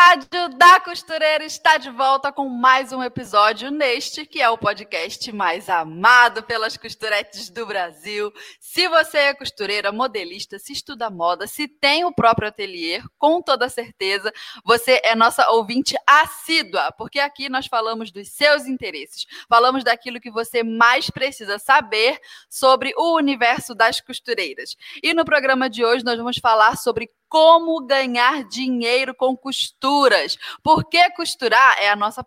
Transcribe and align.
Rádio 0.00 0.56
da 0.56 0.78
Costureira 0.78 1.44
está 1.44 1.76
de 1.76 1.90
volta 1.90 2.30
com 2.30 2.48
mais 2.48 2.92
um 2.92 3.02
episódio 3.02 3.68
neste, 3.68 4.24
que 4.24 4.40
é 4.40 4.48
o 4.48 4.56
podcast 4.56 5.32
mais 5.32 5.68
amado 5.68 6.40
pelas 6.44 6.76
costuretes 6.76 7.50
do 7.50 7.66
Brasil. 7.66 8.32
Se 8.60 8.86
você 8.86 9.18
é 9.18 9.34
costureira, 9.34 9.90
modelista, 9.90 10.56
se 10.56 10.72
estuda 10.72 11.10
moda, 11.10 11.48
se 11.48 11.66
tem 11.66 12.04
o 12.04 12.14
próprio 12.14 12.46
ateliê, 12.46 13.02
com 13.18 13.42
toda 13.42 13.68
certeza, 13.68 14.32
você 14.64 15.00
é 15.02 15.16
nossa 15.16 15.50
ouvinte 15.50 15.96
assídua, 16.06 16.92
porque 16.92 17.18
aqui 17.18 17.48
nós 17.48 17.66
falamos 17.66 18.12
dos 18.12 18.28
seus 18.28 18.66
interesses, 18.66 19.26
falamos 19.48 19.82
daquilo 19.82 20.20
que 20.20 20.30
você 20.30 20.62
mais 20.62 21.10
precisa 21.10 21.58
saber 21.58 22.20
sobre 22.48 22.94
o 22.96 23.16
universo 23.16 23.74
das 23.74 24.00
costureiras. 24.00 24.76
E 25.02 25.12
no 25.12 25.24
programa 25.24 25.68
de 25.68 25.84
hoje 25.84 26.04
nós 26.04 26.16
vamos 26.16 26.38
falar 26.38 26.76
sobre 26.76 27.10
como 27.28 27.84
ganhar 27.84 28.44
dinheiro 28.44 29.14
com 29.14 29.36
costuras. 29.36 30.36
Porque 30.62 31.10
costurar 31.10 31.76
é 31.78 31.90
a 31.90 31.96
nossa 31.96 32.24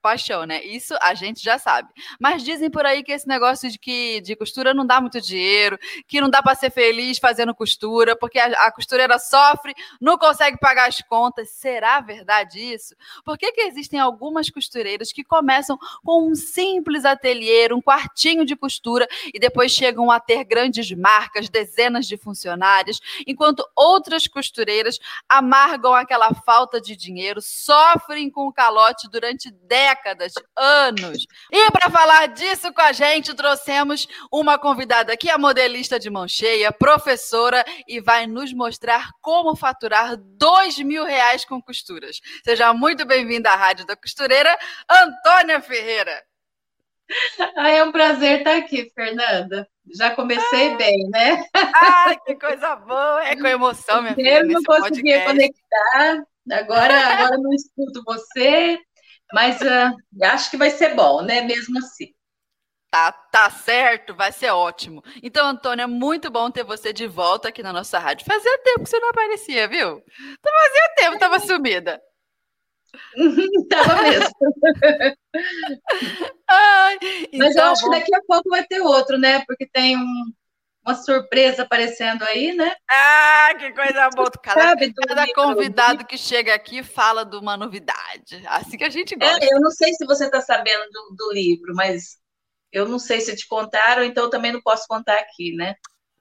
paixão, 0.00 0.44
né? 0.44 0.64
Isso 0.64 0.94
a 1.02 1.14
gente 1.14 1.42
já 1.42 1.58
sabe. 1.58 1.88
Mas 2.20 2.42
dizem 2.44 2.70
por 2.70 2.86
aí 2.86 3.02
que 3.02 3.12
esse 3.12 3.26
negócio 3.26 3.70
de 3.70 3.78
que 3.78 4.20
de 4.20 4.36
costura 4.36 4.72
não 4.72 4.86
dá 4.86 5.00
muito 5.00 5.20
dinheiro, 5.20 5.78
que 6.06 6.20
não 6.20 6.30
dá 6.30 6.42
para 6.42 6.54
ser 6.54 6.70
feliz 6.70 7.18
fazendo 7.18 7.54
costura, 7.54 8.16
porque 8.16 8.38
a, 8.38 8.46
a, 8.66 8.72
costureira 8.72 9.18
sofre, 9.18 9.74
não 10.00 10.16
consegue 10.16 10.58
pagar 10.58 10.88
as 10.88 11.00
contas. 11.02 11.50
Será 11.50 12.00
verdade 12.00 12.60
isso? 12.60 12.94
Por 13.24 13.36
que, 13.36 13.52
que 13.52 13.62
existem 13.62 13.98
algumas 13.98 14.48
costureiras 14.50 15.12
que 15.12 15.24
começam 15.24 15.78
com 16.04 16.30
um 16.30 16.34
simples 16.34 17.04
ateliê, 17.04 17.72
um 17.72 17.82
quartinho 17.82 18.44
de 18.44 18.54
costura 18.54 19.08
e 19.32 19.38
depois 19.38 19.72
chegam 19.72 20.10
a 20.10 20.20
ter 20.20 20.44
grandes 20.44 20.90
marcas, 20.92 21.48
dezenas 21.48 22.06
de 22.06 22.16
funcionários, 22.16 23.00
enquanto 23.26 23.66
outras 23.74 24.26
costureiras 24.26 24.43
costureiras 24.44 24.98
amargam 25.28 25.94
aquela 25.94 26.32
falta 26.44 26.80
de 26.80 26.94
dinheiro, 26.94 27.40
sofrem 27.40 28.30
com 28.30 28.46
o 28.46 28.52
calote 28.52 29.08
durante 29.10 29.50
décadas, 29.50 30.34
anos. 30.56 31.26
E 31.50 31.70
para 31.70 31.90
falar 31.90 32.26
disso 32.28 32.72
com 32.72 32.82
a 32.82 32.92
gente, 32.92 33.34
trouxemos 33.34 34.06
uma 34.30 34.58
convidada 34.58 35.12
aqui, 35.12 35.30
a 35.30 35.38
modelista 35.38 35.98
de 35.98 36.10
mão 36.10 36.28
cheia, 36.28 36.70
professora, 36.70 37.64
e 37.88 38.00
vai 38.00 38.26
nos 38.26 38.52
mostrar 38.52 39.10
como 39.20 39.56
faturar 39.56 40.16
dois 40.16 40.78
mil 40.78 41.04
reais 41.04 41.44
com 41.44 41.62
costuras. 41.62 42.20
Seja 42.44 42.72
muito 42.74 43.06
bem-vinda 43.06 43.50
à 43.50 43.56
Rádio 43.56 43.86
da 43.86 43.96
Costureira, 43.96 44.56
Antônia 44.90 45.60
Ferreira. 45.60 46.33
É 47.56 47.82
um 47.84 47.92
prazer 47.92 48.38
estar 48.38 48.56
aqui, 48.56 48.90
Fernanda. 48.94 49.68
Já 49.96 50.14
comecei 50.14 50.72
ah, 50.72 50.76
bem, 50.76 51.08
né? 51.10 51.44
Ai, 51.54 52.18
que 52.20 52.34
coisa 52.36 52.76
boa! 52.76 53.24
É 53.24 53.36
com 53.36 53.46
emoção, 53.46 54.02
minha 54.02 54.14
filha. 54.14 54.38
Eu 54.38 54.46
não 54.46 54.62
conseguia 54.62 55.24
podcast. 55.24 55.26
conectar, 55.26 56.24
agora, 56.52 57.06
agora 57.06 57.38
não 57.38 57.52
escuto 57.52 58.02
você, 58.04 58.78
mas 59.32 59.60
uh, 59.60 59.94
acho 60.22 60.50
que 60.50 60.56
vai 60.56 60.70
ser 60.70 60.94
bom, 60.94 61.22
né? 61.22 61.42
Mesmo 61.42 61.78
assim. 61.78 62.14
Tá, 62.90 63.10
tá 63.10 63.50
certo, 63.50 64.14
vai 64.14 64.30
ser 64.30 64.50
ótimo. 64.50 65.02
Então, 65.20 65.48
Antônia, 65.48 65.82
é 65.82 65.86
muito 65.86 66.30
bom 66.30 66.48
ter 66.48 66.62
você 66.62 66.92
de 66.92 67.08
volta 67.08 67.48
aqui 67.48 67.60
na 67.60 67.72
nossa 67.72 67.98
rádio. 67.98 68.24
Fazia 68.24 68.58
tempo 68.58 68.84
que 68.84 68.88
você 68.88 69.00
não 69.00 69.08
aparecia, 69.08 69.66
viu? 69.66 70.00
Fazia 70.40 70.94
tempo, 70.96 71.14
estava 71.14 71.40
sumida. 71.40 72.00
Tava 73.68 74.02
mesmo. 74.02 74.30
Ai, 76.48 76.98
Mas 77.32 77.50
então, 77.50 77.66
eu 77.66 77.72
acho 77.72 77.84
que 77.84 77.90
daqui 77.90 78.14
a 78.14 78.20
pouco 78.26 78.48
vai 78.48 78.64
ter 78.64 78.80
outro, 78.80 79.18
né? 79.18 79.42
Porque 79.46 79.66
tem 79.66 79.96
um, 79.96 80.32
uma 80.84 80.94
surpresa 80.94 81.62
aparecendo 81.62 82.22
aí, 82.24 82.54
né? 82.54 82.72
Ah, 82.90 83.48
que 83.58 83.72
coisa 83.72 84.08
boa! 84.10 84.30
Cada, 84.42 84.76
cada 85.06 85.34
convidado 85.34 86.06
que 86.06 86.18
chega 86.18 86.54
aqui 86.54 86.82
fala 86.82 87.24
de 87.24 87.36
uma 87.36 87.56
novidade. 87.56 88.42
Assim 88.46 88.76
que 88.76 88.84
a 88.84 88.90
gente 88.90 89.16
gosta. 89.16 89.44
É, 89.44 89.48
eu 89.52 89.60
não 89.60 89.70
sei 89.70 89.92
se 89.94 90.04
você 90.04 90.26
está 90.26 90.40
sabendo 90.40 90.84
do, 90.90 91.16
do 91.16 91.32
livro, 91.32 91.74
mas 91.74 92.18
eu 92.70 92.88
não 92.88 92.98
sei 92.98 93.20
se 93.20 93.34
te 93.34 93.46
contaram, 93.48 94.04
então 94.04 94.24
eu 94.24 94.30
também 94.30 94.52
não 94.52 94.60
posso 94.60 94.86
contar 94.86 95.14
aqui, 95.14 95.54
né? 95.56 95.74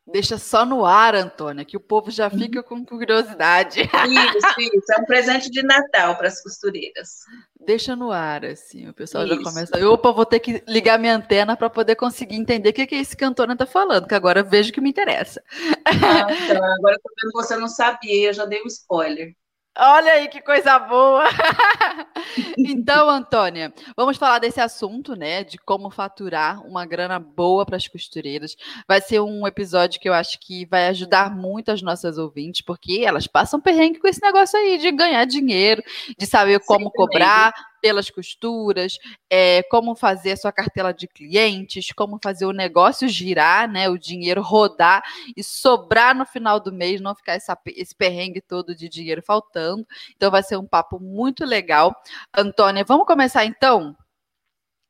Deixa 0.06 0.38
só 0.38 0.66
no 0.66 0.86
ar, 0.86 1.16
Antônia, 1.16 1.64
que 1.64 1.78
o 1.78 1.80
povo 1.80 2.12
já 2.12 2.25
uhum. 2.25 2.38
fica 2.38 2.62
com 2.62 2.86
curiosidade. 2.86 3.81
Isso, 3.81 4.59
isso. 4.59 4.94
É 4.97 5.02
um 5.02 5.06
presente 5.06 5.50
de 5.50 5.64
Natal 5.64 6.18
para 6.18 6.28
as 6.28 6.44
costureiras. 6.44 7.19
Deixa 7.66 7.96
no 7.96 8.12
ar, 8.12 8.44
assim, 8.44 8.90
o 8.90 8.94
pessoal 8.94 9.25
isso. 9.25 9.36
já 9.36 9.42
começa. 9.42 9.88
Opa, 9.88 10.12
vou 10.12 10.25
ter 10.25 10.42
que 10.42 10.62
ligar 10.68 11.00
minha 11.00 11.16
antena 11.16 11.56
para 11.56 11.69
poder 11.69 11.96
conseguir 11.96 12.36
entender 12.36 12.69
o 12.69 12.74
que 12.74 12.81
é 12.94 13.00
isso 13.00 13.16
que 13.16 13.24
Antônia 13.24 13.53
está 13.53 13.66
falando, 13.66 14.06
que 14.06 14.13
agora 14.13 14.44
vejo 14.44 14.74
que 14.74 14.81
me 14.81 14.90
interessa. 14.90 15.42
Ah, 15.86 16.28
então, 16.31 16.63
agora 16.63 16.96
eu 16.96 17.02
tô 17.02 17.09
vendo 17.09 17.31
que 17.31 17.42
você 17.42 17.56
não 17.56 17.68
sabia, 17.69 18.28
eu 18.28 18.34
já 18.34 18.46
dei 18.46 18.62
um 18.62 18.68
spoiler. 18.68 19.34
Olha 19.76 20.14
aí 20.14 20.28
que 20.28 20.40
coisa 20.40 20.78
boa! 20.78 21.24
então, 22.58 23.10
Antônia, 23.10 23.74
vamos 23.98 24.18
falar 24.18 24.38
desse 24.38 24.62
assunto, 24.62 25.16
né? 25.16 25.44
De 25.44 25.58
como 25.58 25.90
faturar 25.90 26.64
uma 26.64 26.86
grana 26.86 27.18
boa 27.18 27.66
para 27.66 27.78
as 27.78 27.88
costureiras. 27.88 28.56
Vai 28.88 29.02
ser 29.02 29.20
um 29.20 29.48
episódio 29.48 30.00
que 30.00 30.08
eu 30.08 30.14
acho 30.14 30.40
que 30.40 30.66
vai 30.68 30.90
ajudar 30.90 31.36
muito 31.36 31.72
as 31.72 31.82
nossas 31.82 32.20
ouvintes, 32.20 32.62
porque 32.62 33.04
elas 33.04 33.26
passam 33.26 33.60
perrengue 33.60 34.00
com 34.00 34.08
esse 34.08 34.22
negócio 34.22 34.60
aí 34.60 34.78
de 34.78 34.92
ganhar 34.92 35.26
dinheiro, 35.26 35.82
de 36.20 36.26
saber 36.28 36.60
como 36.60 36.86
Sim, 36.86 36.92
cobrar, 36.96 37.52
pelas 37.84 38.10
costuras, 38.10 38.98
é, 39.30 39.62
como 39.64 39.94
fazer 39.94 40.32
a 40.32 40.38
sua 40.38 40.54
cartela 40.54 40.94
de 40.94 41.06
clientes, 41.06 41.92
como 41.92 42.18
fazer 42.24 42.46
o 42.46 42.54
negócio 42.54 43.10
girar, 43.10 43.70
né, 43.70 43.90
o 43.90 43.98
dinheiro 43.98 44.42
rodar 44.42 45.04
e 45.36 45.44
sobrar 45.44 46.16
no 46.16 46.26
final 46.26 46.62
do 46.62 46.72
mês, 46.72 47.02
não 47.02 47.14
ficar 47.14 47.34
essa, 47.34 47.60
esse 47.76 47.94
perrengue 47.94 48.40
todo 48.40 48.74
de 48.74 48.88
dinheiro 48.88 49.22
faltando. 49.22 49.86
Então 50.16 50.32
vai 50.32 50.42
ser 50.42 50.56
um 50.56 50.66
papo 50.66 50.98
muito 50.98 51.44
legal. 51.44 51.94
Antônia, 52.34 52.86
vamos 52.88 53.06
começar 53.06 53.44
então? 53.44 53.94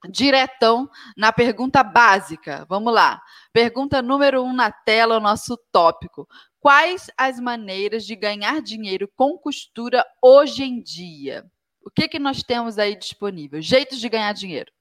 Diretão 0.08 0.88
na 1.18 1.34
pergunta 1.34 1.82
básica. 1.82 2.64
Vamos 2.70 2.94
lá. 2.94 3.24
Pergunta 3.52 4.04
número 4.04 4.44
um 4.44 4.54
na 4.54 4.72
tela, 4.72 5.18
o 5.18 5.20
nosso 5.20 5.58
tópico. 5.72 6.28
Quais 6.60 7.10
as 7.18 7.40
maneiras 7.40 8.06
de 8.06 8.16
ganhar 8.16 8.62
dinheiro 8.62 9.10
com 9.16 9.36
costura 9.36 10.06
hoje 10.22 10.64
em 10.64 10.80
dia? 10.80 11.44
O 11.86 11.92
que, 11.92 12.08
que 12.08 12.20
nós 12.20 12.42
temos 12.42 12.78
aí 12.78 12.96
disponível? 12.96 13.62
Jeitos 13.62 14.00
de 14.00 14.10
ganhar 14.10 14.34
dinheiro. 14.34 14.72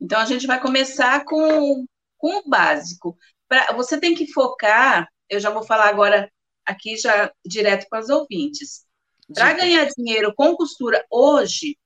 Então, 0.00 0.20
a 0.20 0.26
gente 0.26 0.46
vai 0.46 0.60
começar 0.60 1.24
com, 1.24 1.86
com 2.18 2.38
o 2.38 2.48
básico. 2.48 3.16
Pra, 3.48 3.72
você 3.72 3.98
tem 3.98 4.14
que 4.14 4.32
focar, 4.32 5.08
eu 5.28 5.40
já 5.40 5.50
vou 5.50 5.62
falar 5.62 5.88
agora 5.88 6.30
aqui 6.64 6.96
já 6.96 7.32
direto 7.44 7.86
com 7.88 7.96
as 7.96 8.08
ouvintes. 8.08 8.84
Para 9.32 9.54
ganhar 9.54 9.88
dinheiro 9.96 10.34
com 10.34 10.54
costura 10.54 11.04
hoje, 11.10 11.78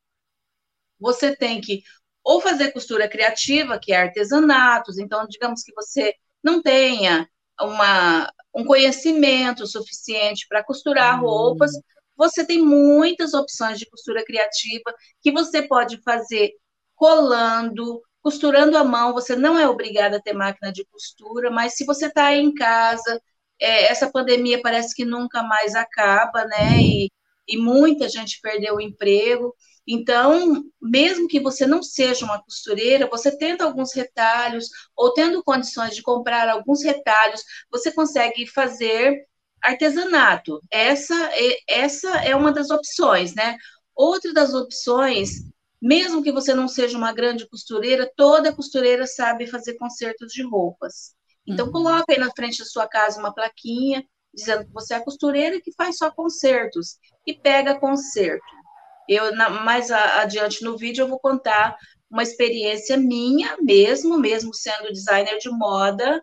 você 0.98 1.36
tem 1.36 1.60
que 1.60 1.82
ou 2.24 2.42
fazer 2.42 2.72
costura 2.72 3.08
criativa, 3.08 3.78
que 3.78 3.90
é 3.90 4.02
artesanatos, 4.02 4.98
então, 4.98 5.26
digamos 5.26 5.62
que 5.62 5.72
você 5.72 6.14
não 6.44 6.60
tenha 6.60 7.26
uma, 7.58 8.30
um 8.54 8.66
conhecimento 8.66 9.66
suficiente 9.66 10.46
para 10.46 10.62
costurar 10.62 11.18
hum. 11.18 11.26
roupas, 11.26 11.72
você 12.18 12.44
tem 12.44 12.60
muitas 12.60 13.32
opções 13.32 13.78
de 13.78 13.88
costura 13.88 14.24
criativa 14.24 14.94
que 15.22 15.30
você 15.30 15.62
pode 15.62 16.02
fazer 16.02 16.52
colando, 16.96 18.02
costurando 18.20 18.76
à 18.76 18.84
mão. 18.84 19.14
Você 19.14 19.36
não 19.36 19.58
é 19.58 19.68
obrigada 19.68 20.16
a 20.16 20.20
ter 20.20 20.32
máquina 20.34 20.72
de 20.72 20.84
costura, 20.86 21.50
mas 21.50 21.74
se 21.76 21.84
você 21.84 22.06
está 22.06 22.34
em 22.34 22.52
casa, 22.52 23.22
é, 23.60 23.84
essa 23.84 24.10
pandemia 24.10 24.60
parece 24.60 24.94
que 24.94 25.04
nunca 25.04 25.42
mais 25.42 25.74
acaba, 25.74 26.44
né? 26.44 26.80
E, 26.80 27.10
e 27.46 27.56
muita 27.56 28.08
gente 28.08 28.40
perdeu 28.42 28.76
o 28.76 28.80
emprego. 28.80 29.54
Então, 29.86 30.64
mesmo 30.82 31.28
que 31.28 31.40
você 31.40 31.66
não 31.66 31.82
seja 31.82 32.24
uma 32.26 32.42
costureira, 32.42 33.08
você 33.08 33.36
tendo 33.36 33.62
alguns 33.62 33.94
retalhos 33.94 34.68
ou 34.94 35.14
tendo 35.14 35.42
condições 35.42 35.94
de 35.94 36.02
comprar 36.02 36.48
alguns 36.48 36.82
retalhos, 36.82 37.42
você 37.70 37.90
consegue 37.90 38.46
fazer 38.46 39.26
artesanato. 39.62 40.60
Essa 40.70 41.14
é, 41.32 41.58
essa 41.68 42.08
é 42.24 42.34
uma 42.34 42.52
das 42.52 42.70
opções, 42.70 43.34
né? 43.34 43.56
Outra 43.94 44.32
das 44.32 44.54
opções, 44.54 45.30
mesmo 45.80 46.22
que 46.22 46.32
você 46.32 46.54
não 46.54 46.68
seja 46.68 46.96
uma 46.96 47.12
grande 47.12 47.48
costureira, 47.48 48.10
toda 48.16 48.54
costureira 48.54 49.06
sabe 49.06 49.46
fazer 49.46 49.74
consertos 49.74 50.32
de 50.32 50.42
roupas. 50.42 51.14
Então, 51.46 51.66
uhum. 51.66 51.72
coloca 51.72 52.12
aí 52.12 52.18
na 52.18 52.30
frente 52.30 52.58
da 52.58 52.64
sua 52.64 52.86
casa 52.86 53.18
uma 53.18 53.34
plaquinha 53.34 54.04
dizendo 54.32 54.66
que 54.66 54.72
você 54.72 54.94
é 54.94 55.00
costureira 55.00 55.60
que 55.60 55.72
faz 55.72 55.96
só 55.96 56.10
consertos 56.10 56.98
e 57.26 57.34
pega 57.34 57.78
conserto. 57.78 58.44
Eu, 59.08 59.34
na, 59.34 59.48
mais 59.48 59.90
a, 59.90 60.20
adiante 60.20 60.62
no 60.62 60.76
vídeo, 60.76 61.02
eu 61.02 61.08
vou 61.08 61.18
contar 61.18 61.76
uma 62.10 62.22
experiência 62.22 62.96
minha 62.96 63.56
mesmo, 63.60 64.18
mesmo 64.18 64.54
sendo 64.54 64.92
designer 64.92 65.38
de 65.38 65.50
moda, 65.50 66.22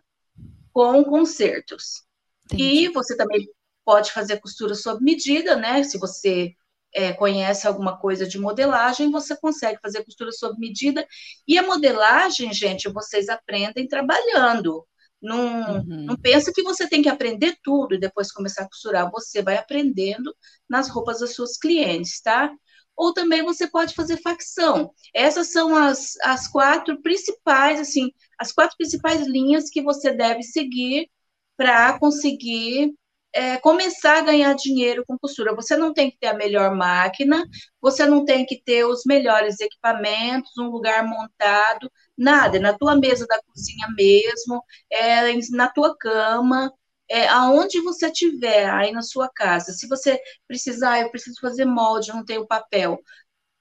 com 0.72 1.02
concertos. 1.04 2.05
Entendi. 2.46 2.86
E 2.86 2.88
você 2.88 3.16
também 3.16 3.48
pode 3.84 4.12
fazer 4.12 4.40
costura 4.40 4.74
sob 4.74 5.02
medida, 5.02 5.56
né? 5.56 5.82
Se 5.84 5.98
você 5.98 6.54
é, 6.94 7.12
conhece 7.12 7.66
alguma 7.66 7.98
coisa 7.98 8.26
de 8.26 8.38
modelagem, 8.38 9.10
você 9.10 9.36
consegue 9.36 9.78
fazer 9.80 10.04
costura 10.04 10.32
sob 10.32 10.58
medida. 10.58 11.06
E 11.46 11.58
a 11.58 11.62
modelagem, 11.62 12.52
gente, 12.52 12.88
vocês 12.88 13.28
aprendem 13.28 13.86
trabalhando. 13.86 14.86
Não, 15.20 15.76
uhum. 15.76 16.04
não 16.06 16.16
pensa 16.16 16.52
que 16.52 16.62
você 16.62 16.88
tem 16.88 17.02
que 17.02 17.08
aprender 17.08 17.56
tudo 17.62 17.94
e 17.94 18.00
depois 18.00 18.32
começar 18.32 18.62
a 18.62 18.68
costurar. 18.68 19.10
Você 19.10 19.42
vai 19.42 19.56
aprendendo 19.56 20.34
nas 20.68 20.88
roupas 20.88 21.20
das 21.20 21.34
suas 21.34 21.56
clientes, 21.56 22.20
tá? 22.20 22.52
Ou 22.96 23.12
também 23.12 23.42
você 23.42 23.68
pode 23.68 23.94
fazer 23.94 24.16
facção. 24.22 24.90
Essas 25.14 25.52
são 25.52 25.76
as, 25.76 26.14
as 26.22 26.48
quatro 26.48 27.00
principais, 27.02 27.78
assim, 27.78 28.10
as 28.38 28.52
quatro 28.52 28.76
principais 28.76 29.26
linhas 29.26 29.68
que 29.68 29.82
você 29.82 30.12
deve 30.12 30.42
seguir 30.42 31.10
para 31.56 31.98
conseguir 31.98 32.94
é, 33.32 33.58
começar 33.58 34.18
a 34.18 34.22
ganhar 34.22 34.54
dinheiro 34.54 35.04
com 35.06 35.18
costura. 35.18 35.54
Você 35.54 35.76
não 35.76 35.92
tem 35.92 36.10
que 36.10 36.18
ter 36.18 36.28
a 36.28 36.34
melhor 36.34 36.74
máquina, 36.74 37.44
você 37.80 38.06
não 38.06 38.24
tem 38.24 38.46
que 38.46 38.62
ter 38.62 38.84
os 38.86 39.02
melhores 39.06 39.60
equipamentos, 39.60 40.56
um 40.58 40.70
lugar 40.70 41.04
montado, 41.06 41.90
nada. 42.16 42.56
É 42.56 42.60
na 42.60 42.76
tua 42.76 42.96
mesa 42.96 43.26
da 43.26 43.40
cozinha 43.42 43.88
mesmo, 43.96 44.62
é, 44.90 45.34
na 45.50 45.68
tua 45.68 45.94
cama, 45.98 46.72
é, 47.10 47.28
aonde 47.28 47.80
você 47.82 48.10
tiver 48.10 48.68
aí 48.70 48.90
na 48.92 49.02
sua 49.02 49.28
casa. 49.28 49.72
Se 49.72 49.86
você 49.86 50.18
precisar, 50.48 51.00
eu 51.00 51.10
preciso 51.10 51.38
fazer 51.40 51.64
molde, 51.66 52.08
não 52.12 52.24
tenho 52.24 52.46
papel. 52.46 52.98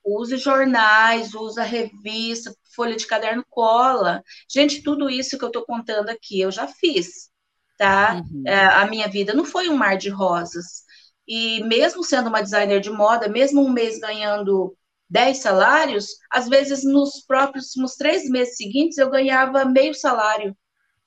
Use 0.06 0.38
jornais, 0.38 1.34
usa 1.34 1.64
revista, 1.64 2.56
folha 2.76 2.96
de 2.96 3.08
caderno, 3.08 3.46
cola. 3.50 4.24
Gente, 4.50 4.84
tudo 4.84 5.10
isso 5.10 5.38
que 5.38 5.44
eu 5.44 5.50
estou 5.50 5.66
contando 5.66 6.10
aqui, 6.10 6.40
eu 6.42 6.52
já 6.52 6.68
fiz 6.68 7.30
tá? 7.78 8.24
Uhum. 8.32 8.44
É, 8.46 8.66
a 8.66 8.88
minha 8.88 9.08
vida 9.08 9.34
não 9.34 9.46
foi 9.46 9.70
um 9.70 9.78
mar 9.78 9.98
de 9.98 10.10
rosas. 10.10 10.84
E 11.28 11.64
mesmo 11.64 12.04
sendo 12.04 12.30
uma 12.30 12.42
designer 12.42 12.80
de 12.80 12.90
moda, 12.90 13.28
mesmo 13.28 13.62
um 13.62 13.72
mês 13.72 14.00
ganhando 14.00 14.76
10 15.10 15.38
salários, 15.38 16.18
às 16.30 16.48
vezes 16.48 16.84
nos 16.84 17.22
próprios 17.26 17.76
nos 17.76 17.96
três 17.96 18.30
meses 18.30 18.58
seguintes 18.58 18.98
eu 18.98 19.10
ganhava 19.10 19.66
meio 19.66 19.94
salário. 19.94 20.56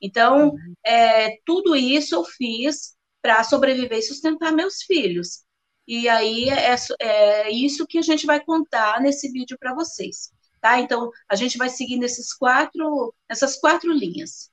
Então, 0.01 0.51
uhum. 0.51 0.75
é, 0.85 1.39
tudo 1.45 1.75
isso 1.75 2.15
eu 2.15 2.25
fiz 2.25 2.97
para 3.21 3.43
sobreviver 3.45 3.99
e 3.99 4.03
sustentar 4.03 4.53
meus 4.53 4.83
filhos. 4.83 5.45
E 5.87 6.09
aí 6.09 6.49
é, 6.51 6.77
é, 7.01 7.51
isso 7.51 7.87
que 7.87 7.99
a 7.99 8.03
gente 8.03 8.27
vai 8.27 8.45
contar 8.45 9.01
nesse 9.01 9.31
vídeo 9.33 9.57
para 9.59 9.75
vocês, 9.75 10.31
tá? 10.61 10.79
Então, 10.79 11.11
a 11.29 11.35
gente 11.35 11.57
vai 11.57 11.71
seguir 11.71 11.97
nesses 11.97 12.33
quatro, 12.35 13.15
nessas 13.29 13.57
quatro 13.57 13.91
linhas. 13.93 14.51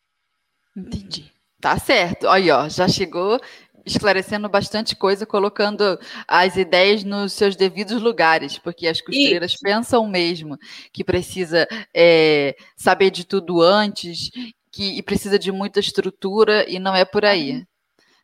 Entendi. 0.75 1.34
Tá 1.65 1.79
certo. 1.79 2.27
Aí, 2.29 2.51
ó, 2.51 2.69
já 2.69 2.87
chegou 2.87 3.41
esclarecendo 3.83 4.47
bastante 4.47 4.95
coisa, 4.95 5.25
colocando 5.25 5.99
as 6.27 6.57
ideias 6.57 7.03
nos 7.03 7.33
seus 7.33 7.55
devidos 7.55 7.99
lugares, 8.03 8.59
porque 8.59 8.87
as 8.87 9.01
costureiras 9.01 9.53
Isso. 9.53 9.61
pensam 9.63 10.07
mesmo 10.07 10.59
que 10.93 11.03
precisa 11.03 11.67
é, 11.91 12.55
saber 12.77 13.09
de 13.09 13.25
tudo 13.25 13.63
antes, 13.63 14.29
que 14.71 14.95
e 14.95 15.01
precisa 15.01 15.39
de 15.39 15.51
muita 15.51 15.79
estrutura, 15.79 16.69
e 16.69 16.77
não 16.77 16.95
é 16.95 17.03
por 17.03 17.25
aí. 17.25 17.65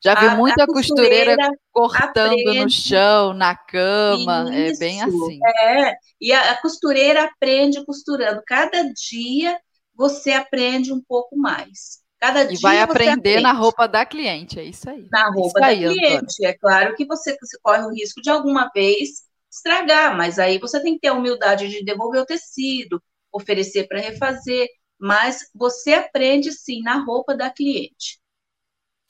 Já 0.04 0.14
vi 0.14 0.28
a, 0.28 0.36
muita 0.36 0.64
a 0.66 0.68
costureira, 0.68 1.36
costureira, 1.36 1.60
cortando 1.72 2.34
aprende. 2.34 2.60
no 2.60 2.70
chão, 2.70 3.34
na 3.34 3.56
cama, 3.56 4.52
Isso. 4.54 4.76
é 4.76 4.78
bem 4.78 5.02
assim. 5.02 5.40
É, 5.64 5.96
e 6.22 6.32
a, 6.32 6.52
a 6.52 6.62
costureira 6.62 7.24
aprende 7.24 7.84
costurando. 7.86 8.40
Cada 8.46 8.84
dia 8.94 9.60
você 9.96 10.32
aprende 10.32 10.94
um 10.94 11.02
pouco 11.02 11.36
mais. 11.36 12.02
Cada 12.22 12.54
e 12.54 12.56
vai 12.58 12.80
aprender 12.80 13.42
na 13.42 13.52
roupa 13.52 13.88
da 13.88 14.06
cliente, 14.06 14.60
é 14.60 14.64
isso 14.64 14.88
aí. 14.88 15.08
Na 15.12 15.32
roupa 15.32 15.60
da 15.60 15.70
cliente. 15.70 16.46
É 16.46 16.54
claro 16.54 16.96
que 16.96 17.04
você, 17.04 17.36
você 17.42 17.58
corre 17.64 17.84
o 17.84 17.90
risco 17.90 18.22
de 18.22 18.30
alguma 18.30 18.70
vez 18.76 19.24
estragar, 19.52 20.16
mas 20.16 20.38
aí 20.38 20.60
você 20.60 20.80
tem 20.80 20.94
que 20.94 21.00
ter 21.00 21.08
a 21.08 21.14
humildade 21.14 21.68
de 21.68 21.84
devolver 21.84 22.22
o 22.22 22.26
tecido, 22.26 23.02
oferecer 23.34 23.88
para 23.88 24.00
refazer, 24.00 24.70
mas 25.00 25.50
você 25.56 25.96
aprende 25.96 26.52
sim 26.52 26.84
na 26.84 27.04
roupa 27.04 27.36
da 27.36 27.50
cliente. 27.50 28.22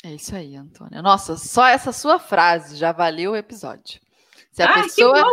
É 0.05 0.13
isso 0.13 0.33
aí, 0.33 0.55
Antônia. 0.55 1.01
Nossa, 1.01 1.35
só 1.35 1.67
essa 1.67 1.91
sua 1.91 2.17
frase 2.17 2.77
já 2.77 2.93
valeu 2.93 3.33
o 3.33 3.35
episódio. 3.35 3.99
Se 4.53 4.63
a 4.63 4.69
Ai, 4.69 4.83
pessoa, 4.83 5.23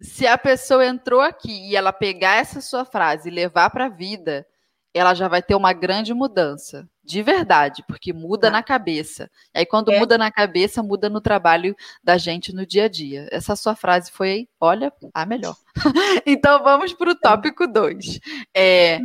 se 0.00 0.26
a 0.26 0.36
pessoa 0.36 0.84
entrou 0.84 1.20
aqui 1.20 1.70
e 1.70 1.76
ela 1.76 1.92
pegar 1.92 2.34
essa 2.34 2.60
sua 2.60 2.84
frase 2.84 3.28
e 3.28 3.32
levar 3.32 3.70
para 3.70 3.86
a 3.86 3.88
vida, 3.88 4.44
ela 4.92 5.14
já 5.14 5.28
vai 5.28 5.42
ter 5.42 5.54
uma 5.54 5.72
grande 5.72 6.12
mudança, 6.12 6.88
de 7.08 7.22
verdade, 7.22 7.82
porque 7.88 8.12
muda 8.12 8.48
ah. 8.48 8.50
na 8.50 8.62
cabeça. 8.62 9.30
E 9.54 9.60
aí, 9.60 9.66
quando 9.66 9.90
é. 9.90 9.98
muda 9.98 10.18
na 10.18 10.30
cabeça, 10.30 10.82
muda 10.82 11.08
no 11.08 11.22
trabalho 11.22 11.74
da 12.04 12.18
gente 12.18 12.54
no 12.54 12.66
dia 12.66 12.84
a 12.84 12.88
dia. 12.88 13.26
Essa 13.32 13.56
sua 13.56 13.74
frase 13.74 14.12
foi, 14.12 14.46
olha, 14.60 14.92
a 15.14 15.24
melhor. 15.24 15.56
então, 16.26 16.62
vamos 16.62 16.92
para 16.92 17.10
o 17.10 17.14
tópico 17.14 17.66
2. 17.66 18.20
É, 18.54 19.00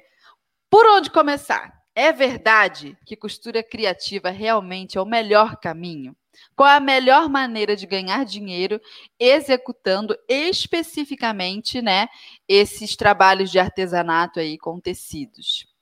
por 0.70 0.86
onde 0.86 1.10
começar? 1.10 1.82
É 1.96 2.12
verdade 2.12 2.98
que 3.06 3.16
costura 3.16 3.64
criativa 3.64 4.30
realmente 4.30 4.98
é 4.98 5.02
o 5.02 5.06
melhor 5.06 5.56
caminho? 5.56 6.14
Qual 6.58 6.68
é 6.68 6.76
a 6.76 6.82
melhor 6.82 7.30
maneira 7.30 7.74
de 7.74 7.86
ganhar 7.86 8.26
dinheiro 8.26 8.82
executando 9.18 10.18
especificamente, 10.28 11.82
né, 11.82 12.08
esses 12.50 12.98
trabalhos 12.98 13.50
de 13.50 13.60
artesanato 13.60 14.42
aí 14.42 14.58
com 14.58 14.78
tecidos? 14.80 15.73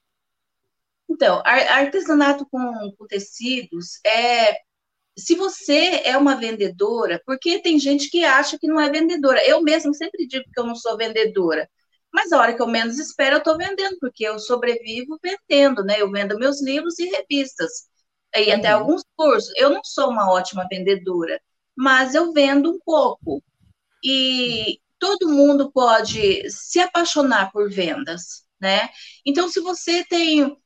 Então, 1.12 1.42
artesanato 1.46 2.48
com, 2.50 2.94
com 2.98 3.06
tecidos 3.06 4.00
é 4.06 4.56
se 5.18 5.36
você 5.36 6.02
é 6.06 6.18
uma 6.18 6.36
vendedora, 6.36 7.22
porque 7.26 7.60
tem 7.60 7.78
gente 7.78 8.10
que 8.10 8.24
acha 8.24 8.58
que 8.58 8.66
não 8.66 8.80
é 8.80 8.90
vendedora. 8.90 9.46
Eu 9.46 9.62
mesmo 9.62 9.94
sempre 9.94 10.26
digo 10.26 10.46
que 10.52 10.60
eu 10.60 10.66
não 10.66 10.76
sou 10.76 10.98
vendedora. 10.98 11.70
Mas 12.14 12.32
a 12.32 12.40
hora 12.40 12.54
que 12.56 12.62
eu 12.62 12.68
menos 12.68 12.98
espero, 12.98 13.36
eu 13.36 13.40
estou 13.40 13.58
vendendo, 13.58 13.98
porque 14.00 14.24
eu 14.24 14.40
sobrevivo 14.40 15.20
vendendo, 15.22 15.84
né? 15.84 15.96
Eu 16.00 16.10
vendo 16.10 16.40
meus 16.40 16.62
livros 16.62 16.98
e 16.98 17.06
revistas. 17.10 17.90
E 18.36 18.50
uhum. 18.50 18.56
até 18.56 18.70
alguns 18.70 19.04
cursos. 19.16 19.52
Eu 19.58 19.70
não 19.70 19.84
sou 19.84 20.10
uma 20.10 20.32
ótima 20.32 20.66
vendedora, 20.70 21.42
mas 21.76 22.16
eu 22.16 22.32
vendo 22.32 22.72
um 22.72 22.80
pouco. 22.80 23.44
E 24.04 24.80
todo 24.98 25.30
mundo 25.30 25.72
pode 25.74 26.50
se 26.50 26.80
apaixonar 26.80 27.52
por 27.52 27.70
vendas, 27.70 28.46
né? 28.60 28.90
Então, 29.26 29.50
se 29.50 29.60
você 29.60 30.06
tem 30.06 30.58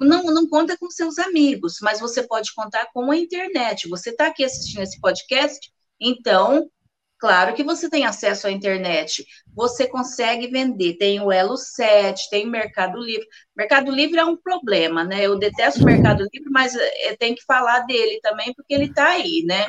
não, 0.00 0.24
não 0.24 0.48
conta 0.48 0.76
com 0.76 0.90
seus 0.90 1.18
amigos, 1.18 1.78
mas 1.82 2.00
você 2.00 2.22
pode 2.22 2.54
contar 2.54 2.86
com 2.92 3.10
a 3.10 3.16
internet. 3.16 3.88
Você 3.88 4.10
está 4.10 4.26
aqui 4.26 4.44
assistindo 4.44 4.82
esse 4.82 5.00
podcast, 5.00 5.72
então, 6.00 6.70
claro 7.18 7.54
que 7.54 7.62
você 7.62 7.90
tem 7.90 8.04
acesso 8.04 8.46
à 8.46 8.50
internet. 8.50 9.26
Você 9.54 9.86
consegue 9.86 10.46
vender. 10.46 10.96
Tem 10.96 11.20
o 11.20 11.30
Elo 11.32 11.56
7, 11.56 12.30
tem 12.30 12.46
o 12.46 12.50
Mercado 12.50 12.98
Livre. 12.98 13.26
Mercado 13.56 13.90
Livre 13.90 14.18
é 14.18 14.24
um 14.24 14.36
problema, 14.36 15.04
né? 15.04 15.26
Eu 15.26 15.38
detesto 15.38 15.82
o 15.82 15.86
Mercado 15.86 16.26
Livre, 16.32 16.50
mas 16.50 16.74
é, 16.74 17.16
tem 17.16 17.34
que 17.34 17.44
falar 17.44 17.80
dele 17.80 18.20
também, 18.22 18.54
porque 18.54 18.74
ele 18.74 18.86
está 18.86 19.08
aí, 19.08 19.42
né? 19.46 19.66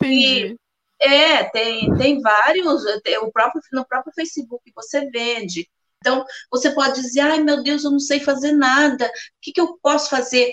Entendi. 0.00 0.46
E, 0.52 0.56
é, 1.00 1.44
tem, 1.44 1.94
tem 1.96 2.20
vários, 2.20 2.82
tem 3.02 3.18
o 3.18 3.30
próprio, 3.30 3.60
no 3.72 3.86
próprio 3.86 4.12
Facebook 4.14 4.62
você 4.74 5.08
vende. 5.10 5.68
Então, 6.04 6.22
você 6.50 6.70
pode 6.70 7.00
dizer, 7.00 7.20
ai 7.20 7.42
meu 7.42 7.62
Deus, 7.62 7.82
eu 7.82 7.90
não 7.90 7.98
sei 7.98 8.20
fazer 8.20 8.52
nada, 8.52 9.06
o 9.06 9.10
que, 9.40 9.52
que 9.52 9.60
eu 9.60 9.78
posso 9.82 10.10
fazer? 10.10 10.52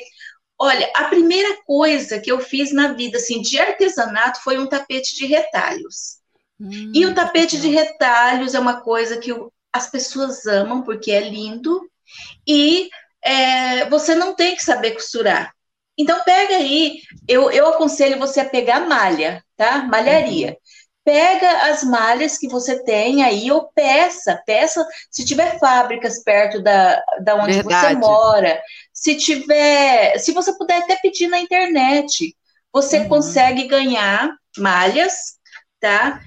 Olha, 0.57 0.89
a 0.95 1.05
primeira 1.05 1.61
coisa 1.65 2.21
que 2.21 2.31
eu 2.31 2.39
fiz 2.39 2.71
na 2.71 2.93
vida, 2.93 3.17
assim, 3.17 3.41
de 3.41 3.59
artesanato 3.59 4.41
foi 4.41 4.57
um 4.57 4.67
tapete 4.67 5.13
de 5.17 5.25
retalhos. 5.25 6.21
Hum, 6.57 6.93
e 6.95 7.05
o 7.05 7.13
tapete 7.13 7.59
de 7.59 7.67
retalhos 7.67 8.55
é 8.55 8.59
uma 8.59 8.79
coisa 8.79 9.17
que 9.17 9.31
as 9.73 9.91
pessoas 9.91 10.45
amam, 10.45 10.83
porque 10.83 11.11
é 11.11 11.27
lindo, 11.27 11.81
e 12.47 12.89
é, 13.21 13.89
você 13.89 14.15
não 14.15 14.33
tem 14.33 14.55
que 14.55 14.63
saber 14.63 14.91
costurar. 14.91 15.53
Então, 15.97 16.23
pega 16.23 16.55
aí, 16.55 17.01
eu, 17.27 17.51
eu 17.51 17.67
aconselho 17.67 18.17
você 18.17 18.39
a 18.39 18.49
pegar 18.49 18.87
malha, 18.87 19.43
tá? 19.57 19.83
Malharia. 19.83 20.57
Pega 21.03 21.71
as 21.71 21.83
malhas 21.83 22.37
que 22.37 22.47
você 22.47 22.83
tem 22.83 23.23
aí 23.23 23.51
ou 23.51 23.69
peça, 23.73 24.41
peça 24.45 24.85
se 25.09 25.25
tiver 25.25 25.57
fábricas 25.57 26.23
perto 26.23 26.61
da, 26.61 27.01
da 27.23 27.35
onde 27.35 27.53
Verdade. 27.53 27.95
você 27.95 27.99
mora, 27.99 28.61
se 28.93 29.15
tiver, 29.15 30.19
se 30.19 30.31
você 30.31 30.55
puder 30.57 30.83
até 30.83 30.95
pedir 30.97 31.27
na 31.27 31.39
internet, 31.39 32.35
você 32.71 32.99
uhum. 32.99 33.09
consegue 33.09 33.67
ganhar 33.67 34.31
malhas, 34.57 35.39
tá? 35.79 36.21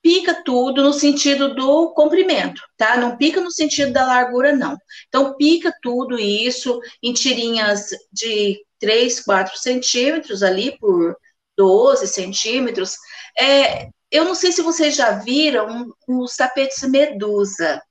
Pica 0.00 0.40
tudo 0.44 0.84
no 0.84 0.92
sentido 0.92 1.54
do 1.54 1.92
comprimento, 1.92 2.62
tá? 2.76 2.96
Não 2.96 3.16
pica 3.16 3.40
no 3.40 3.50
sentido 3.50 3.92
da 3.92 4.06
largura, 4.06 4.54
não. 4.54 4.76
Então, 5.08 5.36
pica 5.36 5.74
tudo 5.82 6.16
isso 6.16 6.80
em 7.02 7.12
tirinhas 7.12 7.88
de 8.12 8.64
3, 8.78 9.20
4 9.20 9.58
centímetros 9.58 10.42
ali 10.44 10.78
por 10.78 11.16
12 11.56 12.06
centímetros. 12.06 12.96
É, 13.38 13.88
eu 14.10 14.24
não 14.24 14.34
sei 14.34 14.52
se 14.52 14.62
vocês 14.62 14.94
já 14.94 15.12
viram 15.12 15.92
os 16.08 16.36
tapetes 16.36 16.82
medusa. 16.88 17.82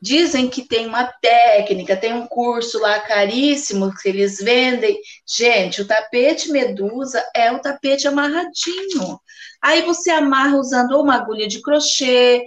Dizem 0.00 0.50
que 0.50 0.68
tem 0.68 0.86
uma 0.86 1.06
técnica, 1.22 1.96
tem 1.96 2.12
um 2.12 2.26
curso 2.26 2.78
lá 2.78 3.00
caríssimo 3.00 3.90
que 3.96 4.08
eles 4.08 4.38
vendem. 4.38 5.00
Gente, 5.26 5.80
o 5.80 5.86
tapete 5.86 6.50
medusa 6.50 7.24
é 7.34 7.50
o 7.50 7.58
tapete 7.58 8.06
amarradinho. 8.06 9.18
Aí 9.62 9.80
você 9.80 10.10
amarra 10.10 10.58
usando 10.58 11.00
uma 11.00 11.14
agulha 11.14 11.48
de 11.48 11.62
crochê. 11.62 12.46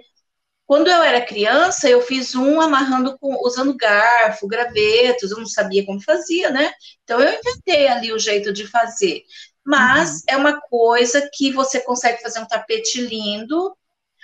Quando 0.68 0.88
eu 0.88 1.01
era 1.01 1.25
criança, 1.25 1.89
eu 1.89 2.01
fiz 2.01 2.36
um 2.36 2.62
amarrando 2.62 3.18
com, 3.18 3.36
usando 3.44 3.75
garfo, 3.75 4.48
gravetos, 4.48 5.32
eu 5.32 5.39
não 5.39 5.48
sabia 5.48 5.84
como 5.84 6.00
fazia, 6.00 6.51
né? 6.51 6.72
Então 7.04 7.20
eu 7.20 7.39
inventei 7.39 7.88
ali 7.88 8.13
o 8.13 8.20
jeito 8.20 8.54
de 8.54 8.68
fazer. 8.68 9.24
Mas 9.68 10.12
uhum. 10.12 10.22
é 10.30 10.38
uma 10.38 10.62
coisa 10.62 11.30
que 11.34 11.52
você 11.52 11.82
consegue 11.82 12.22
fazer 12.22 12.40
um 12.40 12.48
tapete 12.48 13.02
lindo 13.02 13.76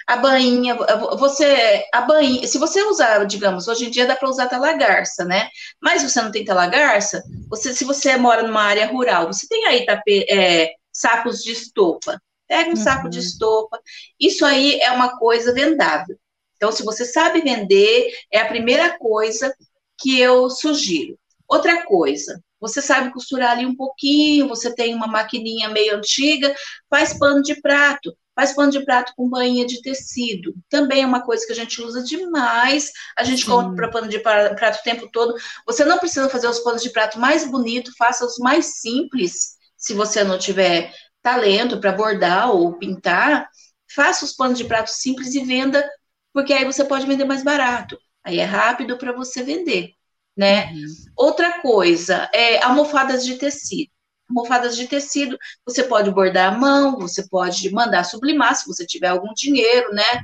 a 0.06 0.18
bainha, 0.18 0.76
você, 1.18 1.86
a 1.94 2.02
bainha, 2.02 2.46
se 2.46 2.58
você 2.58 2.84
usar, 2.84 3.24
digamos, 3.26 3.68
hoje 3.68 3.86
em 3.86 3.90
dia 3.90 4.06
dá 4.06 4.16
para 4.16 4.30
usar 4.30 4.48
talagarça, 4.48 5.24
né? 5.24 5.48
Mas 5.82 6.04
você 6.04 6.22
não 6.22 6.32
tem 6.32 6.44
talagarça, 6.44 7.24
você, 7.50 7.74
se 7.74 7.86
você 7.86 8.18
mora 8.18 8.44
numa 8.44 8.62
área 8.62 8.86
rural, 8.88 9.28
você 9.28 9.48
tem 9.48 9.66
aí 9.66 9.86
tape, 9.86 10.26
é, 10.30 10.74
sacos 10.92 11.42
de 11.42 11.54
estopa. 11.54 12.22
Pega 12.48 12.70
um 12.70 12.74
uhum. 12.74 12.76
saco 12.76 13.10
de 13.10 13.20
uhum. 13.20 13.24
estopa. 13.24 13.80
Isso 14.20 14.46
aí 14.46 14.80
é 14.82 14.92
uma 14.92 15.18
coisa 15.18 15.54
vendável. 15.54 16.18
Então, 16.58 16.72
se 16.72 16.84
você 16.84 17.06
sabe 17.06 17.42
vender, 17.42 18.14
é 18.32 18.40
a 18.40 18.48
primeira 18.48 18.98
coisa 18.98 19.54
que 19.98 20.20
eu 20.20 20.50
sugiro. 20.50 21.18
Outra 21.48 21.84
coisa, 21.86 22.42
você 22.64 22.82
sabe 22.82 23.12
costurar 23.12 23.52
ali 23.52 23.66
um 23.66 23.76
pouquinho, 23.76 24.48
você 24.48 24.74
tem 24.74 24.96
uma 24.96 25.06
maquininha 25.06 25.68
meio 25.68 25.98
antiga, 25.98 26.56
faz 26.90 27.18
pano 27.20 27.42
de 27.42 27.60
prato. 27.60 28.16
Faz 28.34 28.56
pano 28.56 28.72
de 28.72 28.84
prato 28.84 29.14
com 29.16 29.30
bainha 29.30 29.64
de 29.64 29.80
tecido. 29.82 30.56
Também 30.68 31.04
é 31.04 31.06
uma 31.06 31.22
coisa 31.22 31.46
que 31.46 31.52
a 31.52 31.56
gente 31.56 31.80
usa 31.82 32.02
demais. 32.02 32.92
A 33.16 33.24
gente 33.24 33.44
Sim. 33.44 33.52
compra 33.52 33.92
pano 33.92 34.08
de 34.08 34.18
prato 34.18 34.80
o 34.80 34.84
tempo 34.84 35.08
todo. 35.12 35.36
Você 35.68 35.86
não 35.86 36.00
precisa 36.00 36.28
fazer 36.30 36.48
os 36.48 36.60
panos 36.62 36.82
de 36.82 36.90
prato 36.90 37.20
mais 37.20 37.46
bonitos, 37.46 37.94
faça 37.96 38.26
os 38.26 38.40
mais 38.40 38.80
simples. 38.80 39.58
Se 39.78 39.94
você 39.94 40.24
não 40.24 40.40
tiver 40.40 40.92
talento 41.22 41.80
para 41.80 41.92
bordar 41.92 42.50
ou 42.50 42.74
pintar, 42.80 43.48
faça 43.94 44.26
os 44.26 44.34
panos 44.34 44.58
de 44.58 44.66
prato 44.66 44.90
simples 44.90 45.36
e 45.36 45.44
venda, 45.44 45.88
porque 46.34 46.54
aí 46.54 46.66
você 46.66 46.84
pode 46.84 47.06
vender 47.06 47.26
mais 47.26 47.44
barato. 47.44 48.00
Aí 48.24 48.40
é 48.40 48.46
rápido 48.46 48.98
para 48.98 49.12
você 49.12 49.44
vender, 49.44 49.92
né? 50.36 50.72
Uhum. 50.74 50.86
Outra 51.16 51.62
coisa 51.62 52.30
é 52.34 52.64
almofadas 52.64 53.26
de 53.26 53.36
tecido 53.36 53.94
almofadas 54.30 54.76
de 54.76 54.88
tecido, 54.88 55.38
você 55.66 55.84
pode 55.84 56.10
bordar 56.12 56.54
à 56.54 56.58
mão, 56.58 56.98
você 56.98 57.28
pode 57.28 57.70
mandar 57.72 58.04
sublimar 58.04 58.56
se 58.56 58.68
você 58.68 58.86
tiver 58.86 59.08
algum 59.08 59.34
dinheiro, 59.34 59.94
né? 59.94 60.24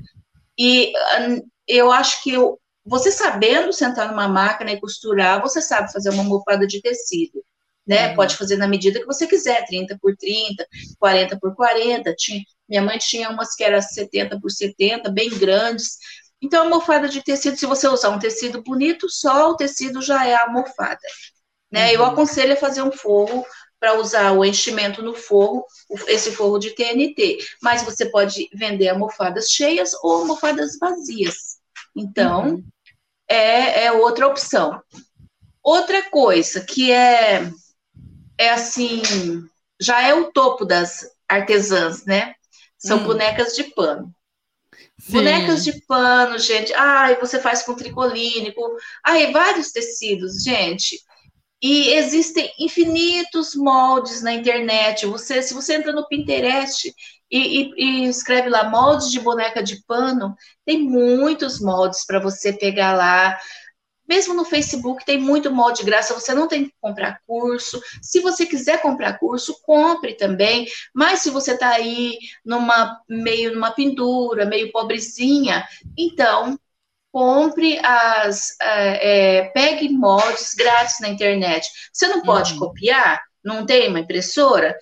E 0.58 0.92
eu 1.68 1.92
acho 1.92 2.24
que 2.24 2.32
eu, 2.32 2.60
você 2.84 3.12
sabendo 3.12 3.72
sentar 3.72 4.10
numa 4.10 4.28
máquina 4.28 4.72
e 4.72 4.80
costurar, 4.80 5.42
você 5.42 5.62
sabe 5.62 5.92
fazer 5.92 6.10
uma 6.10 6.24
almofada 6.24 6.66
de 6.66 6.82
tecido, 6.82 7.44
né? 7.86 8.10
Uhum. 8.10 8.16
Pode 8.16 8.36
fazer 8.36 8.58
na 8.58 8.68
medida 8.68 9.00
que 9.00 9.06
você 9.06 9.28
quiser, 9.28 9.66
30 9.66 9.98
por 10.01 10.16
30, 10.18 10.66
40 10.98 11.39
por 11.39 11.56
40. 11.56 12.13
Tinha, 12.16 12.42
minha 12.68 12.82
mãe 12.82 12.98
tinha 12.98 13.30
umas 13.30 13.56
que 13.56 13.63
eram 13.63 13.82
70 13.82 14.39
por 14.39 14.50
70, 14.50 15.10
bem 15.12 15.30
grandes. 15.30 15.98
Então, 16.41 16.62
a 16.62 16.63
almofada 16.65 17.10
de 17.10 17.22
tecido, 17.22 17.58
se 17.58 17.65
você 17.65 17.88
usar 17.88 18.10
um 18.10 18.19
tecido 18.19 18.62
bonito, 18.63 19.10
só 19.10 19.51
o 19.51 19.55
tecido 19.55 20.01
já 20.01 20.25
é 20.25 20.36
a 20.36 20.43
almofada. 20.43 21.00
Né? 21.72 21.88
Uhum. 21.88 21.93
Eu 21.93 22.05
aconselho 22.05 22.53
a 22.53 22.58
fazer 22.58 22.81
um 22.81 22.91
forro 22.91 23.46
para 23.79 24.00
usar 24.00 24.31
o 24.34 24.43
enchimento 24.43 25.01
no 25.01 25.13
forro, 25.13 25.65
esse 26.08 26.31
forro 26.31 26.60
de 26.60 26.72
TNT. 26.72 27.39
Mas 27.62 27.84
você 27.84 28.05
pode 28.05 28.50
vender 28.53 28.89
almofadas 28.89 29.50
cheias 29.50 29.91
ou 30.01 30.19
almofadas 30.19 30.77
vazias. 30.77 31.60
Então, 31.96 32.50
uhum. 32.50 32.63
é, 33.27 33.86
é 33.86 33.91
outra 33.91 34.27
opção. 34.27 34.81
Outra 35.63 36.10
coisa 36.10 36.62
que 36.62 36.91
é, 36.91 37.51
é 38.38 38.50
assim, 38.50 39.01
já 39.79 40.01
é 40.01 40.13
o 40.13 40.31
topo 40.31 40.65
das 40.65 41.05
artesãs, 41.27 42.05
né? 42.05 42.34
São 42.77 43.00
hum. 43.00 43.03
bonecas 43.03 43.55
de 43.55 43.65
pano. 43.65 44.13
Sim. 45.10 45.13
Bonecas 45.13 45.63
de 45.63 45.82
pano, 45.88 46.38
gente. 46.38 46.72
Ai, 46.74 47.18
você 47.20 47.39
faz 47.39 47.63
com 47.63 47.74
tricolínico. 47.74 48.62
Ai, 49.04 49.32
vários 49.32 49.72
tecidos, 49.72 50.44
gente. 50.44 51.00
E 51.62 51.89
existem 51.94 52.51
infinitos 52.60 53.56
moldes 53.56 54.22
na 54.22 54.32
internet. 54.32 55.08
Você, 55.08 55.42
se 55.42 55.54
você 55.54 55.75
entra 55.75 55.92
no 55.92 56.08
Pinterest 56.08 56.94
e, 57.30 57.62
e, 57.62 57.74
e 57.75 58.08
escreve 58.08 58.50
lá 58.50 58.70
moldes 58.70 59.10
de 59.12 59.20
boneca 59.20 59.63
de 59.63 59.84
pano, 59.86 60.36
tem 60.63 60.84
muitos 60.84 61.60
moldes 61.60 62.06
para 62.06 62.20
você 62.20 62.54
pegar 62.54 62.94
lá. 62.94 63.36
Mesmo 64.10 64.34
no 64.34 64.44
Facebook 64.44 65.06
tem 65.06 65.20
muito 65.20 65.51
molde 65.51 65.82
de 65.82 65.86
graça, 65.86 66.16
você 66.16 66.34
não 66.34 66.48
tem 66.48 66.66
que 66.66 66.74
comprar 66.82 67.22
curso. 67.28 67.80
Se 68.01 68.20
você 68.22 68.44
quiser 68.44 68.82
comprar 68.82 69.20
curso, 69.20 69.62
compre 69.62 70.16
também. 70.16 70.68
Mas 70.92 71.20
se 71.20 71.30
você 71.30 71.54
está 71.54 71.70
aí 71.70 72.18
numa 72.44 73.00
meio 73.08 73.54
numa 73.54 73.70
pendura, 73.70 74.48
meio 74.48 74.72
pobrezinha, 74.72 75.63
então 75.96 76.60
compre 77.12 77.78
as. 77.86 78.56
É, 78.60 79.38
é, 79.38 79.44
pegue 79.50 79.89
moldes 79.89 80.56
grátis 80.56 81.00
na 81.00 81.10
internet. 81.10 81.70
Você 81.94 82.08
não 82.08 82.24
pode 82.24 82.54
uhum. 82.54 82.60
copiar? 82.60 83.22
Não 83.44 83.63
tem 83.63 83.89
uma 83.89 84.00
impressora? 84.00 84.75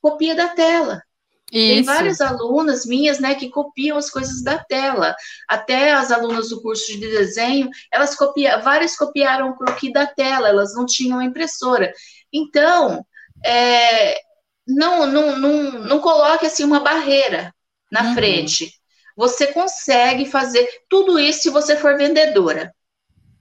Copia 0.00 0.34
da 0.34 0.48
tela. 0.48 1.02
Isso. 1.50 1.74
Tem 1.74 1.82
várias 1.82 2.20
alunas 2.20 2.86
minhas, 2.86 3.18
né, 3.18 3.34
que 3.34 3.50
copiam 3.50 3.98
as 3.98 4.10
coisas 4.10 4.42
da 4.42 4.58
tela. 4.58 5.14
Até 5.48 5.92
as 5.92 6.10
alunas 6.10 6.48
do 6.50 6.62
curso 6.62 6.86
de 6.86 6.98
desenho, 6.98 7.68
elas 7.92 8.14
copiam, 8.14 8.60
várias 8.62 8.96
copiaram 8.96 9.50
o 9.50 9.56
croquis 9.56 9.92
da 9.92 10.06
tela, 10.06 10.48
elas 10.48 10.74
não 10.74 10.86
tinham 10.86 11.20
impressora. 11.20 11.92
Então, 12.32 13.04
é, 13.44 14.20
não, 14.66 15.06
não, 15.06 15.36
não, 15.36 15.72
não 15.72 15.98
coloque 16.00 16.46
assim 16.46 16.64
uma 16.64 16.80
barreira 16.80 17.52
na 17.90 18.02
uhum. 18.02 18.14
frente 18.14 18.80
você 19.20 19.48
consegue 19.48 20.24
fazer 20.24 20.66
tudo 20.88 21.18
isso 21.18 21.42
se 21.42 21.50
você 21.50 21.76
for 21.76 21.94
vendedora, 21.98 22.74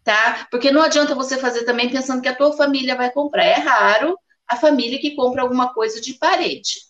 tá? 0.03 0.45
Porque 0.51 0.71
não 0.71 0.81
adianta 0.81 1.15
você 1.15 1.37
fazer 1.37 1.63
também 1.63 1.89
pensando 1.89 2.21
que 2.21 2.27
a 2.27 2.35
tua 2.35 2.51
família 2.51 2.97
vai 2.97 3.09
comprar. 3.09 3.45
É 3.45 3.55
raro 3.55 4.19
a 4.45 4.57
família 4.57 4.99
que 4.99 5.15
compra 5.15 5.41
alguma 5.41 5.73
coisa 5.73 6.01
de 6.01 6.15
parede. 6.15 6.81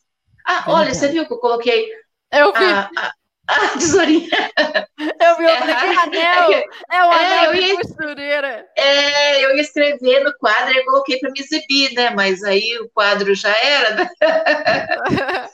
Ah, 0.51 0.63
é 0.67 0.71
olha, 0.71 0.93
você 0.93 1.07
viu 1.09 1.27
que 1.27 1.33
eu 1.33 1.37
coloquei 1.37 1.87
eu 2.31 2.53
vi. 2.53 2.63
A, 2.63 2.89
a, 2.95 3.13
a 3.47 3.67
tesourinha. 3.77 4.29
Eu 5.21 5.37
vi, 5.37 5.43
eu 5.43 5.55
falei, 5.57 5.75
que 5.75 5.99
anel! 5.99 6.53
É, 6.53 6.63
é 6.91 7.05
o 7.05 7.11
anel 7.11 7.51
é, 7.51 7.53
de 7.53 7.61
ia, 7.61 7.75
costureira. 7.77 8.67
É, 8.75 9.43
eu 9.43 9.55
ia 9.55 9.61
escrever 9.61 10.23
no 10.23 10.33
quadro, 10.37 10.71
e 10.71 10.83
coloquei 10.85 11.19
para 11.19 11.31
me 11.31 11.39
exibir, 11.39 11.93
né? 11.93 12.09
Mas 12.11 12.43
aí 12.43 12.77
o 12.79 12.89
quadro 12.89 13.33
já 13.35 13.49
era, 13.49 13.95
né? 13.95 14.09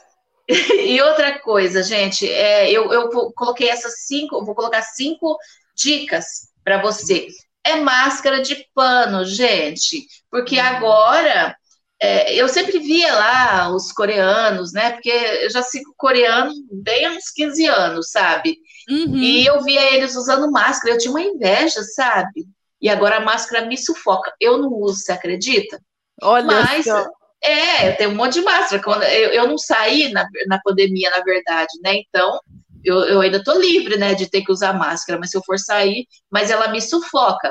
e 0.48 1.00
outra 1.00 1.38
coisa, 1.40 1.82
gente, 1.82 2.30
é, 2.30 2.70
eu, 2.70 2.92
eu 2.92 3.08
coloquei 3.34 3.68
essas 3.68 4.04
cinco, 4.06 4.44
vou 4.44 4.54
colocar 4.54 4.82
cinco 4.82 5.36
dicas 5.74 6.48
para 6.64 6.80
você. 6.80 7.28
É 7.64 7.76
máscara 7.76 8.40
de 8.40 8.66
pano, 8.74 9.24
gente, 9.24 10.06
porque 10.30 10.58
uhum. 10.58 10.66
agora 10.66 11.56
é, 12.00 12.34
eu 12.34 12.48
sempre 12.48 12.78
via 12.78 13.14
lá 13.14 13.74
os 13.74 13.90
coreanos, 13.92 14.72
né? 14.72 14.92
Porque 14.92 15.10
eu 15.10 15.50
já 15.50 15.62
sigo 15.62 15.94
coreano 15.96 16.52
bem 16.70 17.06
há 17.06 17.10
uns 17.12 17.30
15 17.30 17.66
anos, 17.66 18.10
sabe? 18.10 18.58
Uhum. 18.88 19.16
E 19.16 19.46
eu 19.46 19.62
via 19.62 19.94
eles 19.94 20.14
usando 20.14 20.50
máscara, 20.50 20.94
eu 20.94 20.98
tinha 20.98 21.10
uma 21.10 21.22
inveja, 21.22 21.82
sabe? 21.82 22.46
E 22.80 22.88
agora 22.88 23.16
a 23.16 23.24
máscara 23.24 23.66
me 23.66 23.78
sufoca. 23.78 24.32
Eu 24.38 24.58
não 24.58 24.70
uso, 24.72 25.00
você 25.00 25.12
acredita? 25.12 25.80
Olha 26.22 26.44
Mas 26.44 26.84
só. 26.84 27.06
É, 27.42 27.92
tem 27.92 28.08
um 28.08 28.14
monte 28.14 28.34
de 28.34 28.42
máscara. 28.42 28.82
Quando, 28.82 29.02
eu, 29.04 29.30
eu 29.30 29.48
não 29.48 29.56
saí 29.56 30.12
na, 30.12 30.26
na 30.46 30.60
pandemia, 30.62 31.10
na 31.10 31.20
verdade, 31.20 31.72
né? 31.82 31.94
Então, 31.94 32.38
eu, 32.84 33.00
eu 33.04 33.20
ainda 33.20 33.42
tô 33.42 33.58
livre, 33.58 33.96
né, 33.96 34.14
de 34.14 34.28
ter 34.28 34.42
que 34.42 34.52
usar 34.52 34.72
máscara, 34.72 35.18
mas 35.18 35.30
se 35.30 35.36
eu 35.36 35.42
for 35.44 35.58
sair, 35.58 36.06
mas 36.30 36.50
ela 36.50 36.68
me 36.68 36.80
sufoca. 36.80 37.50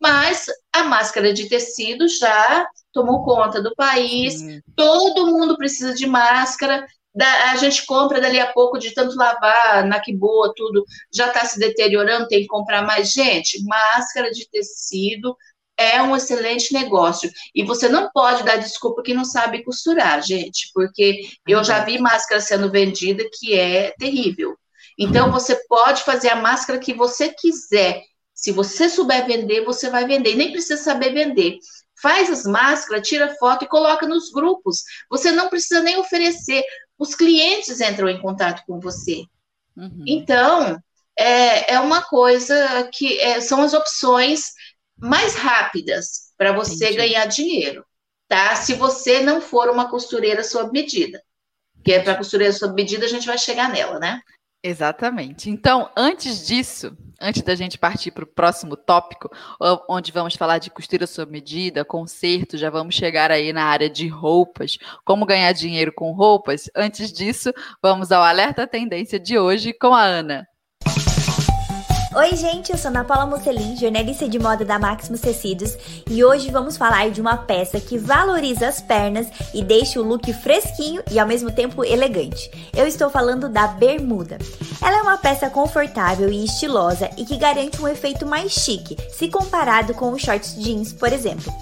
Mas 0.00 0.46
a 0.72 0.84
máscara 0.84 1.32
de 1.32 1.48
tecido 1.48 2.08
já 2.08 2.66
tomou 2.94 3.22
conta 3.24 3.60
do 3.60 3.74
país, 3.74 4.38
Sim. 4.38 4.60
todo 4.74 5.26
mundo 5.26 5.56
precisa 5.58 5.92
de 5.92 6.06
máscara, 6.06 6.86
a 7.22 7.56
gente 7.56 7.86
compra 7.86 8.20
dali 8.20 8.40
a 8.40 8.52
pouco, 8.52 8.78
de 8.78 8.92
tanto 8.92 9.16
lavar, 9.16 9.86
na 9.86 10.00
que 10.00 10.12
boa, 10.12 10.52
tudo 10.56 10.84
já 11.12 11.28
está 11.28 11.44
se 11.44 11.58
deteriorando, 11.58 12.26
tem 12.26 12.40
que 12.40 12.48
comprar 12.48 12.82
mais. 12.82 13.12
Gente, 13.12 13.62
máscara 13.64 14.30
de 14.30 14.48
tecido 14.50 15.36
é 15.76 16.02
um 16.02 16.16
excelente 16.16 16.72
negócio. 16.72 17.30
E 17.54 17.62
você 17.62 17.88
não 17.88 18.10
pode 18.12 18.42
dar 18.42 18.56
desculpa 18.56 19.02
que 19.02 19.14
não 19.14 19.24
sabe 19.24 19.62
costurar, 19.62 20.22
gente, 20.22 20.70
porque 20.74 21.20
eu 21.46 21.62
já 21.62 21.84
vi 21.84 21.98
máscara 21.98 22.40
sendo 22.40 22.70
vendida 22.70 23.24
que 23.32 23.56
é 23.56 23.94
terrível. 23.98 24.56
Então, 24.98 25.30
você 25.30 25.56
pode 25.68 26.02
fazer 26.02 26.30
a 26.30 26.36
máscara 26.36 26.78
que 26.78 26.94
você 26.94 27.28
quiser. 27.28 28.02
Se 28.32 28.52
você 28.52 28.88
souber 28.88 29.26
vender, 29.26 29.64
você 29.64 29.90
vai 29.90 30.06
vender. 30.06 30.32
E 30.32 30.36
nem 30.36 30.52
precisa 30.52 30.80
saber 30.80 31.12
vender. 31.12 31.58
Faz 32.04 32.28
as 32.28 32.44
máscaras, 32.44 33.08
tira 33.08 33.34
foto 33.36 33.64
e 33.64 33.68
coloca 33.68 34.06
nos 34.06 34.30
grupos. 34.30 34.82
Você 35.08 35.32
não 35.32 35.48
precisa 35.48 35.80
nem 35.80 35.96
oferecer. 35.96 36.62
Os 36.98 37.14
clientes 37.14 37.80
entram 37.80 38.10
em 38.10 38.20
contato 38.20 38.62
com 38.66 38.78
você. 38.78 39.24
Uhum. 39.74 40.04
Então, 40.06 40.78
é, 41.18 41.72
é 41.72 41.80
uma 41.80 42.02
coisa 42.02 42.90
que 42.92 43.18
é, 43.18 43.40
são 43.40 43.62
as 43.62 43.72
opções 43.72 44.52
mais 44.98 45.34
rápidas 45.34 46.34
para 46.36 46.52
você 46.52 46.88
Entendi. 46.88 46.96
ganhar 46.98 47.24
dinheiro, 47.24 47.82
tá? 48.28 48.54
Se 48.54 48.74
você 48.74 49.20
não 49.20 49.40
for 49.40 49.70
uma 49.70 49.88
costureira 49.88 50.44
sob 50.44 50.72
medida. 50.72 51.22
Que 51.82 51.94
é 51.94 52.00
para 52.00 52.16
costureira 52.16 52.52
sob 52.52 52.74
medida, 52.74 53.06
a 53.06 53.08
gente 53.08 53.26
vai 53.26 53.38
chegar 53.38 53.70
nela, 53.70 53.98
né? 53.98 54.20
Exatamente. 54.66 55.50
Então, 55.50 55.90
antes 55.94 56.46
disso, 56.46 56.96
antes 57.20 57.42
da 57.42 57.54
gente 57.54 57.76
partir 57.76 58.10
para 58.10 58.24
o 58.24 58.26
próximo 58.26 58.78
tópico, 58.78 59.30
onde 59.86 60.10
vamos 60.10 60.36
falar 60.36 60.56
de 60.56 60.70
costura 60.70 61.06
sob 61.06 61.30
medida, 61.30 61.84
conserto, 61.84 62.56
já 62.56 62.70
vamos 62.70 62.94
chegar 62.94 63.30
aí 63.30 63.52
na 63.52 63.64
área 63.66 63.90
de 63.90 64.08
roupas, 64.08 64.78
como 65.04 65.26
ganhar 65.26 65.52
dinheiro 65.52 65.92
com 65.92 66.12
roupas. 66.12 66.70
Antes 66.74 67.12
disso, 67.12 67.52
vamos 67.82 68.10
ao 68.10 68.22
alerta 68.22 68.66
tendência 68.66 69.20
de 69.20 69.38
hoje 69.38 69.74
com 69.74 69.92
a 69.92 70.02
Ana. 70.02 70.48
Oi, 72.16 72.36
gente, 72.36 72.70
eu 72.70 72.78
sou 72.78 72.90
Ana 72.90 73.02
Paula 73.02 73.26
Mocelin, 73.26 73.76
jornalista 73.76 74.28
de 74.28 74.38
moda 74.38 74.64
da 74.64 74.78
Maximus 74.78 75.20
Tecidos, 75.20 75.76
e 76.08 76.24
hoje 76.24 76.48
vamos 76.48 76.76
falar 76.76 77.10
de 77.10 77.20
uma 77.20 77.36
peça 77.36 77.80
que 77.80 77.98
valoriza 77.98 78.68
as 78.68 78.80
pernas 78.80 79.26
e 79.52 79.64
deixa 79.64 79.98
o 79.98 80.04
look 80.04 80.32
fresquinho 80.32 81.02
e 81.10 81.18
ao 81.18 81.26
mesmo 81.26 81.50
tempo 81.50 81.84
elegante. 81.84 82.48
Eu 82.72 82.86
estou 82.86 83.10
falando 83.10 83.48
da 83.48 83.66
bermuda. 83.66 84.38
Ela 84.80 84.98
é 84.98 85.02
uma 85.02 85.18
peça 85.18 85.50
confortável 85.50 86.30
e 86.30 86.44
estilosa 86.44 87.10
e 87.18 87.24
que 87.24 87.36
garante 87.36 87.82
um 87.82 87.88
efeito 87.88 88.24
mais 88.24 88.52
chique, 88.52 88.96
se 89.10 89.28
comparado 89.28 89.92
com 89.92 90.12
os 90.12 90.22
shorts 90.22 90.54
jeans, 90.54 90.92
por 90.92 91.12
exemplo. 91.12 91.52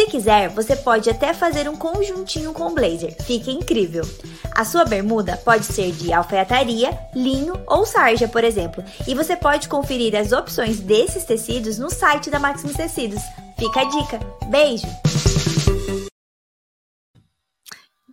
Se 0.00 0.06
quiser, 0.06 0.48
você 0.48 0.74
pode 0.74 1.10
até 1.10 1.34
fazer 1.34 1.68
um 1.68 1.76
conjuntinho 1.76 2.54
com 2.54 2.72
blazer, 2.72 3.14
fica 3.22 3.50
incrível. 3.50 4.02
A 4.50 4.64
sua 4.64 4.82
bermuda 4.82 5.36
pode 5.36 5.66
ser 5.66 5.92
de 5.92 6.10
alfaiataria, 6.10 6.98
linho 7.14 7.62
ou 7.66 7.84
sarja, 7.84 8.26
por 8.26 8.42
exemplo, 8.42 8.82
e 9.06 9.14
você 9.14 9.36
pode 9.36 9.68
conferir 9.68 10.16
as 10.16 10.32
opções 10.32 10.80
desses 10.80 11.24
tecidos 11.24 11.78
no 11.78 11.90
site 11.90 12.30
da 12.30 12.38
Maximus 12.38 12.76
Tecidos. 12.76 13.20
Fica 13.58 13.80
a 13.82 13.84
dica. 13.84 14.20
Beijo! 14.46 14.86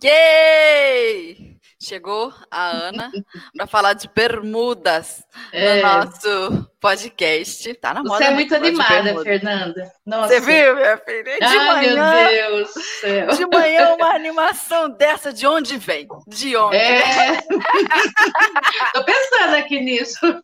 Yay! 0.04 1.57
Chegou 1.80 2.34
a 2.50 2.70
Ana 2.70 3.12
para 3.56 3.66
falar 3.68 3.92
de 3.92 4.10
bermudas 4.12 5.24
é. 5.52 5.76
no 5.76 5.82
nosso 5.82 6.68
podcast. 6.80 7.72
Tá 7.74 7.94
na 7.94 8.02
moda. 8.02 8.16
Você 8.16 8.24
é 8.24 8.30
muito 8.32 8.52
animada, 8.52 9.22
Fernanda. 9.22 9.92
Nossa. 10.04 10.28
Você 10.28 10.40
viu, 10.40 10.74
minha 10.74 10.98
filha? 10.98 11.38
De 11.38 11.44
Ai, 11.44 11.66
manhã, 11.66 12.12
meu 12.14 12.28
Deus 12.28 12.74
do 12.74 12.80
céu. 12.80 13.26
De 13.28 13.46
manhã, 13.46 13.94
uma 13.94 14.12
animação 14.12 14.90
dessa, 14.90 15.32
de 15.32 15.46
onde 15.46 15.76
vem? 15.76 16.08
De 16.26 16.56
onde? 16.56 16.76
É. 16.76 17.36
Tô 18.92 19.04
pensando 19.04 19.54
aqui 19.54 19.78
nisso. 19.78 20.26
Uh. 20.26 20.42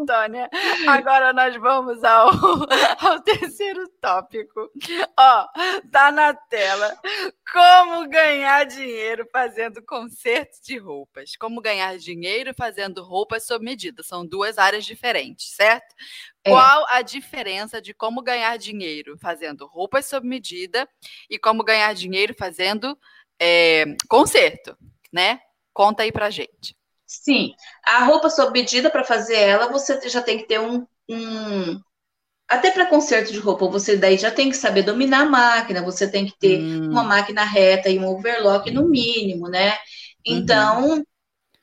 Antônia, 0.00 0.48
agora 0.88 1.32
nós 1.32 1.54
vamos 1.56 2.02
ao, 2.02 2.30
ao 2.98 3.20
terceiro 3.20 3.86
tópico. 4.00 4.70
Ó, 5.18 5.46
tá 5.92 6.10
na 6.10 6.32
tela. 6.32 6.96
Como 7.52 8.08
ganhar 8.08 8.64
dinheiro 8.64 9.28
fazendo 9.30 9.82
concertos 9.82 10.60
de 10.62 10.78
roupas. 10.78 11.36
Como 11.36 11.60
ganhar 11.60 11.98
dinheiro 11.98 12.54
fazendo 12.54 13.02
roupas 13.02 13.46
sob 13.46 13.62
medida. 13.64 14.02
São 14.02 14.26
duas 14.26 14.56
áreas 14.56 14.86
diferentes, 14.86 15.54
certo? 15.54 15.94
É. 16.44 16.50
Qual 16.50 16.86
a 16.88 17.02
diferença 17.02 17.82
de 17.82 17.92
como 17.92 18.22
ganhar 18.22 18.56
dinheiro 18.56 19.18
fazendo 19.18 19.66
roupas 19.66 20.06
sob 20.06 20.26
medida 20.26 20.88
e 21.28 21.38
como 21.38 21.62
ganhar 21.62 21.92
dinheiro 21.94 22.34
fazendo 22.38 22.98
é, 23.38 23.84
conserto, 24.08 24.76
né? 25.12 25.40
Conta 25.74 26.02
aí 26.02 26.12
pra 26.12 26.30
gente. 26.30 26.79
Sim, 27.10 27.54
a 27.84 28.04
roupa 28.04 28.30
sob 28.30 28.52
medida, 28.52 28.88
para 28.88 29.02
fazer 29.02 29.34
ela, 29.34 29.68
você 29.68 30.08
já 30.08 30.22
tem 30.22 30.38
que 30.38 30.46
ter 30.46 30.60
um. 30.60 30.86
um... 31.08 31.80
Até 32.48 32.70
para 32.70 32.86
conserto 32.86 33.32
de 33.32 33.38
roupa, 33.38 33.66
você 33.66 33.96
daí 33.96 34.16
já 34.16 34.30
tem 34.30 34.48
que 34.48 34.56
saber 34.56 34.84
dominar 34.84 35.22
a 35.22 35.28
máquina, 35.28 35.82
você 35.82 36.08
tem 36.08 36.26
que 36.26 36.38
ter 36.38 36.60
hum. 36.60 36.90
uma 36.90 37.02
máquina 37.02 37.44
reta 37.44 37.88
e 37.88 37.98
um 37.98 38.06
overlock 38.06 38.70
no 38.70 38.88
mínimo, 38.88 39.48
né? 39.48 39.70
Uhum. 39.72 39.76
Então, 40.24 40.88
uhum 40.90 41.04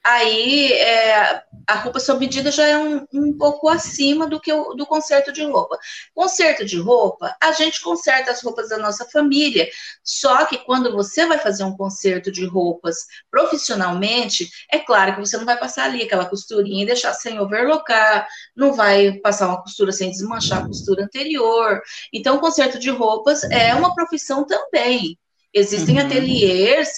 aí 0.08 0.72
é, 0.72 1.42
a 1.68 1.76
roupa 1.76 2.00
sob 2.00 2.22
medida 2.22 2.50
já 2.50 2.66
é 2.66 2.78
um, 2.78 3.06
um 3.14 3.38
pouco 3.38 3.68
acima 3.68 4.26
do 4.26 4.40
que 4.40 4.54
o 4.54 4.74
do 4.74 4.86
conserto 4.86 5.34
de 5.34 5.44
roupa. 5.44 5.78
Conserto 6.16 6.64
de 6.64 6.80
roupa, 6.80 7.36
a 7.44 7.52
gente 7.52 7.82
conserta 7.82 8.32
as 8.32 8.42
roupas 8.42 8.70
da 8.70 8.78
nossa 8.78 9.06
família, 9.06 9.68
só 10.02 10.46
que 10.46 10.60
quando 10.60 10.94
você 10.94 11.26
vai 11.26 11.38
fazer 11.38 11.66
um 11.66 11.76
conserto 11.76 12.32
de 12.32 12.46
roupas 12.46 12.96
profissionalmente, 13.30 14.50
é 14.72 14.80
claro 14.80 15.16
que 15.16 15.20
você 15.20 15.38
não 15.38 15.46
vai 15.46 15.60
passar 15.60 15.86
ali 15.86 16.04
aquela 16.04 16.26
costurinha 16.26 16.84
e 16.84 16.88
deixar 16.88 17.14
sem 17.14 17.38
overlocar, 17.38 18.26
não 18.56 18.72
vai 18.74 19.12
passar 19.20 19.48
uma 19.48 19.62
costura 19.62 19.92
sem 19.92 20.10
desmanchar 20.10 20.60
a 20.64 20.68
costura 20.68 21.04
anterior. 21.04 21.82
Então, 22.14 22.40
conserto 22.40 22.80
de 22.80 22.90
roupas 22.90 23.44
é 23.44 23.76
uma 23.76 23.94
profissão 23.94 24.46
também. 24.46 25.20
Existem 25.54 26.00
uhum. 26.00 26.06
ateliês 26.06 26.90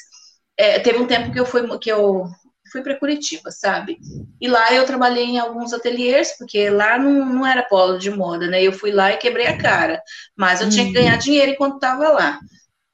é, 0.60 0.78
teve 0.78 1.00
um 1.00 1.08
tempo 1.08 1.32
que 1.32 1.40
eu 1.40 1.46
fui 1.46 1.66
que 1.80 1.90
eu 1.90 2.28
fui 2.72 2.82
para 2.82 2.98
Curitiba, 2.98 3.52
sabe? 3.52 3.98
E 4.40 4.48
lá 4.48 4.74
eu 4.74 4.86
trabalhei 4.86 5.26
em 5.26 5.40
alguns 5.40 5.74
ateliês, 5.74 6.36
porque 6.38 6.70
lá 6.70 6.98
não, 6.98 7.26
não 7.26 7.48
era 7.48 7.64
polo 7.64 7.98
de 7.98 8.12
moda, 8.12 8.48
né? 8.48 8.62
Eu 8.62 8.72
fui 8.72 8.92
lá 8.92 9.12
e 9.12 9.18
quebrei 9.18 9.48
a 9.48 9.58
cara, 9.58 10.02
mas 10.36 10.60
eu 10.60 10.68
uhum. 10.68 10.72
tinha 10.72 10.86
que 10.86 10.94
ganhar 10.94 11.14
uhum. 11.14 11.20
dinheiro 11.20 11.52
enquanto 11.52 11.76
estava 11.76 12.10
lá. 12.10 12.40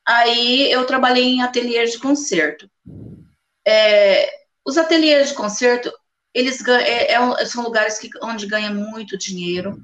Aí 0.08 0.72
eu 0.72 0.86
trabalhei 0.86 1.24
em 1.26 1.42
ateliês 1.42 1.92
de 1.92 2.00
concerto. 2.00 2.70
É, 3.68 4.30
os 4.66 4.78
ateliês 4.78 5.30
de 5.30 5.34
concerto, 5.34 5.92
eles 6.34 6.66
é, 6.68 7.14
é, 7.14 7.46
são 7.46 7.64
lugares 7.64 7.98
que, 7.98 8.10
onde 8.22 8.46
ganha 8.46 8.72
muito 8.72 9.18
dinheiro, 9.18 9.82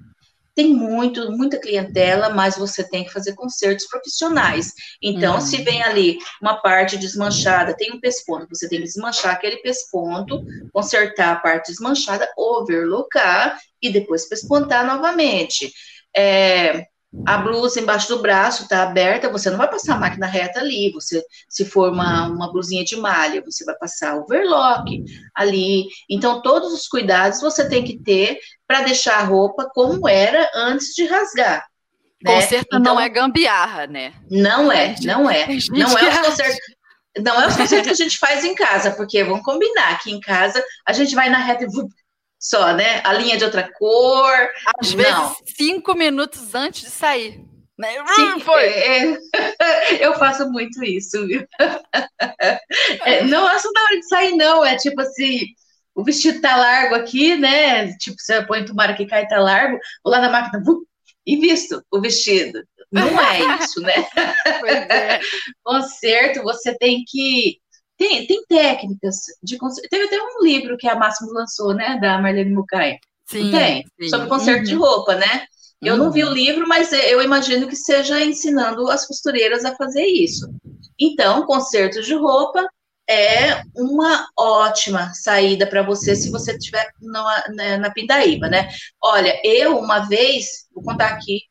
tem 0.55 0.73
muito, 0.73 1.31
muita 1.31 1.59
clientela, 1.59 2.29
mas 2.29 2.57
você 2.57 2.83
tem 2.83 3.03
que 3.03 3.11
fazer 3.11 3.33
concertos 3.33 3.87
profissionais. 3.87 4.73
Então, 5.01 5.35
uhum. 5.35 5.41
se 5.41 5.63
vem 5.63 5.81
ali 5.81 6.17
uma 6.41 6.61
parte 6.61 6.97
desmanchada, 6.97 7.75
tem 7.75 7.91
um 7.93 7.99
pesponto, 7.99 8.47
você 8.49 8.67
tem 8.67 8.79
que 8.79 8.85
desmanchar 8.85 9.33
aquele 9.33 9.57
pesponto, 9.57 10.43
consertar 10.73 11.33
a 11.33 11.39
parte 11.39 11.67
desmanchada, 11.67 12.29
overlocar 12.37 13.57
e 13.81 13.89
depois 13.89 14.27
pespontar 14.27 14.85
novamente. 14.85 15.71
É, 16.15 16.85
a 17.25 17.37
blusa 17.37 17.79
embaixo 17.79 18.07
do 18.07 18.21
braço 18.21 18.63
está 18.63 18.83
aberta, 18.83 19.29
você 19.29 19.49
não 19.49 19.57
vai 19.57 19.69
passar 19.69 19.95
a 19.95 19.99
máquina 19.99 20.25
reta 20.25 20.59
ali. 20.59 20.91
Você, 20.93 21.21
se 21.49 21.65
for 21.65 21.91
uma, 21.91 22.27
uma 22.27 22.51
blusinha 22.51 22.85
de 22.85 22.95
malha, 22.95 23.43
você 23.43 23.65
vai 23.65 23.75
passar 23.75 24.15
overlock 24.15 25.03
ali. 25.35 25.87
Então, 26.09 26.41
todos 26.41 26.71
os 26.73 26.87
cuidados 26.87 27.41
você 27.41 27.67
tem 27.67 27.83
que 27.83 27.99
ter 27.99 28.39
para 28.65 28.81
deixar 28.81 29.19
a 29.19 29.23
roupa 29.23 29.69
como 29.73 30.07
era 30.07 30.49
antes 30.55 30.95
de 30.95 31.05
rasgar. 31.05 31.65
Né? 32.23 32.35
Conserto 32.35 32.67
então, 32.67 32.79
não 32.79 32.99
é 32.99 33.09
gambiarra, 33.09 33.87
né? 33.87 34.13
Não 34.29 34.71
é, 34.71 34.95
não 35.03 35.29
é. 35.29 35.47
Não 35.69 35.97
é 35.97 36.19
o 36.19 36.23
conserto. 36.23 36.59
Não 37.17 37.41
é 37.41 37.47
o 37.47 37.55
que 37.83 37.89
a 37.89 37.93
gente 37.93 38.17
faz 38.17 38.45
em 38.45 38.55
casa, 38.55 38.91
porque 38.91 39.21
vamos 39.21 39.43
combinar 39.43 39.99
que 40.01 40.09
em 40.09 40.19
casa 40.21 40.63
a 40.87 40.93
gente 40.93 41.13
vai 41.13 41.29
na 41.29 41.39
reta 41.39 41.65
e 41.65 41.67
só, 42.41 42.73
né? 42.73 43.01
A 43.05 43.13
linha 43.13 43.37
de 43.37 43.45
outra 43.45 43.71
cor. 43.71 44.49
Às 44.79 44.95
não. 44.95 45.03
vezes, 45.03 45.37
cinco 45.55 45.93
minutos 45.93 46.55
antes 46.55 46.81
de 46.81 46.89
sair. 46.89 47.45
Né? 47.77 47.93
Sim, 48.15 48.33
hum, 48.33 48.39
foi. 48.39 48.65
É, 48.65 49.17
eu 50.05 50.15
faço 50.15 50.49
muito 50.51 50.83
isso, 50.83 51.25
viu? 51.27 51.45
É, 53.05 53.23
não 53.23 53.49
é 53.49 53.57
só 53.57 53.69
na 53.71 53.81
hora 53.83 53.99
de 53.99 54.07
sair, 54.07 54.35
não. 54.35 54.63
É 54.63 54.75
tipo 54.75 55.01
assim, 55.01 55.39
o 55.95 56.03
vestido 56.03 56.41
tá 56.41 56.55
largo 56.55 56.95
aqui, 56.95 57.35
né? 57.35 57.93
Tipo, 57.97 58.17
você 58.19 58.41
põe 58.45 58.65
tomara 58.65 58.93
que 58.93 59.05
cai, 59.05 59.27
tá 59.27 59.39
largo, 59.39 59.77
vou 60.03 60.11
lá 60.11 60.19
na 60.21 60.29
máquina 60.29 60.63
vum, 60.63 60.83
e 61.25 61.37
visto 61.37 61.83
o 61.91 61.99
vestido. 61.99 62.63
Não 62.91 63.19
é 63.19 63.39
isso, 63.61 63.81
né? 63.81 64.07
Pois 64.59 64.75
é. 64.89 65.19
Concerto, 65.63 66.43
você 66.43 66.77
tem 66.77 67.03
que 67.07 67.60
tem, 68.01 68.25
tem 68.25 68.43
técnicas 68.47 69.17
de 69.43 69.59
Teve 69.87 70.05
até 70.05 70.17
um 70.19 70.43
livro 70.43 70.75
que 70.75 70.87
a 70.87 70.95
Máximo 70.95 71.31
lançou, 71.31 71.71
né, 71.75 71.99
da 72.01 72.19
Marlene 72.19 72.51
Mukai. 72.51 72.97
Sim, 73.27 73.51
tem, 73.51 73.85
sim. 74.01 74.09
sobre 74.09 74.27
conserto 74.27 74.61
uhum. 74.61 74.65
de 74.65 74.75
roupa, 74.75 75.15
né? 75.15 75.45
Eu 75.79 75.93
uhum. 75.93 76.05
não 76.05 76.11
vi 76.11 76.23
o 76.23 76.27
uhum. 76.27 76.33
livro, 76.33 76.67
mas 76.67 76.91
eu 76.91 77.21
imagino 77.21 77.67
que 77.67 77.75
seja 77.75 78.19
ensinando 78.19 78.89
as 78.89 79.05
costureiras 79.05 79.63
a 79.65 79.75
fazer 79.75 80.03
isso. 80.03 80.51
Então, 80.99 81.45
conserto 81.45 82.01
de 82.01 82.15
roupa 82.15 82.67
é 83.07 83.61
uma 83.75 84.27
ótima 84.37 85.13
saída 85.13 85.67
para 85.67 85.83
você 85.83 86.15
se 86.15 86.31
você 86.31 86.53
estiver 86.53 86.87
na, 86.99 87.43
na, 87.49 87.77
na, 87.77 87.91
Pindaíba, 87.91 88.47
né? 88.47 88.67
Olha, 88.99 89.39
eu 89.43 89.77
uma 89.77 89.99
vez, 89.99 90.65
vou 90.73 90.83
contar 90.83 91.09
aqui 91.09 91.41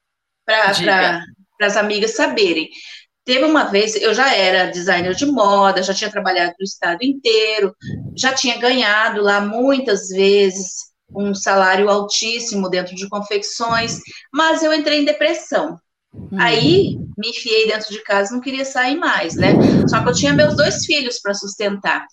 para 0.45 1.23
as 1.63 1.77
amigas 1.77 2.17
saberem. 2.17 2.69
Teve 3.25 3.45
uma 3.45 3.65
vez, 3.65 3.95
eu 3.97 4.15
já 4.15 4.35
era 4.35 4.71
designer 4.71 5.15
de 5.15 5.27
moda, 5.27 5.83
já 5.83 5.93
tinha 5.93 6.11
trabalhado 6.11 6.55
no 6.59 6.65
estado 6.65 7.03
inteiro, 7.03 7.75
já 8.17 8.33
tinha 8.33 8.59
ganhado 8.59 9.21
lá 9.21 9.41
muitas 9.41 10.09
vezes 10.09 10.91
um 11.15 11.35
salário 11.35 11.89
altíssimo 11.89 12.69
dentro 12.69 12.95
de 12.95 13.09
confecções, 13.09 14.01
mas 14.33 14.63
eu 14.63 14.73
entrei 14.73 15.01
em 15.01 15.05
depressão. 15.05 15.79
Hum. 16.15 16.29
Aí 16.39 16.97
me 17.17 17.29
enfiei 17.29 17.67
dentro 17.67 17.91
de 17.93 18.03
casa, 18.03 18.33
não 18.33 18.41
queria 18.41 18.65
sair 18.65 18.97
mais, 18.97 19.35
né? 19.35 19.55
Só 19.89 20.03
que 20.03 20.09
eu 20.09 20.15
tinha 20.15 20.33
meus 20.33 20.57
dois 20.57 20.85
filhos 20.85 21.21
para 21.21 21.35
sustentar. 21.35 22.07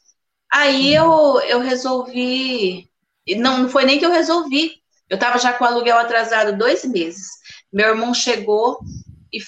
Aí 0.52 0.94
eu, 0.94 1.40
eu 1.42 1.60
resolvi. 1.60 2.90
Não, 3.38 3.64
não 3.64 3.70
foi 3.70 3.86
nem 3.86 4.00
que 4.00 4.06
eu 4.06 4.12
resolvi. 4.12 4.74
Eu 5.10 5.16
estava 5.16 5.38
já 5.38 5.54
com 5.54 5.64
o 5.64 5.68
aluguel 5.68 5.98
atrasado 5.98 6.58
dois 6.58 6.84
meses. 6.86 7.28
Meu 7.72 7.90
irmão 7.90 8.14
chegou 8.14 8.80
e 9.32 9.42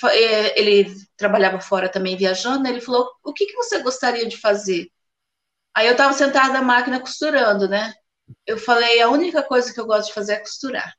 ele 0.56 0.94
trabalhava 1.18 1.60
fora 1.60 1.90
também 1.90 2.18
viajando. 2.18 2.68
Ele 2.68 2.82
falou: 2.82 3.10
O 3.24 3.34
que, 3.34 3.46
que 3.46 3.56
você 3.56 3.82
gostaria 3.82 4.28
de 4.28 4.38
fazer? 4.38 4.90
Aí 5.76 5.88
eu 5.88 5.94
estava 5.94 6.14
sentada 6.14 6.54
na 6.54 6.62
máquina 6.62 7.00
costurando, 7.00 7.68
né? 7.68 7.94
Eu 8.46 8.58
falei: 8.58 9.02
A 9.02 9.10
única 9.10 9.44
coisa 9.44 9.74
que 9.74 9.80
eu 9.80 9.86
gosto 9.86 10.10
de 10.10 10.14
fazer 10.14 10.34
é 10.34 10.40
costurar. 10.40 10.94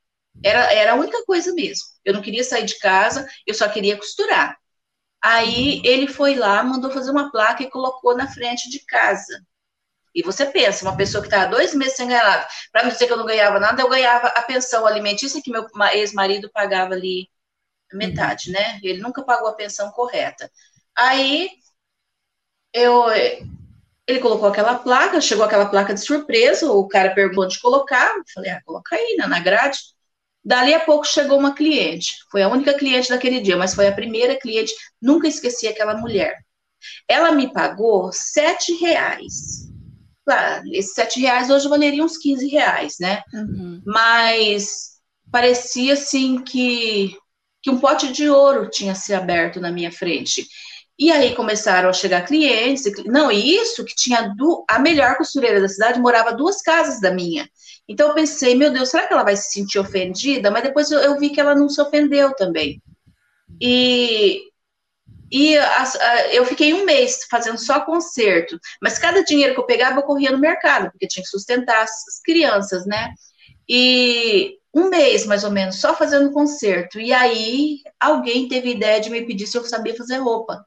Era, 0.45 0.73
era 0.73 0.93
a 0.93 0.97
única 0.97 1.25
coisa 1.25 1.53
mesmo. 1.55 1.85
Eu 2.05 2.15
não 2.15 2.23
queria 2.23 2.45
sair 2.45 2.65
de 2.65 2.79
casa, 2.79 3.27
eu 3.47 3.55
só 3.55 3.69
queria 3.69 3.97
costurar. 3.97 4.57
Aí 5.23 5.83
ele 5.85 6.09
foi 6.09 6.35
lá, 6.35 6.63
mandou 6.63 6.91
fazer 6.91 7.11
uma 7.11 7.31
placa 7.31 7.63
e 7.63 7.71
colocou 7.71 8.17
na 8.17 8.29
frente 8.29 8.71
de 8.71 8.85
casa. 8.87 9.45
E 10.15 10.23
você 10.23 10.47
pensa, 10.47 10.85
uma 10.85 10.97
pessoa 10.97 11.23
que 11.23 11.29
está 11.29 11.47
dois 11.47 11.75
meses 11.75 11.97
sem 11.97 12.09
ganhar 12.09 12.25
nada, 12.25 12.49
para 12.73 12.83
não 12.85 12.91
dizer 12.91 13.07
que 13.07 13.13
eu 13.13 13.17
não 13.17 13.27
ganhava 13.27 13.61
nada, 13.61 13.83
eu 13.83 13.89
ganhava 13.89 14.29
a 14.29 14.43
pensão 14.43 14.87
alimentícia 14.87 15.41
que 15.43 15.51
meu 15.51 15.67
ex-marido 15.93 16.51
pagava 16.53 16.95
ali 16.95 17.29
metade, 17.93 18.51
né? 18.51 18.79
Ele 18.83 19.01
nunca 19.01 19.23
pagou 19.23 19.49
a 19.49 19.55
pensão 19.55 19.91
correta. 19.91 20.51
Aí 20.97 21.51
eu 22.73 23.07
ele 24.11 24.21
colocou 24.21 24.49
aquela 24.49 24.77
placa, 24.77 25.21
chegou 25.21 25.45
aquela 25.45 25.67
placa 25.67 25.95
de 25.95 26.01
surpresa, 26.01 26.71
o 26.71 26.89
cara 26.89 27.15
perguntou 27.15 27.45
onde 27.45 27.61
colocar, 27.61 28.17
eu 28.17 28.25
falei, 28.35 28.51
ah, 28.51 28.61
coloca 28.65 28.97
aí, 28.97 29.17
né, 29.17 29.27
na 29.27 29.39
grade. 29.39 29.79
Dali 30.45 30.75
a 30.75 30.81
pouco 30.81 31.07
chegou 31.07 31.39
uma 31.39 31.55
cliente, 31.55 32.17
foi 32.31 32.43
a 32.43 32.49
única 32.49 32.75
cliente 32.75 33.11
daquele 33.11 33.41
dia, 33.41 33.57
mas 33.57 33.75
foi 33.75 33.87
a 33.87 33.93
primeira 33.93 34.37
cliente, 34.37 34.73
nunca 35.01 35.29
esqueci 35.29 35.69
aquela 35.69 35.97
mulher. 35.97 36.35
Ela 37.07 37.33
me 37.33 37.53
pagou 37.53 38.11
sete 38.13 38.73
reais. 38.75 39.69
Claro, 40.25 40.63
esses 40.73 40.95
sete 40.95 41.21
reais 41.21 41.51
hoje 41.51 41.69
valeriam 41.69 42.07
uns 42.07 42.17
15 42.17 42.49
reais, 42.49 42.97
né? 43.01 43.23
Uhum. 43.35 43.83
Mas 43.85 44.99
parecia 45.31 45.93
assim 45.93 46.43
que, 46.43 47.17
que 47.63 47.71
um 47.71 47.79
pote 47.79 48.13
de 48.13 48.29
ouro 48.29 48.69
tinha 48.71 48.95
se 48.95 49.13
aberto 49.13 49.61
na 49.61 49.71
minha 49.71 49.93
frente. 49.93 50.47
E 50.99 51.11
aí 51.11 51.35
começaram 51.35 51.89
a 51.89 51.95
chegar 51.95 52.27
clientes. 52.27 52.85
Não, 53.07 53.33
e 53.33 53.57
isso 53.57 53.85
que 53.85 53.95
tinha 53.95 54.35
do, 54.37 54.65
a 54.69 54.79
melhor 54.79 55.17
costureira 55.17 55.61
da 55.61 55.69
cidade 55.69 55.99
morava 55.99 56.35
duas 56.35 56.61
casas 56.61 57.01
da 57.01 57.11
minha. 57.11 57.49
Então 57.89 58.09
eu 58.09 58.15
pensei, 58.15 58.55
meu 58.55 58.71
Deus, 58.71 58.91
será 58.91 59.07
que 59.07 59.13
ela 59.13 59.25
vai 59.25 59.37
se 59.37 59.51
sentir 59.51 59.79
ofendida? 59.79 60.51
Mas 60.51 60.63
depois 60.63 60.91
eu, 60.91 61.01
eu 61.01 61.19
vi 61.19 61.31
que 61.31 61.41
ela 61.41 61.55
não 61.55 61.69
se 61.69 61.81
ofendeu 61.81 62.35
também. 62.35 62.83
E, 63.61 64.43
e 65.33 65.57
as, 65.57 65.97
a, 65.97 66.29
eu 66.29 66.45
fiquei 66.45 66.73
um 66.75 66.85
mês 66.85 67.27
fazendo 67.31 67.59
só 67.59 67.81
concerto, 67.81 68.59
mas 68.81 68.99
cada 68.99 69.25
dinheiro 69.25 69.55
que 69.55 69.61
eu 69.61 69.67
pegava 69.67 69.99
eu 69.99 70.05
corria 70.05 70.31
no 70.31 70.39
mercado, 70.39 70.91
porque 70.91 71.09
tinha 71.09 71.23
que 71.23 71.31
sustentar 71.31 71.83
as 71.83 72.21
crianças, 72.25 72.87
né? 72.87 73.13
E 73.69 74.60
um 74.75 74.89
mês 74.89 75.27
mais 75.27 75.45
ou 75.45 75.51
menos 75.51 75.77
só 75.77 75.95
fazendo 75.95 76.33
concerto. 76.33 77.01
E 77.01 77.13
aí 77.13 77.81
alguém 77.99 78.49
teve 78.49 78.71
ideia 78.71 79.01
de 79.01 79.11
me 79.11 79.23
pedir 79.23 79.47
se 79.47 79.57
eu 79.57 79.65
sabia 79.65 79.97
fazer 79.97 80.19
roupa. 80.19 80.65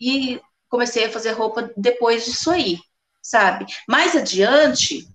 E 0.00 0.40
comecei 0.68 1.04
a 1.04 1.10
fazer 1.10 1.32
roupa 1.32 1.70
depois 1.76 2.24
disso 2.24 2.50
aí, 2.50 2.78
sabe? 3.22 3.66
Mais 3.88 4.14
adiante, 4.14 5.06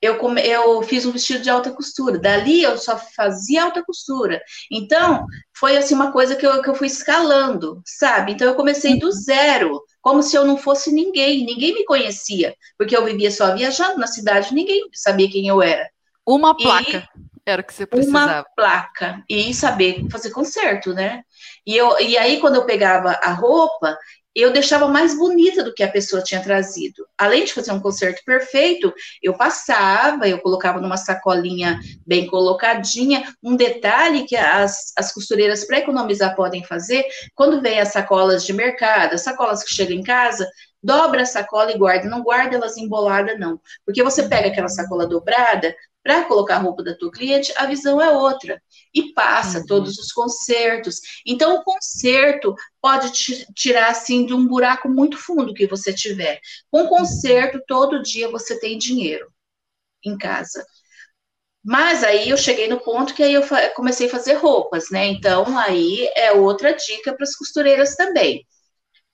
eu, 0.00 0.18
come, 0.18 0.40
eu 0.40 0.80
fiz 0.82 1.04
um 1.04 1.10
vestido 1.10 1.42
de 1.42 1.50
alta 1.50 1.70
costura. 1.72 2.18
Dali 2.18 2.62
eu 2.62 2.78
só 2.78 2.96
fazia 2.96 3.64
alta 3.64 3.82
costura. 3.82 4.40
Então, 4.70 5.26
foi 5.58 5.76
assim 5.76 5.94
uma 5.94 6.12
coisa 6.12 6.36
que 6.36 6.46
eu, 6.46 6.62
que 6.62 6.70
eu 6.70 6.74
fui 6.74 6.86
escalando, 6.86 7.82
sabe? 7.84 8.32
Então 8.32 8.46
eu 8.46 8.54
comecei 8.54 8.98
do 8.98 9.06
uhum. 9.06 9.12
zero, 9.12 9.82
como 10.00 10.22
se 10.22 10.36
eu 10.36 10.44
não 10.44 10.56
fosse 10.56 10.92
ninguém, 10.92 11.44
ninguém 11.44 11.74
me 11.74 11.84
conhecia, 11.84 12.54
porque 12.76 12.96
eu 12.96 13.04
vivia 13.04 13.30
só 13.30 13.54
viajando 13.54 13.98
na 13.98 14.06
cidade, 14.06 14.54
ninguém 14.54 14.88
sabia 14.92 15.28
quem 15.30 15.48
eu 15.48 15.60
era. 15.60 15.88
Uma 16.24 16.56
placa. 16.56 17.08
E 17.16 17.27
era 17.48 17.62
o 17.62 17.64
que 17.64 17.72
você 17.72 17.86
precisava. 17.86 18.26
Uma 18.26 18.46
placa 18.54 19.22
e 19.28 19.54
saber 19.54 20.06
fazer 20.10 20.30
concerto, 20.30 20.92
né? 20.92 21.22
E, 21.66 21.76
eu, 21.76 21.98
e 21.98 22.16
aí, 22.18 22.40
quando 22.40 22.56
eu 22.56 22.66
pegava 22.66 23.12
a 23.22 23.32
roupa, 23.32 23.96
eu 24.34 24.52
deixava 24.52 24.86
mais 24.86 25.16
bonita 25.16 25.64
do 25.64 25.74
que 25.74 25.82
a 25.82 25.90
pessoa 25.90 26.22
tinha 26.22 26.42
trazido. 26.42 27.04
Além 27.16 27.44
de 27.44 27.52
fazer 27.52 27.72
um 27.72 27.80
concerto 27.80 28.22
perfeito, 28.24 28.92
eu 29.22 29.34
passava, 29.36 30.28
eu 30.28 30.38
colocava 30.38 30.80
numa 30.80 30.96
sacolinha 30.96 31.80
bem 32.06 32.26
colocadinha. 32.26 33.24
Um 33.42 33.56
detalhe 33.56 34.26
que 34.26 34.36
as, 34.36 34.92
as 34.96 35.12
costureiras 35.12 35.64
para 35.66 35.78
economizar 35.78 36.36
podem 36.36 36.62
fazer, 36.62 37.04
quando 37.34 37.60
vem 37.60 37.80
as 37.80 37.88
sacolas 37.88 38.44
de 38.44 38.52
mercado, 38.52 39.14
as 39.14 39.22
sacolas 39.22 39.64
que 39.64 39.74
chegam 39.74 39.96
em 39.96 40.02
casa, 40.02 40.48
dobra 40.80 41.22
a 41.22 41.26
sacola 41.26 41.72
e 41.72 41.78
guarda. 41.78 42.08
Não 42.08 42.22
guarda 42.22 42.56
elas 42.56 42.76
emboladas, 42.76 43.38
não. 43.40 43.60
Porque 43.84 44.02
você 44.02 44.28
pega 44.28 44.48
aquela 44.48 44.68
sacola 44.68 45.06
dobrada, 45.06 45.74
para 46.08 46.24
colocar 46.24 46.56
a 46.56 46.60
roupa 46.60 46.82
da 46.82 46.94
tua 46.94 47.10
cliente, 47.10 47.52
a 47.54 47.66
visão 47.66 48.00
é 48.00 48.08
outra. 48.08 48.62
E 48.94 49.12
passa 49.12 49.58
uhum. 49.58 49.66
todos 49.66 49.98
os 49.98 50.10
concertos. 50.10 51.02
Então, 51.26 51.56
o 51.56 51.62
concerto 51.62 52.54
pode 52.80 53.12
te 53.12 53.46
tirar, 53.52 53.90
assim, 53.90 54.24
de 54.24 54.32
um 54.32 54.46
buraco 54.46 54.88
muito 54.88 55.18
fundo 55.18 55.52
que 55.52 55.66
você 55.66 55.92
tiver. 55.92 56.40
Com 56.70 56.86
concerto, 56.86 57.60
todo 57.68 58.02
dia 58.02 58.30
você 58.30 58.58
tem 58.58 58.78
dinheiro 58.78 59.30
em 60.02 60.16
casa. 60.16 60.64
Mas 61.62 62.02
aí 62.02 62.30
eu 62.30 62.38
cheguei 62.38 62.68
no 62.68 62.80
ponto 62.80 63.12
que 63.12 63.22
aí 63.22 63.34
eu 63.34 63.42
comecei 63.76 64.06
a 64.06 64.10
fazer 64.10 64.32
roupas, 64.32 64.88
né? 64.90 65.08
Então, 65.08 65.58
aí 65.58 66.10
é 66.16 66.32
outra 66.32 66.72
dica 66.72 67.12
para 67.12 67.24
as 67.24 67.36
costureiras 67.36 67.96
também. 67.96 68.46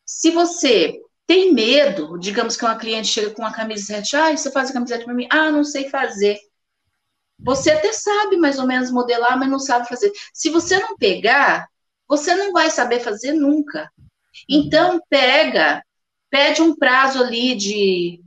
Se 0.06 0.30
você 0.30 0.96
tem 1.26 1.52
medo, 1.52 2.16
digamos 2.20 2.56
que 2.56 2.64
uma 2.64 2.78
cliente 2.78 3.08
chega 3.08 3.30
com 3.30 3.42
uma 3.42 3.52
camisete, 3.52 4.14
ah, 4.14 4.30
você 4.30 4.48
faz 4.52 4.70
a 4.70 4.72
camisete 4.72 5.04
para 5.04 5.14
mim? 5.14 5.26
Ah, 5.28 5.50
não 5.50 5.64
sei 5.64 5.88
fazer. 5.88 6.38
Você 7.44 7.70
até 7.70 7.92
sabe 7.92 8.36
mais 8.36 8.58
ou 8.58 8.66
menos 8.66 8.90
modelar, 8.90 9.38
mas 9.38 9.48
não 9.48 9.58
sabe 9.58 9.88
fazer. 9.88 10.10
Se 10.32 10.50
você 10.50 10.78
não 10.78 10.96
pegar, 10.96 11.68
você 12.08 12.34
não 12.34 12.52
vai 12.52 12.70
saber 12.70 13.00
fazer 13.00 13.32
nunca. 13.32 13.90
Então, 14.48 15.00
pega, 15.08 15.82
pede 16.30 16.62
um 16.62 16.74
prazo 16.74 17.22
ali 17.22 17.54
de 17.54 18.20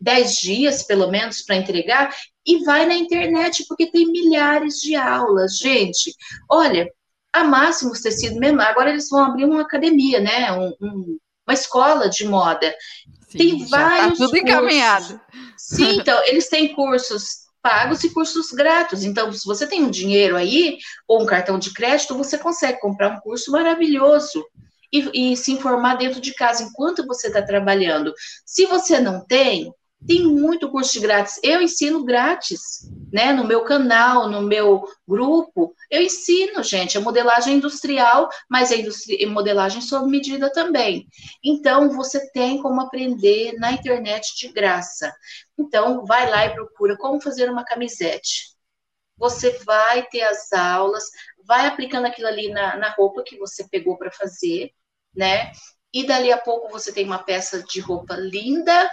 10 0.00 0.34
dias, 0.34 0.82
pelo 0.82 1.10
menos, 1.10 1.42
para 1.42 1.56
entregar, 1.56 2.14
e 2.46 2.64
vai 2.64 2.84
na 2.84 2.94
internet, 2.94 3.64
porque 3.66 3.90
tem 3.90 4.10
milhares 4.10 4.74
de 4.80 4.94
aulas, 4.94 5.56
gente. 5.58 6.14
Olha, 6.50 6.86
a 7.32 7.42
Máximos 7.42 8.00
Tecido 8.00 8.38
mesmo, 8.38 8.60
agora 8.60 8.90
eles 8.90 9.08
vão 9.08 9.24
abrir 9.24 9.44
uma 9.44 9.62
academia, 9.62 10.20
né? 10.20 10.52
Um, 10.52 10.74
um, 10.80 11.18
uma 11.46 11.54
escola 11.54 12.08
de 12.08 12.26
moda. 12.26 12.74
Sim, 13.28 13.38
tem 13.38 13.58
tá 13.60 13.76
vários. 13.76 14.18
Tá 14.18 14.24
tudo 14.26 14.30
cursos. 14.30 14.50
encaminhado. 14.50 15.20
Sim, 15.56 15.98
então, 15.98 16.22
eles 16.26 16.48
têm 16.48 16.74
cursos 16.74 17.43
pagos 17.64 18.04
e 18.04 18.10
cursos 18.12 18.52
grátis. 18.52 19.04
Então, 19.04 19.32
se 19.32 19.46
você 19.46 19.66
tem 19.66 19.82
um 19.82 19.90
dinheiro 19.90 20.36
aí, 20.36 20.76
ou 21.08 21.22
um 21.22 21.26
cartão 21.26 21.58
de 21.58 21.72
crédito, 21.72 22.14
você 22.14 22.36
consegue 22.36 22.78
comprar 22.78 23.08
um 23.08 23.20
curso 23.20 23.50
maravilhoso 23.50 24.44
e, 24.92 25.32
e 25.32 25.36
se 25.36 25.50
informar 25.50 25.96
dentro 25.96 26.20
de 26.20 26.34
casa 26.34 26.62
enquanto 26.62 27.06
você 27.06 27.28
está 27.28 27.40
trabalhando. 27.40 28.12
Se 28.44 28.66
você 28.66 29.00
não 29.00 29.24
tem, 29.24 29.72
tem 30.06 30.22
muito 30.24 30.70
curso 30.70 31.00
grátis. 31.00 31.40
Eu 31.42 31.62
ensino 31.62 32.04
grátis, 32.04 32.90
né? 33.12 33.32
No 33.32 33.44
meu 33.44 33.64
canal, 33.64 34.28
no 34.28 34.42
meu 34.42 34.84
grupo, 35.06 35.74
eu 35.90 36.02
ensino, 36.02 36.62
gente, 36.62 36.98
a 36.98 37.00
modelagem 37.00 37.56
industrial, 37.56 38.28
mas 38.48 38.70
a 38.70 38.76
industri 38.76 39.24
modelagem 39.26 39.80
sob 39.80 40.08
medida 40.10 40.52
também. 40.52 41.06
Então, 41.42 41.90
você 41.90 42.30
tem 42.32 42.60
como 42.60 42.80
aprender 42.80 43.54
na 43.58 43.72
internet 43.72 44.36
de 44.36 44.48
graça. 44.48 45.14
Então, 45.58 46.04
vai 46.04 46.28
lá 46.30 46.46
e 46.46 46.54
procura 46.54 46.96
como 46.96 47.20
fazer 47.20 47.50
uma 47.50 47.64
camisete. 47.64 48.54
Você 49.16 49.50
vai 49.64 50.02
ter 50.06 50.22
as 50.22 50.52
aulas, 50.52 51.04
vai 51.46 51.66
aplicando 51.66 52.06
aquilo 52.06 52.28
ali 52.28 52.48
na, 52.48 52.76
na 52.76 52.90
roupa 52.90 53.22
que 53.24 53.38
você 53.38 53.66
pegou 53.68 53.96
para 53.96 54.10
fazer, 54.10 54.72
né? 55.14 55.52
E 55.92 56.04
dali 56.04 56.32
a 56.32 56.38
pouco 56.38 56.68
você 56.68 56.92
tem 56.92 57.06
uma 57.06 57.22
peça 57.22 57.62
de 57.62 57.78
roupa 57.78 58.16
linda, 58.16 58.90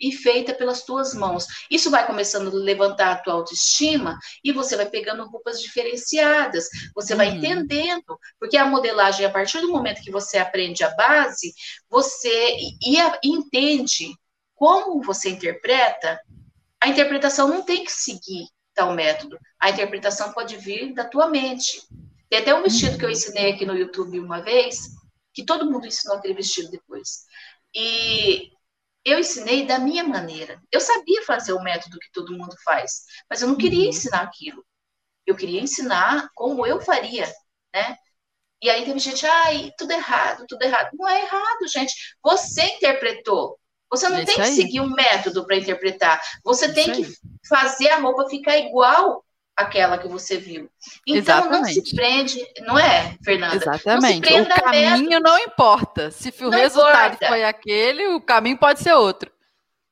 e 0.00 0.12
feita 0.12 0.54
pelas 0.54 0.82
tuas 0.82 1.14
mãos. 1.14 1.46
Isso 1.70 1.90
vai 1.90 2.06
começando 2.06 2.48
a 2.48 2.54
levantar 2.54 3.12
a 3.12 3.16
tua 3.16 3.34
autoestima 3.34 4.18
e 4.42 4.52
você 4.52 4.76
vai 4.76 4.88
pegando 4.88 5.26
roupas 5.26 5.60
diferenciadas, 5.60 6.68
você 6.94 7.12
uhum. 7.12 7.18
vai 7.18 7.28
entendendo, 7.28 8.18
porque 8.38 8.56
a 8.56 8.64
modelagem, 8.64 9.26
a 9.26 9.30
partir 9.30 9.60
do 9.60 9.68
momento 9.68 10.02
que 10.02 10.10
você 10.10 10.38
aprende 10.38 10.82
a 10.82 10.90
base, 10.94 11.52
você 11.88 12.56
e, 12.82 12.96
entende 13.22 14.14
como 14.54 15.02
você 15.02 15.30
interpreta, 15.30 16.20
a 16.80 16.88
interpretação 16.88 17.48
não 17.48 17.62
tem 17.62 17.84
que 17.84 17.92
seguir 17.92 18.46
tal 18.74 18.94
método. 18.94 19.38
A 19.60 19.70
interpretação 19.70 20.32
pode 20.32 20.56
vir 20.56 20.94
da 20.94 21.04
tua 21.04 21.28
mente. 21.28 21.82
Tem 22.28 22.38
até 22.38 22.54
um 22.54 22.62
vestido 22.62 22.96
que 22.96 23.04
eu 23.04 23.10
ensinei 23.10 23.52
aqui 23.52 23.66
no 23.66 23.76
YouTube 23.76 24.20
uma 24.20 24.40
vez, 24.40 24.90
que 25.34 25.44
todo 25.44 25.70
mundo 25.70 25.86
ensinou 25.86 26.16
aquele 26.16 26.34
vestido 26.34 26.70
depois. 26.70 27.24
E 27.74 28.50
eu 29.04 29.18
ensinei 29.18 29.66
da 29.66 29.78
minha 29.78 30.04
maneira. 30.04 30.60
Eu 30.70 30.80
sabia 30.80 31.24
fazer 31.24 31.52
o 31.52 31.62
método 31.62 31.98
que 31.98 32.12
todo 32.12 32.36
mundo 32.36 32.54
faz, 32.64 33.04
mas 33.28 33.40
eu 33.40 33.48
não 33.48 33.56
queria 33.56 33.84
uhum. 33.84 33.90
ensinar 33.90 34.22
aquilo. 34.22 34.64
Eu 35.26 35.36
queria 35.36 35.60
ensinar 35.60 36.28
como 36.34 36.66
eu 36.66 36.80
faria, 36.80 37.32
né? 37.74 37.96
E 38.62 38.68
aí 38.68 38.84
teve 38.84 38.98
gente, 38.98 39.24
ai, 39.26 39.72
tudo 39.78 39.92
errado, 39.92 40.44
tudo 40.46 40.62
errado. 40.62 40.90
Não 40.92 41.08
é 41.08 41.22
errado, 41.22 41.66
gente. 41.68 41.94
Você 42.22 42.62
interpretou. 42.62 43.58
Você 43.90 44.08
não 44.08 44.24
tem 44.24 44.36
que 44.36 44.46
seguir 44.48 44.80
um 44.80 44.90
método 44.90 45.44
para 45.46 45.56
interpretar. 45.56 46.20
Você 46.44 46.72
tem 46.72 46.92
que 46.92 47.12
fazer 47.48 47.88
a 47.88 47.98
roupa 47.98 48.28
ficar 48.28 48.56
igual 48.58 49.24
àquela 49.60 49.98
que 49.98 50.08
você 50.08 50.36
viu. 50.36 50.70
Então 51.06 51.38
Exatamente. 51.38 51.76
não 51.76 51.84
se 51.84 51.94
prende, 51.94 52.46
não 52.60 52.78
é, 52.78 53.16
Fernanda? 53.24 53.56
Exatamente. 53.56 54.32
o 54.32 54.48
caminho 54.48 55.20
não 55.20 55.38
importa. 55.38 56.10
Se 56.10 56.32
o 56.40 56.50
não 56.50 56.58
resultado 56.58 57.14
importa. 57.14 57.28
foi 57.28 57.44
aquele, 57.44 58.08
o 58.08 58.20
caminho 58.20 58.58
pode 58.58 58.80
ser 58.80 58.94
outro. 58.94 59.30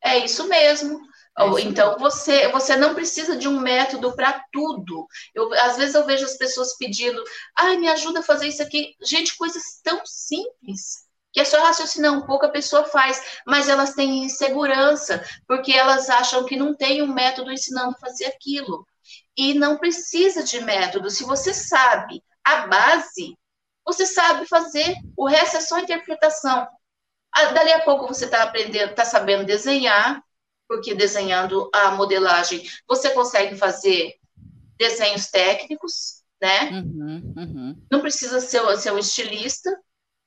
É 0.03 0.19
isso 0.19 0.49
mesmo. 0.49 1.01
É 1.39 1.61
então 1.61 1.97
você 1.99 2.49
você 2.49 2.75
não 2.75 2.95
precisa 2.95 3.37
de 3.37 3.47
um 3.47 3.61
método 3.61 4.15
para 4.17 4.43
tudo. 4.53 5.07
Eu, 5.33 5.53
às 5.55 5.77
vezes 5.77 5.95
eu 5.95 6.05
vejo 6.05 6.25
as 6.25 6.37
pessoas 6.37 6.77
pedindo, 6.77 7.23
ai, 7.57 7.77
me 7.77 7.89
ajuda 7.89 8.21
a 8.21 8.25
fazer 8.25 8.49
isso 8.49 8.63
aqui. 8.63 8.95
Gente, 9.01 9.37
coisas 9.37 9.63
tão 9.85 10.01
simples 10.05 11.07
que 11.33 11.41
é 11.41 11.45
só 11.45 11.63
raciocinar 11.63 12.13
um 12.13 12.23
pouco, 12.23 12.47
a 12.47 12.51
pessoa 12.51 12.85
faz, 12.85 13.23
mas 13.47 13.69
elas 13.69 13.95
têm 13.95 14.25
insegurança, 14.25 15.23
porque 15.47 15.73
elas 15.73 16.09
acham 16.09 16.45
que 16.45 16.57
não 16.57 16.75
tem 16.75 17.03
um 17.03 17.13
método 17.13 17.53
ensinando 17.53 17.91
a 17.91 18.01
fazer 18.01 18.25
aquilo. 18.25 18.87
E 19.39 19.55
não 19.55 19.79
precisa 19.79 20.43
de 20.43 20.61
método. 20.61 21.09
Se 21.09 21.23
você 21.23 21.55
sabe 21.55 22.23
a 22.45 22.67
base, 22.67 23.39
você 23.87 24.05
sabe 24.05 24.47
fazer, 24.47 24.97
o 25.17 25.29
resto 25.29 25.57
é 25.57 25.61
só 25.61 25.79
interpretação. 25.79 26.67
Ah, 27.33 27.47
dali 27.53 27.73
a 27.73 27.85
pouco 27.85 28.09
você 28.09 28.25
está 28.25 28.43
aprendendo, 28.43 28.91
está 28.91 29.05
sabendo 29.05 29.47
desenhar, 29.47 30.21
porque 30.67 30.95
desenhando 30.95 31.71
a 31.73 31.93
modelagem 31.93 32.69
você 32.87 33.11
consegue 33.11 33.57
fazer 33.57 34.17
desenhos 34.77 35.29
técnicos, 35.29 36.23
né? 36.41 36.71
Uhum, 36.71 37.35
uhum. 37.37 37.87
Não 37.91 38.01
precisa 38.01 38.41
ser, 38.41 38.61
ser 38.77 38.93
um 38.93 38.99
estilista, 38.99 39.71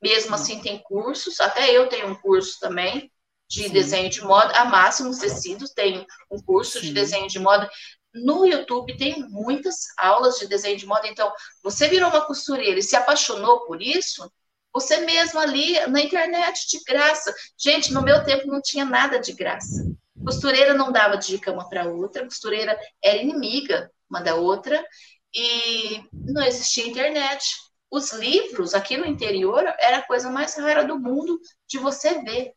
mesmo 0.02 0.34
assim, 0.34 0.62
tem 0.62 0.80
cursos, 0.80 1.40
até 1.40 1.70
eu 1.70 1.88
tenho 1.88 2.08
um 2.08 2.16
curso 2.16 2.60
também 2.60 3.12
de 3.48 3.64
Sim. 3.64 3.70
desenho 3.70 4.10
de 4.10 4.22
moda. 4.22 4.54
A 4.58 4.66
Máximos 4.66 5.20
Tecidos 5.20 5.72
tem 5.72 6.06
um 6.32 6.42
curso 6.42 6.80
Sim. 6.80 6.88
de 6.88 6.94
desenho 6.94 7.28
de 7.28 7.38
moda. 7.38 7.70
No 8.14 8.46
YouTube 8.46 8.98
tem 8.98 9.28
muitas 9.30 9.88
aulas 9.98 10.38
de 10.38 10.48
desenho 10.48 10.78
de 10.78 10.86
moda. 10.86 11.08
Então, 11.08 11.32
você 11.64 11.88
virou 11.88 12.10
uma 12.10 12.26
costureira 12.26 12.80
e 12.80 12.84
se 12.84 12.96
apaixonou 12.96 13.66
por 13.66 13.82
isso, 13.82 14.30
você 14.74 14.98
mesmo 14.98 15.40
ali 15.40 15.80
na 15.88 16.02
internet, 16.02 16.68
de 16.68 16.84
graça. 16.84 17.34
Gente, 17.58 17.94
no 17.94 18.02
meu 18.02 18.24
tempo 18.24 18.48
não 18.48 18.62
tinha 18.62 18.86
nada 18.86 19.20
de 19.20 19.34
graça. 19.34 19.86
Costureira 20.24 20.74
não 20.74 20.92
dava 20.92 21.18
dica 21.18 21.52
uma 21.52 21.68
para 21.68 21.86
outra, 21.86 22.26
costureira 22.26 22.78
era 23.04 23.18
inimiga 23.18 23.92
uma 24.10 24.22
da 24.22 24.36
outra, 24.36 24.86
e 25.34 26.04
não 26.14 26.44
existia 26.44 26.88
internet 26.88 27.56
os 27.92 28.14
livros 28.14 28.74
aqui 28.74 28.96
no 28.96 29.06
interior 29.06 29.64
era 29.78 29.98
a 29.98 30.08
coisa 30.08 30.32
mais 30.32 30.56
rara 30.56 30.86
do 30.86 30.98
mundo 30.98 31.38
de 31.68 31.78
você 31.78 32.24
ver. 32.24 32.54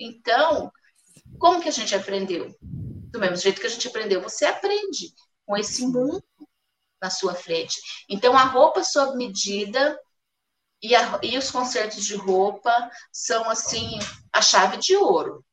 Então, 0.00 0.72
como 1.38 1.60
que 1.60 1.68
a 1.68 1.72
gente 1.72 1.94
aprendeu? 1.94 2.54
Do 3.10 3.18
mesmo 3.18 3.36
jeito 3.36 3.60
que 3.60 3.66
a 3.66 3.70
gente 3.70 3.88
aprendeu, 3.88 4.20
você 4.20 4.44
aprende 4.44 5.14
com 5.46 5.56
esse 5.56 5.86
mundo 5.86 6.22
na 7.00 7.10
sua 7.10 7.34
frente. 7.34 7.80
Então, 8.08 8.36
a 8.36 8.44
roupa 8.44 8.84
sob 8.84 9.16
medida 9.16 9.98
e, 10.82 10.94
a, 10.94 11.18
e 11.22 11.38
os 11.38 11.50
concertos 11.50 12.04
de 12.04 12.14
roupa 12.14 12.90
são, 13.12 13.48
assim, 13.48 13.98
a 14.32 14.42
chave 14.42 14.76
de 14.76 14.94
ouro, 14.96 15.44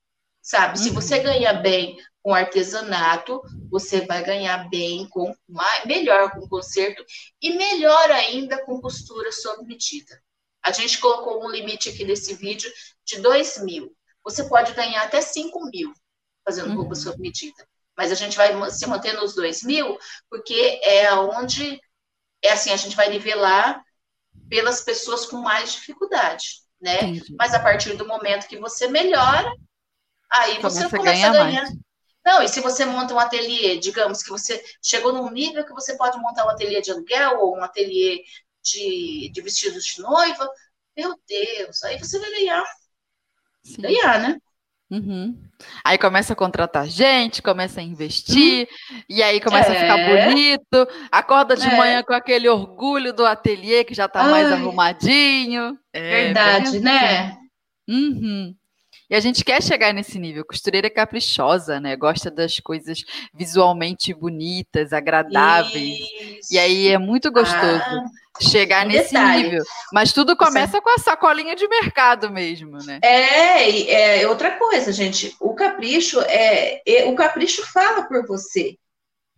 sabe? 0.41 0.77
Uhum. 0.77 0.83
Se 0.83 0.89
você 0.89 1.19
ganha 1.19 1.53
bem 1.53 1.97
com 2.21 2.33
artesanato, 2.33 3.41
você 3.69 4.01
vai 4.05 4.23
ganhar 4.23 4.69
bem, 4.69 5.07
com 5.09 5.33
mais, 5.47 5.85
melhor 5.85 6.31
com 6.31 6.47
conserto 6.47 7.05
e 7.41 7.55
melhor 7.55 8.11
ainda 8.11 8.63
com 8.65 8.81
costura 8.81 9.31
sob 9.31 9.63
medida. 9.65 10.21
A 10.63 10.71
gente 10.71 10.99
colocou 10.99 11.43
um 11.43 11.49
limite 11.49 11.89
aqui 11.89 12.03
nesse 12.03 12.33
vídeo 12.33 12.71
de 13.05 13.19
2 13.19 13.63
mil. 13.63 13.95
Você 14.23 14.43
pode 14.45 14.73
ganhar 14.73 15.03
até 15.03 15.21
5 15.21 15.69
mil 15.69 15.93
fazendo 16.45 16.69
uhum. 16.69 16.75
roupa 16.77 16.95
sob 16.95 17.19
medida. 17.19 17.67
Mas 17.97 18.11
a 18.11 18.15
gente 18.15 18.37
vai 18.37 18.53
se 18.71 18.85
manter 18.87 19.13
nos 19.13 19.33
2 19.33 19.63
mil, 19.63 19.97
porque 20.29 20.79
é 20.83 21.13
onde, 21.13 21.79
é 22.41 22.51
assim, 22.51 22.71
a 22.71 22.77
gente 22.77 22.95
vai 22.95 23.09
nivelar 23.09 23.81
pelas 24.49 24.81
pessoas 24.81 25.25
com 25.25 25.37
mais 25.37 25.73
dificuldade, 25.73 26.61
né? 26.79 27.03
Entendi. 27.03 27.35
Mas 27.37 27.53
a 27.53 27.59
partir 27.59 27.95
do 27.95 28.05
momento 28.05 28.47
que 28.47 28.59
você 28.59 28.87
melhora, 28.87 29.51
aí 30.31 30.57
começa 30.57 30.89
você 30.89 30.97
começa 30.97 31.27
a 31.27 31.31
ganhar. 31.31 31.63
Mais. 31.63 31.85
Não, 32.25 32.41
e 32.41 32.49
se 32.49 32.59
você 32.59 32.85
monta 32.85 33.13
um 33.13 33.19
ateliê, 33.19 33.77
digamos 33.77 34.23
que 34.23 34.29
você 34.29 34.61
chegou 34.81 35.13
num 35.13 35.29
nível 35.29 35.63
que 35.63 35.73
você 35.73 35.95
pode 35.95 36.17
montar 36.17 36.45
um 36.45 36.49
ateliê 36.49 36.81
de 36.81 36.91
aluguel 36.91 37.39
ou 37.39 37.55
um 37.55 37.63
ateliê 37.63 38.23
de, 38.63 39.29
de 39.31 39.41
vestidos 39.41 39.85
de 39.85 40.01
noiva, 40.01 40.49
meu 40.97 41.15
Deus, 41.27 41.83
aí 41.83 41.99
você 41.99 42.17
vai 42.17 42.31
ganhar. 42.31 42.65
Sim. 43.63 43.81
Ganhar, 43.81 44.19
né? 44.19 44.41
Uhum. 44.89 45.35
Aí 45.83 45.97
começa 45.97 46.33
a 46.33 46.35
contratar 46.35 46.87
gente, 46.87 47.41
começa 47.41 47.81
a 47.81 47.83
investir, 47.83 48.67
uhum. 48.91 49.01
e 49.09 49.23
aí 49.23 49.41
começa 49.41 49.73
é. 49.73 49.77
a 49.77 49.81
ficar 49.81 49.99
é. 49.99 50.27
bonito, 50.27 50.87
acorda 51.11 51.55
de 51.55 51.67
é. 51.67 51.75
manhã 51.75 52.03
com 52.03 52.13
aquele 52.13 52.47
orgulho 52.47 53.11
do 53.11 53.25
ateliê 53.25 53.83
que 53.83 53.95
já 53.95 54.05
está 54.05 54.23
mais 54.25 54.51
arrumadinho. 54.51 55.77
É, 55.91 56.25
Verdade, 56.25 56.79
né? 56.79 57.35
Uhum. 57.87 58.55
E 59.09 59.15
a 59.15 59.19
gente 59.19 59.43
quer 59.43 59.61
chegar 59.61 59.93
nesse 59.93 60.17
nível. 60.17 60.45
Costureira 60.45 60.87
é 60.87 60.89
caprichosa, 60.89 61.79
né? 61.79 61.95
Gosta 61.95 62.31
das 62.31 62.59
coisas 62.59 63.03
visualmente 63.33 64.13
bonitas, 64.13 64.93
agradáveis. 64.93 65.99
Isso. 65.99 66.53
E 66.53 66.57
aí 66.57 66.87
é 66.87 66.97
muito 66.97 67.31
gostoso 67.31 67.83
ah, 67.83 68.05
chegar 68.41 68.85
nesse 68.85 69.13
detalhe. 69.13 69.43
nível. 69.43 69.63
Mas 69.93 70.11
tudo 70.11 70.35
começa 70.35 70.81
com 70.81 70.89
a 70.89 70.97
sacolinha 70.97 71.55
de 71.55 71.67
mercado 71.67 72.31
mesmo, 72.31 72.77
né? 72.83 72.99
É, 73.03 74.21
é 74.21 74.27
outra 74.27 74.51
coisa, 74.57 74.91
gente. 74.91 75.35
O 75.39 75.53
capricho 75.53 76.19
é, 76.21 76.81
é 76.85 77.05
o 77.05 77.15
capricho 77.15 77.63
fala 77.71 78.03
por 78.03 78.25
você. 78.25 78.75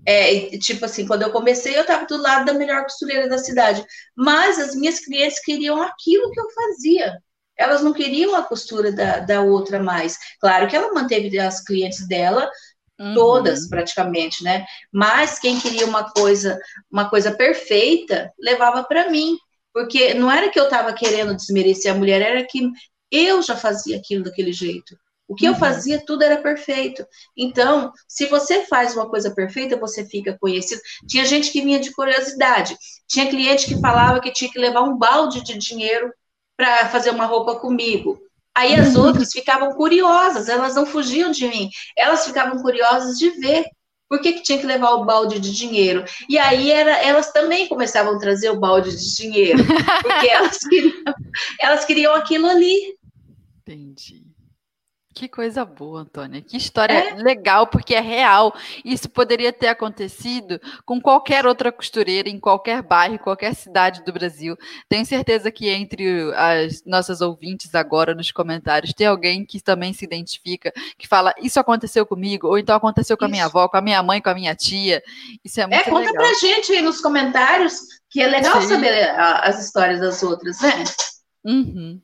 É, 0.05 0.57
tipo 0.59 0.85
assim, 0.85 1.05
quando 1.05 1.23
eu 1.23 1.31
comecei, 1.31 1.75
eu 1.75 1.81
estava 1.81 2.05
do 2.05 2.15
lado 2.15 2.45
da 2.45 2.53
melhor 2.53 2.83
costureira 2.83 3.27
da 3.27 3.37
cidade. 3.37 3.83
Mas 4.15 4.57
as 4.57 4.75
minhas 4.75 4.99
clientes 4.99 5.43
queriam 5.43 5.81
aquilo 5.81 6.31
que 6.31 6.39
eu 6.39 6.49
fazia 6.51 7.17
elas 7.57 7.81
não 7.81 7.93
queriam 7.93 8.35
a 8.35 8.43
costura 8.43 8.91
da, 8.91 9.19
da 9.19 9.41
outra 9.41 9.81
mais. 9.81 10.17
Claro 10.39 10.67
que 10.67 10.75
ela 10.75 10.93
manteve 10.93 11.37
as 11.39 11.63
clientes 11.63 12.07
dela 12.07 12.49
uhum. 12.99 13.13
todas 13.13 13.67
praticamente, 13.67 14.43
né? 14.43 14.65
Mas 14.91 15.39
quem 15.39 15.59
queria 15.59 15.85
uma 15.85 16.09
coisa, 16.11 16.59
uma 16.91 17.09
coisa 17.09 17.31
perfeita, 17.31 18.31
levava 18.39 18.83
para 18.83 19.09
mim, 19.09 19.37
porque 19.73 20.13
não 20.13 20.31
era 20.31 20.49
que 20.49 20.59
eu 20.59 20.65
estava 20.65 20.93
querendo 20.93 21.35
desmerecer 21.35 21.91
a 21.91 21.95
mulher, 21.95 22.21
era 22.21 22.45
que 22.45 22.69
eu 23.11 23.41
já 23.41 23.55
fazia 23.55 23.97
aquilo 23.97 24.23
daquele 24.23 24.51
jeito. 24.51 24.97
O 25.27 25.35
que 25.35 25.45
uhum. 25.45 25.53
eu 25.53 25.59
fazia, 25.59 26.03
tudo 26.05 26.23
era 26.23 26.37
perfeito. 26.37 27.05
Então, 27.35 27.91
se 28.07 28.27
você 28.27 28.65
faz 28.65 28.95
uma 28.95 29.09
coisa 29.09 29.29
perfeita, 29.33 29.77
você 29.77 30.05
fica 30.05 30.37
conhecido. 30.39 30.81
Tinha 31.05 31.25
gente 31.25 31.51
que 31.51 31.61
vinha 31.61 31.79
de 31.79 31.91
curiosidade. 31.91 32.77
Tinha 33.07 33.29
cliente 33.29 33.67
que 33.67 33.79
falava 33.79 34.21
que 34.21 34.31
tinha 34.31 34.49
que 34.49 34.57
levar 34.57 34.83
um 34.83 34.97
balde 34.97 35.43
de 35.43 35.57
dinheiro 35.57 36.13
para 36.57 36.89
fazer 36.89 37.11
uma 37.11 37.25
roupa 37.25 37.55
comigo. 37.55 38.19
Aí 38.55 38.73
as 38.73 38.95
uhum. 38.95 39.05
outras 39.05 39.31
ficavam 39.31 39.73
curiosas, 39.75 40.49
elas 40.49 40.73
não 40.73 40.85
fugiam 40.85 41.29
de 41.29 41.47
mim, 41.47 41.69
elas 41.95 42.25
ficavam 42.25 42.59
curiosas 42.59 43.17
de 43.19 43.29
ver 43.39 43.65
por 44.09 44.19
que, 44.19 44.33
que 44.33 44.41
tinha 44.41 44.57
que 44.57 44.65
levar 44.65 44.95
o 44.95 45.05
balde 45.05 45.39
de 45.39 45.53
dinheiro. 45.53 46.03
E 46.27 46.39
aí 46.39 46.71
era, 46.71 46.97
elas 47.03 47.31
também 47.31 47.67
começavam 47.67 48.15
a 48.15 48.19
trazer 48.19 48.49
o 48.49 48.59
balde 48.59 48.89
de 48.95 49.15
dinheiro, 49.15 49.63
porque 50.01 50.27
elas 50.27 50.57
queriam, 50.57 51.03
elas 51.61 51.85
queriam 51.85 52.15
aquilo 52.15 52.47
ali. 52.47 52.97
Entendi. 53.61 54.26
Que 55.17 55.27
coisa 55.27 55.65
boa, 55.65 56.01
Antônia. 56.01 56.43
Que 56.43 56.57
história 56.57 56.93
é? 56.93 57.15
legal, 57.15 57.65
porque 57.65 57.95
é 57.95 57.99
real. 57.99 58.55
Isso 58.85 59.09
poderia 59.09 59.51
ter 59.51 59.69
acontecido 59.69 60.61
com 60.85 61.01
qualquer 61.01 61.43
outra 61.47 61.71
costureira, 61.71 62.29
em 62.29 62.39
qualquer 62.39 62.83
bairro, 62.83 63.17
qualquer 63.17 63.55
cidade 63.55 64.05
do 64.05 64.13
Brasil. 64.13 64.55
Tenho 64.87 65.03
certeza 65.07 65.49
que 65.49 65.69
entre 65.69 66.31
as 66.35 66.83
nossas 66.85 67.19
ouvintes 67.19 67.73
agora 67.73 68.13
nos 68.13 68.31
comentários 68.31 68.93
tem 68.93 69.07
alguém 69.07 69.43
que 69.43 69.59
também 69.59 69.91
se 69.91 70.05
identifica, 70.05 70.71
que 70.95 71.07
fala: 71.07 71.33
Isso 71.41 71.59
aconteceu 71.59 72.05
comigo, 72.05 72.45
ou 72.45 72.59
então 72.59 72.75
aconteceu 72.75 73.17
com 73.17 73.25
a 73.25 73.27
minha 73.27 73.45
avó, 73.45 73.67
com 73.67 73.77
a 73.77 73.81
minha 73.81 74.03
mãe, 74.03 74.21
com 74.21 74.29
a 74.29 74.35
minha 74.35 74.53
tia. 74.53 75.01
Isso 75.43 75.59
é, 75.59 75.63
é 75.63 75.65
muito 75.65 75.79
é, 75.81 75.83
conta 75.85 76.11
legal. 76.11 76.13
pra 76.13 76.33
gente 76.35 76.73
aí 76.73 76.81
nos 76.83 77.01
comentários, 77.01 77.81
que 78.07 78.21
é 78.21 78.27
legal 78.27 78.61
Sim. 78.61 78.67
saber 78.67 79.09
as 79.17 79.65
histórias 79.65 79.99
das 79.99 80.21
outras, 80.21 80.61
né? 80.61 80.83
Uhum. 81.43 81.99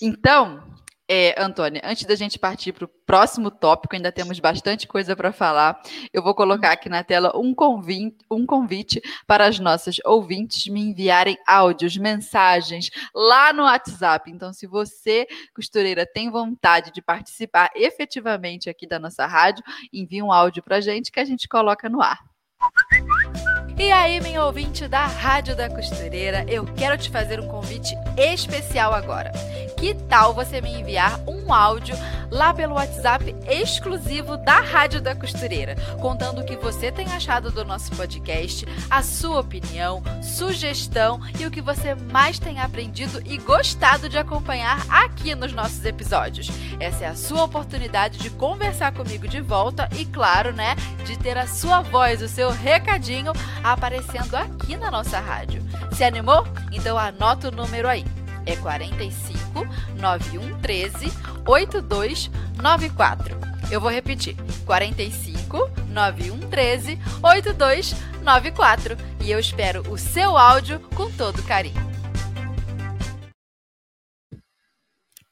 Então, 0.00 0.62
é, 1.08 1.34
Antônia, 1.38 1.82
antes 1.84 2.04
da 2.04 2.14
gente 2.14 2.38
partir 2.38 2.72
para 2.72 2.86
o 2.86 2.88
próximo 2.88 3.50
tópico, 3.50 3.94
ainda 3.94 4.10
temos 4.10 4.40
bastante 4.40 4.88
coisa 4.88 5.14
para 5.14 5.32
falar. 5.32 5.80
Eu 6.12 6.22
vou 6.22 6.34
colocar 6.34 6.72
aqui 6.72 6.88
na 6.88 7.04
tela 7.04 7.32
um 7.36 7.54
convite, 7.54 8.16
um 8.30 8.46
convite 8.46 9.02
para 9.26 9.46
as 9.46 9.58
nossas 9.58 9.96
ouvintes 10.04 10.66
me 10.66 10.80
enviarem 10.80 11.36
áudios, 11.46 11.96
mensagens 11.96 12.90
lá 13.14 13.52
no 13.52 13.64
WhatsApp. 13.64 14.30
Então, 14.30 14.52
se 14.52 14.66
você, 14.66 15.26
costureira, 15.54 16.06
tem 16.06 16.30
vontade 16.30 16.90
de 16.90 17.02
participar 17.02 17.70
efetivamente 17.74 18.70
aqui 18.70 18.86
da 18.86 18.98
nossa 18.98 19.26
rádio, 19.26 19.62
envie 19.92 20.22
um 20.22 20.32
áudio 20.32 20.62
para 20.62 20.76
a 20.76 20.80
gente 20.80 21.12
que 21.12 21.20
a 21.20 21.24
gente 21.24 21.46
coloca 21.46 21.88
no 21.88 22.00
ar. 22.00 22.18
E 23.76 23.90
aí, 23.90 24.20
minha 24.20 24.44
ouvinte 24.44 24.86
da 24.86 25.04
Rádio 25.04 25.56
da 25.56 25.68
Costureira, 25.68 26.44
eu 26.48 26.64
quero 26.64 26.96
te 26.96 27.10
fazer 27.10 27.40
um 27.40 27.48
convite 27.48 27.92
especial 28.16 28.94
agora. 28.94 29.32
Que 29.76 29.94
tal 29.94 30.32
você 30.32 30.60
me 30.60 30.72
enviar 30.72 31.20
um 31.26 31.52
áudio 31.52 31.96
lá 32.30 32.54
pelo 32.54 32.74
WhatsApp 32.74 33.34
exclusivo 33.48 34.36
da 34.36 34.60
Rádio 34.60 35.00
da 35.00 35.14
Costureira, 35.14 35.76
contando 36.00 36.40
o 36.40 36.44
que 36.44 36.56
você 36.56 36.90
tem 36.90 37.06
achado 37.12 37.50
do 37.50 37.64
nosso 37.64 37.90
podcast, 37.92 38.64
a 38.88 39.02
sua 39.02 39.40
opinião, 39.40 40.02
sugestão 40.22 41.20
e 41.38 41.44
o 41.44 41.50
que 41.50 41.60
você 41.60 41.94
mais 41.94 42.38
tem 42.38 42.60
aprendido 42.60 43.22
e 43.26 43.36
gostado 43.38 44.08
de 44.08 44.16
acompanhar 44.16 44.86
aqui 44.88 45.34
nos 45.34 45.52
nossos 45.52 45.84
episódios. 45.84 46.48
Essa 46.80 47.04
é 47.04 47.08
a 47.08 47.16
sua 47.16 47.44
oportunidade 47.44 48.18
de 48.18 48.30
conversar 48.30 48.92
comigo 48.92 49.28
de 49.28 49.40
volta 49.40 49.88
e, 49.96 50.04
claro, 50.04 50.52
né, 50.52 50.76
de 51.04 51.18
ter 51.18 51.36
a 51.36 51.46
sua 51.46 51.82
voz, 51.82 52.22
o 52.22 52.28
seu 52.28 52.50
recadinho 52.50 53.32
aparecendo 53.64 54.36
aqui 54.36 54.76
na 54.76 54.90
nossa 54.90 55.18
rádio. 55.18 55.62
Se 55.92 56.04
animou? 56.04 56.46
Então 56.70 56.98
anota 56.98 57.48
o 57.48 57.50
número 57.50 57.88
aí. 57.88 58.04
É 58.44 58.54
45 58.56 59.66
91 59.98 60.60
13 60.60 61.10
8294. 61.46 63.38
Eu 63.70 63.80
vou 63.80 63.90
repetir: 63.90 64.36
45 64.66 65.70
91 65.88 66.40
13 66.50 66.98
8294. 67.22 68.98
E 69.20 69.30
eu 69.30 69.38
espero 69.38 69.80
o 69.90 69.96
seu 69.96 70.36
áudio 70.36 70.78
com 70.94 71.10
todo 71.10 71.42
carinho. 71.44 71.93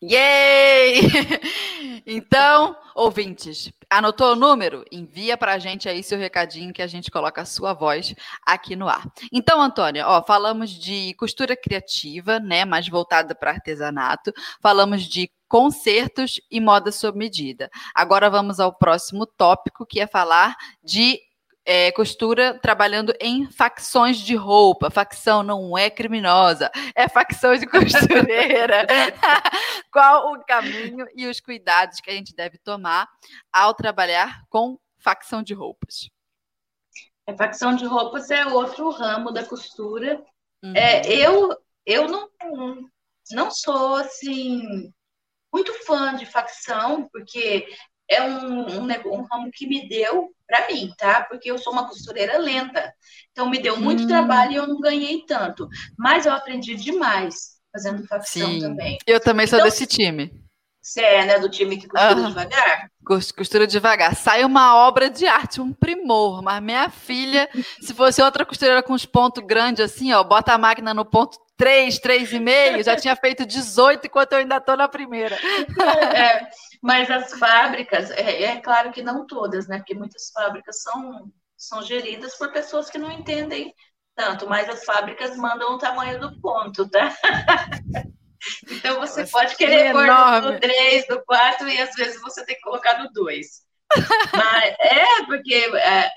Yay! 0.03 1.01
Então, 2.05 2.77
ouvintes, 2.97 3.73
anotou 3.89 4.33
o 4.33 4.37
número? 4.37 4.85
Envia 4.91 5.37
para 5.37 5.53
a 5.53 5.59
gente 5.59 5.89
aí 5.89 6.03
seu 6.03 6.19
recadinho 6.19 6.73
que 6.73 6.83
a 6.83 6.87
gente 6.89 7.13
coloca 7.13 7.43
a 7.43 7.45
sua 7.45 7.73
voz 7.73 8.13
aqui 8.45 8.75
no 8.75 8.89
ar. 8.89 9.09
Então, 9.33 9.61
Antônia, 9.61 10.09
ó, 10.09 10.21
falamos 10.21 10.71
de 10.71 11.15
costura 11.15 11.57
criativa, 11.57 12.41
né, 12.41 12.65
mais 12.65 12.89
voltada 12.89 13.37
para 13.37 13.53
artesanato. 13.53 14.33
Falamos 14.61 15.03
de 15.03 15.31
concertos 15.49 16.41
e 16.51 16.61
moda 16.61 16.91
sob 16.91 17.17
medida. 17.17 17.71
Agora 17.95 18.29
vamos 18.29 18.59
ao 18.59 18.77
próximo 18.77 19.25
tópico, 19.25 19.87
que 19.87 20.01
é 20.01 20.07
falar 20.09 20.57
de 20.83 21.21
é, 21.65 21.93
costura 21.93 22.59
trabalhando 22.59 23.15
em 23.21 23.51
facções 23.51 24.19
de 24.19 24.35
roupa. 24.35 24.91
Facção 24.91 25.43
não 25.43 25.77
é 25.77 25.89
criminosa, 25.89 26.71
é 26.95 27.09
facção 27.09 27.57
de 27.57 27.67
costureira. 27.67 28.87
Qual 29.93 30.33
o 30.33 30.45
caminho 30.45 31.07
e 31.15 31.27
os 31.27 31.41
cuidados 31.41 32.01
que 32.01 32.11
a 32.11 32.15
gente 32.15 32.35
deve 32.35 32.59
tomar 32.59 33.09
ao 33.53 33.75
trabalhar 33.75 34.43
com 34.49 34.79
facção 34.99 35.43
de 35.43 35.55
roupas? 35.55 36.11
A 37.27 37.35
facção 37.35 37.75
de 37.75 37.85
roupas 37.85 38.31
é 38.31 38.45
outro 38.47 38.91
ramo 38.91 39.31
da 39.31 39.45
costura. 39.45 40.23
Uhum. 40.63 40.73
É, 40.75 41.07
eu 41.07 41.57
eu 41.85 42.09
não, 42.09 42.29
não 43.33 43.51
sou 43.51 43.97
assim 43.97 44.93
muito 45.53 45.73
fã 45.85 46.15
de 46.15 46.25
facção, 46.25 47.09
porque 47.13 47.67
é 48.13 48.23
um, 48.23 48.83
um, 48.83 48.87
um 48.87 49.23
ramo 49.23 49.51
que 49.53 49.67
me 49.67 49.89
deu 49.89 50.31
para 50.47 50.67
mim, 50.69 50.93
tá? 50.99 51.23
Porque 51.23 51.51
eu 51.51 51.59
sou 51.59 51.73
uma 51.73 51.89
costureira 51.89 52.39
lenta. 52.39 52.93
Então, 53.31 53.49
me 53.49 53.59
deu 53.59 53.77
muito 53.79 54.05
hum. 54.05 54.07
trabalho 54.07 54.53
e 54.53 54.57
eu 54.57 54.67
não 54.67 54.81
ganhei 54.81 55.25
tanto. 55.27 55.69
Mas 55.99 56.27
eu 56.27 56.33
aprendi 56.33 56.75
demais 56.75 57.53
fazendo 57.73 58.07
facção 58.07 58.49
Sim. 58.49 58.61
também. 58.61 58.99
Eu 59.07 59.19
também 59.19 59.47
sou 59.47 59.59
então, 59.59 59.69
desse 59.69 59.87
time. 59.87 60.31
Você 60.83 61.01
é, 61.01 61.25
né? 61.25 61.39
Do 61.39 61.49
time 61.49 61.77
que 61.77 61.87
costura 61.87 62.21
uhum. 62.21 62.29
devagar? 62.29 62.91
Costura 63.37 63.67
devagar. 63.67 64.17
Sai 64.17 64.45
uma 64.45 64.77
obra 64.77 65.09
de 65.09 65.27
arte, 65.27 65.61
um 65.61 65.73
primor. 65.73 66.43
Mas 66.43 66.61
minha 66.61 66.91
filha, 66.91 67.49
se 67.81 67.95
fosse 67.95 68.21
outra 68.21 68.45
costureira 68.45 68.83
com 68.83 68.93
os 68.93 69.07
pontos 69.07 69.45
grandes 69.47 69.85
assim, 69.85 70.13
ó, 70.13 70.25
bota 70.25 70.53
a 70.53 70.59
máquina 70.59 70.93
no 70.93 71.05
ponto 71.05 71.39
3, 71.57 72.01
3,5, 72.01 72.83
já 72.83 72.97
tinha 72.97 73.15
feito 73.15 73.47
18 73.47 74.07
enquanto 74.07 74.33
eu 74.33 74.39
ainda 74.39 74.57
estou 74.57 74.77
na 74.77 74.89
primeira. 74.89 75.37
É, 76.15 76.49
mas 76.83 77.11
as 77.11 77.33
fábricas, 77.39 78.11
é, 78.11 78.45
é, 78.45 78.61
claro 78.61 78.91
que 78.91 79.03
não 79.03 79.27
todas, 79.27 79.69
né? 79.69 79.79
Porque 79.79 79.95
muitas 79.95 80.31
fábricas 80.31 80.83
são, 80.83 81.31
são 81.57 81.83
geridas 81.83 82.37
por 82.37 82.53
pessoas 82.53 82.91
que 82.91 82.99
não 82.99 83.11
entendem 83.11 83.73
tanto, 84.15 84.49
mas 84.49 84.69
as 84.69 84.85
fábricas 84.85 85.37
mandam 85.37 85.75
o 85.75 85.79
tamanho 85.79 86.21
do 86.21 86.41
ponto, 86.41 86.89
tá? 86.89 87.15
Então 88.69 88.99
você 88.99 89.25
pode 89.25 89.57
querer 89.57 89.87
que 89.87 89.93
pôr 89.93 90.07
no 90.07 90.59
3, 90.59 91.09
no 91.09 91.25
4 91.25 91.69
e 91.69 91.81
às 91.81 91.95
vezes 91.95 92.21
você 92.21 92.45
tem 92.45 92.57
que 92.57 92.63
colocar 92.63 92.99
no 92.99 93.09
2. 93.13 93.47
Mas 94.35 94.75
é 94.81 95.25
porque 95.27 95.55
é, 95.55 96.11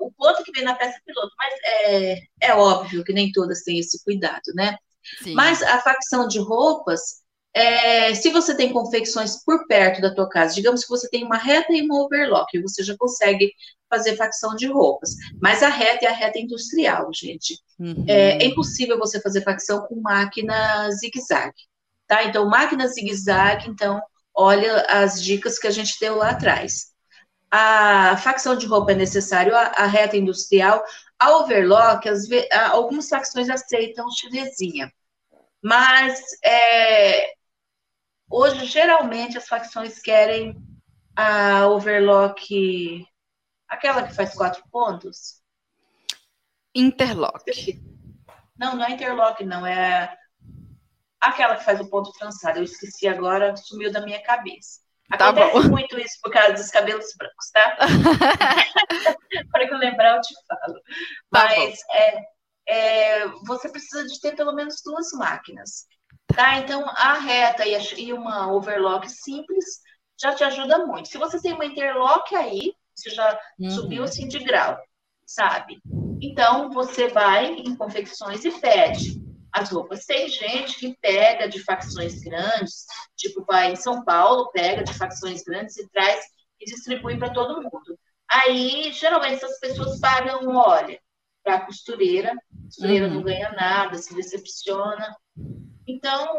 o 0.00 0.10
ponto 0.12 0.42
que 0.42 0.52
vem 0.52 0.64
na 0.64 0.74
peça 0.74 1.00
piloto, 1.04 1.32
mas 1.38 1.54
é, 1.64 2.18
é 2.40 2.54
óbvio 2.54 3.04
que 3.04 3.12
nem 3.12 3.32
todas 3.32 3.62
têm 3.62 3.78
esse 3.78 4.02
cuidado, 4.04 4.52
né? 4.54 4.76
Sim. 5.22 5.34
Mas 5.34 5.62
a 5.62 5.80
facção 5.80 6.26
de 6.26 6.38
roupas, 6.38 7.22
é, 7.52 8.14
se 8.14 8.30
você 8.30 8.56
tem 8.56 8.72
confecções 8.72 9.42
por 9.44 9.66
perto 9.66 10.00
da 10.00 10.14
tua 10.14 10.28
casa, 10.28 10.54
digamos 10.54 10.82
que 10.82 10.88
você 10.88 11.08
tem 11.08 11.24
uma 11.24 11.36
reta 11.36 11.72
e 11.72 11.82
uma 11.82 12.02
overlock, 12.02 12.60
você 12.60 12.82
já 12.82 12.96
consegue 12.96 13.52
fazer 13.88 14.16
facção 14.16 14.56
de 14.56 14.66
roupas. 14.66 15.10
Mas 15.40 15.62
a 15.62 15.68
reta 15.68 16.06
é 16.06 16.08
a 16.08 16.12
reta 16.12 16.38
industrial, 16.38 17.10
gente. 17.12 17.58
Uhum. 17.78 18.04
É, 18.08 18.42
é, 18.42 18.46
impossível 18.46 18.98
você 18.98 19.20
fazer 19.20 19.42
facção 19.42 19.86
com 19.86 20.00
máquina 20.00 20.90
zigue-zague, 20.90 21.54
tá? 22.06 22.24
Então, 22.24 22.48
máquina 22.48 22.88
zigue-zague, 22.88 23.68
então, 23.68 24.00
olha 24.34 24.80
as 24.88 25.22
dicas 25.22 25.58
que 25.58 25.66
a 25.66 25.70
gente 25.70 25.98
deu 26.00 26.16
lá 26.16 26.30
atrás. 26.30 26.93
A 27.56 28.16
facção 28.16 28.56
de 28.56 28.66
roupa 28.66 28.90
é 28.90 28.94
necessário, 28.96 29.54
a, 29.54 29.66
a 29.66 29.86
reta 29.86 30.16
industrial, 30.16 30.82
a 31.16 31.36
overlock, 31.36 32.08
as, 32.08 32.26
algumas 32.72 33.08
facções 33.08 33.48
aceitam 33.48 34.10
chinesinha. 34.10 34.92
Mas 35.62 36.20
é, 36.44 37.32
hoje, 38.28 38.66
geralmente, 38.66 39.38
as 39.38 39.46
facções 39.46 40.00
querem 40.00 40.56
a 41.14 41.68
overlock, 41.68 43.06
aquela 43.68 44.02
que 44.02 44.14
faz 44.14 44.34
quatro 44.34 44.64
pontos. 44.72 45.40
Interlock. 46.74 47.44
Não, 48.58 48.74
não 48.74 48.84
é 48.84 48.90
interlock, 48.90 49.44
não. 49.44 49.64
É 49.64 50.12
aquela 51.20 51.54
que 51.54 51.64
faz 51.64 51.80
o 51.80 51.88
ponto 51.88 52.10
trançado. 52.14 52.58
Eu 52.58 52.64
esqueci 52.64 53.06
agora, 53.06 53.56
sumiu 53.56 53.92
da 53.92 54.00
minha 54.00 54.20
cabeça. 54.20 54.83
Tá 55.10 55.28
Acontece 55.28 55.68
muito 55.68 55.98
isso 55.98 56.18
por 56.22 56.32
causa 56.32 56.54
dos 56.54 56.70
cabelos 56.70 57.06
brancos, 57.18 57.50
tá? 57.52 57.76
Para 59.52 59.68
que 59.68 59.74
eu 59.74 59.78
lembrar, 59.78 60.16
eu 60.16 60.20
te 60.20 60.34
falo. 60.46 60.74
Tá 60.74 60.80
Mas 61.30 61.78
é, 61.92 62.22
é, 62.66 63.28
você 63.46 63.68
precisa 63.68 64.06
de 64.06 64.18
ter 64.20 64.34
pelo 64.34 64.54
menos 64.54 64.76
duas 64.84 65.12
máquinas. 65.12 65.86
Tá? 66.34 66.56
Então, 66.56 66.84
a 66.88 67.14
reta 67.14 67.66
e, 67.66 67.74
a, 67.74 67.80
e 67.98 68.12
uma 68.12 68.50
overlock 68.52 69.08
simples 69.10 69.64
já 70.20 70.34
te 70.34 70.42
ajuda 70.42 70.86
muito. 70.86 71.08
Se 71.08 71.18
você 71.18 71.40
tem 71.40 71.52
uma 71.52 71.66
interlock 71.66 72.34
aí, 72.34 72.72
você 72.94 73.10
já 73.10 73.38
uhum. 73.58 73.70
subiu 73.70 74.04
assim 74.04 74.26
de 74.26 74.38
grau, 74.38 74.78
sabe? 75.26 75.80
Então, 76.20 76.70
você 76.70 77.08
vai 77.08 77.46
em 77.46 77.76
confecções 77.76 78.44
e 78.44 78.50
pede 78.60 79.23
as 79.54 79.70
roupas. 79.70 80.04
Tem 80.04 80.28
gente 80.28 80.78
que 80.78 80.96
pega 81.00 81.48
de 81.48 81.62
facções 81.62 82.20
grandes, 82.20 82.84
tipo 83.16 83.44
vai 83.44 83.72
em 83.72 83.76
São 83.76 84.04
Paulo, 84.04 84.50
pega 84.50 84.82
de 84.82 84.92
facções 84.92 85.42
grandes 85.44 85.76
e 85.76 85.88
traz 85.90 86.24
e 86.60 86.64
distribui 86.64 87.16
para 87.16 87.32
todo 87.32 87.62
mundo. 87.62 87.98
Aí, 88.28 88.92
geralmente, 88.92 89.36
essas 89.36 89.60
pessoas 89.60 90.00
pagam, 90.00 90.56
olha, 90.56 90.98
para 91.42 91.56
a 91.56 91.60
costureira, 91.60 92.32
a 92.32 92.64
costureira 92.64 93.06
uhum. 93.06 93.14
não 93.14 93.22
ganha 93.22 93.52
nada, 93.52 93.96
se 93.96 94.14
decepciona. 94.14 95.14
Então, 95.86 96.38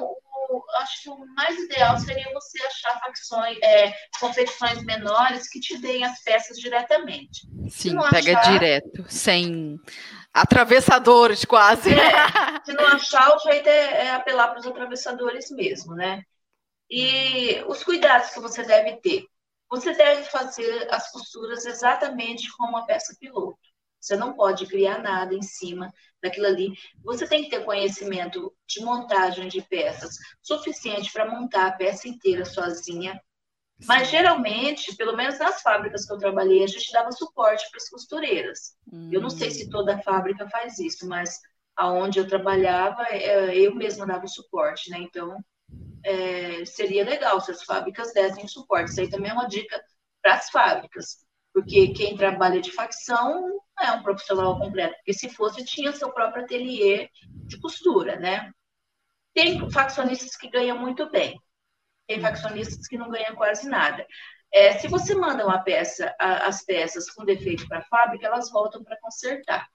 o, 0.49 0.63
acho 0.79 1.03
que 1.03 1.09
o 1.09 1.25
mais 1.35 1.57
ideal 1.57 1.97
seria 1.99 2.33
você 2.33 2.61
achar 2.63 2.99
facções, 2.99 3.57
é, 3.63 3.93
confecções 4.19 4.83
menores 4.83 5.47
que 5.47 5.59
te 5.59 5.77
deem 5.77 6.03
as 6.03 6.21
peças 6.21 6.57
diretamente. 6.57 7.47
Sim, 7.69 7.97
pega 8.09 8.39
achar, 8.39 8.51
direto, 8.51 9.05
sem 9.07 9.79
atravessadores 10.35 11.45
quase. 11.45 11.93
É, 11.93 11.95
se 12.65 12.73
não 12.73 12.85
achar, 12.87 13.33
o 13.33 13.39
jeito 13.39 13.69
é, 13.69 14.07
é 14.07 14.11
apelar 14.11 14.49
para 14.49 14.59
os 14.59 14.67
atravessadores 14.67 15.49
mesmo, 15.49 15.95
né? 15.95 16.23
E 16.89 17.63
os 17.67 17.83
cuidados 17.83 18.31
que 18.31 18.41
você 18.41 18.63
deve 18.63 18.97
ter. 18.97 19.25
Você 19.69 19.93
deve 19.93 20.23
fazer 20.25 20.87
as 20.93 21.09
costuras 21.11 21.65
exatamente 21.65 22.51
como 22.55 22.77
a 22.77 22.85
peça 22.85 23.15
piloto. 23.19 23.57
Você 23.99 24.15
não 24.15 24.33
pode 24.33 24.67
criar 24.67 24.99
nada 24.99 25.33
em 25.33 25.41
cima 25.41 25.91
daquilo 26.21 26.45
ali. 26.45 26.73
Você 27.03 27.27
tem 27.27 27.43
que 27.43 27.49
ter 27.49 27.65
conhecimento 27.65 28.53
de 28.67 28.83
montagem 28.83 29.47
de 29.47 29.61
peças 29.63 30.15
suficiente 30.43 31.11
para 31.11 31.31
montar 31.31 31.67
a 31.67 31.71
peça 31.71 32.07
inteira 32.07 32.45
sozinha. 32.45 33.19
Mas 33.83 34.09
geralmente, 34.09 34.95
pelo 34.95 35.17
menos 35.17 35.37
nas 35.37 35.61
fábricas 35.61 36.05
que 36.05 36.13
eu 36.13 36.17
trabalhei, 36.17 36.63
a 36.63 36.67
gente 36.67 36.91
dava 36.91 37.11
suporte 37.11 37.69
para 37.69 37.77
as 37.77 37.89
costureiras. 37.89 38.77
Hum. 38.91 39.09
Eu 39.11 39.21
não 39.21 39.29
sei 39.29 39.51
se 39.51 39.69
toda 39.69 40.01
fábrica 40.01 40.49
faz 40.49 40.79
isso, 40.79 41.07
mas 41.07 41.41
aonde 41.75 42.19
eu 42.19 42.27
trabalhava, 42.27 43.03
é, 43.09 43.57
eu 43.57 43.75
mesma 43.75 44.05
dava 44.05 44.27
suporte, 44.27 44.89
né? 44.89 44.99
Então, 44.99 45.37
é, 46.03 46.63
seria 46.65 47.03
legal 47.03 47.41
se 47.41 47.51
as 47.51 47.63
fábricas 47.63 48.13
dessem 48.13 48.47
suporte. 48.47 48.91
Isso 48.91 49.01
aí 49.01 49.09
também 49.09 49.31
é 49.31 49.33
uma 49.33 49.47
dica 49.47 49.81
para 50.21 50.35
as 50.35 50.49
fábricas, 50.49 51.25
porque 51.53 51.89
quem 51.89 52.15
trabalha 52.15 52.61
de 52.61 52.71
facção 52.71 53.61
não 53.77 53.85
é 53.85 53.91
um 53.91 54.03
profissional 54.03 54.57
completo, 54.57 54.95
porque 54.95 55.13
se 55.13 55.29
fosse, 55.29 55.65
tinha 55.65 55.91
seu 55.91 56.11
próprio 56.11 56.43
ateliê 56.43 57.09
de 57.45 57.59
costura, 57.59 58.17
né? 58.17 58.51
Tem 59.33 59.69
faccionistas 59.69 60.37
que 60.37 60.49
ganham 60.49 60.77
muito 60.77 61.09
bem, 61.11 61.37
tem 62.07 62.21
faccionistas 62.21 62.87
que 62.87 62.97
não 62.97 63.09
ganham 63.09 63.35
quase 63.35 63.67
nada. 63.67 64.05
É, 64.53 64.77
se 64.77 64.87
você 64.87 65.13
manda 65.15 65.45
uma 65.45 65.59
peça, 65.59 66.15
a, 66.19 66.47
as 66.47 66.63
peças 66.63 67.09
com 67.11 67.25
defeito 67.25 67.67
para 67.67 67.79
a 67.79 67.85
fábrica, 67.85 68.25
elas 68.27 68.49
voltam 68.51 68.83
para 68.83 68.97
consertar. 69.01 69.67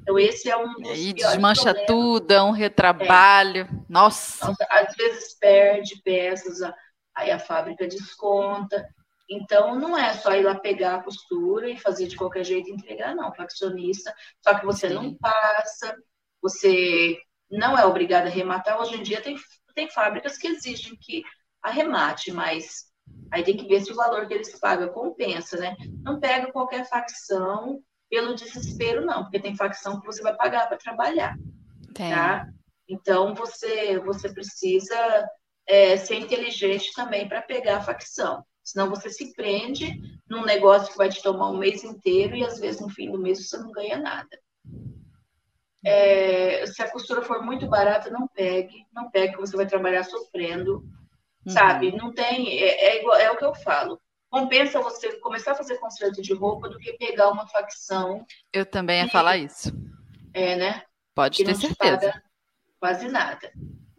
Então, 0.00 0.18
esse 0.18 0.50
é 0.50 0.56
um 0.56 0.74
dos 0.74 0.98
E 0.98 1.12
desmancha 1.12 1.74
problemas. 1.74 1.86
tudo, 1.86 2.30
é 2.32 2.42
um 2.42 2.50
retrabalho. 2.50 3.62
É. 3.62 3.68
Nossa. 3.88 4.50
Então, 4.50 4.66
às 4.70 4.94
vezes 4.96 5.34
perde 5.38 6.00
peças, 6.02 6.60
aí 7.14 7.30
a 7.30 7.38
fábrica 7.38 7.86
desconta. 7.86 8.86
Então, 9.28 9.78
não 9.78 9.96
é 9.96 10.12
só 10.14 10.34
ir 10.34 10.42
lá 10.42 10.54
pegar 10.54 10.96
a 10.96 11.02
costura 11.02 11.68
e 11.68 11.78
fazer 11.78 12.06
de 12.06 12.16
qualquer 12.16 12.44
jeito 12.44 12.68
e 12.68 12.72
entregar, 12.72 13.14
não. 13.14 13.34
Faccionista, 13.34 14.14
só 14.42 14.58
que 14.58 14.64
você 14.64 14.88
Sim. 14.88 14.94
não 14.94 15.14
passa, 15.14 15.96
você 16.40 17.18
não 17.50 17.76
é 17.78 17.84
obrigado 17.86 18.26
a 18.26 18.30
rematar. 18.30 18.80
Hoje 18.80 18.96
em 18.96 19.02
dia 19.02 19.20
tem, 19.22 19.36
tem 19.74 19.90
fábricas 19.90 20.36
que 20.36 20.48
exigem 20.48 20.96
que 21.00 21.22
arremate, 21.64 22.30
mas 22.30 22.84
aí 23.32 23.42
tem 23.42 23.56
que 23.56 23.66
ver 23.66 23.80
se 23.80 23.90
o 23.90 23.96
valor 23.96 24.28
que 24.28 24.34
eles 24.34 24.58
pagam 24.60 24.90
compensa, 24.90 25.56
né? 25.56 25.74
Não 26.02 26.20
pega 26.20 26.52
qualquer 26.52 26.88
facção 26.88 27.80
pelo 28.10 28.34
desespero, 28.34 29.04
não, 29.04 29.22
porque 29.22 29.40
tem 29.40 29.56
facção 29.56 29.98
que 29.98 30.06
você 30.06 30.22
vai 30.22 30.36
pagar 30.36 30.68
para 30.68 30.76
trabalhar, 30.76 31.34
tem. 31.94 32.10
tá? 32.10 32.46
Então, 32.88 33.34
você, 33.34 33.98
você 33.98 34.32
precisa 34.32 35.28
é, 35.66 35.96
ser 35.96 36.16
inteligente 36.16 36.92
também 36.94 37.26
para 37.26 37.42
pegar 37.42 37.78
a 37.78 37.82
facção. 37.82 38.44
Senão 38.62 38.88
você 38.88 39.10
se 39.10 39.34
prende 39.34 40.00
num 40.28 40.44
negócio 40.44 40.92
que 40.92 40.98
vai 40.98 41.08
te 41.08 41.22
tomar 41.22 41.50
um 41.50 41.58
mês 41.58 41.82
inteiro 41.82 42.36
e 42.36 42.44
às 42.44 42.58
vezes 42.58 42.80
no 42.80 42.88
fim 42.88 43.10
do 43.10 43.18
mês 43.18 43.46
você 43.46 43.58
não 43.58 43.72
ganha 43.72 43.98
nada. 43.98 44.38
É, 45.84 46.64
se 46.66 46.82
a 46.82 46.90
costura 46.90 47.20
for 47.20 47.42
muito 47.42 47.68
barata, 47.68 48.08
não 48.10 48.26
pegue, 48.28 48.86
não 48.92 49.10
pegue, 49.10 49.36
você 49.36 49.54
vai 49.54 49.66
trabalhar 49.66 50.02
sofrendo, 50.04 50.82
uhum. 51.46 51.52
sabe? 51.52 51.92
Não 51.92 52.12
tem, 52.12 52.58
é, 52.58 52.86
é, 52.86 53.00
igual, 53.00 53.16
é 53.16 53.30
o 53.30 53.36
que 53.36 53.44
eu 53.44 53.54
falo. 53.54 54.00
Compensa 54.30 54.80
você 54.80 55.16
começar 55.20 55.52
a 55.52 55.56
fazer 55.56 55.78
conserto 55.78 56.20
de 56.20 56.34
roupa 56.34 56.68
do 56.68 56.78
que 56.78 56.94
pegar 56.94 57.30
uma 57.30 57.46
facção. 57.46 58.26
Eu 58.52 58.66
também 58.66 59.02
ia 59.02 59.08
falar 59.08 59.36
isso. 59.36 59.70
É, 60.32 60.56
né? 60.56 60.82
Pode 61.14 61.44
ter 61.44 61.54
certeza. 61.54 62.20
quase 62.80 63.08
nada. 63.08 63.52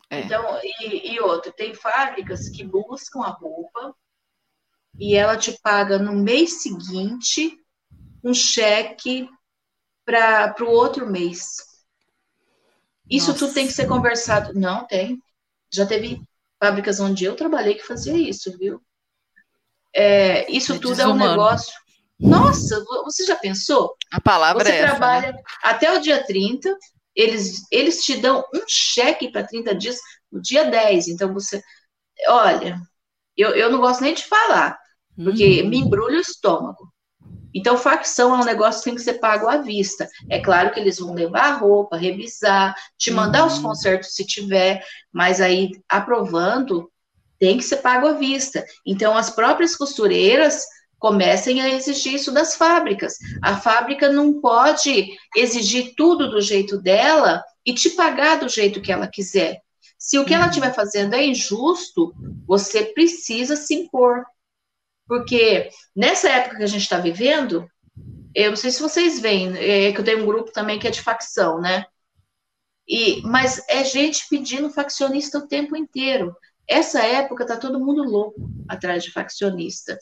É. 0.10 0.22
Então, 0.22 0.44
e, 0.62 1.14
e 1.14 1.20
outra, 1.22 1.52
tem 1.52 1.74
fábricas 1.74 2.50
que 2.50 2.64
buscam 2.64 3.22
a 3.22 3.30
roupa 3.30 3.96
e 5.00 5.16
ela 5.16 5.38
te 5.38 5.58
paga 5.62 5.98
no 5.98 6.14
mês 6.14 6.62
seguinte 6.62 7.58
um 8.24 8.34
cheque 8.34 9.30
para 10.06 10.54
o 10.62 10.70
outro 10.70 11.10
mês. 11.10 11.58
Isso 13.10 13.28
Nossa. 13.28 13.40
tudo 13.40 13.54
tem 13.54 13.68
que 13.68 13.74
ser 13.74 13.88
conversado. 13.88 14.54
Não, 14.54 14.86
tem. 14.86 15.20
Já 15.72 15.86
teve 15.86 16.22
fábricas 16.60 17.00
onde 17.00 17.26
eu 17.26 17.36
trabalhei 17.36 17.76
que 17.76 17.86
fazia 17.86 18.18
isso, 18.18 18.58
viu? 18.58 18.82
É, 19.94 20.50
isso 20.52 20.74
é 20.74 20.76
tudo 20.80 20.96
desumano. 20.96 21.24
é 21.24 21.28
um 21.28 21.30
negócio. 21.32 21.74
Nossa, 22.20 22.84
você 23.04 23.26
já 23.26 23.36
pensou? 23.36 23.96
A 24.12 24.22
palavra 24.22 24.64
você 24.64 24.72
é 24.72 24.76
essa. 24.78 24.88
Você 24.88 24.98
trabalha 24.98 25.32
né? 25.34 25.42
até 25.62 25.96
o 25.96 26.02
dia 26.02 26.24
30, 26.24 26.76
eles, 27.16 27.64
eles 27.72 28.04
te 28.04 28.18
dão 28.18 28.44
um 28.54 28.62
cheque 28.68 29.32
para 29.32 29.46
30 29.46 29.76
dias 29.76 29.98
no 30.32 30.42
dia 30.42 30.66
10. 30.66 31.10
Então 31.10 31.34
você. 31.34 31.62
Olha, 32.28 32.80
eu, 33.36 33.52
eu 33.52 33.70
não 33.70 33.80
gosto 33.80 34.02
nem 34.02 34.14
de 34.14 34.24
falar, 34.24 34.78
porque 35.16 35.62
uhum. 35.62 35.70
me 35.70 35.78
embrulha 35.78 36.18
o 36.18 36.22
estômago. 36.22 36.94
Então, 37.56 37.78
facção 37.78 38.36
é 38.36 38.38
um 38.38 38.44
negócio 38.46 38.82
que 38.82 38.86
tem 38.90 38.96
que 38.96 39.02
ser 39.02 39.14
pago 39.14 39.48
à 39.48 39.58
vista. 39.58 40.10
É 40.30 40.40
claro 40.42 40.72
que 40.72 40.80
eles 40.80 41.00
vão 41.00 41.14
levar 41.14 41.54
a 41.54 41.58
roupa, 41.58 41.96
revisar, 41.96 42.76
te 42.98 43.10
mandar 43.10 43.44
uhum. 43.44 43.48
os 43.48 43.60
consertos 43.60 44.14
se 44.14 44.26
tiver, 44.26 44.84
mas 45.12 45.40
aí 45.40 45.72
aprovando 45.88 46.92
tem 47.40 47.58
que 47.58 47.64
ser 47.64 47.78
pago 47.78 48.08
à 48.08 48.14
vista. 48.14 48.66
Então, 48.86 49.16
as 49.16 49.30
próprias 49.30 49.76
costureiras 49.76 50.66
comecem 51.00 51.62
a 51.62 51.70
exigir 51.70 52.16
isso 52.16 52.32
das 52.32 52.56
fábricas. 52.56 53.14
A 53.42 53.56
fábrica 53.56 54.10
não 54.10 54.42
pode 54.42 55.08
exigir 55.36 55.94
tudo 55.96 56.30
do 56.30 56.42
jeito 56.42 56.82
dela 56.82 57.42
e 57.66 57.74
te 57.74 57.92
pagar 57.92 58.40
do 58.40 58.50
jeito 58.50 58.82
que 58.82 58.92
ela 58.92 59.08
quiser. 59.08 59.62
Se 59.98 60.20
o 60.20 60.26
que 60.26 60.34
ela 60.34 60.48
estiver 60.48 60.74
fazendo 60.74 61.14
é 61.14 61.26
injusto, 61.26 62.14
você 62.46 62.84
precisa 62.84 63.56
se 63.56 63.74
impor. 63.74 64.26
Porque 65.08 65.70
nessa 65.96 66.30
época 66.30 66.58
que 66.58 66.64
a 66.64 66.68
gente 66.68 66.82
está 66.82 67.00
vivendo, 67.00 67.70
eu 68.34 68.50
não 68.50 68.58
sei 68.58 68.72
se 68.72 68.82
vocês 68.82 69.20
veem, 69.20 69.56
é 69.58 69.92
que 69.92 70.00
eu 70.00 70.04
tenho 70.04 70.24
um 70.24 70.26
grupo 70.26 70.52
também 70.52 70.80
que 70.80 70.88
é 70.88 70.92
de 70.92 71.02
facção, 71.02 71.60
né? 71.62 71.86
E, 72.88 73.22
mas 73.24 73.64
é 73.68 73.84
gente 73.84 74.28
pedindo 74.30 74.70
faccionista 74.70 75.40
o 75.40 75.48
tempo 75.48 75.76
inteiro. 75.76 76.36
Essa 76.68 77.02
época 77.02 77.46
tá 77.46 77.58
todo 77.58 77.80
mundo 77.80 78.04
louco 78.04 78.50
atrás 78.68 79.04
de 79.04 79.12
faccionista. 79.12 79.98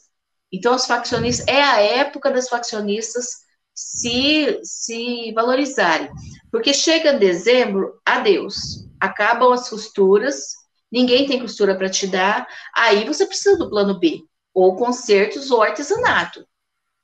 Então, 0.51 0.75
os 0.75 0.85
faccionistas, 0.85 1.47
é 1.47 1.61
a 1.61 1.81
época 1.81 2.31
das 2.31 2.47
faccionistas 2.47 3.43
se, 3.73 4.59
se 4.63 5.31
valorizarem. 5.33 6.09
Porque 6.51 6.73
chega 6.73 7.17
dezembro, 7.17 7.99
adeus. 8.05 8.87
Acabam 8.99 9.51
as 9.51 9.69
costuras, 9.69 10.53
ninguém 10.91 11.25
tem 11.25 11.39
costura 11.39 11.75
para 11.75 11.89
te 11.89 12.05
dar, 12.07 12.47
aí 12.75 13.03
você 13.05 13.25
precisa 13.25 13.57
do 13.57 13.69
plano 13.69 13.99
B, 13.99 14.23
ou 14.53 14.75
concertos 14.75 15.51
ou 15.51 15.61
artesanato. 15.61 16.45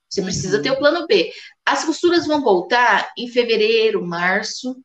Você 0.09 0.21
precisa 0.21 0.57
uhum. 0.57 0.63
ter 0.63 0.71
o 0.71 0.79
plano 0.79 1.05
B. 1.05 1.31
As 1.65 1.85
costuras 1.85 2.25
vão 2.25 2.41
voltar 2.41 3.11
em 3.17 3.27
fevereiro, 3.27 4.05
março, 4.05 4.75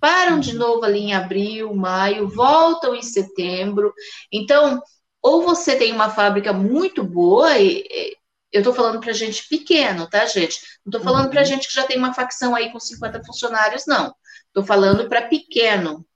param 0.00 0.40
de 0.40 0.54
novo 0.54 0.84
ali 0.84 1.00
em 1.00 1.14
abril, 1.14 1.74
maio, 1.74 2.28
voltam 2.28 2.94
em 2.94 3.02
setembro. 3.02 3.92
Então, 4.32 4.82
ou 5.22 5.42
você 5.42 5.76
tem 5.76 5.92
uma 5.92 6.10
fábrica 6.10 6.52
muito 6.52 7.04
boa, 7.04 7.58
e, 7.58 7.84
e 7.90 8.16
eu 8.52 8.60
estou 8.60 8.72
falando 8.72 9.00
para 9.00 9.12
gente 9.12 9.46
pequeno, 9.48 10.08
tá, 10.08 10.24
gente? 10.24 10.60
Não 10.84 10.90
estou 10.90 11.02
falando 11.02 11.24
uhum. 11.26 11.30
para 11.30 11.44
gente 11.44 11.68
que 11.68 11.74
já 11.74 11.84
tem 11.84 11.98
uma 11.98 12.14
facção 12.14 12.54
aí 12.54 12.70
com 12.72 12.80
50 12.80 13.22
funcionários, 13.24 13.84
não. 13.86 14.14
Estou 14.46 14.64
falando 14.64 15.08
para 15.08 15.28
pequeno, 15.28 16.06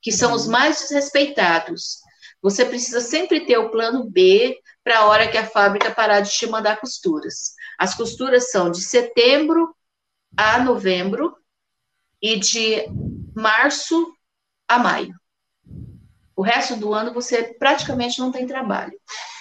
que 0.00 0.10
são 0.10 0.32
os 0.32 0.46
uhum. 0.46 0.52
mais 0.52 0.78
desrespeitados. 0.78 1.98
Você 2.40 2.64
precisa 2.64 3.00
sempre 3.00 3.40
ter 3.40 3.58
o 3.58 3.70
plano 3.70 4.08
B 4.08 4.58
para 4.90 4.98
a 4.98 5.06
hora 5.06 5.30
que 5.30 5.38
a 5.38 5.46
fábrica 5.46 5.94
parar 5.94 6.18
de 6.18 6.32
te 6.32 6.48
mandar 6.48 6.80
costuras. 6.80 7.54
As 7.78 7.94
costuras 7.94 8.50
são 8.50 8.72
de 8.72 8.82
setembro 8.82 9.72
a 10.36 10.58
novembro 10.64 11.32
e 12.20 12.36
de 12.40 12.86
março 13.32 14.12
a 14.66 14.80
maio. 14.80 15.14
O 16.34 16.42
resto 16.42 16.74
do 16.74 16.92
ano 16.92 17.14
você 17.14 17.54
praticamente 17.56 18.18
não 18.18 18.32
tem 18.32 18.48
trabalho. 18.48 18.98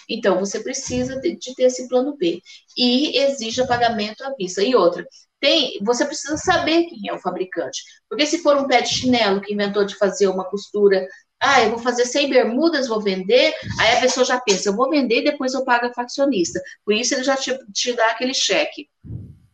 Então, 0.07 0.39
você 0.39 0.59
precisa 0.59 1.19
de, 1.19 1.35
de 1.35 1.55
ter 1.55 1.63
esse 1.63 1.87
plano 1.87 2.15
B. 2.15 2.43
E 2.77 3.17
exija 3.17 3.65
pagamento 3.65 4.23
à 4.23 4.31
vista. 4.35 4.61
E 4.61 4.75
outra, 4.75 5.03
tem, 5.39 5.79
você 5.83 6.05
precisa 6.05 6.37
saber 6.37 6.83
quem 6.85 7.09
é 7.09 7.13
o 7.13 7.19
fabricante. 7.19 7.81
Porque 8.07 8.27
se 8.27 8.43
for 8.43 8.55
um 8.55 8.67
pé 8.67 8.81
de 8.81 8.89
chinelo 8.89 9.41
que 9.41 9.51
inventou 9.51 9.83
de 9.83 9.95
fazer 9.95 10.27
uma 10.27 10.47
costura, 10.47 11.07
ah, 11.39 11.63
eu 11.63 11.69
vou 11.69 11.79
fazer 11.79 12.05
100 12.05 12.29
bermudas, 12.29 12.87
vou 12.87 13.01
vender, 13.01 13.53
aí 13.79 13.97
a 13.97 14.01
pessoa 14.01 14.25
já 14.25 14.39
pensa, 14.41 14.69
eu 14.69 14.75
vou 14.75 14.89
vender 14.89 15.21
e 15.21 15.23
depois 15.25 15.53
eu 15.53 15.63
pago 15.63 15.85
a 15.85 15.93
faccionista. 15.93 16.61
Por 16.83 16.93
isso 16.93 17.13
ele 17.13 17.23
já 17.23 17.37
te, 17.37 17.57
te 17.71 17.93
dá 17.93 18.11
aquele 18.11 18.33
cheque. 18.33 18.89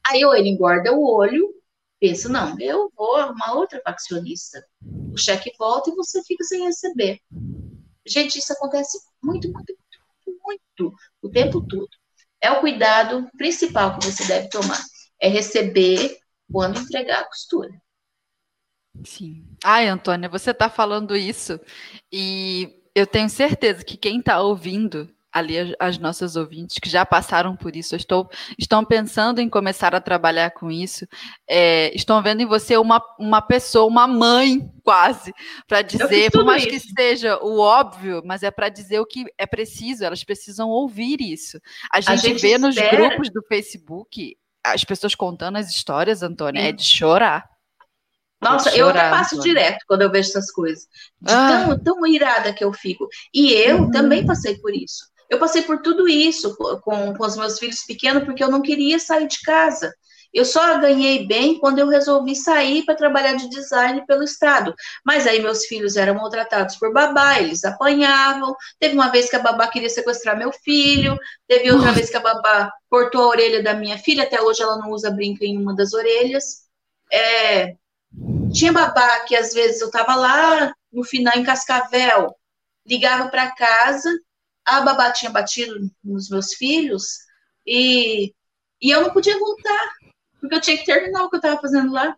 Aí 0.07 0.25
ou 0.25 0.36
ele 0.36 0.49
engorda 0.49 0.93
o 0.93 1.07
olho, 1.07 1.53
pensa, 1.99 2.27
não, 2.27 2.59
eu 2.59 2.91
vou 2.95 3.15
arrumar 3.15 3.53
outra 3.53 3.81
faccionista. 3.83 4.65
O 5.13 5.17
cheque 5.17 5.51
volta 5.57 5.91
e 5.91 5.95
você 5.95 6.23
fica 6.23 6.43
sem 6.43 6.63
receber. 6.63 7.19
Gente, 8.05 8.38
isso 8.38 8.53
acontece 8.53 8.97
muito, 9.21 9.51
muito, 9.51 9.75
muito, 10.25 10.41
muito, 10.43 10.95
o 11.21 11.29
tempo 11.29 11.61
todo. 11.67 11.89
É 12.41 12.51
o 12.51 12.61
cuidado 12.61 13.27
principal 13.38 13.97
que 13.97 14.05
você 14.05 14.25
deve 14.25 14.49
tomar. 14.49 14.79
É 15.19 15.27
receber 15.27 16.17
quando 16.51 16.79
entregar 16.79 17.21
a 17.21 17.27
costura. 17.27 17.71
Sim. 19.03 19.43
Ai, 19.63 19.87
Antônia, 19.87 20.29
você 20.29 20.51
está 20.51 20.69
falando 20.69 21.15
isso 21.15 21.59
e 22.11 22.81
eu 22.93 23.05
tenho 23.05 23.29
certeza 23.29 23.83
que 23.83 23.97
quem 23.97 24.19
está 24.19 24.39
ouvindo 24.39 25.09
ali 25.35 25.59
as, 25.59 25.73
as, 25.77 25.97
nossas 25.97 26.37
ouvintes 26.37 26.77
que 26.79 26.89
já 26.89 27.05
passaram 27.05 27.57
por 27.57 27.75
isso, 27.75 27.93
estou, 27.93 28.29
estão 28.57 28.85
pensando 28.85 29.41
em 29.41 29.49
começar 29.49 29.93
a 29.93 29.99
trabalhar 29.99 30.51
com 30.51 30.71
isso, 30.71 31.05
é, 31.45 31.93
estão 31.93 32.23
vendo 32.23 32.41
em 32.41 32.45
você 32.45 32.77
uma, 32.77 33.03
uma 33.19 33.41
pessoa, 33.41 33.85
uma 33.85 34.07
mãe 34.07 34.71
quase, 34.81 35.33
para 35.67 35.81
dizer, 35.81 36.31
por 36.31 36.45
mais 36.45 36.63
isso. 36.65 36.71
que 36.71 36.79
seja 36.79 37.37
o 37.43 37.59
óbvio, 37.59 38.21
mas 38.23 38.43
é 38.43 38.51
para 38.51 38.69
dizer 38.69 39.01
o 39.01 39.05
que 39.05 39.25
é 39.37 39.45
preciso, 39.45 40.05
elas 40.05 40.23
precisam 40.23 40.69
ouvir 40.69 41.19
isso. 41.19 41.59
A 41.91 41.99
gente, 41.99 42.11
a 42.11 42.15
gente 42.15 42.41
vê 42.41 42.53
espera. 42.53 42.59
nos 42.59 42.75
grupos 42.75 43.29
do 43.29 43.43
Facebook 43.43 44.37
as 44.63 44.83
pessoas 44.83 45.13
contando 45.13 45.57
as 45.57 45.69
histórias, 45.69 46.23
Antônia, 46.23 46.61
Sim. 46.61 46.67
é 46.69 46.71
de 46.71 46.83
chorar. 46.83 47.54
Nossa, 48.51 48.69
chorar, 48.69 48.79
eu 48.79 48.89
até 48.89 49.09
passo 49.09 49.39
direto 49.39 49.79
quando 49.87 50.01
eu 50.01 50.11
vejo 50.11 50.29
essas 50.29 50.51
coisas. 50.51 50.85
De 51.21 51.33
ah. 51.33 51.65
tão, 51.67 51.79
tão 51.79 52.07
irada 52.07 52.53
que 52.53 52.63
eu 52.63 52.71
fico. 52.73 53.07
E 53.33 53.53
eu 53.53 53.83
uhum. 53.83 53.91
também 53.91 54.25
passei 54.25 54.57
por 54.57 54.73
isso. 54.73 55.05
Eu 55.29 55.39
passei 55.39 55.63
por 55.63 55.81
tudo 55.81 56.07
isso 56.07 56.55
com, 56.81 57.13
com 57.13 57.25
os 57.25 57.35
meus 57.35 57.57
filhos 57.57 57.83
pequenos, 57.85 58.23
porque 58.23 58.43
eu 58.43 58.51
não 58.51 58.61
queria 58.61 58.99
sair 58.99 59.27
de 59.27 59.41
casa. 59.41 59.91
Eu 60.35 60.43
só 60.43 60.77
ganhei 60.79 61.25
bem 61.25 61.57
quando 61.57 61.79
eu 61.79 61.87
resolvi 61.87 62.35
sair 62.35 62.83
para 62.83 62.93
trabalhar 62.93 63.35
de 63.35 63.49
design 63.49 64.05
pelo 64.05 64.21
estado. 64.21 64.75
Mas 65.05 65.25
aí 65.25 65.41
meus 65.41 65.65
filhos 65.65 65.95
eram 65.95 66.15
maltratados 66.15 66.75
por 66.75 66.91
babá, 66.91 67.39
eles 67.39 67.63
apanhavam. 67.63 68.53
Teve 68.77 68.95
uma 68.95 69.09
vez 69.09 69.29
que 69.29 69.37
a 69.37 69.39
babá 69.39 69.67
queria 69.69 69.89
sequestrar 69.89 70.37
meu 70.37 70.51
filho, 70.51 71.17
teve 71.47 71.71
outra 71.71 71.93
vez 71.93 72.09
que 72.09 72.17
a 72.17 72.19
babá 72.19 72.69
cortou 72.89 73.23
a 73.23 73.27
orelha 73.27 73.63
da 73.63 73.73
minha 73.73 73.97
filha, 73.97 74.23
até 74.23 74.41
hoje 74.41 74.61
ela 74.61 74.77
não 74.77 74.89
usa 74.91 75.09
brinco 75.09 75.45
em 75.45 75.57
uma 75.57 75.73
das 75.73 75.93
orelhas. 75.93 76.65
É, 77.09 77.75
tinha 78.55 78.71
babá 78.71 79.19
que 79.21 79.35
às 79.35 79.53
vezes 79.53 79.81
eu 79.81 79.87
estava 79.87 80.15
lá 80.15 80.73
no 80.91 81.03
final 81.03 81.35
em 81.35 81.43
Cascavel, 81.43 82.33
ligava 82.87 83.29
para 83.29 83.53
casa, 83.53 84.09
a 84.63 84.81
babá 84.81 85.11
tinha 85.11 85.29
batido 85.29 85.75
nos 86.03 86.29
meus 86.29 86.53
filhos 86.53 87.19
e, 87.67 88.33
e 88.81 88.89
eu 88.89 89.01
não 89.01 89.11
podia 89.11 89.37
voltar 89.37 89.93
porque 90.39 90.55
eu 90.55 90.61
tinha 90.61 90.77
que 90.77 90.85
terminar 90.85 91.23
o 91.23 91.29
que 91.29 91.35
eu 91.35 91.39
estava 91.39 91.59
fazendo 91.59 91.91
lá. 91.91 92.15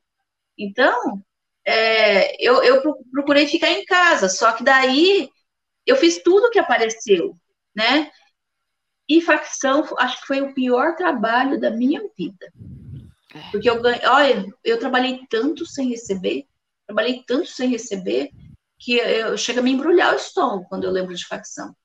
Então, 0.58 1.22
é, 1.66 2.36
eu, 2.46 2.62
eu 2.64 2.82
procurei 3.12 3.48
ficar 3.48 3.72
em 3.72 3.86
casa, 3.86 4.28
só 4.30 4.52
que 4.52 4.64
daí 4.64 5.30
eu 5.86 5.96
fiz 5.96 6.22
tudo 6.22 6.50
que 6.50 6.60
apareceu, 6.60 7.36
né? 7.76 8.12
E 9.10 9.22
facção, 9.22 9.86
acho 9.98 10.22
que 10.22 10.28
foi 10.28 10.42
o 10.42 10.54
pior 10.54 10.96
trabalho 10.96 11.60
da 11.60 11.72
minha 11.72 12.02
vida. 12.18 12.52
Porque 13.52 13.70
eu 13.70 13.82
ganhei, 13.82 14.06
olha, 14.06 14.46
eu 14.64 14.80
trabalhei 14.80 15.26
tanto 15.30 15.66
sem 15.66 15.90
receber, 15.90 16.46
trabalhei 16.86 17.24
tanto 17.26 17.48
sem 17.48 17.70
receber, 17.70 18.32
que 18.80 18.98
eu 18.98 19.38
chega 19.38 19.60
a 19.60 19.64
me 19.64 19.72
embrulhar 19.72 20.14
o 20.14 20.18
estômago 20.18 20.66
quando 20.70 20.84
eu 20.84 20.92
lembro 20.92 21.16
de 21.16 21.26
facção. 21.26 21.76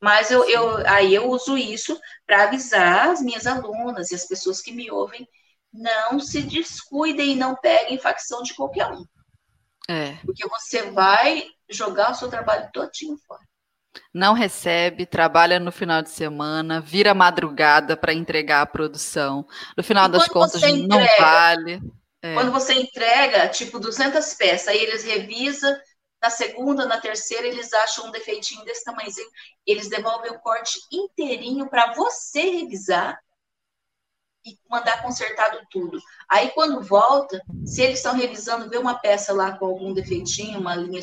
Mas 0.00 0.30
eu, 0.30 0.48
eu 0.48 0.86
aí 0.86 1.14
eu 1.14 1.30
uso 1.30 1.56
isso 1.56 1.98
para 2.26 2.44
avisar 2.44 3.10
as 3.10 3.22
minhas 3.22 3.46
alunas 3.46 4.10
e 4.10 4.14
as 4.14 4.26
pessoas 4.26 4.60
que 4.60 4.72
me 4.72 4.90
ouvem 4.90 5.26
não 5.72 6.20
se 6.20 6.42
descuidem 6.42 7.32
e 7.32 7.36
não 7.36 7.56
peguem 7.56 7.98
facção 7.98 8.42
de 8.42 8.54
qualquer 8.54 8.86
um. 8.90 9.04
É. 9.88 10.16
Porque 10.24 10.46
você 10.48 10.90
vai 10.90 11.46
jogar 11.68 12.12
o 12.12 12.14
seu 12.14 12.28
trabalho 12.28 12.70
todinho 12.72 13.16
fora. 13.26 13.42
Não 14.12 14.34
recebe, 14.34 15.06
trabalha 15.06 15.58
no 15.58 15.72
final 15.72 16.02
de 16.02 16.10
semana, 16.10 16.80
vira 16.80 17.14
madrugada 17.14 17.96
para 17.96 18.14
entregar 18.14 18.62
a 18.62 18.66
produção. 18.66 19.46
No 19.76 19.82
final 19.82 20.08
das 20.08 20.26
contas, 20.28 20.62
entrega, 20.62 20.86
não 20.88 21.06
vale. 21.18 21.80
É. 22.22 22.34
Quando 22.34 22.50
você 22.52 22.74
entrega, 22.74 23.48
tipo, 23.48 23.78
200 23.78 24.34
peças, 24.34 24.68
aí 24.68 24.78
eles 24.78 25.04
revisam, 25.04 25.76
na 26.20 26.30
segunda, 26.30 26.86
na 26.86 27.00
terceira, 27.00 27.46
eles 27.46 27.72
acham 27.72 28.08
um 28.08 28.10
defeitinho 28.10 28.64
desse 28.64 28.84
tamanhozinho, 28.84 29.28
eles 29.66 29.88
devolvem 29.88 30.30
o 30.32 30.40
corte 30.40 30.78
inteirinho 30.90 31.68
para 31.68 31.92
você 31.92 32.40
revisar 32.40 33.18
e 34.44 34.56
mandar 34.70 35.02
consertado 35.02 35.58
tudo. 35.70 36.00
Aí, 36.28 36.50
quando 36.50 36.82
volta, 36.82 37.40
se 37.64 37.82
eles 37.82 37.98
estão 37.98 38.14
revisando, 38.14 38.70
vê 38.70 38.78
uma 38.78 38.94
peça 38.94 39.32
lá 39.32 39.58
com 39.58 39.66
algum 39.66 39.92
defeitinho, 39.92 40.60
uma 40.60 40.74
linha 40.74 41.02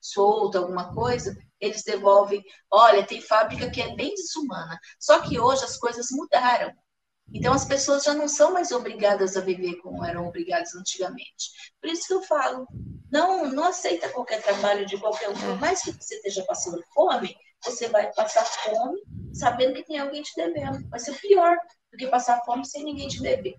solta, 0.00 0.58
alguma 0.58 0.94
coisa, 0.94 1.36
eles 1.62 1.84
devolvem. 1.84 2.44
Olha, 2.70 3.06
tem 3.06 3.20
fábrica 3.20 3.70
que 3.70 3.80
é 3.80 3.94
bem 3.94 4.12
desumana. 4.14 4.78
Só 4.98 5.20
que 5.20 5.38
hoje 5.38 5.64
as 5.64 5.78
coisas 5.78 6.08
mudaram. 6.10 6.72
Então, 7.32 7.54
as 7.54 7.64
pessoas 7.64 8.02
já 8.02 8.12
não 8.12 8.28
são 8.28 8.52
mais 8.52 8.72
obrigadas 8.72 9.36
a 9.36 9.40
viver 9.40 9.76
como 9.76 10.04
eram 10.04 10.26
obrigadas 10.26 10.74
antigamente. 10.74 11.50
Por 11.80 11.88
isso 11.88 12.08
que 12.08 12.14
eu 12.14 12.22
falo, 12.22 12.66
não, 13.10 13.48
não 13.48 13.64
aceita 13.64 14.10
qualquer 14.10 14.42
trabalho 14.42 14.84
de 14.84 14.98
qualquer 14.98 15.30
um. 15.30 15.34
Por 15.34 15.58
mais 15.58 15.82
que 15.82 15.92
você 15.92 16.16
esteja 16.16 16.44
passando 16.44 16.82
fome, 16.92 17.34
você 17.64 17.88
vai 17.88 18.12
passar 18.12 18.44
fome 18.44 19.00
sabendo 19.32 19.74
que 19.74 19.84
tem 19.84 19.98
alguém 19.98 20.20
te 20.20 20.34
devendo. 20.36 20.86
Vai 20.90 20.98
ser 20.98 21.14
pior, 21.20 21.56
do 21.90 21.96
que 21.96 22.06
passar 22.08 22.42
fome 22.44 22.66
sem 22.66 22.84
ninguém 22.84 23.08
te 23.08 23.22
beber. 23.22 23.54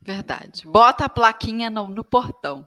Verdade. 0.00 0.66
Bota 0.66 1.04
a 1.04 1.08
plaquinha 1.08 1.68
no, 1.68 1.88
no 1.88 2.04
portão. 2.04 2.66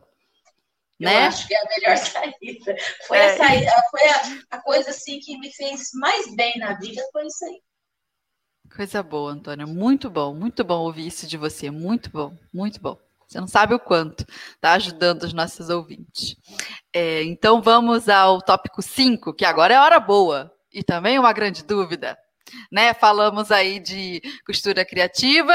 Eu 0.99 1.09
né? 1.09 1.27
acho 1.27 1.47
que 1.47 1.53
é 1.53 1.57
a 1.57 1.69
melhor 1.69 1.97
saída. 1.97 2.75
Foi, 3.07 3.17
é. 3.17 3.33
a, 3.33 3.37
saída, 3.37 3.71
foi 3.91 4.09
a, 4.09 4.57
a, 4.57 4.61
coisa 4.61 4.89
assim 4.89 5.19
que 5.19 5.37
me 5.37 5.51
fez 5.51 5.91
mais 5.93 6.35
bem 6.35 6.57
na 6.57 6.73
vida, 6.73 7.01
foi 7.11 7.27
isso 7.27 7.45
aí. 7.45 7.61
Coisa 8.75 9.01
boa, 9.03 9.31
Antônia. 9.31 9.65
Muito 9.65 10.09
bom, 10.09 10.33
muito 10.33 10.63
bom 10.63 10.79
ouvir 10.79 11.07
isso 11.07 11.27
de 11.27 11.37
você. 11.37 11.71
Muito 11.71 12.09
bom, 12.09 12.35
muito 12.53 12.81
bom. 12.81 12.97
Você 13.27 13.39
não 13.39 13.47
sabe 13.47 13.73
o 13.73 13.79
quanto 13.79 14.25
está 14.55 14.73
ajudando 14.73 15.23
os 15.23 15.33
nossos 15.33 15.69
ouvintes. 15.69 16.35
É, 16.93 17.23
então 17.23 17.61
vamos 17.61 18.09
ao 18.09 18.41
tópico 18.41 18.81
5, 18.81 19.33
que 19.33 19.45
agora 19.45 19.73
é 19.73 19.79
hora 19.79 19.99
boa. 19.99 20.51
E 20.73 20.83
também 20.83 21.19
uma 21.19 21.33
grande 21.33 21.63
dúvida 21.63 22.17
né? 22.71 22.93
Falamos 22.93 23.51
aí 23.51 23.79
de 23.79 24.21
costura 24.45 24.85
criativa, 24.85 25.53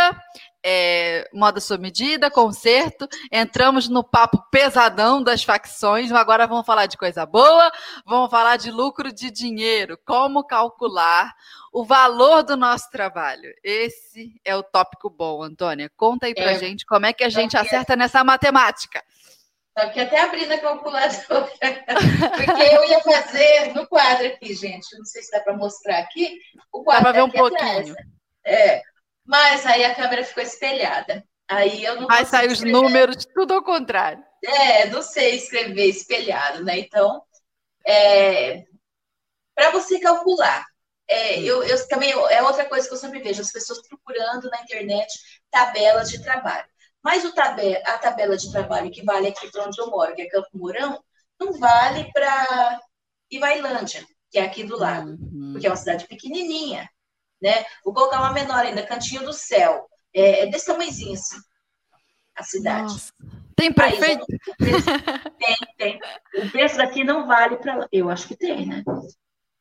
é, 0.64 1.28
moda 1.32 1.60
sua 1.60 1.76
medida, 1.76 2.30
conserto. 2.30 3.08
Entramos 3.30 3.88
no 3.88 4.04
papo 4.04 4.42
pesadão 4.50 5.22
das 5.22 5.42
facções. 5.42 6.12
Agora 6.12 6.46
vamos 6.46 6.66
falar 6.66 6.86
de 6.86 6.96
coisa 6.96 7.26
boa, 7.26 7.70
vamos 8.06 8.30
falar 8.30 8.56
de 8.56 8.70
lucro 8.70 9.12
de 9.12 9.30
dinheiro, 9.30 9.98
como 10.06 10.44
calcular 10.44 11.32
o 11.72 11.84
valor 11.84 12.42
do 12.42 12.56
nosso 12.56 12.90
trabalho. 12.90 13.52
Esse 13.64 14.40
é 14.44 14.54
o 14.54 14.62
tópico 14.62 15.10
bom, 15.10 15.42
Antônia. 15.42 15.90
Conta 15.96 16.26
aí 16.26 16.34
pra 16.34 16.52
é, 16.52 16.58
gente 16.58 16.86
como 16.86 17.06
é 17.06 17.12
que 17.12 17.24
a 17.24 17.30
gente 17.30 17.56
acerta 17.56 17.96
nessa 17.96 18.22
matemática. 18.22 19.02
Só 19.76 19.88
que 19.88 20.00
até 20.00 20.20
abri 20.20 20.44
na 20.46 20.58
calculadora. 20.58 21.16
Porque 22.36 22.62
eu 22.62 22.84
ia 22.84 23.00
fazer 23.00 23.74
no 23.74 23.86
quadro 23.86 24.26
aqui, 24.26 24.54
gente. 24.54 24.96
Não 24.98 25.04
sei 25.04 25.22
se 25.22 25.30
dá 25.30 25.40
para 25.40 25.56
mostrar 25.56 25.98
aqui. 25.98 26.38
O 26.70 26.84
quadro 26.84 27.04
dá 27.04 27.12
para 27.12 27.22
ver 27.22 27.22
um 27.22 27.30
pouquinho. 27.30 27.94
É. 28.44 28.82
Mas 29.24 29.64
aí 29.66 29.84
a 29.84 29.94
câmera 29.94 30.24
ficou 30.24 30.42
espelhada. 30.42 31.24
Aí 31.48 31.84
eu 31.84 32.00
não 32.00 32.10
Aí 32.10 32.24
saem 32.24 32.50
os 32.50 32.60
números, 32.60 33.26
tudo 33.34 33.54
ao 33.54 33.62
contrário. 33.62 34.22
É, 34.44 34.86
não 34.86 35.02
sei 35.02 35.36
escrever 35.36 35.86
espelhado, 35.88 36.64
né? 36.64 36.78
Então, 36.78 37.22
é, 37.86 38.64
para 39.54 39.70
você 39.70 40.00
calcular, 40.00 40.64
é, 41.08 41.40
eu, 41.40 41.62
eu, 41.62 41.88
também 41.88 42.10
é 42.10 42.42
outra 42.42 42.64
coisa 42.64 42.88
que 42.88 42.94
eu 42.94 42.98
sempre 42.98 43.20
vejo 43.20 43.42
as 43.42 43.52
pessoas 43.52 43.86
procurando 43.86 44.48
na 44.50 44.62
internet 44.62 45.12
tabelas 45.50 46.10
de 46.10 46.22
trabalho. 46.22 46.66
Mas 47.02 47.24
o 47.24 47.34
tabela, 47.34 47.78
a 47.84 47.98
tabela 47.98 48.36
de 48.36 48.50
trabalho 48.50 48.90
que 48.90 49.04
vale 49.04 49.28
aqui 49.28 49.50
para 49.50 49.66
onde 49.66 49.80
eu 49.80 49.90
moro, 49.90 50.14
que 50.14 50.22
é 50.22 50.28
Campo 50.28 50.48
Mourão, 50.54 51.02
não 51.38 51.52
vale 51.52 52.10
para 52.12 52.80
Ivailândia, 53.30 54.06
que 54.30 54.38
é 54.38 54.44
aqui 54.44 54.64
do 54.64 54.78
lado, 54.78 55.10
uhum. 55.10 55.50
porque 55.52 55.66
é 55.66 55.70
uma 55.70 55.76
cidade 55.76 56.06
pequenininha, 56.06 56.88
né? 57.42 57.64
Vou 57.84 57.92
colocar 57.92 58.20
uma 58.20 58.32
menor 58.32 58.64
ainda, 58.64 58.86
Cantinho 58.86 59.24
do 59.24 59.32
Céu. 59.32 59.86
É, 60.14 60.42
é 60.42 60.46
desse 60.46 60.66
tamanhozinho 60.66 61.14
assim, 61.14 61.36
a 62.36 62.42
cidade. 62.42 62.92
Nossa. 62.92 63.12
Tem 63.56 63.72
prefeito? 63.72 64.24
tem, 64.58 65.56
tem. 65.76 66.00
O 66.36 66.50
preço 66.50 66.76
daqui 66.76 67.04
não 67.04 67.26
vale 67.26 67.56
para 67.56 67.76
lá. 67.76 67.88
Eu 67.92 68.08
acho 68.08 68.28
que 68.28 68.36
tem, 68.36 68.66
né? 68.66 68.82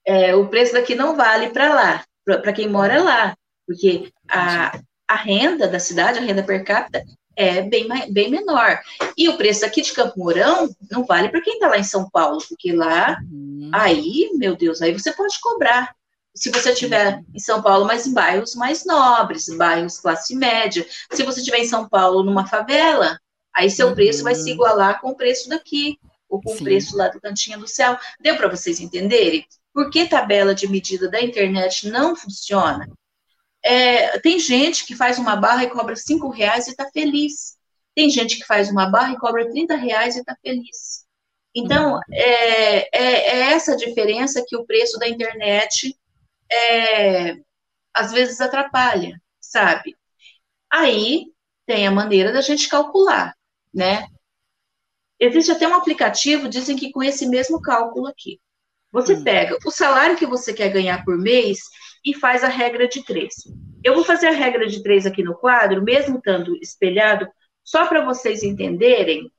É, 0.05 0.35
o 0.35 0.47
preço 0.47 0.73
daqui 0.73 0.95
não 0.95 1.15
vale 1.15 1.49
para 1.49 1.73
lá, 1.73 2.03
para 2.23 2.53
quem 2.53 2.67
mora 2.67 3.03
lá, 3.03 3.35
porque 3.67 4.11
a, 4.27 4.79
a 5.07 5.15
renda 5.15 5.67
da 5.67 5.79
cidade, 5.79 6.17
a 6.17 6.21
renda 6.21 6.41
per 6.41 6.63
capita, 6.63 7.03
é 7.35 7.61
bem, 7.61 7.87
bem 8.11 8.29
menor. 8.29 8.79
E 9.17 9.29
o 9.29 9.37
preço 9.37 9.65
aqui 9.65 9.81
de 9.81 9.93
Campo 9.93 10.17
Mourão 10.17 10.69
não 10.89 11.05
vale 11.05 11.29
para 11.29 11.41
quem 11.41 11.53
está 11.53 11.67
lá 11.67 11.77
em 11.77 11.83
São 11.83 12.09
Paulo, 12.09 12.39
porque 12.47 12.71
lá, 12.73 13.17
uhum. 13.31 13.69
aí, 13.73 14.31
meu 14.35 14.55
Deus, 14.55 14.81
aí 14.81 14.91
você 14.91 15.11
pode 15.13 15.39
cobrar. 15.39 15.95
Se 16.35 16.49
você 16.49 16.71
estiver 16.71 17.21
em 17.33 17.39
São 17.39 17.61
Paulo, 17.61 17.85
mas 17.85 18.07
em 18.07 18.13
bairros 18.13 18.55
mais 18.55 18.85
nobres, 18.85 19.47
bairros 19.57 19.99
classe 19.99 20.35
média. 20.35 20.85
Se 21.11 21.23
você 21.23 21.39
estiver 21.39 21.59
em 21.59 21.67
São 21.67 21.87
Paulo, 21.89 22.23
numa 22.23 22.47
favela, 22.47 23.19
aí 23.53 23.69
seu 23.69 23.87
uhum. 23.87 23.95
preço 23.95 24.23
vai 24.23 24.35
se 24.35 24.49
igualar 24.49 25.01
com 25.01 25.09
o 25.09 25.15
preço 25.15 25.49
daqui, 25.49 25.99
ou 26.29 26.41
com 26.41 26.51
Sim. 26.51 26.61
o 26.61 26.63
preço 26.63 26.95
lá 26.95 27.09
do 27.09 27.19
Cantinho 27.19 27.59
do 27.59 27.67
Céu. 27.67 27.97
Deu 28.19 28.37
para 28.37 28.47
vocês 28.47 28.79
entenderem? 28.79 29.45
Por 29.73 29.89
que 29.89 30.07
tabela 30.07 30.55
de 30.55 30.67
medida 30.67 31.09
da 31.09 31.21
internet 31.21 31.89
não 31.89 32.15
funciona? 32.15 32.87
É, 33.63 34.17
tem 34.19 34.39
gente 34.39 34.85
que 34.85 34.95
faz 34.95 35.19
uma 35.19 35.35
barra 35.35 35.65
e 35.65 35.69
cobra 35.69 35.95
cinco 35.95 36.29
reais 36.29 36.67
e 36.67 36.71
está 36.71 36.89
feliz. 36.91 37.57
Tem 37.93 38.09
gente 38.09 38.37
que 38.37 38.45
faz 38.45 38.69
uma 38.69 38.89
barra 38.89 39.13
e 39.13 39.17
cobra 39.17 39.49
30 39.49 39.75
reais 39.75 40.15
e 40.15 40.19
está 40.19 40.35
feliz. 40.41 41.05
Então, 41.53 41.95
uhum. 41.95 41.99
é, 42.13 42.77
é, 42.77 43.01
é, 43.01 43.39
essa 43.51 43.75
diferença 43.75 44.43
que 44.47 44.55
o 44.55 44.65
preço 44.65 44.97
da 44.97 45.07
internet 45.07 45.95
é, 46.51 47.37
às 47.93 48.11
vezes 48.11 48.41
atrapalha, 48.41 49.21
sabe? 49.39 49.95
Aí 50.69 51.27
tem 51.65 51.87
a 51.87 51.91
maneira 51.91 52.31
da 52.31 52.41
gente 52.41 52.67
calcular, 52.69 53.35
né? 53.73 54.05
Existe 55.19 55.51
até 55.51 55.67
um 55.67 55.75
aplicativo, 55.75 56.49
dizem 56.49 56.75
que 56.75 56.91
com 56.91 57.03
esse 57.03 57.27
mesmo 57.27 57.61
cálculo 57.61 58.07
aqui. 58.07 58.39
Você 58.91 59.13
hum. 59.13 59.23
pega 59.23 59.57
o 59.65 59.71
salário 59.71 60.17
que 60.17 60.25
você 60.25 60.53
quer 60.53 60.69
ganhar 60.69 61.05
por 61.05 61.17
mês 61.17 61.59
e 62.05 62.13
faz 62.13 62.43
a 62.43 62.47
regra 62.47 62.87
de 62.87 63.03
três. 63.05 63.35
Eu 63.83 63.95
vou 63.95 64.03
fazer 64.03 64.27
a 64.27 64.31
regra 64.31 64.67
de 64.67 64.81
três 64.83 65.05
aqui 65.05 65.23
no 65.23 65.35
quadro, 65.35 65.83
mesmo 65.83 66.17
estando 66.17 66.55
espelhado, 66.57 67.27
só 67.63 67.87
para 67.87 68.03
vocês 68.03 68.43
entenderem. 68.43 69.31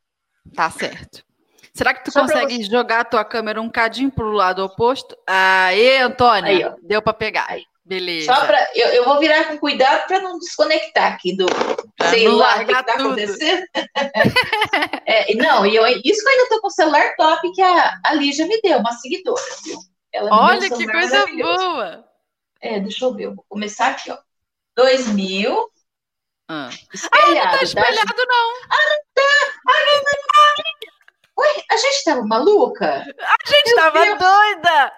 Tá 0.54 0.70
certo. 0.70 1.24
Será 1.74 1.94
que 1.94 2.04
tu 2.04 2.12
só 2.12 2.20
consegue 2.20 2.62
jogar 2.64 3.00
a 3.00 3.04
tua 3.04 3.24
câmera 3.24 3.60
um 3.60 3.70
cadinho 3.70 4.10
para 4.10 4.24
o 4.24 4.32
lado 4.32 4.62
oposto? 4.64 5.16
Aê, 5.26 5.98
Antônia, 5.98 6.68
Aí, 6.68 6.74
deu 6.82 7.00
para 7.00 7.14
pegar. 7.14 7.46
Aí. 7.48 7.64
Beleza. 7.84 8.32
Só 8.32 8.46
para 8.46 8.68
eu, 8.76 8.88
eu 8.88 9.04
vou 9.04 9.18
virar 9.18 9.44
com 9.48 9.58
cuidado 9.58 10.06
para 10.06 10.20
não 10.20 10.38
desconectar 10.38 11.12
aqui 11.12 11.36
do 11.36 11.46
Pra 11.96 12.12
não 12.16 12.38
o 12.38 12.64
que 12.66 12.72
está 12.72 12.94
acontecendo. 12.94 13.62
É, 15.04 15.34
não, 15.34 15.66
e 15.66 15.74
eu, 15.74 15.84
isso 15.86 16.22
que 16.22 16.28
eu 16.28 16.30
ainda 16.30 16.42
estou 16.44 16.60
com 16.60 16.68
o 16.68 16.70
celular 16.70 17.14
top 17.16 17.52
que 17.52 17.60
a, 17.60 17.98
a 18.04 18.14
Lígia 18.14 18.46
me 18.46 18.60
deu, 18.62 18.78
uma 18.78 18.92
seguidora, 18.92 19.42
viu? 19.64 19.78
Um 20.22 20.28
Olha 20.32 20.60
que 20.60 20.76
celular 20.76 20.92
coisa 20.92 21.26
boa. 21.26 22.04
É, 22.60 22.78
deixa 22.80 23.04
eu 23.04 23.12
ver, 23.14 23.24
eu 23.24 23.34
vou 23.34 23.44
começar 23.48 23.88
aqui, 23.88 24.10
ó. 24.12 24.16
2000, 24.76 25.68
Ah. 26.48 26.70
espelhado, 26.94 27.50
Tá 27.50 27.58
tá? 27.58 27.62
espelhado, 27.64 28.24
não. 28.28 28.52
Ué, 31.42 31.64
a 31.70 31.76
gente 31.76 31.94
estava 31.96 32.22
maluca? 32.22 32.96
A 33.02 33.48
gente 33.50 33.66
Meu 33.66 33.76
tava 33.76 34.04
Deus. 34.04 34.18
doida. 34.18 34.92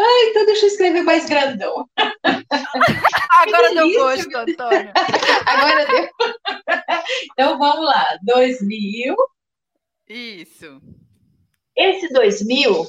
Ah, 0.00 0.24
então 0.28 0.46
deixa 0.46 0.66
eu 0.66 0.68
escrever 0.70 1.02
mais 1.02 1.26
grandão. 1.28 1.88
Agora 3.30 3.74
deu 3.74 3.92
gosto, 3.92 4.36
Antônio. 4.36 4.92
Agora 5.46 5.86
deu. 5.86 6.08
Então 7.32 7.58
vamos 7.58 7.84
lá, 7.84 8.18
2000. 8.22 9.14
Isso. 10.08 10.80
Esse 11.76 12.12
2000 12.12 12.86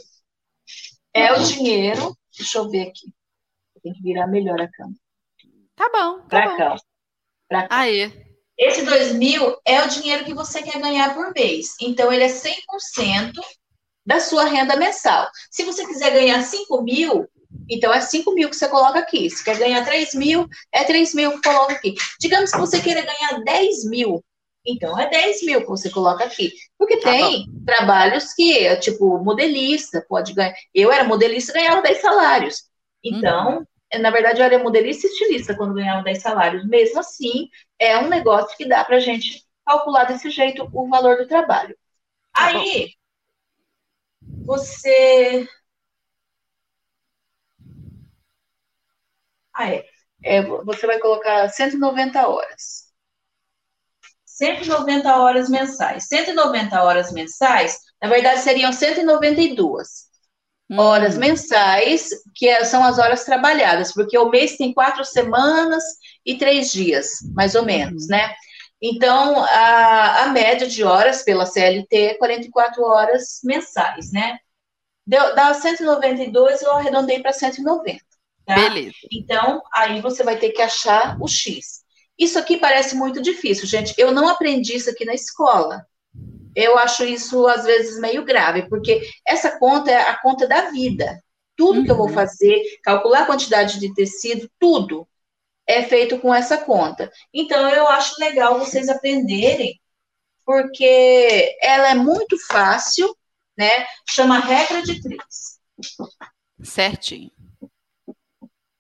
é 1.14 1.34
o 1.34 1.40
dinheiro. 1.44 2.16
Deixa 2.38 2.58
eu 2.60 2.70
ver 2.70 2.88
aqui. 2.90 3.14
Tem 3.84 3.94
que 3.94 4.02
virar 4.02 4.28
melhor 4.28 4.60
a 4.60 4.68
câmera. 4.70 5.00
Tá 5.76 5.90
bom, 5.94 6.20
tá 6.22 6.28
Pra 6.28 6.50
bom. 6.50 6.58
cá. 6.58 6.76
Pra 7.48 7.68
cá. 7.68 7.78
Aí. 7.80 8.12
Esse 8.58 8.84
2 8.84 9.14
mil 9.14 9.58
é 9.66 9.84
o 9.84 9.88
dinheiro 9.88 10.24
que 10.24 10.34
você 10.34 10.62
quer 10.62 10.80
ganhar 10.80 11.14
por 11.14 11.34
mês. 11.34 11.76
Então, 11.82 12.12
ele 12.12 12.24
é 12.24 12.30
100% 12.30 13.34
da 14.06 14.20
sua 14.20 14.46
renda 14.46 14.76
mensal. 14.76 15.28
Se 15.52 15.64
você 15.64 15.86
quiser 15.86 16.12
ganhar 16.12 16.42
5 16.42 16.82
mil, 16.82 17.28
então 17.70 17.94
é 17.94 18.00
5 18.00 18.34
mil 18.34 18.50
que 18.50 18.56
você 18.56 18.70
coloca 18.70 19.00
aqui. 19.00 19.30
Se 19.30 19.44
quer 19.44 19.58
ganhar 19.58 19.84
3 19.84 20.14
mil, 20.14 20.48
é 20.72 20.84
3 20.84 21.14
mil 21.14 21.32
que 21.32 21.42
coloca 21.42 21.74
aqui. 21.74 21.96
Digamos 22.20 22.52
que 22.52 22.58
você 22.58 22.80
queira 22.80 23.02
ganhar 23.02 23.44
10 23.44 23.86
mil, 23.86 24.24
então 24.66 24.98
é 25.00 25.10
10 25.10 25.44
mil 25.44 25.62
que 25.62 25.68
você 25.68 25.90
coloca 25.90 26.24
aqui. 26.24 26.52
Porque 26.78 26.98
Tá 26.98 27.12
tem 27.12 27.46
trabalhos 27.66 28.34
que, 28.34 28.76
tipo, 28.78 29.18
modelista 29.24 30.06
pode 30.08 30.34
ganhar. 30.34 30.54
Eu 30.74 30.92
era 30.92 31.04
modelista 31.04 31.52
e 31.52 31.56
ganhava 31.56 31.82
10 31.82 32.02
salários. 32.02 32.64
Então, 33.04 33.66
na 34.00 34.10
verdade, 34.12 34.40
eu 34.42 34.46
era 34.46 34.60
modelista 34.64 35.08
e 35.08 35.10
estilista 35.10 35.56
quando 35.56 35.74
ganhava 35.74 36.04
10 36.04 36.22
salários. 36.22 36.66
Mesmo 36.68 37.00
assim, 37.00 37.50
é 37.80 37.98
um 37.98 38.10
negócio 38.10 38.56
que 38.58 38.68
dá 38.68 38.84
pra 38.86 39.00
gente 39.00 39.44
calcular 39.66 40.06
desse 40.06 40.30
jeito 40.30 40.70
o 40.74 40.90
valor 40.90 41.18
do 41.18 41.28
trabalho. 41.28 41.76
Aí, 42.36 42.94
você. 44.46 45.48
Ah, 49.54 49.70
é. 49.72 49.86
É, 50.24 50.42
Você 50.42 50.86
vai 50.88 51.00
colocar 51.00 51.48
190 51.50 52.28
horas. 52.28 52.92
190 54.26 55.16
horas 55.18 55.50
mensais. 55.50 56.08
190 56.08 56.82
horas 56.84 57.12
mensais, 57.12 57.80
na 58.02 58.10
verdade, 58.10 58.42
seriam 58.42 58.72
192 58.74 60.06
horas 60.78 61.16
Hum. 61.16 61.20
mensais, 61.20 62.10
que 62.36 62.48
é- 62.48 62.64
são 62.66 62.84
as 62.84 62.98
horas 63.00 63.24
trabalhadas, 63.24 63.94
porque 63.94 64.18
o 64.18 64.30
mês 64.30 64.58
tem 64.58 64.74
quatro 64.74 65.04
semanas 65.06 65.84
e 66.26 66.38
três 66.38 66.72
dias, 66.72 67.10
mais 67.34 67.56
ou 67.56 67.64
menos, 67.64 68.08
né? 68.08 68.34
Então, 68.82 69.44
a, 69.46 70.24
a 70.24 70.28
média 70.30 70.68
de 70.68 70.84
horas 70.84 71.24
pela 71.24 71.46
CLT 71.46 71.96
é 71.98 72.14
44 72.16 72.84
horas 72.84 73.40
mensais, 73.44 74.12
né? 74.12 74.38
Deu, 75.08 75.36
dá 75.36 75.54
192, 75.54 76.62
eu 76.62 76.72
arredondei 76.74 77.22
para 77.22 77.34
190. 77.34 78.04
Tá? 78.46 78.56
Beleza. 78.56 78.96
Então, 79.12 79.62
aí 79.74 80.02
você 80.02 80.24
vai 80.24 80.38
ter 80.38 80.52
que 80.52 80.62
achar 80.62 81.18
o 81.22 81.28
X. 81.28 81.84
Isso 82.18 82.40
aqui 82.40 82.58
parece 82.58 82.96
muito 82.96 83.22
difícil, 83.22 83.68
gente. 83.68 83.94
Eu 83.98 84.12
não 84.12 84.28
aprendi 84.28 84.76
isso 84.76 84.90
aqui 84.90 85.06
na 85.06 85.14
escola. 85.14 85.86
Eu 86.56 86.78
acho 86.78 87.04
isso, 87.04 87.48
às 87.48 87.66
vezes, 87.66 88.00
meio 88.00 88.24
grave, 88.24 88.68
porque 88.70 89.02
essa 89.28 89.58
conta 89.60 89.92
é 89.92 89.98
a 90.10 90.20
conta 90.22 90.48
da 90.48 90.70
vida. 90.72 91.22
Tudo 91.56 91.84
que 91.84 91.92
eu 91.92 91.98
vou 91.98 92.08
Uhum. 92.08 92.14
fazer, 92.14 92.62
calcular 92.84 93.22
a 93.24 93.26
quantidade 93.26 93.80
de 93.80 93.94
tecido, 93.94 94.50
tudo 94.60 95.08
é 95.68 95.84
feito 95.84 96.20
com 96.20 96.34
essa 96.34 96.58
conta. 96.58 97.12
Então, 97.34 97.70
eu 97.70 97.88
acho 97.88 98.20
legal 98.20 98.60
vocês 98.60 98.90
aprenderem, 98.90 99.80
porque 100.46 101.58
ela 101.62 101.90
é 101.92 101.96
muito 101.96 102.38
fácil, 102.48 103.16
né? 103.58 103.86
Chama 104.08 104.40
regra 104.40 104.82
de 104.84 105.02
três. 105.02 105.60
Certinho. 106.64 107.32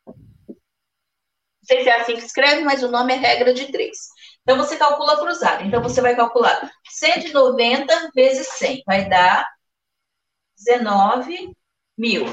Não 0.07 1.67
sei 1.67 1.83
se 1.83 1.89
é 1.89 1.99
assim 2.01 2.13
que 2.15 2.23
escreve, 2.25 2.63
mas 2.63 2.83
o 2.83 2.91
nome 2.91 3.13
é 3.13 3.17
regra 3.17 3.53
de 3.53 3.71
três. 3.71 3.97
Então, 4.45 4.57
você 4.57 4.77
calcula 4.77 5.17
cruzado. 5.17 5.63
Então, 5.65 5.81
você 5.81 6.01
vai 6.01 6.15
calcular 6.15 6.71
190 6.87 8.11
vezes 8.13 8.47
100. 8.47 8.83
Vai 8.85 9.09
dar 9.09 9.43
19 10.55 11.51
mil, 11.97 12.25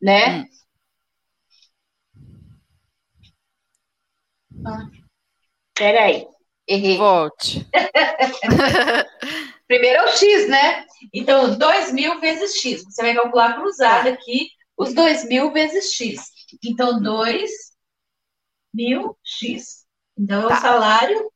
né? 0.00 0.40
Hum. 4.54 4.66
Ah, 4.66 4.90
peraí, 5.74 6.26
errei. 6.66 6.98
Volte. 6.98 7.66
Primeiro 9.66 10.00
é 10.00 10.04
o 10.04 10.08
X, 10.08 10.48
né? 10.48 10.84
Então, 11.14 11.56
2 11.56 11.92
mil 11.92 12.20
vezes 12.20 12.56
X. 12.56 12.84
Você 12.84 13.02
vai 13.02 13.14
calcular 13.14 13.54
cruzado 13.54 14.08
aqui 14.08 14.50
os 14.76 14.92
2 14.92 15.24
mil 15.26 15.52
vezes 15.52 15.94
X. 15.94 16.20
Então, 16.62 17.00
2 17.00 17.50
mil 18.74 19.16
X. 19.24 19.79
Então, 20.20 20.44
é 20.44 20.48
Tá. 20.48 20.58
o 20.58 20.60
salário 20.60 21.32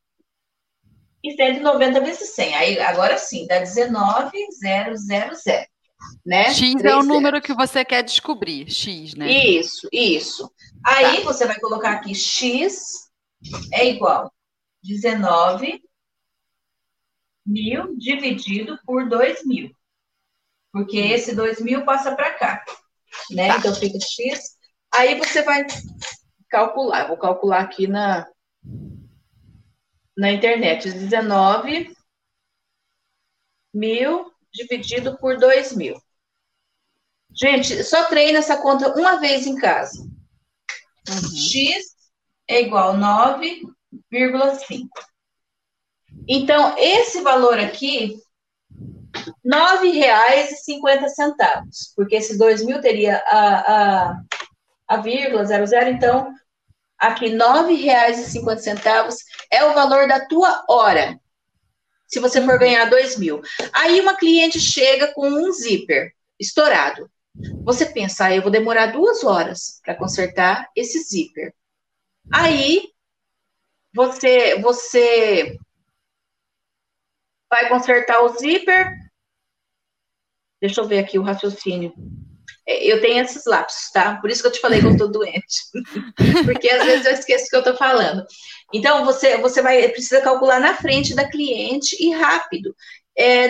e 1.23 1.35
190 1.35 2.01
vezes 2.01 2.35
100. 2.35 2.55
Aí, 2.55 2.81
agora 2.81 3.17
sim, 3.17 3.47
dá 3.47 3.59
19,000, 3.59 5.65
né? 6.25 6.53
X 6.53 6.85
é 6.85 6.95
o 6.95 7.03
número 7.03 7.41
que 7.41 7.55
você 7.55 7.85
quer 7.85 8.03
descobrir. 8.03 8.71
X, 8.71 9.15
né? 9.15 9.31
Isso, 9.31 9.89
isso. 9.91 10.53
Aí 10.85 11.23
você 11.23 11.47
vai 11.47 11.59
colocar 11.59 11.93
aqui 11.93 12.15
X 12.15 13.05
é 13.73 13.89
igual 13.89 14.33
19 14.83 15.83
mil 17.47 17.97
dividido 17.97 18.79
por 18.85 19.09
2 19.09 19.45
mil. 19.45 19.71
Porque 20.73 20.99
esse 20.99 21.35
2 21.35 21.61
mil 21.61 21.85
passa 21.85 22.15
para 22.15 22.35
cá. 22.35 22.65
Né? 23.31 23.49
Tá. 23.49 23.59
Então 23.59 23.75
fica 23.75 23.99
X. 23.99 24.57
Aí 24.93 25.19
você 25.19 25.43
vai 25.43 25.65
calcular. 26.49 27.09
Vou 27.09 27.17
calcular 27.17 27.61
aqui 27.61 27.87
na, 27.87 28.27
na 30.17 30.33
internet. 30.33 30.91
19 30.91 31.95
mil 33.73 34.33
dividido 34.53 35.17
por 35.19 35.39
2 35.39 35.75
mil. 35.75 35.97
Gente, 37.37 37.83
só 37.83 38.05
treina 38.05 38.39
essa 38.39 38.57
conta 38.57 38.97
uma 38.97 39.19
vez 39.19 39.45
em 39.47 39.57
casa. 39.57 40.01
Uhum. 41.09 41.37
X 41.37 41.97
é 42.49 42.63
igual 42.63 42.93
a 42.93 42.97
9,5. 42.97 44.89
Então, 46.29 46.77
esse 46.79 47.23
valor 47.23 47.59
aqui, 47.59 48.17
R$ 49.15 49.33
9,50, 49.45 51.65
porque 51.97 52.15
esses 52.15 52.39
2 52.39 52.65
mil 52.65 52.81
teria 52.81 53.17
a, 53.27 53.73
a, 53.73 54.23
a 54.89 54.97
vírgula 54.99 55.45
00, 55.45 55.91
então, 55.91 56.33
aqui 57.07 57.29
R$ 57.29 57.37
9,50 57.37 59.17
é 59.51 59.65
o 59.65 59.75
valor 59.75 60.09
da 60.09 60.27
tua 60.27 60.65
hora, 60.69 61.21
se 62.07 62.21
você 62.21 62.43
for 62.43 62.59
ganhar 62.59 62.87
2 62.87 63.19
mil. 63.19 63.43
Aí 63.73 64.01
uma 64.01 64.17
cliente 64.17 64.61
chega 64.61 65.13
com 65.13 65.29
um 65.29 65.53
zíper 65.53 66.13
estourado. 66.39 67.11
Você 67.65 67.87
pensa, 67.87 68.27
ah, 68.27 68.35
eu 68.35 68.43
vou 68.43 68.51
demorar 68.51 68.87
duas 68.87 69.25
horas 69.25 69.81
para 69.83 69.97
consertar 69.97 70.69
esse 70.77 71.03
zíper. 71.03 71.53
Aí 72.33 72.89
você 73.93 74.59
você 74.61 75.59
vai 77.51 77.69
consertar 77.69 78.23
o 78.23 78.29
zíper. 78.29 78.93
Deixa 80.61 80.81
eu 80.81 80.87
ver 80.87 81.01
aqui 81.01 81.19
o 81.19 81.23
raciocínio. 81.23 81.93
Eu 82.67 83.01
tenho 83.01 83.23
esses 83.23 83.45
lapsos, 83.47 83.91
tá? 83.93 84.17
Por 84.21 84.31
isso 84.31 84.43
que 84.43 84.49
eu 84.49 84.53
te 84.53 84.61
falei 84.61 84.81
que 84.81 84.87
eu 84.87 84.97
tô 84.97 85.07
doente. 85.09 85.63
Porque 86.45 86.69
às 86.71 86.85
vezes 86.85 87.07
eu 87.07 87.13
esqueço 87.13 87.47
o 87.47 87.49
que 87.51 87.57
eu 87.57 87.65
tô 87.65 87.77
falando. 87.77 88.25
Então 88.73 89.05
você 89.05 89.37
você 89.39 89.63
vai 89.63 89.89
precisa 89.89 90.21
calcular 90.21 90.61
na 90.61 90.75
frente 90.75 91.15
da 91.15 91.29
cliente 91.29 91.97
e 92.03 92.13
rápido. 92.13 92.75
É, 93.17 93.49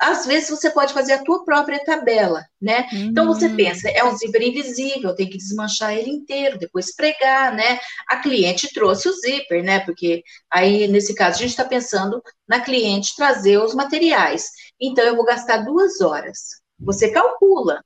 às 0.00 0.26
vezes 0.26 0.50
você 0.50 0.70
pode 0.70 0.92
fazer 0.92 1.12
a 1.12 1.22
tua 1.22 1.44
própria 1.44 1.78
tabela, 1.84 2.44
né? 2.60 2.88
Então 3.10 3.26
você 3.26 3.46
Hum. 3.46 3.54
pensa, 3.56 3.88
é 3.90 4.02
um 4.04 4.16
zíper 4.16 4.42
invisível, 4.42 5.14
tem 5.14 5.28
que 5.30 5.38
desmanchar 5.38 5.92
ele 5.96 6.10
inteiro, 6.10 6.58
depois 6.58 6.94
pregar, 6.96 7.54
né? 7.54 7.78
A 8.08 8.16
cliente 8.16 8.72
trouxe 8.74 9.08
o 9.08 9.12
zíper, 9.12 9.62
né? 9.62 9.80
Porque 9.80 10.22
aí, 10.50 10.88
nesse 10.88 11.14
caso, 11.14 11.36
a 11.36 11.40
gente 11.42 11.50
está 11.50 11.64
pensando 11.64 12.20
na 12.48 12.60
cliente 12.60 13.14
trazer 13.16 13.58
os 13.58 13.72
materiais. 13.74 14.46
Então, 14.80 15.04
eu 15.04 15.14
vou 15.16 15.24
gastar 15.24 15.58
duas 15.58 16.00
horas. 16.00 16.38
Você 16.80 17.10
calcula. 17.12 17.82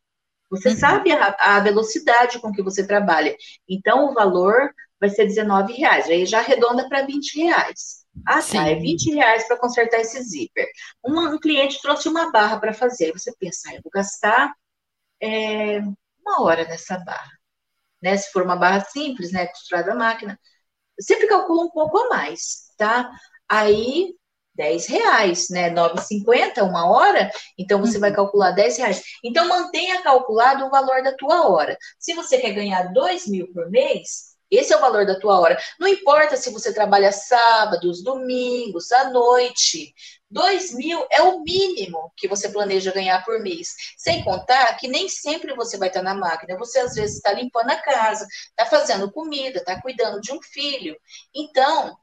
Você 0.52 0.68
uhum. 0.68 0.76
sabe 0.76 1.10
a, 1.10 1.34
a, 1.38 1.60
velocidade 1.60 2.38
com 2.38 2.52
que 2.52 2.62
você 2.62 2.86
trabalha. 2.86 3.34
Então, 3.66 4.10
o 4.10 4.12
valor 4.14 4.70
vai 5.00 5.08
ser 5.08 5.26
19 5.26 5.72
reais. 5.72 6.10
Aí 6.10 6.26
já 6.26 6.40
arredonda 6.40 6.86
para 6.90 7.06
20 7.06 7.42
reais. 7.42 8.04
Ah, 8.26 8.42
Sim. 8.42 8.58
tá, 8.58 8.68
é 8.68 8.74
20 8.74 9.14
reais 9.14 9.48
para 9.48 9.56
consertar 9.56 10.00
esse 10.02 10.22
zíper. 10.22 10.68
Um, 11.02 11.18
um, 11.20 11.38
cliente 11.38 11.80
trouxe 11.80 12.06
uma 12.06 12.30
barra 12.30 12.60
para 12.60 12.74
fazer. 12.74 13.12
Você 13.12 13.32
pensa, 13.40 13.70
ah, 13.70 13.76
eu 13.76 13.82
vou 13.82 13.90
gastar 13.90 14.52
é, 15.22 15.78
uma 16.20 16.42
hora 16.42 16.64
nessa 16.68 16.98
barra. 16.98 17.32
Né? 18.02 18.14
Se 18.18 18.30
for 18.30 18.42
uma 18.42 18.56
barra 18.56 18.80
simples, 18.80 19.32
né, 19.32 19.46
costurada 19.46 19.92
à 19.92 19.94
máquina, 19.94 20.38
sempre 21.00 21.26
calcula 21.28 21.64
um 21.64 21.70
pouco 21.70 21.96
a 21.96 22.08
mais, 22.10 22.72
tá? 22.76 23.10
Aí 23.48 24.14
10 24.54 24.86
reais, 24.86 25.48
né? 25.50 25.70
9,50 25.70 26.62
uma 26.62 26.90
hora, 26.90 27.30
então 27.58 27.80
você 27.80 27.98
vai 27.98 28.10
uhum. 28.10 28.16
calcular 28.16 28.50
10 28.52 28.78
reais. 28.78 29.02
Então 29.24 29.48
mantenha 29.48 30.02
calculado 30.02 30.66
o 30.66 30.70
valor 30.70 31.02
da 31.02 31.12
tua 31.16 31.48
hora. 31.48 31.76
Se 31.98 32.14
você 32.14 32.38
quer 32.38 32.52
ganhar 32.52 32.92
2 32.92 33.28
mil 33.28 33.52
por 33.52 33.70
mês, 33.70 34.32
esse 34.52 34.70
é 34.70 34.76
o 34.76 34.80
valor 34.80 35.06
da 35.06 35.18
tua 35.18 35.40
hora. 35.40 35.58
Não 35.80 35.88
importa 35.88 36.36
se 36.36 36.50
você 36.50 36.74
trabalha 36.74 37.10
sábados, 37.10 38.02
domingos, 38.04 38.92
à 38.92 39.08
noite. 39.08 39.94
2 40.30 40.74
mil 40.74 41.06
é 41.10 41.22
o 41.22 41.40
mínimo 41.40 42.12
que 42.14 42.28
você 42.28 42.50
planeja 42.50 42.92
ganhar 42.92 43.24
por 43.24 43.40
mês. 43.40 43.70
Sem 43.96 44.22
contar 44.22 44.76
que 44.76 44.88
nem 44.88 45.08
sempre 45.08 45.54
você 45.54 45.78
vai 45.78 45.88
estar 45.88 46.02
na 46.02 46.14
máquina. 46.14 46.58
Você, 46.58 46.80
às 46.80 46.94
vezes, 46.94 47.16
está 47.16 47.32
limpando 47.32 47.70
a 47.70 47.76
casa, 47.76 48.26
está 48.50 48.66
fazendo 48.66 49.10
comida, 49.10 49.58
está 49.58 49.80
cuidando 49.80 50.20
de 50.20 50.32
um 50.32 50.42
filho. 50.42 50.98
Então, 51.34 51.96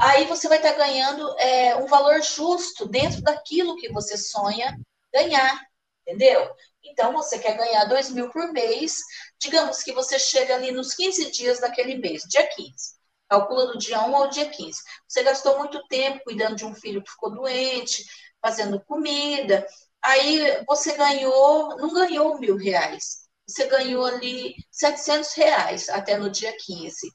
aí 0.00 0.26
você 0.26 0.48
vai 0.48 0.58
estar 0.58 0.72
ganhando 0.72 1.36
é, 1.38 1.76
um 1.76 1.86
valor 1.86 2.22
justo 2.22 2.86
dentro 2.86 3.22
daquilo 3.22 3.76
que 3.76 3.92
você 3.92 4.16
sonha 4.16 4.76
ganhar, 5.12 5.60
entendeu? 6.02 6.50
Então, 6.84 7.12
você 7.12 7.38
quer 7.38 7.56
ganhar 7.56 7.84
2 7.86 8.10
mil 8.10 8.30
por 8.30 8.52
mês, 8.52 8.98
digamos 9.40 9.82
que 9.82 9.92
você 9.92 10.18
chega 10.18 10.54
ali 10.54 10.70
nos 10.70 10.94
15 10.94 11.30
dias 11.30 11.60
daquele 11.60 11.96
mês, 11.96 12.22
dia 12.28 12.46
15. 12.46 12.94
Calcula 13.28 13.66
do 13.66 13.78
dia 13.78 14.02
1 14.02 14.16
ao 14.16 14.28
dia 14.28 14.48
15. 14.48 14.78
Você 15.08 15.22
gastou 15.22 15.58
muito 15.58 15.82
tempo 15.88 16.22
cuidando 16.24 16.56
de 16.56 16.64
um 16.64 16.74
filho 16.74 17.02
que 17.02 17.10
ficou 17.10 17.30
doente, 17.30 18.04
fazendo 18.40 18.84
comida. 18.84 19.66
Aí 20.02 20.62
você 20.66 20.94
ganhou, 20.94 21.76
não 21.78 21.92
ganhou 21.92 22.38
mil 22.38 22.56
reais. 22.56 23.24
Você 23.48 23.66
ganhou 23.66 24.04
ali 24.04 24.54
700 24.70 25.32
reais 25.34 25.88
até 25.88 26.18
no 26.18 26.30
dia 26.30 26.54
15. 26.66 27.10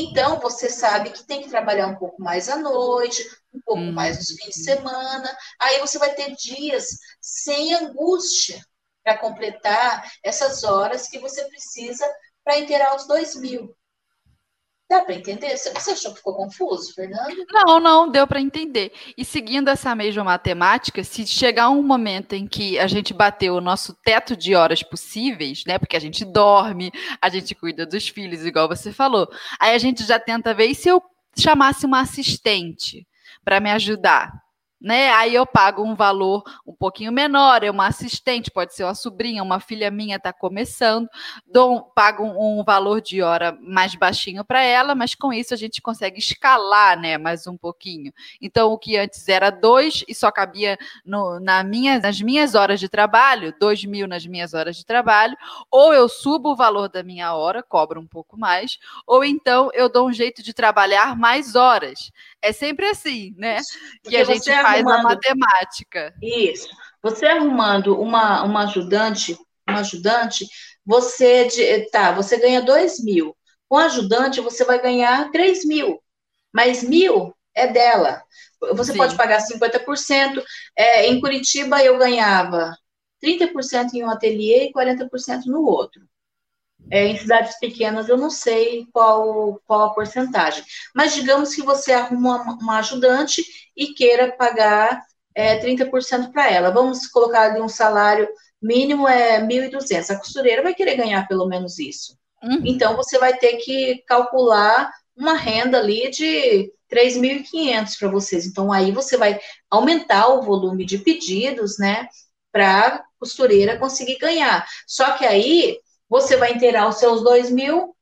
Então, 0.00 0.38
você 0.38 0.70
sabe 0.70 1.10
que 1.10 1.26
tem 1.26 1.42
que 1.42 1.50
trabalhar 1.50 1.88
um 1.88 1.96
pouco 1.96 2.22
mais 2.22 2.48
à 2.48 2.56
noite, 2.56 3.28
um 3.52 3.60
pouco 3.60 3.80
hum. 3.80 3.90
mais 3.90 4.16
nos 4.16 4.30
fins 4.30 4.54
de 4.54 4.62
semana. 4.62 5.36
Aí 5.60 5.80
você 5.80 5.98
vai 5.98 6.14
ter 6.14 6.36
dias 6.36 6.90
sem 7.20 7.74
angústia 7.74 8.64
para 9.02 9.18
completar 9.18 10.08
essas 10.22 10.62
horas 10.62 11.08
que 11.08 11.18
você 11.18 11.44
precisa 11.46 12.06
para 12.44 12.60
inteirar 12.60 12.94
os 12.94 13.08
dois 13.08 13.34
mil. 13.34 13.76
Dá 14.88 15.02
para 15.04 15.14
entender? 15.14 15.54
Você 15.54 15.90
achou 15.90 16.12
que 16.12 16.16
ficou 16.16 16.34
confuso, 16.34 16.94
Fernando? 16.94 17.44
Não, 17.52 17.78
não, 17.78 18.10
deu 18.10 18.26
para 18.26 18.40
entender. 18.40 18.90
E 19.18 19.24
seguindo 19.24 19.68
essa 19.68 19.94
mesma 19.94 20.24
matemática, 20.24 21.04
se 21.04 21.26
chegar 21.26 21.68
um 21.68 21.82
momento 21.82 22.32
em 22.32 22.46
que 22.46 22.78
a 22.78 22.86
gente 22.86 23.12
bateu 23.12 23.54
o 23.54 23.60
nosso 23.60 23.92
teto 24.02 24.34
de 24.34 24.54
horas 24.54 24.82
possíveis, 24.82 25.64
né? 25.66 25.78
Porque 25.78 25.96
a 25.96 26.00
gente 26.00 26.24
dorme, 26.24 26.90
a 27.20 27.28
gente 27.28 27.54
cuida 27.54 27.84
dos 27.84 28.08
filhos, 28.08 28.46
igual 28.46 28.66
você 28.66 28.90
falou. 28.90 29.28
Aí 29.60 29.74
a 29.74 29.78
gente 29.78 30.04
já 30.04 30.18
tenta 30.18 30.54
ver 30.54 30.68
e 30.68 30.74
se 30.74 30.88
eu 30.88 31.02
chamasse 31.36 31.84
uma 31.84 32.00
assistente 32.00 33.06
para 33.44 33.60
me 33.60 33.70
ajudar 33.70 34.32
né? 34.80 35.10
Aí 35.12 35.34
eu 35.34 35.44
pago 35.44 35.82
um 35.82 35.94
valor 35.94 36.42
um 36.66 36.72
pouquinho 36.72 37.10
menor, 37.10 37.64
é 37.64 37.70
uma 37.70 37.86
assistente, 37.86 38.50
pode 38.50 38.74
ser 38.74 38.84
uma 38.84 38.94
sobrinha, 38.94 39.42
uma 39.42 39.58
filha 39.58 39.90
minha 39.90 40.16
está 40.16 40.32
começando, 40.32 41.08
dou, 41.46 41.82
pago 41.82 42.22
um, 42.22 42.60
um, 42.60 42.64
valor 42.64 43.00
de 43.00 43.20
hora 43.20 43.56
mais 43.60 43.94
baixinho 43.94 44.44
para 44.44 44.62
ela, 44.62 44.94
mas 44.94 45.14
com 45.14 45.32
isso 45.32 45.52
a 45.52 45.56
gente 45.56 45.82
consegue 45.82 46.18
escalar, 46.18 46.98
né? 46.98 47.18
Mais 47.18 47.46
um 47.46 47.56
pouquinho. 47.56 48.12
Então 48.40 48.72
o 48.72 48.78
que 48.78 48.96
antes 48.96 49.28
era 49.28 49.50
dois 49.50 50.04
e 50.06 50.14
só 50.14 50.30
cabia 50.30 50.78
no, 51.04 51.40
na 51.40 51.62
minha, 51.64 51.98
nas 51.98 52.20
minhas 52.20 52.54
horas 52.54 52.78
de 52.78 52.88
trabalho, 52.88 53.54
dois 53.58 53.84
mil 53.84 54.06
nas 54.06 54.24
minhas 54.26 54.54
horas 54.54 54.76
de 54.76 54.86
trabalho, 54.86 55.36
ou 55.70 55.92
eu 55.92 56.08
subo 56.08 56.52
o 56.52 56.56
valor 56.56 56.88
da 56.88 57.02
minha 57.02 57.34
hora, 57.34 57.62
cobro 57.62 58.00
um 58.00 58.06
pouco 58.06 58.38
mais, 58.38 58.78
ou 59.06 59.24
então 59.24 59.70
eu 59.74 59.88
dou 59.88 60.08
um 60.08 60.12
jeito 60.12 60.42
de 60.42 60.54
trabalhar 60.54 61.16
mais 61.16 61.56
horas. 61.56 62.12
É 62.40 62.52
sempre 62.52 62.86
assim, 62.86 63.34
né? 63.36 63.58
Que 64.04 64.16
a 64.16 64.24
gente 64.24 64.48
faz 64.68 64.86
arrumando, 64.86 65.06
a 65.06 65.08
matemática. 65.14 66.14
Isso. 66.22 66.68
Você 67.02 67.26
arrumando 67.26 68.00
uma, 68.00 68.42
uma 68.42 68.64
ajudante, 68.64 69.36
uma 69.68 69.80
ajudante, 69.80 70.46
você 70.84 71.86
tá, 71.92 72.12
você 72.12 72.38
ganha 72.38 72.62
dois 72.62 73.02
mil. 73.02 73.36
Com 73.68 73.76
ajudante, 73.76 74.40
você 74.40 74.64
vai 74.64 74.80
ganhar 74.80 75.30
três 75.30 75.64
mil. 75.64 76.02
Mas 76.52 76.82
mil 76.82 77.34
é 77.54 77.66
dela. 77.66 78.22
Você 78.74 78.92
Sim. 78.92 78.98
pode 78.98 79.16
pagar 79.16 79.40
50%. 79.40 80.42
É, 80.76 81.06
em 81.06 81.20
Curitiba, 81.20 81.82
eu 81.82 81.98
ganhava 81.98 82.74
30% 83.22 83.94
em 83.94 84.04
um 84.04 84.10
ateliê 84.10 84.68
e 84.68 84.72
40% 84.72 85.44
no 85.46 85.62
outro. 85.62 86.02
É, 86.90 87.06
em 87.06 87.16
cidades 87.16 87.58
pequenas 87.58 88.08
eu 88.08 88.16
não 88.16 88.30
sei 88.30 88.86
qual, 88.92 89.60
qual 89.66 89.86
a 89.86 89.94
porcentagem. 89.94 90.64
Mas 90.94 91.14
digamos 91.14 91.54
que 91.54 91.62
você 91.62 91.92
arruma 91.92 92.42
uma, 92.42 92.54
uma 92.54 92.78
ajudante 92.78 93.44
e 93.76 93.88
queira 93.88 94.32
pagar 94.32 95.02
é, 95.34 95.58
30% 95.58 96.32
para 96.32 96.50
ela. 96.50 96.70
Vamos 96.70 97.06
colocar 97.06 97.42
ali 97.42 97.60
um 97.60 97.68
salário 97.68 98.28
mínimo 98.60 99.06
é 99.06 99.40
1.200. 99.40 100.10
A 100.10 100.18
costureira 100.18 100.62
vai 100.62 100.74
querer 100.74 100.96
ganhar 100.96 101.26
pelo 101.28 101.46
menos 101.46 101.78
isso. 101.78 102.16
Uhum. 102.42 102.62
Então 102.64 102.96
você 102.96 103.18
vai 103.18 103.36
ter 103.36 103.56
que 103.58 104.02
calcular 104.06 104.90
uma 105.16 105.34
renda 105.34 105.78
ali 105.78 106.10
de 106.10 106.72
3.500 106.90 107.98
para 107.98 108.08
vocês. 108.08 108.46
Então 108.46 108.72
aí 108.72 108.92
você 108.92 109.16
vai 109.16 109.38
aumentar 109.70 110.28
o 110.28 110.42
volume 110.42 110.84
de 110.84 110.98
pedidos, 110.98 111.78
né, 111.78 112.08
para 112.52 112.86
a 112.86 113.04
costureira 113.18 113.78
conseguir 113.78 114.18
ganhar. 114.18 114.66
Só 114.86 115.12
que 115.12 115.24
aí 115.24 115.78
você 116.08 116.36
vai 116.36 116.52
inteirar 116.52 116.88
os 116.88 116.98
seus 116.98 117.22
dois 117.22 117.50
mil 117.50 117.94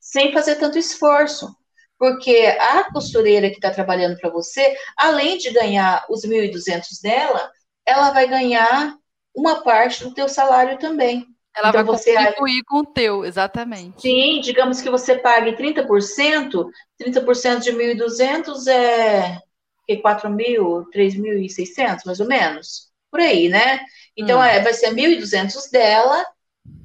sem 0.00 0.32
fazer 0.32 0.56
tanto 0.56 0.78
esforço. 0.78 1.54
Porque 1.98 2.56
a 2.60 2.92
costureira 2.92 3.50
que 3.50 3.56
está 3.56 3.70
trabalhando 3.70 4.16
para 4.18 4.30
você, 4.30 4.76
além 4.96 5.36
de 5.36 5.50
ganhar 5.50 6.06
os 6.08 6.24
1.200 6.24 7.02
dela, 7.02 7.50
ela 7.84 8.10
vai 8.10 8.28
ganhar 8.28 8.94
uma 9.34 9.62
parte 9.62 10.04
do 10.04 10.14
teu 10.14 10.28
salário 10.28 10.78
também. 10.78 11.26
Ela 11.56 11.70
então, 11.70 11.84
vai 11.84 11.96
você 11.96 12.14
contribuir 12.14 12.62
com 12.64 12.78
o 12.78 12.86
teu, 12.86 13.24
exatamente. 13.24 14.00
Sim, 14.00 14.40
digamos 14.40 14.80
que 14.80 14.88
você 14.88 15.16
pague 15.16 15.56
30%, 15.56 16.66
30% 17.02 17.60
de 17.60 17.72
1.200 17.72 18.68
é 18.68 19.38
que 19.86 19.96
4.000, 19.96 20.84
3.600, 20.94 22.04
mais 22.04 22.20
ou 22.20 22.26
menos, 22.26 22.90
por 23.10 23.20
aí, 23.20 23.48
né? 23.48 23.80
Então, 24.16 24.38
hum. 24.38 24.42
é, 24.42 24.60
vai 24.60 24.74
ser 24.74 24.94
1.200 24.94 25.70
dela 25.72 26.24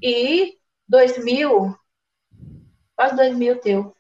e 0.02 0.58
dois 0.94 1.18
mil, 1.24 1.76
quase 2.96 3.16
dois 3.16 3.36
mil 3.36 3.60
teu. 3.60 3.96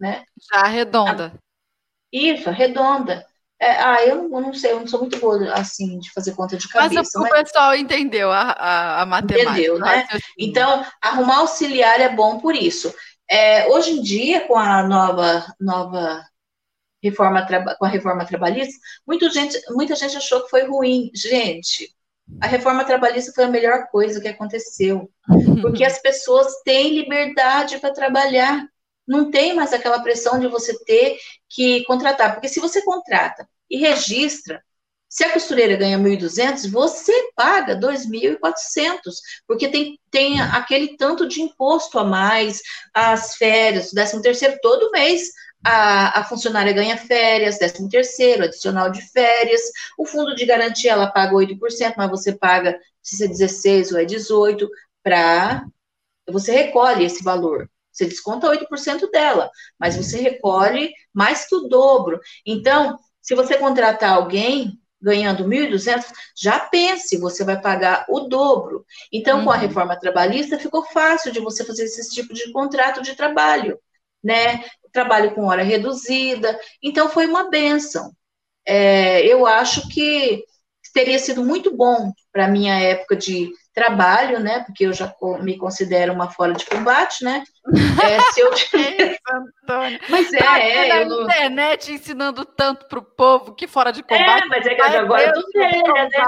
Né? 0.00 0.24
Já 0.50 0.60
arredonda. 0.62 1.34
Isso, 2.10 2.48
arredonda. 2.48 3.26
É, 3.60 3.72
ah, 3.72 4.06
eu 4.06 4.16
não, 4.16 4.38
eu 4.38 4.40
não, 4.40 4.54
sei, 4.54 4.72
eu 4.72 4.80
não 4.80 4.86
sou 4.86 5.00
muito 5.00 5.18
boa 5.18 5.52
assim 5.52 5.98
de 5.98 6.10
fazer 6.12 6.34
conta 6.34 6.56
de 6.56 6.66
cabeça. 6.68 6.94
Mas 6.94 7.14
o, 7.14 7.20
mas... 7.20 7.30
pessoal 7.42 7.74
entendeu 7.74 8.30
a, 8.30 8.52
a, 8.52 9.02
a 9.02 9.06
matemática. 9.06 9.50
Entendeu, 9.50 9.78
né? 9.78 10.06
Então, 10.38 10.86
arrumar 11.02 11.38
auxiliar 11.38 12.00
é 12.00 12.08
bom 12.08 12.38
por 12.38 12.54
isso. 12.54 12.94
É, 13.30 13.66
hoje 13.68 13.90
em 13.90 14.02
dia, 14.02 14.46
com 14.46 14.56
a 14.56 14.82
nova, 14.84 15.44
nova 15.60 16.24
reforma, 17.02 17.46
com 17.78 17.84
a 17.84 17.88
reforma 17.88 18.24
trabalhista, 18.24 18.78
muita 19.06 19.28
gente, 19.28 19.60
muita 19.70 19.94
gente 19.94 20.16
achou 20.16 20.42
que 20.44 20.50
foi 20.50 20.64
ruim. 20.64 21.10
Gente, 21.14 21.92
a 22.40 22.46
reforma 22.46 22.84
trabalhista 22.84 23.32
foi 23.34 23.44
a 23.44 23.48
melhor 23.48 23.88
coisa 23.88 24.20
que 24.20 24.28
aconteceu, 24.28 25.10
porque 25.60 25.84
as 25.84 25.98
pessoas 25.98 26.62
têm 26.64 26.94
liberdade 26.94 27.78
para 27.78 27.92
trabalhar. 27.92 28.66
Não 29.06 29.30
tem 29.30 29.54
mais 29.54 29.72
aquela 29.72 30.00
pressão 30.00 30.38
de 30.38 30.46
você 30.46 30.78
ter 30.84 31.18
que 31.48 31.84
contratar, 31.84 32.34
porque 32.34 32.48
se 32.48 32.60
você 32.60 32.82
contrata 32.82 33.48
e 33.70 33.78
registra, 33.78 34.62
se 35.08 35.24
a 35.24 35.32
costureira 35.32 35.74
ganha 35.74 35.98
1.200, 35.98 36.70
você 36.70 37.30
paga 37.34 37.74
2.400, 37.80 38.98
porque 39.46 39.68
tem, 39.68 39.98
tem 40.10 40.40
aquele 40.40 40.96
tanto 40.98 41.26
de 41.26 41.40
imposto 41.40 41.98
a 41.98 42.04
mais, 42.04 42.60
as 42.92 43.36
férias, 43.36 43.90
o 43.90 43.94
13 43.94 44.20
terceiro 44.20 44.58
todo 44.60 44.90
mês 44.90 45.22
a, 45.64 46.20
a 46.20 46.24
funcionária 46.24 46.72
ganha 46.72 46.96
férias, 46.96 47.58
13 47.58 47.88
terceiro, 47.88 48.44
adicional 48.44 48.90
de 48.90 49.02
férias, 49.10 49.60
o 49.98 50.06
fundo 50.06 50.34
de 50.34 50.46
garantia 50.46 50.92
ela 50.92 51.10
paga 51.10 51.34
8%, 51.34 51.94
mas 51.96 52.10
você 52.10 52.32
paga 52.32 52.78
se 53.02 53.24
é 53.24 53.28
16 53.28 53.92
ou 53.92 53.98
é 53.98 54.04
18, 54.04 54.68
para 55.02 55.64
você 56.28 56.52
recolhe 56.52 57.04
esse 57.04 57.22
valor. 57.24 57.68
Você 57.90 58.06
desconta 58.06 58.48
8% 58.48 59.10
dela, 59.10 59.50
mas 59.78 59.96
você 59.96 60.20
recolhe 60.20 60.92
mais 61.12 61.48
que 61.48 61.54
o 61.56 61.68
dobro. 61.68 62.20
Então, 62.46 62.98
se 63.20 63.34
você 63.34 63.58
contratar 63.58 64.10
alguém, 64.10 64.78
ganhando 65.00 65.44
1.200, 65.44 66.04
já 66.36 66.60
pense, 66.60 67.18
você 67.18 67.44
vai 67.44 67.60
pagar 67.60 68.06
o 68.08 68.20
dobro. 68.20 68.84
Então, 69.12 69.38
uhum. 69.38 69.44
com 69.44 69.50
a 69.50 69.54
uhum. 69.54 69.60
reforma 69.60 69.98
trabalhista, 69.98 70.58
ficou 70.58 70.84
fácil 70.84 71.32
de 71.32 71.40
você 71.40 71.64
fazer 71.64 71.84
esse 71.84 72.10
tipo 72.10 72.32
de 72.34 72.52
contrato 72.52 73.02
de 73.02 73.14
trabalho, 73.14 73.78
né? 74.22 74.64
Trabalho 74.92 75.34
com 75.34 75.46
hora 75.46 75.62
reduzida. 75.62 76.58
Então, 76.82 77.08
foi 77.08 77.26
uma 77.26 77.50
benção. 77.50 78.12
É, 78.66 79.26
eu 79.26 79.46
acho 79.46 79.88
que 79.88 80.44
teria 80.92 81.18
sido 81.18 81.44
muito 81.44 81.76
bom 81.76 82.12
para 82.32 82.46
a 82.46 82.48
minha 82.48 82.78
época 82.78 83.14
de 83.14 83.50
trabalho, 83.72 84.40
né? 84.40 84.64
Porque 84.64 84.84
eu 84.84 84.92
já 84.92 85.14
me 85.40 85.56
considero 85.56 86.12
uma 86.12 86.30
fora 86.30 86.52
de 86.52 86.66
combate, 86.66 87.24
né? 87.24 87.44
É, 88.02 88.20
se 88.32 88.40
eu 88.40 88.50
é. 88.52 89.18
Mas 90.08 90.32
é, 90.32 90.38
tá 90.38 90.58
é 90.58 90.88
na 90.88 91.02
eu... 91.02 91.22
internet 91.22 91.92
ensinando 91.92 92.44
tanto 92.44 92.86
para 92.86 92.98
o 92.98 93.02
povo 93.02 93.54
que 93.54 93.66
fora 93.66 93.92
de 93.92 94.02
combate. 94.02 94.44
É, 94.44 94.46
mas 94.46 94.66
é 94.66 94.74
que 94.74 94.82
agora 94.82 95.22
eu 95.24 95.32
tô 95.34 95.42
velha, 95.52 95.82
né? 95.82 96.24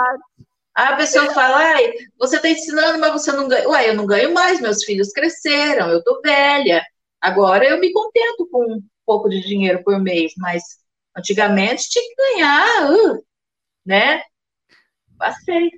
a 0.74 0.96
pessoa 0.96 1.32
fala, 1.32 1.56
ai, 1.56 1.92
você 2.18 2.36
está 2.36 2.48
ensinando, 2.48 2.98
mas 2.98 3.12
você 3.12 3.32
não 3.32 3.48
ganha. 3.48 3.68
Ué, 3.68 3.88
eu 3.88 3.94
não 3.94 4.06
ganho 4.06 4.32
mais, 4.32 4.60
meus 4.60 4.84
filhos 4.84 5.12
cresceram, 5.12 5.90
eu 5.90 6.02
tô 6.02 6.20
velha. 6.22 6.84
Agora 7.20 7.64
eu 7.64 7.78
me 7.78 7.92
contento 7.92 8.48
com 8.50 8.74
um 8.74 8.82
pouco 9.04 9.28
de 9.28 9.40
dinheiro 9.40 9.82
por 9.84 10.00
mês, 10.00 10.32
mas 10.38 10.62
antigamente 11.16 11.88
tinha 11.88 12.04
que 12.04 12.14
ganhar, 12.16 12.90
uh, 12.90 13.24
né? 13.84 14.22
Passei. 15.18 15.70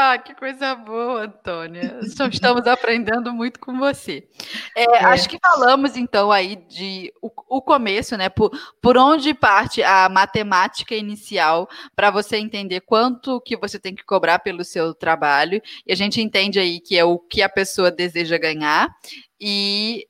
Ah, 0.00 0.16
que 0.16 0.32
coisa 0.32 0.76
boa, 0.76 1.24
Antônia. 1.24 1.98
Estamos 2.02 2.68
aprendendo 2.68 3.32
muito 3.32 3.58
com 3.58 3.76
você. 3.76 4.28
É, 4.76 4.84
é. 4.84 5.04
Acho 5.06 5.28
que 5.28 5.40
falamos 5.42 5.96
então 5.96 6.30
aí 6.30 6.54
de 6.54 7.12
o, 7.20 7.28
o, 7.48 7.60
começo, 7.60 8.16
né? 8.16 8.28
Por, 8.28 8.52
por 8.80 8.96
onde 8.96 9.34
parte 9.34 9.82
a 9.82 10.08
matemática 10.08 10.94
inicial 10.94 11.68
para 11.96 12.12
você 12.12 12.36
entender 12.36 12.82
quanto 12.82 13.40
que 13.40 13.56
você 13.56 13.76
tem 13.76 13.92
que 13.92 14.04
cobrar 14.04 14.38
pelo 14.38 14.62
seu 14.62 14.94
trabalho. 14.94 15.60
E 15.84 15.92
a 15.92 15.96
gente 15.96 16.20
entende 16.20 16.60
aí 16.60 16.78
que 16.78 16.96
é 16.96 17.04
o 17.04 17.18
que 17.18 17.42
a 17.42 17.48
pessoa 17.48 17.90
deseja 17.90 18.38
ganhar 18.38 18.88
e 19.40 20.06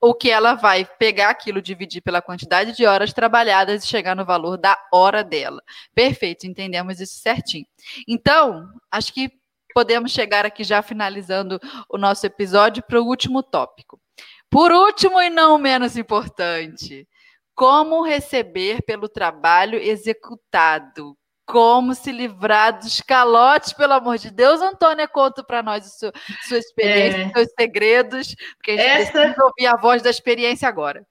o 0.00 0.14
que 0.14 0.30
ela 0.30 0.54
vai 0.54 0.84
pegar 0.98 1.28
aquilo, 1.30 1.60
dividir 1.60 2.00
pela 2.00 2.22
quantidade 2.22 2.72
de 2.72 2.86
horas 2.86 3.12
trabalhadas 3.12 3.84
e 3.84 3.86
chegar 3.86 4.16
no 4.16 4.24
valor 4.24 4.56
da 4.56 4.78
hora 4.92 5.22
dela. 5.22 5.62
Perfeito, 5.94 6.46
entendemos 6.46 7.00
isso 7.00 7.18
certinho. 7.18 7.66
Então, 8.08 8.66
acho 8.90 9.12
que 9.12 9.30
podemos 9.74 10.10
chegar 10.10 10.46
aqui 10.46 10.64
já 10.64 10.82
finalizando 10.82 11.60
o 11.88 11.98
nosso 11.98 12.24
episódio 12.26 12.82
para 12.82 13.00
o 13.00 13.06
último 13.06 13.42
tópico. 13.42 14.00
Por 14.48 14.72
último 14.72 15.20
e 15.20 15.30
não 15.30 15.58
menos 15.58 15.96
importante, 15.96 17.06
como 17.54 18.02
receber 18.02 18.82
pelo 18.82 19.08
trabalho 19.08 19.78
executado? 19.78 21.16
Como 21.50 21.94
se 21.94 22.12
livrar 22.12 22.78
dos 22.78 23.00
calotes, 23.00 23.72
pelo 23.72 23.94
amor 23.94 24.18
de 24.18 24.30
Deus. 24.30 24.60
Antônia, 24.60 25.08
conta 25.08 25.42
para 25.42 25.62
nós 25.62 25.84
seu, 25.84 26.12
sua 26.48 26.58
experiência, 26.58 27.22
é. 27.22 27.32
seus 27.32 27.48
segredos, 27.58 28.34
porque 28.56 28.72
a 28.72 28.76
gente 28.76 28.86
Essa... 28.86 29.12
precisa 29.12 29.44
ouvir 29.44 29.66
a 29.66 29.76
voz 29.76 30.02
da 30.02 30.10
experiência 30.10 30.68
agora. 30.68 31.04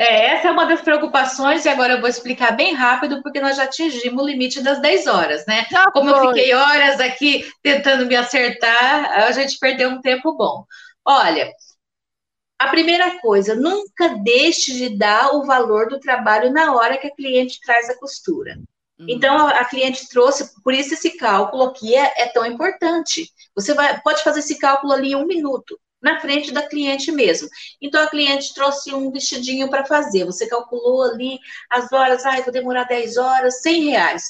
É, 0.00 0.26
essa 0.26 0.48
é 0.48 0.50
uma 0.52 0.64
das 0.64 0.80
preocupações, 0.80 1.64
e 1.64 1.68
agora 1.68 1.94
eu 1.94 2.00
vou 2.00 2.08
explicar 2.08 2.52
bem 2.52 2.72
rápido, 2.72 3.20
porque 3.20 3.40
nós 3.40 3.56
já 3.56 3.64
atingimos 3.64 4.22
o 4.22 4.26
limite 4.26 4.62
das 4.62 4.80
10 4.80 5.08
horas, 5.08 5.44
né? 5.46 5.66
Já 5.68 5.90
Como 5.90 6.10
foi. 6.10 6.18
eu 6.18 6.28
fiquei 6.28 6.54
horas 6.54 7.00
aqui 7.00 7.50
tentando 7.62 8.06
me 8.06 8.14
acertar, 8.14 9.10
a 9.24 9.32
gente 9.32 9.58
perdeu 9.58 9.90
um 9.90 10.00
tempo 10.00 10.36
bom. 10.36 10.64
Olha, 11.04 11.52
a 12.60 12.68
primeira 12.68 13.20
coisa, 13.20 13.56
nunca 13.56 14.16
deixe 14.22 14.72
de 14.74 14.96
dar 14.96 15.34
o 15.34 15.44
valor 15.44 15.88
do 15.88 15.98
trabalho 15.98 16.52
na 16.52 16.74
hora 16.74 16.96
que 16.96 17.08
a 17.08 17.14
cliente 17.14 17.60
traz 17.60 17.90
a 17.90 17.98
costura. 17.98 18.56
Então, 19.06 19.46
a, 19.46 19.64
cliente 19.64 20.08
trouxe, 20.08 20.60
por 20.62 20.74
isso 20.74 20.94
esse 20.94 21.16
cálculo 21.16 21.64
aqui 21.64 21.94
é, 21.94 22.12
é, 22.16 22.26
tão 22.28 22.44
importante. 22.44 23.30
Você 23.54 23.72
vai, 23.74 24.00
pode 24.00 24.22
fazer 24.24 24.40
esse 24.40 24.58
cálculo 24.58 24.92
ali 24.92 25.12
em 25.12 25.16
um 25.16 25.26
minuto, 25.26 25.78
na 26.02 26.20
frente 26.20 26.50
da 26.50 26.66
cliente 26.66 27.12
mesmo. 27.12 27.48
Então, 27.80 28.02
a 28.02 28.08
cliente 28.08 28.52
trouxe 28.54 28.92
um 28.92 29.10
vestidinho 29.12 29.70
para 29.70 29.84
fazer, 29.84 30.24
você 30.24 30.48
calculou 30.48 31.02
ali 31.02 31.38
as 31.70 31.92
horas, 31.92 32.24
ai, 32.24 32.42
vou 32.42 32.52
demorar 32.52 32.84
10 32.84 33.16
horas, 33.16 33.62
100 33.62 33.90
reais. 33.90 34.24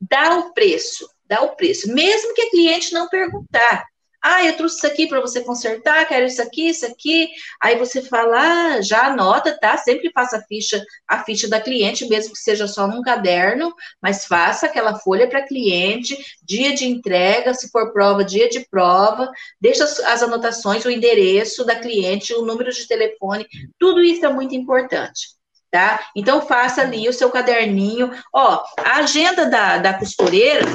Dá 0.00 0.38
o 0.38 0.52
preço, 0.52 1.08
dá 1.24 1.42
o 1.42 1.56
preço, 1.56 1.92
mesmo 1.94 2.34
que 2.34 2.42
a 2.42 2.50
cliente 2.50 2.92
não 2.92 3.08
perguntar. 3.08 3.91
Ah, 4.22 4.44
eu 4.44 4.56
trouxe 4.56 4.76
isso 4.76 4.86
aqui 4.86 5.08
para 5.08 5.20
você 5.20 5.40
consertar, 5.40 6.06
quero 6.06 6.26
isso 6.26 6.40
aqui, 6.40 6.68
isso 6.68 6.86
aqui. 6.86 7.28
Aí 7.60 7.76
você 7.76 8.00
fala, 8.00 8.76
ah, 8.76 8.80
já 8.80 9.06
anota, 9.06 9.58
tá? 9.58 9.76
Sempre 9.76 10.12
faça 10.12 10.36
a 10.36 10.42
ficha, 10.42 10.80
a 11.08 11.24
ficha 11.24 11.48
da 11.48 11.60
cliente, 11.60 12.08
mesmo 12.08 12.32
que 12.32 12.38
seja 12.38 12.68
só 12.68 12.86
num 12.86 13.02
caderno, 13.02 13.74
mas 14.00 14.24
faça 14.24 14.66
aquela 14.66 14.94
folha 15.00 15.28
para 15.28 15.46
cliente, 15.46 16.16
dia 16.42 16.72
de 16.72 16.86
entrega, 16.86 17.52
se 17.52 17.68
for 17.70 17.92
prova, 17.92 18.24
dia 18.24 18.48
de 18.48 18.60
prova, 18.68 19.28
deixa 19.60 19.82
as, 19.82 19.98
as 19.98 20.22
anotações, 20.22 20.84
o 20.84 20.90
endereço 20.90 21.64
da 21.64 21.74
cliente, 21.74 22.32
o 22.32 22.44
número 22.44 22.70
de 22.70 22.86
telefone, 22.86 23.46
tudo 23.78 24.00
isso 24.00 24.24
é 24.24 24.32
muito 24.32 24.54
importante. 24.54 25.30
Tá? 25.68 26.10
Então, 26.14 26.46
faça 26.46 26.82
ali 26.82 27.08
o 27.08 27.14
seu 27.14 27.30
caderninho. 27.30 28.10
Ó, 28.30 28.62
a 28.76 28.98
agenda 28.98 29.46
da, 29.46 29.78
da 29.78 29.94
costureira, 29.94 30.66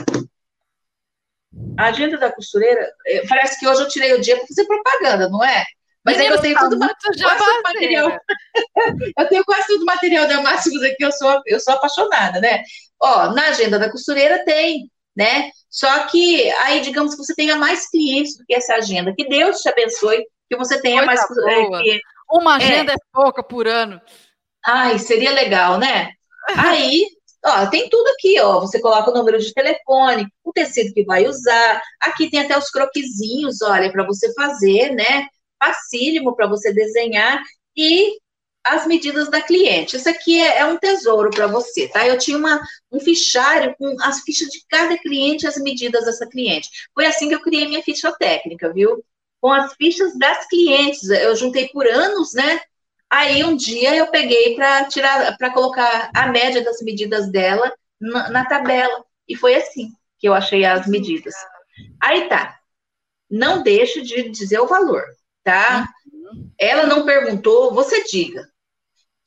a 1.78 1.86
agenda 1.86 2.18
da 2.18 2.32
costureira, 2.32 2.91
é, 3.05 3.26
parece 3.28 3.60
que 3.60 3.68
hoje 3.68 3.82
eu 3.82 3.88
tirei 3.88 4.14
o 4.14 4.22
dia 4.22 4.36
para 4.38 4.47
fazer 4.47 4.66
propaganda, 4.66 5.30
não 5.30 5.43
é? 5.43 5.64
Mas 6.03 6.18
aí 6.20 6.28
eu 6.28 6.39
tenho 6.39 6.58
tudo, 6.58 6.78
quase 6.80 6.95
tudo 7.03 7.64
material. 7.64 8.20
eu 9.20 9.28
tenho 9.28 9.43
quase 9.43 9.68
tudo 9.68 9.86
material 9.86 10.28
da 10.28 10.41
Máximos 10.41 10.82
aqui, 10.82 11.03
eu 11.03 11.12
sou, 11.12 11.41
eu 11.45 11.60
sou 11.60 11.74
apaixonada, 11.74 12.39
né? 12.39 12.64
Ó, 13.01 13.34
na 13.34 13.49
agenda 13.49 13.78
da 13.78 13.91
costureira 13.91 14.43
tem, 14.45 14.89
né? 15.16 15.51
Só 15.70 16.08
que 16.08 16.49
aí, 16.51 16.80
digamos 16.80 17.14
que 17.14 17.24
você 17.24 17.36
tenha 17.36 17.58
mais 17.58 17.89
clientes 17.89 18.38
do 18.38 18.45
que 18.45 18.55
essa 18.55 18.76
agenda. 18.76 19.14
Que 19.14 19.28
Deus 19.28 19.60
te 19.60 19.68
abençoe, 19.68 20.24
que 20.49 20.55
você 20.55 20.82
tenha 20.82 21.05
Coisa 21.05 21.28
mais 21.28 21.28
clientes. 21.28 22.01
Uma 22.32 22.55
agenda 22.55 22.93
é. 22.93 22.95
é 22.95 22.97
pouca 23.12 23.43
por 23.43 23.68
ano. 23.68 24.01
Ai, 24.66 24.97
seria 24.99 25.32
legal, 25.32 25.78
né? 25.78 26.12
Aí 26.55 27.05
Ó, 27.46 27.68
tem 27.68 27.90
tudo 27.90 28.08
aqui, 28.10 28.40
ó. 28.40 28.60
Você 28.60 28.80
coloca 28.80 29.12
o 29.12 29.14
número 29.14 29.40
de 29.40 29.54
telefone, 29.54 30.28
o 30.44 30.52
tecido 30.52 30.94
que 30.94 31.06
vai 31.06 31.28
usar. 31.28 31.82
Aqui 32.02 32.30
tem 32.30 32.42
até 32.42 32.58
os 32.58 32.70
croquisinhos, 32.70 33.62
olha, 33.62 33.92
para 33.92 34.06
você 34.06 34.34
fazer, 34.34 34.92
né? 34.94 35.28
Facílimo 35.60 36.36
para 36.36 36.48
você 36.48 36.74
desenhar 36.74 37.42
e 37.76 38.18
as 38.64 38.86
medidas 38.86 39.30
da 39.30 39.42
cliente. 39.42 39.96
Isso 39.96 40.10
aqui 40.10 40.40
é, 40.42 40.60
é 40.60 40.66
um 40.66 40.78
tesouro 40.78 41.30
para 41.30 41.48
você, 41.48 41.88
tá? 41.88 42.06
Eu 42.06 42.18
tinha 42.18 42.38
uma, 42.38 42.60
um 42.92 43.00
fichário 43.00 43.74
com 43.78 43.96
as 44.02 44.22
fichas 44.22 44.50
de 44.50 44.62
cada 44.70 44.98
cliente, 44.98 45.48
as 45.48 45.58
medidas 45.58 46.06
dessa 46.06 46.28
cliente. 46.28 46.70
Foi 46.94 47.06
assim 47.06 47.30
que 47.30 47.36
eu 47.36 47.42
criei 47.42 47.68
minha 47.68 47.82
ficha 47.82 48.12
técnica, 48.14 48.72
viu? 48.74 49.04
Com 49.40 49.52
as 49.52 49.74
fichas 49.76 50.18
das 50.18 50.48
clientes. 50.48 51.10
Eu 51.10 51.36
juntei 51.36 51.70
por 51.70 51.88
anos, 51.88 52.34
né? 52.34 52.60
Aí 53.10 53.43
um 53.43 53.55
dia 53.55 53.95
eu 53.95 54.08
peguei 54.08 54.55
para 54.55 54.86
tirar, 54.86 55.38
para 55.38 55.51
colocar 55.51 56.12
a 56.14 56.28
média 56.28 56.64
das 56.64 56.82
medidas 56.82 57.32
dela 57.32 57.74
na, 57.99 58.30
na, 58.30 58.45
tabela. 58.45 59.03
E 59.28 59.36
foi 59.36 59.55
assim 59.55 59.91
que 60.20 60.28
eu 60.28 60.34
achei 60.34 60.66
as 60.66 60.88
medidas. 60.88 61.34
Aí 62.01 62.28
tá. 62.28 62.60
Não 63.30 63.62
deixe 63.62 64.01
de 64.01 64.30
dizer 64.30 64.60
o 64.60 64.68
valor, 64.68 65.03
tá? 65.43 65.88
Uhum. 66.12 66.51
Ela 66.60 66.86
não 66.86 67.05
perguntou, 67.05 67.74
você 67.74 68.03
diga. 68.03 68.47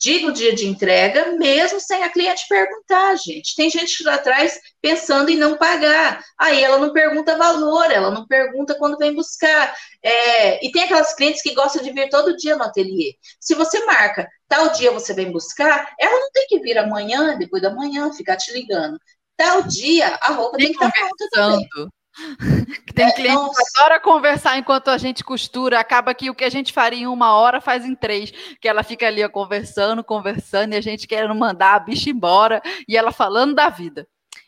Diga 0.00 0.28
o 0.28 0.32
dia 0.32 0.54
de 0.54 0.66
entrega, 0.66 1.32
mesmo 1.32 1.78
sem 1.78 2.02
a 2.02 2.08
cliente 2.08 2.46
perguntar, 2.48 3.16
gente. 3.16 3.54
Tem 3.54 3.68
gente 3.68 3.98
que 3.98 4.02
está 4.02 4.14
atrás 4.14 4.58
pensando 4.80 5.28
em 5.28 5.36
não 5.36 5.58
pagar. 5.58 6.24
Aí 6.38 6.64
ela 6.64 6.78
não 6.78 6.90
pergunta 6.90 7.36
valor, 7.36 7.90
ela 7.90 8.10
não 8.10 8.26
pergunta 8.26 8.74
quando 8.78 8.96
vem 8.96 9.14
buscar. 9.14 9.74
É, 10.02 10.64
e 10.64 10.72
tem 10.72 10.84
aquelas 10.84 11.14
clientes 11.14 11.42
que 11.42 11.54
gostam 11.54 11.82
de 11.82 11.92
vir 11.92 12.08
todo 12.08 12.36
dia 12.36 12.56
no 12.56 12.64
ateliê. 12.64 13.14
Se 13.38 13.54
você 13.54 13.84
marca, 13.84 14.26
tal 14.48 14.70
dia 14.70 14.90
você 14.90 15.12
vem 15.12 15.30
buscar, 15.30 15.92
ela 16.00 16.18
não 16.18 16.30
tem 16.32 16.46
que 16.48 16.60
vir 16.60 16.78
amanhã, 16.78 17.36
depois 17.36 17.60
da 17.60 17.74
manhã, 17.74 18.10
ficar 18.14 18.36
te 18.36 18.52
ligando. 18.52 18.98
Tal 19.36 19.64
dia, 19.64 20.18
a 20.22 20.32
roupa 20.32 20.56
tem, 20.56 20.68
tem 20.68 20.78
que 20.78 20.82
estar 20.82 20.98
tá 20.98 21.06
pronta 21.06 21.28
também. 21.30 21.90
Tem 22.94 23.06
é, 23.06 23.12
cliente 23.12 23.40
que 23.40 23.78
adora 23.78 24.00
conversar 24.00 24.58
enquanto 24.58 24.88
a 24.88 24.98
gente 24.98 25.24
costura. 25.24 25.78
Acaba 25.78 26.14
que 26.14 26.30
o 26.30 26.34
que 26.34 26.44
a 26.44 26.50
gente 26.50 26.72
faria 26.72 27.00
em 27.00 27.06
uma 27.06 27.34
hora 27.34 27.60
faz 27.60 27.84
em 27.84 27.94
três. 27.94 28.32
Que 28.60 28.68
ela 28.68 28.82
fica 28.82 29.06
ali 29.06 29.24
ó, 29.24 29.28
conversando, 29.28 30.02
conversando, 30.02 30.74
e 30.74 30.76
a 30.76 30.80
gente 30.80 31.06
querendo 31.06 31.34
mandar 31.34 31.74
a 31.74 31.80
bicha 31.80 32.10
embora, 32.10 32.60
e 32.88 32.96
ela 32.96 33.12
falando 33.12 33.54
da 33.54 33.68
vida. 33.68 34.06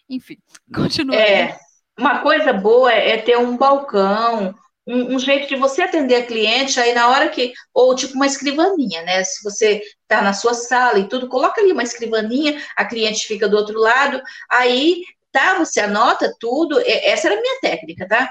Enfim, 0.09 0.37
continua. 0.75 1.17
É, 1.17 1.57
uma 1.99 2.21
coisa 2.21 2.53
boa 2.53 2.93
é, 2.93 3.11
é 3.11 3.17
ter 3.19 3.39
um 3.39 3.57
balcão, 3.57 4.55
um, 4.87 5.15
um, 5.15 5.19
jeito 5.19 5.49
de 5.49 5.57
você 5.57 5.83
atender 5.83 6.17
a 6.17 6.27
cliente 6.27 6.79
aí 6.81 6.93
na 6.93 7.09
hora 7.09 7.29
que, 7.29 7.53
ou 7.73 7.95
tipo 7.95 8.15
uma 8.15 8.27
escrivaninha, 8.27 9.03
né? 9.03 9.23
Se 9.23 9.43
você 9.45 9.81
está 10.03 10.21
na 10.21 10.33
sua 10.33 10.55
sala 10.55 10.99
e 10.99 11.09
tudo, 11.09 11.29
coloca 11.29 11.61
ali 11.61 11.73
uma 11.73 11.85
escrivaninha, 11.85 12.61
a 12.77 12.85
cliente 12.85 13.27
fica 13.27 13.49
do 13.49 13.57
outro 13.57 13.79
lado, 13.79 14.21
aí 14.51 15.03
tá? 15.33 15.59
Você 15.59 15.80
anota 15.80 16.33
tudo, 16.39 16.80
essa 16.85 17.28
era 17.28 17.39
a 17.39 17.41
minha 17.41 17.61
técnica, 17.61 18.07
tá? 18.07 18.30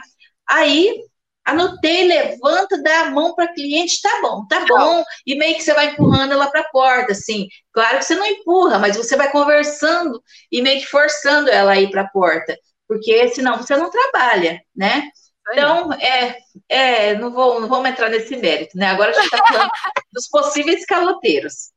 Aí 0.50 0.96
Anotei, 1.44 2.08
levanta, 2.08 2.82
dá 2.84 3.02
a 3.02 3.12
mão 3.12 3.34
para 3.34 3.52
cliente, 3.54 4.00
tá 4.02 4.20
bom, 4.22 4.46
tá 4.48 4.64
bom. 4.68 5.04
E 5.26 5.36
meio 5.36 5.56
que 5.56 5.64
você 5.64 5.74
vai 5.74 5.88
empurrando 5.88 6.34
ela 6.34 6.50
para 6.52 6.62
a 6.62 6.70
porta, 6.70 7.14
assim. 7.14 7.48
Claro 7.74 7.98
que 7.98 8.06
você 8.06 8.16
não 8.16 8.26
empurra, 8.26 8.78
mas 8.78 8.96
você 8.96 9.16
vai 9.16 9.32
conversando 9.32 10.22
e 10.52 10.62
meio 10.62 10.80
que 10.82 10.88
forçando 10.88 11.50
ela 11.50 11.72
a 11.72 11.80
ir 11.80 11.90
para 11.90 12.04
a 12.04 12.10
porta, 12.10 12.56
porque 12.88 13.30
senão 13.30 13.58
você 13.58 13.76
não 13.76 13.90
trabalha, 13.90 14.62
né? 14.76 15.10
Então, 15.52 15.92
é, 15.94 16.38
é, 16.70 17.16
não, 17.16 17.32
vou, 17.32 17.60
não 17.60 17.68
vamos 17.68 17.90
entrar 17.90 18.10
nesse 18.10 18.38
mérito, 18.38 18.78
né? 18.78 18.88
Agora 18.88 19.10
a 19.10 19.14
gente 19.14 19.26
está 19.26 19.44
falando 19.46 19.72
dos 20.14 20.28
possíveis 20.30 20.86
caloteiros. 20.86 21.72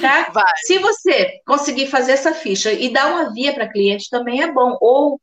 Tá? 0.00 0.32
Se 0.64 0.78
você 0.78 1.40
conseguir 1.46 1.86
fazer 1.86 2.12
essa 2.12 2.32
ficha 2.32 2.72
e 2.72 2.92
dar 2.92 3.10
uma 3.10 3.32
via 3.32 3.52
para 3.52 3.70
cliente, 3.70 4.10
também 4.10 4.42
é 4.42 4.52
bom. 4.52 4.76
Ou 4.80 5.20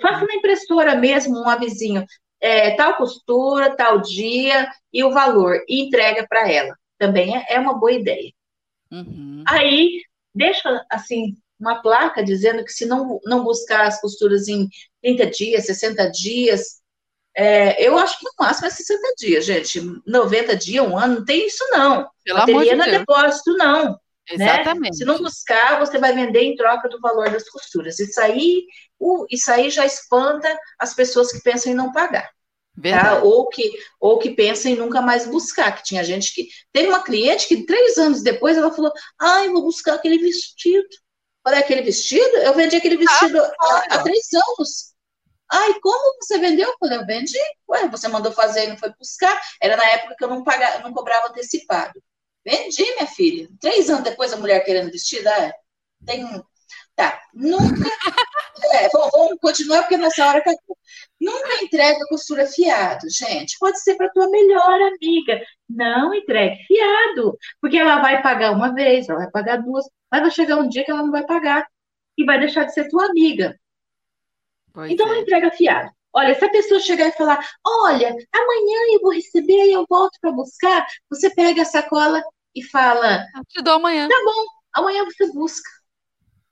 faça 0.00 0.26
na 0.26 0.34
impressora 0.34 0.94
mesmo 0.94 1.38
um 1.38 1.48
avisinho 1.48 2.04
é, 2.40 2.74
tal 2.74 2.96
costura, 2.96 3.76
tal 3.76 4.00
dia 4.00 4.68
e 4.92 5.04
o 5.04 5.12
valor, 5.12 5.62
e 5.68 5.82
entrega 5.82 6.26
para 6.28 6.50
ela. 6.50 6.74
Também 6.98 7.36
é, 7.36 7.44
é, 7.50 7.60
uma 7.60 7.78
boa 7.78 7.92
ideia. 7.92 8.32
Uhum. 8.90 9.44
Aí, 9.46 10.02
deixa, 10.34 10.84
assim, 10.90 11.36
uma 11.58 11.82
placa 11.82 12.24
dizendo 12.24 12.64
que 12.64 12.72
se 12.72 12.86
não, 12.86 13.20
não 13.24 13.44
buscar 13.44 13.86
as 13.86 14.00
costuras 14.00 14.48
em 14.48 14.68
30 15.02 15.26
dias, 15.26 15.66
60 15.66 16.10
dias, 16.10 16.79
é, 17.36 17.86
eu 17.86 17.96
acho 17.96 18.18
que 18.18 18.24
no 18.24 18.32
máximo 18.38 18.66
é 18.66 18.70
60 18.70 19.14
dias, 19.18 19.44
gente. 19.44 19.80
90 20.06 20.56
dias, 20.56 20.86
um 20.86 20.96
ano, 20.96 21.16
não 21.16 21.24
tem 21.24 21.46
isso 21.46 21.64
não. 21.70 22.08
Pelo 22.24 22.38
Bateria 22.40 22.76
não 22.76 22.84
é 22.84 22.98
depósito, 22.98 23.56
não. 23.56 23.98
Né? 24.36 24.44
Exatamente. 24.44 24.90
Né? 24.90 24.92
Se 24.92 25.04
não 25.04 25.18
buscar, 25.18 25.78
você 25.78 25.98
vai 25.98 26.12
vender 26.12 26.42
em 26.42 26.56
troca 26.56 26.88
do 26.88 27.00
valor 27.00 27.30
das 27.30 27.48
costuras. 27.48 27.98
Isso 27.98 28.20
aí, 28.20 28.64
uh, 29.00 29.26
isso 29.30 29.50
aí 29.50 29.70
já 29.70 29.86
espanta 29.86 30.56
as 30.78 30.94
pessoas 30.94 31.32
que 31.32 31.42
pensam 31.42 31.72
em 31.72 31.74
não 31.74 31.92
pagar. 31.92 32.30
Tá? 32.82 33.22
Ou, 33.22 33.48
que, 33.48 33.72
ou 34.00 34.18
que 34.18 34.30
pensam 34.30 34.70
em 34.72 34.76
nunca 34.76 35.02
mais 35.02 35.26
buscar, 35.26 35.72
que 35.72 35.82
tinha 35.82 36.04
gente 36.04 36.32
que. 36.32 36.48
Teve 36.72 36.88
uma 36.88 37.02
cliente 37.02 37.46
que 37.46 37.66
três 37.66 37.98
anos 37.98 38.22
depois 38.22 38.56
ela 38.56 38.72
falou: 38.72 38.92
Ai, 39.20 39.48
vou 39.50 39.62
buscar 39.62 39.94
aquele 39.94 40.18
vestido. 40.18 40.88
Olha 41.46 41.58
aquele 41.58 41.82
vestido? 41.82 42.36
Eu 42.38 42.54
vendi 42.54 42.76
aquele 42.76 42.96
vestido 42.96 43.38
ah, 43.38 43.52
há, 43.60 43.94
há, 43.94 44.02
três 44.02 44.28
anos. 44.32 44.94
Ai, 45.52 45.74
como 45.80 46.16
você 46.20 46.38
vendeu? 46.38 46.68
Eu 46.68 46.76
falei, 46.78 46.98
eu 46.98 47.06
vendi. 47.06 47.38
Ué, 47.68 47.88
você 47.88 48.08
mandou 48.08 48.32
fazer 48.32 48.64
e 48.64 48.68
não 48.68 48.76
foi 48.78 48.92
buscar. 48.98 49.38
Era 49.60 49.76
na 49.76 49.84
época 49.84 50.14
que 50.16 50.24
eu 50.24 50.28
não 50.28 50.44
pagava, 50.44 50.78
não 50.80 50.92
cobrava 50.92 51.28
antecipado. 51.28 52.00
Vendi, 52.44 52.82
minha 52.94 53.06
filha. 53.06 53.48
Três 53.60 53.90
anos 53.90 54.04
depois 54.04 54.32
a 54.32 54.36
mulher 54.36 54.64
querendo 54.64 54.90
vestido, 54.90 55.28
ah, 55.28 55.52
tem. 56.06 56.24
Tá, 56.96 57.20
nunca. 57.34 57.64
é, 58.74 58.88
vamos 58.90 59.38
continuar 59.40 59.82
porque 59.82 59.96
nessa 59.96 60.26
hora 60.26 60.38
acabou. 60.38 60.76
Nunca 61.20 61.64
entrega 61.64 61.98
costura 62.08 62.46
fiado, 62.46 63.08
gente. 63.10 63.56
Pode 63.58 63.80
ser 63.80 63.96
para 63.96 64.10
tua 64.10 64.28
melhor 64.30 64.80
amiga. 64.82 65.40
Não 65.68 66.14
entregue 66.14 66.62
fiado, 66.66 67.38
porque 67.60 67.78
ela 67.78 68.00
vai 68.00 68.22
pagar 68.22 68.52
uma 68.52 68.72
vez, 68.74 69.08
ela 69.08 69.20
vai 69.20 69.30
pagar 69.30 69.56
duas, 69.62 69.84
mas 70.10 70.22
vai 70.22 70.30
chegar 70.30 70.56
um 70.56 70.68
dia 70.68 70.84
que 70.84 70.90
ela 70.90 71.02
não 71.02 71.10
vai 71.10 71.26
pagar 71.26 71.66
e 72.16 72.24
vai 72.24 72.38
deixar 72.38 72.64
de 72.64 72.74
ser 72.74 72.88
tua 72.88 73.06
amiga. 73.06 73.58
Pois 74.72 74.90
então 74.90 75.06
é. 75.06 75.10
não 75.10 75.20
entrega 75.20 75.50
fiado. 75.50 75.90
Olha, 76.12 76.34
se 76.34 76.44
a 76.44 76.50
pessoa 76.50 76.80
chegar 76.80 77.08
e 77.08 77.12
falar, 77.12 77.38
olha, 77.64 78.08
amanhã 78.08 78.78
eu 78.92 79.00
vou 79.00 79.12
receber 79.12 79.66
e 79.66 79.72
eu 79.72 79.86
volto 79.88 80.18
para 80.20 80.32
buscar, 80.32 80.84
você 81.08 81.32
pega 81.32 81.62
a 81.62 81.64
sacola 81.64 82.20
e 82.54 82.64
fala, 82.64 83.24
eu 83.36 83.44
te 83.46 83.62
dou 83.62 83.74
amanhã. 83.74 84.08
Tá 84.08 84.22
bom, 84.24 84.44
amanhã 84.74 85.04
você 85.04 85.32
busca. 85.32 85.70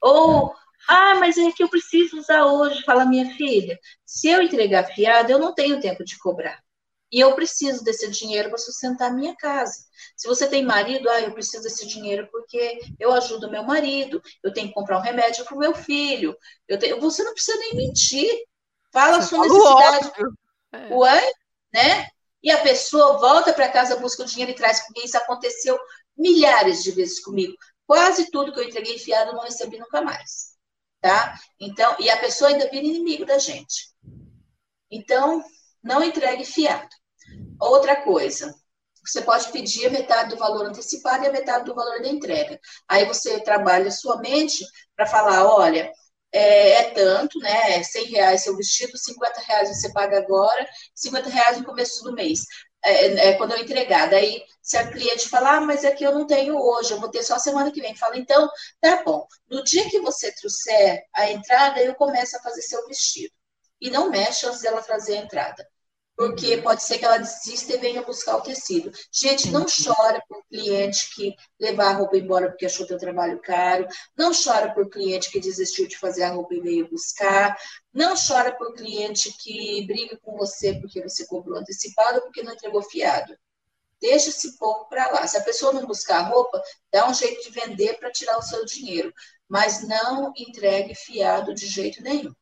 Ou, 0.00 0.54
ah, 0.88 1.16
mas 1.16 1.36
é 1.36 1.50
que 1.50 1.62
eu 1.62 1.68
preciso 1.68 2.18
usar 2.18 2.44
hoje. 2.46 2.82
Fala, 2.84 3.04
minha 3.04 3.34
filha, 3.34 3.78
se 4.04 4.28
eu 4.28 4.40
entregar 4.42 4.84
fiado, 4.84 5.32
eu 5.32 5.38
não 5.38 5.54
tenho 5.54 5.80
tempo 5.80 6.04
de 6.04 6.16
cobrar. 6.18 6.62
E 7.10 7.20
eu 7.20 7.34
preciso 7.34 7.82
desse 7.82 8.08
dinheiro 8.10 8.48
para 8.48 8.58
sustentar 8.58 9.10
a 9.10 9.14
minha 9.14 9.34
casa. 9.36 9.88
Se 10.18 10.26
você 10.26 10.48
tem 10.48 10.64
marido, 10.64 11.08
ah, 11.08 11.20
eu 11.20 11.32
preciso 11.32 11.62
desse 11.62 11.86
dinheiro 11.86 12.28
porque 12.32 12.80
eu 12.98 13.12
ajudo 13.12 13.48
meu 13.48 13.62
marido, 13.62 14.20
eu 14.42 14.52
tenho 14.52 14.66
que 14.66 14.74
comprar 14.74 14.98
um 14.98 15.02
remédio 15.02 15.44
para 15.44 15.54
o 15.54 15.58
meu 15.58 15.72
filho. 15.72 16.36
Eu 16.66 16.76
tenho... 16.76 17.00
Você 17.00 17.22
não 17.22 17.32
precisa 17.32 17.56
nem 17.58 17.76
mentir. 17.76 18.28
Fala 18.92 19.18
a 19.18 19.22
sua 19.22 19.46
necessidade. 19.46 20.10
É. 20.72 20.92
Ué? 20.92 21.32
Né? 21.72 22.08
E 22.42 22.50
a 22.50 22.60
pessoa 22.60 23.18
volta 23.18 23.52
para 23.52 23.68
casa, 23.68 23.94
busca 23.94 24.24
o 24.24 24.26
dinheiro 24.26 24.50
e 24.50 24.56
traz, 24.56 24.84
porque 24.86 25.04
isso 25.04 25.16
aconteceu 25.16 25.78
milhares 26.16 26.82
de 26.82 26.90
vezes 26.90 27.20
comigo. 27.20 27.54
Quase 27.86 28.28
tudo 28.32 28.52
que 28.52 28.58
eu 28.58 28.64
entreguei 28.64 28.98
fiado 28.98 29.30
eu 29.30 29.36
não 29.36 29.44
recebi 29.44 29.78
nunca 29.78 30.02
mais. 30.02 30.58
Tá? 31.00 31.38
Então, 31.60 31.94
e 32.00 32.10
a 32.10 32.16
pessoa 32.16 32.50
ainda 32.50 32.68
vira 32.68 32.84
inimigo 32.84 33.24
da 33.24 33.38
gente. 33.38 33.94
Então, 34.90 35.44
não 35.80 36.02
entregue 36.02 36.44
fiado. 36.44 36.88
Outra 37.60 38.02
coisa, 38.02 38.52
você 39.11 39.22
pode 39.22 39.50
pedir 39.50 39.86
a 39.86 39.90
metade 39.90 40.30
do 40.30 40.36
valor 40.36 40.66
antecipado 40.66 41.24
e 41.24 41.28
a 41.28 41.32
metade 41.32 41.64
do 41.64 41.74
valor 41.74 42.00
da 42.02 42.09
entrega. 42.09 42.61
Aí 42.88 43.04
você 43.06 43.40
trabalha 43.40 43.90
sua 43.90 44.18
mente 44.18 44.64
para 44.96 45.06
falar, 45.06 45.46
olha, 45.46 45.90
é, 46.32 46.72
é, 46.72 46.90
tanto, 46.90 47.38
né? 47.38 47.78
É 47.78 47.82
100 47.82 48.04
reais 48.06 48.42
seu 48.42 48.56
vestido, 48.56 48.96
50 48.96 49.40
reais 49.40 49.68
você 49.68 49.92
paga 49.92 50.18
agora, 50.18 50.66
50 50.94 51.28
reais 51.28 51.59
no 51.59 51.64
começo 51.64 52.02
do 52.04 52.12
mês. 52.12 52.40
É, 52.84 53.30
é, 53.30 53.34
quando 53.34 53.52
eu 53.52 53.59
entregar. 53.59 54.09
Daí, 54.11 54.44
se 54.62 54.76
a 54.76 54.90
cliente 54.90 55.28
falar, 55.28 55.56
ah, 55.56 55.61
mas 55.61 55.84
é 55.84 55.90
que 55.90 56.04
eu 56.04 56.12
não 56.12 56.26
tenho 56.26 56.56
hoje, 56.56 56.92
eu 56.92 57.00
vou 57.00 57.11
ter 57.11 57.22
só 57.22 57.38
semana 57.38 57.72
que 57.72 57.80
vem. 57.80 57.96
Fala, 57.96 58.18
então, 58.18 58.48
tá 58.80 59.02
bom. 59.04 59.26
No 59.48 59.64
dia 59.64 59.88
que 59.90 60.00
você 60.00 60.32
trouxer 60.32 61.02
a 61.14 61.30
entrada, 61.30 61.82
eu 61.82 61.94
começo 61.94 62.36
a 62.36 62.40
fazer 62.40 62.62
seu 62.62 62.86
vestido. 62.86 63.32
E 63.80 63.90
não 63.90 64.11
mexe 64.11 64.46
antes 64.46 64.61
dela 64.61 64.82
trazer 64.82 65.18
a 65.18 65.22
entrada 65.22 65.68
porque 66.18 66.56
uhum. 66.56 66.62
pode 66.62 66.82
ser 66.82 66.98
que 66.98 67.04
ela 67.04 67.18
desista 67.18 67.74
e 67.74 67.78
venha 67.78 68.02
buscar 68.02 68.36
o 68.38 68.40
tecido. 68.40 68.90
Gente, 69.12 69.52
não 69.52 69.64
chora 69.64 70.20
por 70.28 70.44
cliente 70.48 71.14
que 71.14 71.32
levar 71.60 71.90
a 71.90 71.92
roupa 71.92 72.16
embora 72.16 72.48
porque 72.48 72.66
achou 72.66 72.84
teu 72.84 72.98
trabalho 72.98 73.40
caro, 73.40 73.86
não 74.16 74.32
chora 74.32 74.74
por 74.74 74.90
cliente 74.90 75.30
que 75.30 75.38
desistiu 75.38 75.86
de 75.86 75.96
fazer 75.96 76.24
a 76.24 76.30
roupa 76.30 76.54
e 76.54 76.60
veio 76.60 76.90
buscar, 76.90 77.56
não 77.94 78.16
chora 78.16 78.52
por 78.52 78.74
cliente 78.74 79.32
que 79.38 79.86
briga 79.86 80.18
com 80.20 80.36
você 80.36 80.74
porque 80.80 81.00
você 81.00 81.24
cobrou 81.24 81.56
antecipado 81.56 82.16
ou 82.16 82.22
porque 82.22 82.42
não 82.42 82.52
entregou 82.52 82.82
fiado. 82.82 83.38
Deixa 84.00 84.30
esse 84.30 84.58
povo 84.58 84.88
para 84.88 85.12
lá. 85.12 85.24
Se 85.24 85.36
a 85.36 85.42
pessoa 85.42 85.72
não 85.72 85.86
buscar 85.86 86.18
a 86.18 86.28
roupa, 86.28 86.60
dá 86.92 87.08
um 87.08 87.14
jeito 87.14 87.44
de 87.44 87.50
vender 87.50 87.96
para 88.00 88.10
tirar 88.10 88.38
o 88.38 88.42
seu 88.42 88.64
dinheiro, 88.64 89.14
mas 89.48 89.86
não 89.86 90.32
entregue 90.36 90.96
fiado 90.96 91.54
de 91.54 91.66
jeito 91.66 92.02
nenhum. 92.02 92.32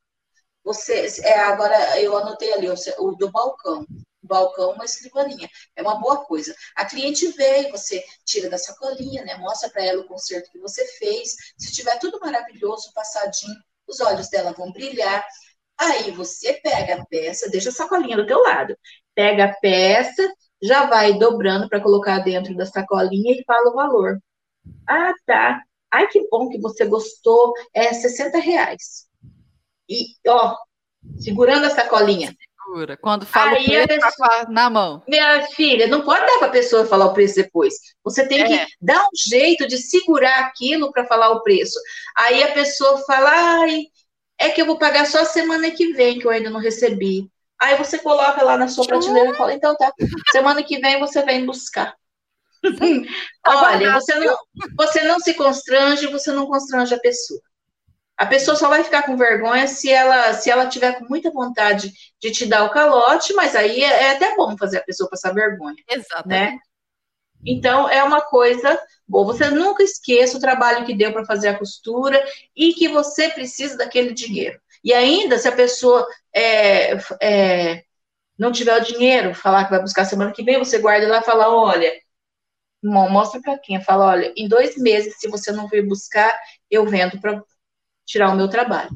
Você, 0.67 1.07
é, 1.23 1.39
agora 1.39 2.01
eu 2.01 2.17
anotei 2.17 2.53
ali, 2.53 2.69
o, 2.69 2.75
o 2.99 3.15
do 3.15 3.31
balcão. 3.31 3.87
Balcão, 4.21 4.73
uma 4.73 4.85
escrivaninha. 4.85 5.49
É 5.77 5.83
uma 5.83 6.01
boa 6.01 6.25
coisa. 6.25 6.53
A 6.75 6.85
cliente 6.85 7.29
veio, 7.29 7.71
você 7.71 8.05
tira 8.25 8.51
da 8.51 8.59
sacolinha, 8.59 9.25
né? 9.25 9.37
Mostra 9.37 9.71
para 9.71 9.85
ela 9.85 10.03
o 10.03 10.09
conserto 10.09 10.51
que 10.51 10.59
você 10.59 10.85
fez. 10.99 11.37
Se 11.57 11.73
tiver 11.73 11.97
tudo 12.01 12.19
maravilhoso, 12.19 12.93
passadinho, 12.93 13.55
os 13.87 14.01
olhos 14.01 14.29
dela 14.29 14.53
vão 14.53 14.73
brilhar. 14.73 15.25
Aí 15.79 16.11
você 16.11 16.55
pega 16.55 16.97
a 17.01 17.07
peça, 17.07 17.49
deixa 17.49 17.69
a 17.69 17.73
sacolinha 17.73 18.17
do 18.17 18.27
teu 18.27 18.41
lado. 18.43 18.77
Pega 19.15 19.45
a 19.45 19.55
peça, 19.61 20.29
já 20.61 20.87
vai 20.87 21.17
dobrando 21.17 21.69
para 21.69 21.81
colocar 21.81 22.19
dentro 22.19 22.57
da 22.57 22.67
sacolinha 22.67 23.33
e 23.33 23.45
fala 23.45 23.71
o 23.71 23.75
valor. 23.75 24.19
Ah, 24.89 25.13
tá. 25.27 25.63
Ai, 25.93 26.09
que 26.09 26.27
bom 26.29 26.49
que 26.49 26.61
você 26.61 26.87
gostou. 26.87 27.53
É 27.73 27.93
60 27.93 28.39
reais. 28.39 29.07
E, 29.89 30.07
ó, 30.27 30.57
segurando 31.19 31.67
a 31.67 31.71
sacolinha. 31.71 32.35
Segura. 32.67 32.97
Quando 32.97 33.25
fala 33.25 33.53
Aí 33.53 33.65
o 33.65 33.87
preço, 33.87 34.17
tá 34.19 34.47
na 34.49 34.69
mão. 34.69 35.03
Minha 35.07 35.47
filha, 35.49 35.87
não 35.87 36.03
pode 36.03 36.27
dar 36.27 36.39
para 36.39 36.49
a 36.49 36.53
pessoa 36.53 36.85
falar 36.85 37.07
o 37.07 37.15
preço 37.15 37.37
depois. 37.37 37.75
Você 38.03 38.27
tem 38.27 38.43
é. 38.43 38.49
que 38.49 38.73
dar 38.81 39.03
um 39.03 39.11
jeito 39.15 39.69
de 39.69 39.79
segurar 39.79 40.41
aquilo 40.41 40.91
para 40.93 41.07
falar 41.07 41.31
o 41.31 41.43
preço. 41.43 41.79
Aí 42.17 42.43
a 42.43 42.53
pessoa 42.53 42.99
fala, 43.07 43.31
ai, 43.61 43.85
é 44.39 44.51
que 44.51 44.61
eu 44.61 44.67
vou 44.67 44.79
pagar 44.79 45.07
só 45.07 45.21
a 45.21 45.25
semana 45.25 45.71
que 45.71 45.93
vem, 45.93 46.19
que 46.19 46.27
eu 46.27 46.31
ainda 46.31 46.51
não 46.51 46.61
recebi. 46.61 47.31
Aí 47.61 47.77
você 47.77 47.99
coloca 47.99 48.43
lá 48.43 48.57
na 48.57 48.69
sua 48.69 48.87
prateleira 48.87 49.31
e 49.31 49.37
fala, 49.37 49.55
então 49.55 49.75
tá, 49.77 49.91
semana 50.31 50.63
que 50.63 50.79
vem 50.79 50.99
você 50.99 51.23
vem 51.23 51.47
buscar. 51.47 51.95
Olha, 53.47 53.93
você 53.93 54.15
não, 54.17 54.37
você 54.77 55.03
não 55.05 55.21
se 55.21 55.35
constrange, 55.35 56.07
você 56.09 56.33
não 56.33 56.47
constrange 56.47 56.95
a 56.95 56.99
pessoa. 56.99 57.41
A 58.17 58.27
pessoa 58.27 58.57
só 58.57 58.69
vai 58.69 58.83
ficar 58.83 59.03
com 59.03 59.17
vergonha 59.17 59.67
se 59.67 59.91
ela 59.91 60.33
se 60.33 60.51
ela 60.51 60.67
tiver 60.67 60.99
com 60.99 61.05
muita 61.07 61.31
vontade 61.31 61.93
de 62.21 62.31
te 62.31 62.47
dar 62.47 62.65
o 62.65 62.71
calote, 62.71 63.35
mas 63.35 63.55
aí 63.55 63.83
é, 63.83 64.05
é 64.05 64.11
até 64.13 64.35
bom 64.35 64.57
fazer 64.57 64.79
a 64.79 64.83
pessoa 64.85 65.11
passar 65.11 65.35
vergonha. 65.35 65.77
Exato. 65.89 66.29
Né? 66.29 66.59
Então, 67.45 67.89
é 67.89 68.03
uma 68.03 68.21
coisa 68.21 68.79
boa. 69.07 69.27
Você 69.27 69.51
nunca 69.51 69.83
esqueça 69.83 70.37
o 70.37 70.41
trabalho 70.41 70.85
que 70.85 70.95
deu 70.95 71.13
para 71.13 71.25
fazer 71.25 71.49
a 71.49 71.59
costura 71.59 72.23
e 72.55 72.75
que 72.75 72.89
você 72.89 73.29
precisa 73.29 73.77
daquele 73.77 74.13
dinheiro. 74.13 74.59
E 74.83 74.93
ainda, 74.93 75.39
se 75.39 75.49
a 75.49 75.53
pessoa 75.53 76.07
é, 76.35 76.97
é, 77.23 77.83
não 78.39 78.53
tiver 78.53 78.81
o 78.81 78.85
dinheiro, 78.85 79.35
falar 79.35 79.65
que 79.65 79.71
vai 79.71 79.81
buscar 79.81 80.05
semana 80.05 80.33
que 80.33 80.43
vem, 80.43 80.59
você 80.59 80.79
guarda 80.79 81.09
lá 81.09 81.19
e 81.19 81.25
fala: 81.25 81.49
olha, 81.49 81.93
mostra 82.83 83.41
para 83.41 83.59
quem? 83.59 83.81
Fala: 83.83 84.07
olha, 84.07 84.33
em 84.37 84.49
dois 84.49 84.77
meses, 84.77 85.19
se 85.19 85.29
você 85.29 85.53
não 85.53 85.69
vir 85.69 85.87
buscar, 85.87 86.37
eu 86.71 86.87
vendo 86.87 87.21
para 87.21 87.43
tirar 88.07 88.31
o 88.31 88.37
meu 88.37 88.49
trabalho, 88.49 88.91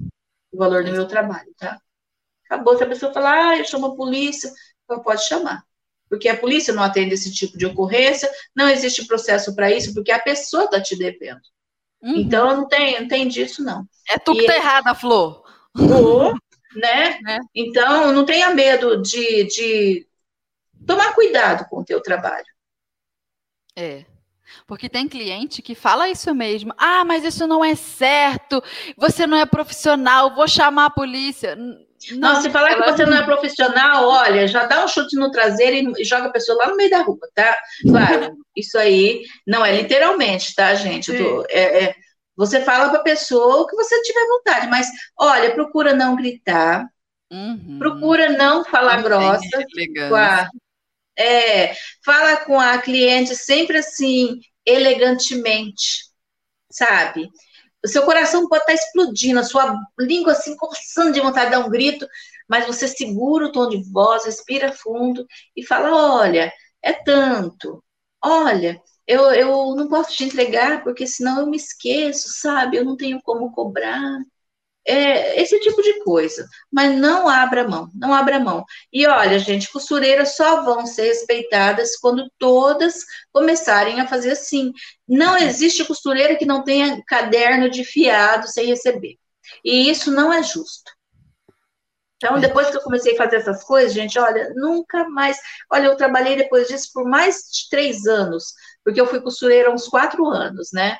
o 0.53 0.57
valor 0.57 0.85
do 0.85 0.93
meu 0.93 1.07
trabalho, 1.07 1.53
tá? 1.59 1.79
Acabou. 2.45 2.77
Se 2.77 2.85
a 2.85 2.89
pessoa 2.89 3.13
falar, 3.13 3.51
ah, 3.51 3.59
eu 3.59 3.65
chamo 3.65 3.87
a 3.87 3.97
polícia, 3.97 4.51
pode 5.05 5.27
chamar. 5.27 5.63
Porque 6.09 6.29
a 6.29 6.37
polícia 6.37 6.75
não 6.75 6.83
atende 6.83 7.15
esse 7.15 7.33
tipo 7.33 7.57
de 7.57 7.67
ocorrência, 7.67 8.29
não 8.55 8.69
existe 8.69 9.07
processo 9.07 9.55
para 9.55 9.71
isso, 9.71 9.95
porque 9.95 10.11
a 10.11 10.19
pessoa 10.19 10.65
está 10.65 10.81
te 10.81 10.97
devendo. 10.97 11.41
Uhum. 12.03 12.17
Então, 12.17 12.57
não 12.57 12.67
tem, 12.67 13.01
não 13.01 13.09
tem 13.09 13.29
disso, 13.29 13.63
não. 13.63 13.87
É 14.09 14.19
tu 14.19 14.33
que 14.33 14.41
está 14.41 14.57
errada, 14.57 14.95
Flor. 14.95 15.45
Ou, 15.79 16.35
né? 16.75 17.21
É. 17.29 17.39
Então, 17.55 18.13
não 18.13 18.25
tenha 18.25 18.51
medo 18.51 19.01
de, 19.01 19.45
de 19.45 20.09
tomar 20.85 21.15
cuidado 21.15 21.69
com 21.69 21.81
o 21.81 21.85
teu 21.85 22.03
trabalho. 22.03 22.47
É. 23.77 24.05
Porque 24.67 24.89
tem 24.89 25.09
cliente 25.09 25.63
que 25.63 25.75
fala 25.75 26.09
isso 26.09 26.35
mesmo. 26.35 26.73
Ah, 26.77 27.05
mas 27.05 27.25
isso 27.25 27.47
não 27.47 27.65
é 27.65 27.75
certo. 27.75 28.63
Você 28.97 29.27
não 29.27 29.37
é 29.37 29.47
profissional. 29.47 30.35
Vou 30.35 30.49
chamar 30.49 30.87
a 30.87 30.91
polícia. 30.91 31.57
Não, 32.13 32.35
não 32.35 32.41
se 32.41 32.49
falar 32.51 32.77
que 32.77 32.91
você 32.91 33.05
não 33.05 33.17
é 33.17 33.23
profissional, 33.23 34.09
olha, 34.09 34.49
já 34.49 34.65
dá 34.65 34.85
um 34.85 34.89
chute 34.89 35.17
no 35.17 35.31
traseiro 35.31 35.93
e 35.99 36.05
joga 36.05 36.27
a 36.27 36.33
pessoa 36.33 36.57
lá 36.57 36.69
no 36.69 36.77
meio 36.77 36.89
da 36.89 37.03
rua, 37.03 37.19
tá? 37.35 37.55
Claro, 37.83 38.39
isso 38.57 38.79
aí 38.79 39.23
não 39.47 39.65
é 39.65 39.77
literalmente, 39.77 40.55
tá, 40.55 40.75
gente? 40.75 41.13
Tô, 41.13 41.45
é, 41.51 41.85
é, 41.85 41.95
você 42.35 42.63
fala 42.63 42.89
para 42.89 43.01
a 43.01 43.05
pessoa 43.05 43.57
o 43.57 43.67
que 43.67 43.77
você 43.77 44.01
tiver 44.03 44.27
vontade, 44.29 44.67
mas 44.69 44.89
olha, 45.19 45.53
procura 45.53 45.93
não 45.93 46.17
gritar, 46.17 46.87
uhum. 47.31 47.77
procura 47.79 48.31
não 48.31 48.65
falar 48.65 49.03
grossa. 49.03 49.47
É, 51.21 51.75
fala 52.05 52.39
com 52.39 52.59
a 52.59 52.79
cliente 52.79 53.37
sempre 53.37 53.79
assim, 53.79 54.41
elegantemente, 54.65 56.05
sabe? 56.71 57.29
O 57.85 57.89
seu 57.89 58.05
coração 58.05 58.49
pode 58.49 58.63
estar 58.63 58.75
explodindo, 58.75 59.41
a 59.41 59.45
sua 59.45 59.79
língua 59.99 60.33
assim, 60.33 60.57
coçando 60.57 61.13
de 61.13 61.21
vontade 61.21 61.47
de 61.47 61.57
dar 61.57 61.67
um 61.67 61.71
grito, 61.71 62.07
mas 62.49 62.67
você 62.67 62.89
segura 62.89 63.47
o 63.47 63.53
tom 63.53 63.69
de 63.69 63.83
voz, 63.91 64.25
respira 64.25 64.73
fundo 64.73 65.27
e 65.57 65.65
fala: 65.67 66.21
olha, 66.21 66.53
é 66.83 66.93
tanto, 66.93 67.83
olha, 68.23 68.81
eu, 69.07 69.33
eu 69.33 69.75
não 69.77 69.89
posso 69.89 70.13
te 70.13 70.25
entregar 70.25 70.83
porque 70.85 71.07
senão 71.07 71.41
eu 71.41 71.47
me 71.47 71.57
esqueço, 71.57 72.29
sabe? 72.41 72.77
Eu 72.77 72.85
não 72.85 72.97
tenho 72.97 73.21
como 73.23 73.53
cobrar 73.53 74.21
é, 74.91 75.41
esse 75.41 75.59
tipo 75.61 75.81
de 75.83 76.03
coisa. 76.05 76.47
Mas 76.71 76.97
não 76.97 77.29
abra 77.29 77.69
mão, 77.69 77.89
não 77.95 78.13
abra 78.13 78.41
mão. 78.41 78.65
E 78.93 79.07
olha, 79.07 79.39
gente, 79.39 79.71
costureiras 79.71 80.37
só 80.37 80.63
vão 80.63 80.87
ser 80.87 81.05
respeitadas 81.05 81.97
quando 81.97 82.31
todas 82.39 83.05
começarem 83.33 84.01
a 84.01 84.09
fazer 84.09 84.33
assim. 84.33 84.73
Não 85.09 85.37
existe 85.37 85.85
costureira 85.85 86.37
que 86.37 86.47
não 86.47 86.65
tenha 86.65 87.03
caderno 87.07 87.71
de 87.71 87.85
fiado 87.85 88.49
sem 88.49 88.67
receber. 88.67 89.17
E 89.65 89.91
isso 89.91 90.11
não 90.11 90.33
é 90.33 90.43
justo. 90.43 90.91
Então, 92.17 92.39
depois 92.39 92.69
que 92.69 92.77
eu 92.77 92.83
comecei 92.83 93.15
a 93.15 93.17
fazer 93.17 93.37
essas 93.37 93.65
coisas, 93.65 93.95
gente, 93.95 94.19
olha, 94.19 94.53
nunca 94.55 95.09
mais. 95.09 95.39
Olha, 95.73 95.87
eu 95.87 95.97
trabalhei 95.97 96.37
depois 96.37 96.69
disso 96.69 96.91
por 96.93 97.09
mais 97.09 97.37
de 97.51 97.69
três 97.71 98.07
anos, 98.07 98.53
porque 98.85 99.01
eu 99.01 99.07
fui 99.07 99.23
costureira 99.23 99.73
uns 99.73 99.89
quatro 99.89 100.27
anos, 100.27 100.69
né? 100.71 100.99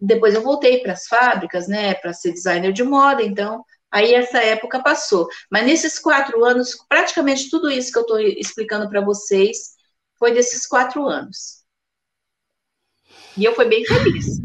Depois 0.00 0.34
eu 0.34 0.42
voltei 0.42 0.80
para 0.80 0.94
as 0.94 1.06
fábricas, 1.06 1.68
né, 1.68 1.94
para 1.94 2.12
ser 2.12 2.32
designer 2.32 2.72
de 2.72 2.82
moda, 2.82 3.22
então 3.22 3.64
aí 3.90 4.14
essa 4.14 4.38
época 4.38 4.82
passou. 4.82 5.28
Mas 5.50 5.66
nesses 5.66 5.98
quatro 5.98 6.44
anos, 6.44 6.76
praticamente 6.88 7.50
tudo 7.50 7.70
isso 7.70 7.92
que 7.92 7.98
eu 7.98 8.02
estou 8.02 8.20
explicando 8.20 8.88
para 8.88 9.00
vocês 9.00 9.74
foi 10.18 10.32
desses 10.32 10.66
quatro 10.66 11.06
anos. 11.06 11.60
E 13.36 13.44
eu 13.44 13.54
fui 13.54 13.66
bem 13.66 13.84
feliz. 13.84 14.40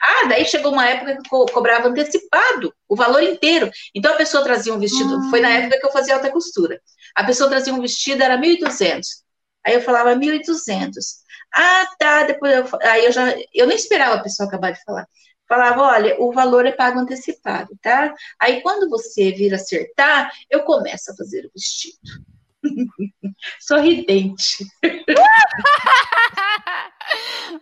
Ah, 0.00 0.26
daí 0.28 0.44
chegou 0.44 0.72
uma 0.72 0.88
época 0.88 1.18
que 1.22 1.34
eu 1.34 1.46
cobrava 1.46 1.88
antecipado 1.88 2.74
o 2.88 2.96
valor 2.96 3.22
inteiro. 3.22 3.70
Então 3.94 4.14
a 4.14 4.16
pessoa 4.16 4.42
trazia 4.42 4.72
um 4.72 4.78
vestido, 4.78 5.28
foi 5.30 5.40
na 5.40 5.48
ah. 5.48 5.52
época 5.52 5.78
que 5.80 5.86
eu 5.86 5.92
fazia 5.92 6.14
alta 6.14 6.30
costura. 6.30 6.80
A 7.14 7.24
pessoa 7.24 7.50
trazia 7.50 7.74
um 7.74 7.80
vestido, 7.80 8.22
era 8.22 8.38
1.200. 8.38 9.06
Aí 9.64 9.74
eu 9.74 9.82
falava 9.82 10.14
1.200. 10.14 10.94
Ah, 11.54 11.86
tá. 11.98 12.24
Depois 12.24 12.52
eu, 12.54 12.78
aí 12.82 13.04
eu 13.06 13.12
já, 13.12 13.34
eu 13.54 13.66
nem 13.66 13.76
esperava 13.76 14.16
a 14.16 14.22
pessoa 14.22 14.48
acabar 14.48 14.72
de 14.72 14.82
falar. 14.84 15.06
Falava, 15.48 15.82
olha, 15.82 16.16
o 16.20 16.32
valor 16.32 16.64
é 16.64 16.70
pago 16.72 17.00
antecipado, 17.00 17.76
tá? 17.82 18.14
Aí 18.38 18.60
quando 18.62 18.88
você 18.88 19.32
vir 19.32 19.52
acertar, 19.52 20.30
eu 20.48 20.62
começo 20.62 21.10
a 21.10 21.16
fazer 21.16 21.44
o 21.46 21.50
vestido. 21.52 21.98
Sorridente. 23.60 24.64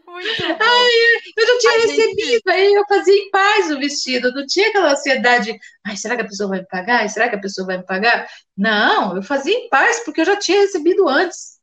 Muito 0.07 0.59
bom. 0.59 0.61
Ai, 0.61 0.91
eu 1.37 1.47
não 1.47 1.59
tinha 1.59 1.73
a 1.73 1.77
recebido, 1.81 2.31
gente... 2.31 2.51
aí 2.51 2.73
eu 2.75 2.85
fazia 2.89 3.15
em 3.15 3.31
paz 3.31 3.71
o 3.71 3.79
vestido, 3.79 4.33
não 4.33 4.47
tinha 4.47 4.69
aquela 4.69 4.93
ansiedade, 4.93 5.59
ai, 5.87 5.97
será 5.97 6.17
que 6.17 6.23
a 6.23 6.29
pessoa 6.29 6.49
vai 6.51 6.61
me 6.61 6.67
pagar? 6.67 7.09
Será 7.09 7.29
que 7.29 7.37
a 7.37 7.41
pessoa 7.41 7.67
vai 7.67 7.79
me 7.79 7.85
pagar? 7.87 8.29
Não, 8.57 9.17
eu 9.17 9.23
fazia 9.23 9.55
em 9.55 9.69
paz, 9.69 10.01
porque 10.05 10.21
eu 10.21 10.25
já 10.27 10.37
tinha 10.37 10.61
recebido 10.61 11.09
antes. 11.09 11.59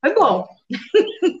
Foi 0.00 0.14
bom. 0.14 0.46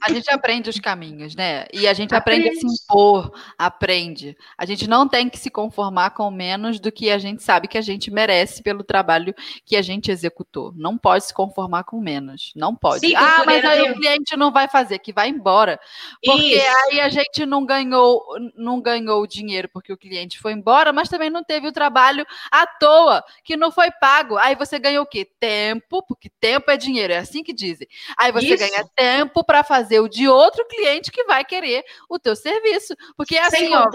A 0.04 0.12
gente 0.12 0.30
aprende 0.30 0.68
os 0.68 0.78
caminhos, 0.78 1.34
né? 1.34 1.66
E 1.72 1.86
a 1.86 1.92
gente 1.92 2.14
aprende, 2.14 2.48
aprende 2.48 2.66
a 2.66 2.68
se 2.68 2.82
impor, 2.84 3.32
aprende. 3.56 4.36
A 4.56 4.64
gente 4.64 4.88
não 4.88 5.08
tem 5.08 5.28
que 5.28 5.38
se 5.38 5.50
conformar 5.50 6.10
com 6.10 6.30
menos 6.30 6.80
do 6.80 6.90
que 6.90 7.10
a 7.10 7.18
gente 7.18 7.42
sabe 7.42 7.68
que 7.68 7.78
a 7.78 7.82
gente 7.82 8.10
merece 8.10 8.62
pelo 8.62 8.82
trabalho 8.82 9.34
que 9.64 9.76
a 9.76 9.82
gente 9.82 10.10
executou. 10.10 10.72
Não 10.76 10.98
pode 10.98 11.26
se 11.26 11.34
conformar 11.34 11.84
com 11.84 12.00
menos. 12.00 12.52
Não 12.56 12.74
pode. 12.74 13.06
Sim, 13.06 13.14
ah, 13.16 13.42
mas 13.46 13.64
aí 13.64 13.82
o 13.90 13.94
cliente 13.94 14.36
não 14.36 14.52
vai 14.52 14.68
fazer, 14.68 14.98
que 14.98 15.12
vai 15.12 15.28
embora. 15.28 15.78
Porque 16.24 16.56
Isso. 16.56 16.76
aí 16.86 17.00
a 17.00 17.08
gente 17.08 17.46
não 17.46 17.64
ganhou, 17.64 18.22
não 18.56 18.80
ganhou 18.80 19.22
o 19.22 19.26
dinheiro 19.26 19.68
porque 19.72 19.92
o 19.92 19.96
cliente 19.96 20.38
foi 20.38 20.52
embora, 20.52 20.92
mas 20.92 21.08
também 21.08 21.30
não 21.30 21.44
teve 21.44 21.68
o 21.68 21.72
trabalho 21.72 22.26
à 22.50 22.66
toa, 22.66 23.22
que 23.44 23.56
não 23.56 23.70
foi 23.70 23.90
pago. 23.90 24.36
Aí 24.36 24.54
você 24.54 24.78
ganhou 24.78 25.04
o 25.04 25.06
quê? 25.06 25.26
Tempo, 25.38 26.02
porque 26.02 26.28
tempo 26.40 26.70
é 26.70 26.76
dinheiro, 26.76 27.12
é 27.12 27.18
assim 27.18 27.42
que 27.42 27.52
dizem. 27.52 27.86
Aí 28.18 28.32
você 28.32 28.54
Isso. 28.54 28.58
ganha 28.58 28.84
tempo 28.94 29.21
tempo 29.22 29.44
para 29.44 29.62
fazer 29.62 30.00
o 30.00 30.08
de 30.08 30.28
outro 30.28 30.66
cliente 30.66 31.10
que 31.10 31.24
vai 31.24 31.44
querer 31.44 31.84
o 32.08 32.18
teu 32.18 32.34
serviço. 32.34 32.94
Porque 33.16 33.36
é 33.36 33.44
assim, 33.44 33.74
ó, 33.74 33.88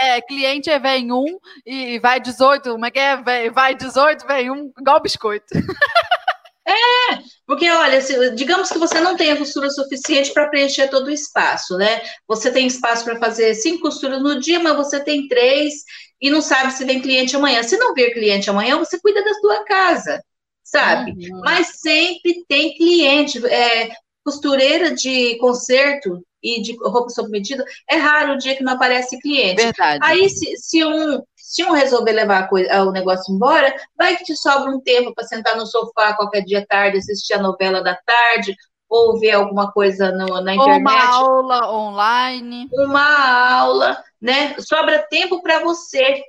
é, 0.00 0.20
cliente 0.20 0.70
é 0.70 0.78
vem 0.78 1.12
um 1.12 1.38
e 1.64 1.98
vai 1.98 2.20
18, 2.20 2.70
como 2.70 2.86
é 2.86 2.90
que 2.90 2.98
é? 2.98 3.50
Vai 3.50 3.74
18, 3.74 4.26
vem 4.26 4.50
um, 4.50 4.72
igual 4.78 5.00
biscoito. 5.00 5.46
É, 6.64 7.18
porque 7.44 7.68
olha, 7.68 8.00
se, 8.00 8.30
digamos 8.36 8.68
que 8.68 8.78
você 8.78 9.00
não 9.00 9.16
tenha 9.16 9.36
costura 9.36 9.68
suficiente 9.68 10.32
para 10.32 10.46
preencher 10.46 10.88
todo 10.88 11.08
o 11.08 11.10
espaço, 11.10 11.76
né? 11.76 12.00
Você 12.28 12.52
tem 12.52 12.68
espaço 12.68 13.04
para 13.04 13.18
fazer 13.18 13.52
cinco 13.56 13.82
costuras 13.82 14.22
no 14.22 14.38
dia, 14.38 14.60
mas 14.60 14.76
você 14.76 15.00
tem 15.00 15.26
três 15.26 15.74
e 16.20 16.30
não 16.30 16.40
sabe 16.40 16.72
se 16.72 16.84
vem 16.84 17.02
cliente 17.02 17.34
amanhã. 17.34 17.64
Se 17.64 17.76
não 17.76 17.92
vir 17.92 18.12
cliente 18.12 18.48
amanhã, 18.48 18.78
você 18.78 18.98
cuida 19.00 19.24
da 19.24 19.34
sua 19.34 19.64
casa, 19.64 20.22
sabe? 20.62 21.10
Uhum. 21.10 21.40
Mas 21.40 21.80
sempre 21.80 22.44
tem 22.48 22.74
cliente. 22.76 23.44
É, 23.44 23.90
costureira 24.24 24.94
de 24.94 25.36
concerto 25.38 26.22
e 26.42 26.60
de 26.60 26.76
roupa 26.76 27.08
sob 27.10 27.30
medida, 27.30 27.64
é 27.88 27.96
raro 27.96 28.34
o 28.34 28.38
dia 28.38 28.56
que 28.56 28.64
não 28.64 28.72
aparece 28.72 29.18
cliente. 29.20 29.62
Verdade. 29.62 30.00
Aí, 30.02 30.28
se, 30.28 30.56
se 30.56 30.84
um 30.84 31.22
se 31.52 31.62
um 31.64 31.72
resolver 31.72 32.12
levar 32.12 32.48
coisa, 32.48 32.82
o 32.82 32.90
negócio 32.90 33.34
embora, 33.34 33.74
vai 33.94 34.16
que 34.16 34.24
te 34.24 34.34
sobra 34.34 34.70
um 34.70 34.80
tempo 34.80 35.12
para 35.14 35.26
sentar 35.26 35.54
no 35.54 35.66
sofá 35.66 36.14
qualquer 36.14 36.42
dia 36.42 36.64
tarde, 36.66 36.96
assistir 36.96 37.34
a 37.34 37.42
novela 37.42 37.82
da 37.82 37.94
tarde, 37.94 38.56
ou 38.88 39.18
ver 39.18 39.32
alguma 39.32 39.70
coisa 39.70 40.10
no, 40.12 40.40
na 40.40 40.54
internet. 40.54 40.80
Uma 40.80 41.14
aula 41.14 41.72
online. 41.72 42.68
Uma 42.72 43.58
aula, 43.58 44.02
né? 44.20 44.54
Sobra 44.60 45.06
tempo 45.10 45.42
para 45.42 45.60
você. 45.60 46.22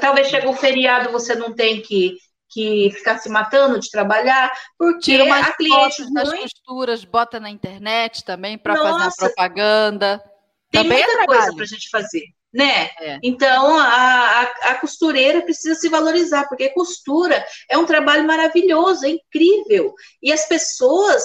Talvez 0.00 0.28
chegue 0.28 0.46
um 0.46 0.54
feriado, 0.54 1.10
você 1.10 1.34
não 1.34 1.52
tem 1.52 1.80
que 1.80 2.16
que 2.54 2.90
ficar 2.92 3.18
se 3.18 3.28
matando 3.28 3.80
de 3.80 3.90
trabalhar, 3.90 4.52
porque 4.78 5.00
Tira 5.00 5.24
umas 5.24 5.48
a 5.48 5.52
cliente 5.52 5.96
fotos 5.96 6.14
das 6.14 6.32
costuras, 6.32 7.04
bota 7.04 7.40
na 7.40 7.50
internet 7.50 8.24
também 8.24 8.56
para 8.56 8.76
fazer 8.76 9.08
a 9.08 9.28
propaganda. 9.28 10.24
Tem 10.70 10.84
também 10.84 11.02
é 11.02 11.06
muita 11.06 11.22
é 11.22 11.26
coisa 11.26 11.54
para 11.54 11.64
a 11.64 11.66
gente 11.66 11.90
fazer, 11.90 12.24
né? 12.52 12.90
É. 13.00 13.18
Então 13.24 13.76
a, 13.76 13.84
a, 13.84 14.42
a, 14.70 14.74
costureira 14.76 15.42
precisa 15.42 15.74
se 15.74 15.88
valorizar, 15.88 16.48
porque 16.48 16.68
costura 16.70 17.44
é 17.68 17.76
um 17.76 17.86
trabalho 17.86 18.24
maravilhoso, 18.24 19.04
é 19.04 19.10
incrível. 19.10 19.92
E 20.22 20.32
as 20.32 20.46
pessoas 20.46 21.24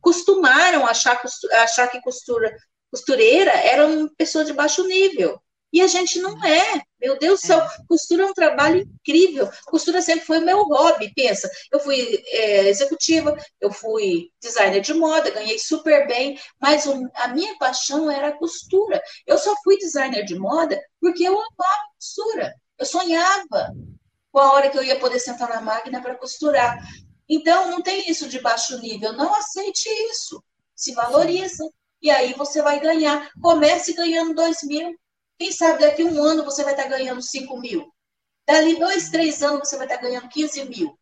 costumaram 0.00 0.86
achar, 0.86 1.20
achar 1.62 1.88
que 1.88 2.00
costura, 2.00 2.56
costureira 2.90 3.50
era 3.50 3.86
uma 3.86 4.10
pessoa 4.16 4.46
de 4.46 4.54
baixo 4.54 4.82
nível. 4.86 5.38
E 5.72 5.80
a 5.80 5.86
gente 5.86 6.18
não 6.20 6.44
é. 6.44 6.82
Meu 7.00 7.18
Deus 7.18 7.40
do 7.40 7.46
céu, 7.46 7.58
é. 7.58 7.68
costura 7.88 8.24
é 8.24 8.26
um 8.26 8.34
trabalho 8.34 8.80
incrível. 8.80 9.48
Costura 9.66 10.02
sempre 10.02 10.26
foi 10.26 10.38
o 10.38 10.44
meu 10.44 10.64
hobby. 10.64 11.12
Pensa, 11.14 11.50
eu 11.72 11.78
fui 11.80 12.22
é, 12.26 12.68
executiva, 12.68 13.36
eu 13.60 13.72
fui 13.72 14.30
designer 14.42 14.80
de 14.80 14.92
moda, 14.92 15.30
ganhei 15.30 15.58
super 15.58 16.06
bem, 16.06 16.38
mas 16.60 16.86
a 17.14 17.28
minha 17.28 17.56
paixão 17.58 18.10
era 18.10 18.28
a 18.28 18.36
costura. 18.36 19.00
Eu 19.26 19.38
só 19.38 19.54
fui 19.62 19.78
designer 19.78 20.24
de 20.24 20.38
moda 20.38 20.80
porque 21.00 21.24
eu 21.24 21.32
amava 21.32 21.90
costura. 21.96 22.54
Eu 22.78 22.86
sonhava 22.86 23.72
com 24.32 24.38
a 24.38 24.52
hora 24.52 24.70
que 24.70 24.78
eu 24.78 24.82
ia 24.82 24.98
poder 24.98 25.20
sentar 25.20 25.48
na 25.48 25.60
máquina 25.60 26.02
para 26.02 26.16
costurar. 26.16 26.78
Então, 27.28 27.70
não 27.70 27.80
tem 27.80 28.10
isso 28.10 28.28
de 28.28 28.40
baixo 28.40 28.78
nível. 28.80 29.12
Não 29.12 29.34
aceite 29.34 29.88
isso. 30.10 30.42
Se 30.74 30.92
valoriza. 30.92 31.68
E 32.02 32.10
aí 32.10 32.32
você 32.34 32.60
vai 32.60 32.80
ganhar. 32.80 33.30
Comece 33.40 33.92
ganhando 33.92 34.34
dois 34.34 34.58
mil 34.64 34.96
quem 35.40 35.50
sabe 35.50 35.80
daqui 35.80 36.02
a 36.02 36.04
um 36.04 36.22
ano 36.22 36.44
você 36.44 36.62
vai 36.62 36.74
estar 36.74 36.86
ganhando 36.86 37.22
5 37.22 37.58
mil. 37.58 37.90
Dali 38.46 38.78
dois, 38.78 39.08
três 39.08 39.42
anos 39.42 39.70
você 39.70 39.78
vai 39.78 39.86
estar 39.86 39.96
ganhando 39.96 40.28
15 40.28 40.68
mil. 40.68 40.94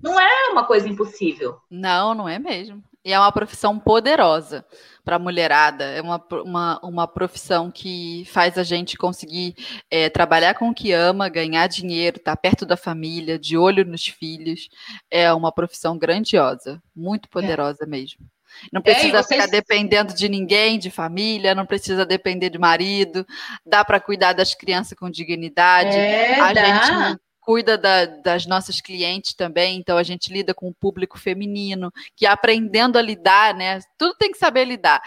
Não 0.00 0.18
é 0.20 0.52
uma 0.52 0.64
coisa 0.64 0.88
impossível. 0.88 1.58
Não, 1.68 2.14
não 2.14 2.28
é 2.28 2.38
mesmo. 2.38 2.80
E 3.04 3.12
é 3.12 3.18
uma 3.18 3.32
profissão 3.32 3.76
poderosa 3.76 4.64
para 5.04 5.16
a 5.16 5.18
mulherada. 5.18 5.82
É 5.84 6.00
uma, 6.00 6.24
uma, 6.44 6.80
uma 6.80 7.08
profissão 7.08 7.72
que 7.72 8.24
faz 8.26 8.56
a 8.56 8.62
gente 8.62 8.96
conseguir 8.96 9.56
é, 9.90 10.08
trabalhar 10.08 10.54
com 10.54 10.70
o 10.70 10.74
que 10.74 10.92
ama, 10.92 11.28
ganhar 11.28 11.66
dinheiro, 11.66 12.18
estar 12.18 12.36
tá 12.36 12.40
perto 12.40 12.64
da 12.64 12.76
família, 12.76 13.36
de 13.36 13.58
olho 13.58 13.84
nos 13.84 14.06
filhos. 14.06 14.68
É 15.10 15.32
uma 15.32 15.50
profissão 15.50 15.98
grandiosa, 15.98 16.80
muito 16.94 17.26
é. 17.26 17.32
poderosa 17.32 17.82
é. 17.82 17.86
mesmo. 17.86 18.24
Não 18.72 18.82
precisa 18.82 19.18
é, 19.18 19.22
vocês... 19.22 19.40
ficar 19.40 19.50
dependendo 19.50 20.14
de 20.14 20.28
ninguém, 20.28 20.78
de 20.78 20.90
família, 20.90 21.54
não 21.54 21.66
precisa 21.66 22.04
depender 22.06 22.50
de 22.50 22.58
marido, 22.58 23.26
dá 23.64 23.84
para 23.84 24.00
cuidar 24.00 24.32
das 24.32 24.54
crianças 24.54 24.96
com 24.98 25.10
dignidade. 25.10 25.96
É, 25.96 26.40
a 26.40 26.52
dá. 26.52 26.64
gente 26.64 27.20
cuida 27.40 27.76
da, 27.76 28.04
das 28.04 28.46
nossas 28.46 28.80
clientes 28.80 29.34
também, 29.34 29.78
então 29.78 29.96
a 29.96 30.02
gente 30.02 30.32
lida 30.32 30.54
com 30.54 30.68
o 30.68 30.74
público 30.74 31.18
feminino, 31.18 31.90
que 32.14 32.26
aprendendo 32.26 32.98
a 32.98 33.02
lidar, 33.02 33.54
né? 33.54 33.80
Tudo 33.98 34.14
tem 34.16 34.30
que 34.30 34.38
saber 34.38 34.64
lidar 34.64 35.00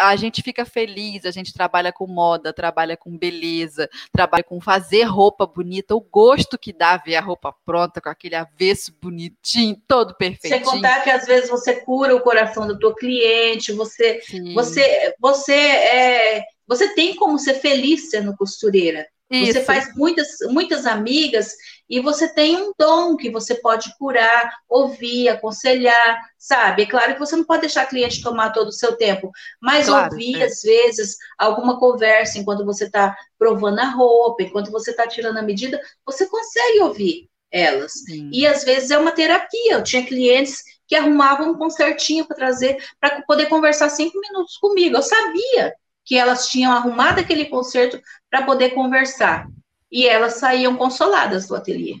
a 0.00 0.16
gente 0.16 0.42
fica 0.42 0.64
feliz, 0.64 1.24
a 1.24 1.30
gente 1.30 1.52
trabalha 1.52 1.92
com 1.92 2.06
moda, 2.06 2.52
trabalha 2.52 2.96
com 2.96 3.16
beleza, 3.16 3.88
trabalha 4.12 4.44
com 4.44 4.60
fazer 4.60 5.04
roupa 5.04 5.46
bonita, 5.46 5.94
o 5.94 6.00
gosto 6.00 6.58
que 6.58 6.72
dá 6.72 6.96
ver 6.96 7.16
a 7.16 7.20
roupa 7.20 7.54
pronta, 7.64 8.00
com 8.00 8.08
aquele 8.08 8.34
avesso 8.34 8.94
bonitinho, 9.00 9.80
todo 9.86 10.14
perfeitinho. 10.16 10.64
Sem 10.64 10.74
contar 10.74 11.02
que 11.02 11.10
às 11.10 11.26
vezes 11.26 11.50
você 11.50 11.80
cura 11.80 12.14
o 12.14 12.20
coração 12.20 12.66
do 12.66 12.78
teu 12.78 12.94
cliente, 12.94 13.72
você, 13.72 14.20
você, 14.54 15.14
você, 15.18 15.54
é, 15.54 16.44
você 16.66 16.94
tem 16.94 17.16
como 17.16 17.38
ser 17.38 17.54
feliz 17.54 18.10
sendo 18.10 18.36
costureira. 18.36 19.06
Isso. 19.30 19.54
Você 19.54 19.64
faz 19.64 19.94
muitas, 19.96 20.28
muitas 20.50 20.86
amigas 20.86 21.54
e 21.88 22.00
você 22.00 22.28
tem 22.32 22.56
um 22.56 22.72
dom 22.78 23.16
que 23.16 23.30
você 23.30 23.54
pode 23.54 23.96
curar, 23.98 24.52
ouvir, 24.68 25.28
aconselhar, 25.28 26.20
sabe? 26.38 26.82
É 26.82 26.86
claro 26.86 27.14
que 27.14 27.18
você 27.18 27.34
não 27.34 27.44
pode 27.44 27.62
deixar 27.62 27.82
a 27.82 27.86
cliente 27.86 28.22
tomar 28.22 28.50
todo 28.50 28.68
o 28.68 28.72
seu 28.72 28.96
tempo, 28.96 29.30
mas 29.60 29.86
claro, 29.86 30.12
ouvir, 30.12 30.40
é. 30.40 30.44
às 30.44 30.60
vezes, 30.62 31.16
alguma 31.38 31.78
conversa 31.78 32.38
enquanto 32.38 32.64
você 32.64 32.84
está 32.84 33.16
provando 33.38 33.78
a 33.78 33.90
roupa, 33.90 34.42
enquanto 34.42 34.70
você 34.70 34.90
está 34.90 35.06
tirando 35.06 35.38
a 35.38 35.42
medida, 35.42 35.80
você 36.04 36.26
consegue 36.26 36.80
ouvir 36.80 37.28
elas. 37.50 37.92
Sim. 37.92 38.30
E 38.32 38.46
às 38.46 38.64
vezes 38.64 38.90
é 38.90 38.98
uma 38.98 39.12
terapia. 39.12 39.74
Eu 39.74 39.82
tinha 39.82 40.04
clientes 40.04 40.62
que 40.86 40.96
arrumavam 40.96 41.50
um 41.50 41.58
concertinho 41.58 42.26
para 42.26 42.36
trazer, 42.36 42.76
para 43.00 43.22
poder 43.22 43.46
conversar 43.46 43.88
cinco 43.88 44.18
minutos 44.20 44.56
comigo. 44.58 44.96
Eu 44.96 45.02
sabia 45.02 45.74
que 46.04 46.16
elas 46.16 46.48
tinham 46.48 46.72
arrumado 46.72 47.20
aquele 47.20 47.46
concerto 47.46 48.00
para 48.30 48.44
poder 48.44 48.70
conversar 48.70 49.48
e 49.90 50.06
elas 50.06 50.34
saíam 50.34 50.76
consoladas 50.76 51.46
do 51.46 51.54
ateliê. 51.54 52.00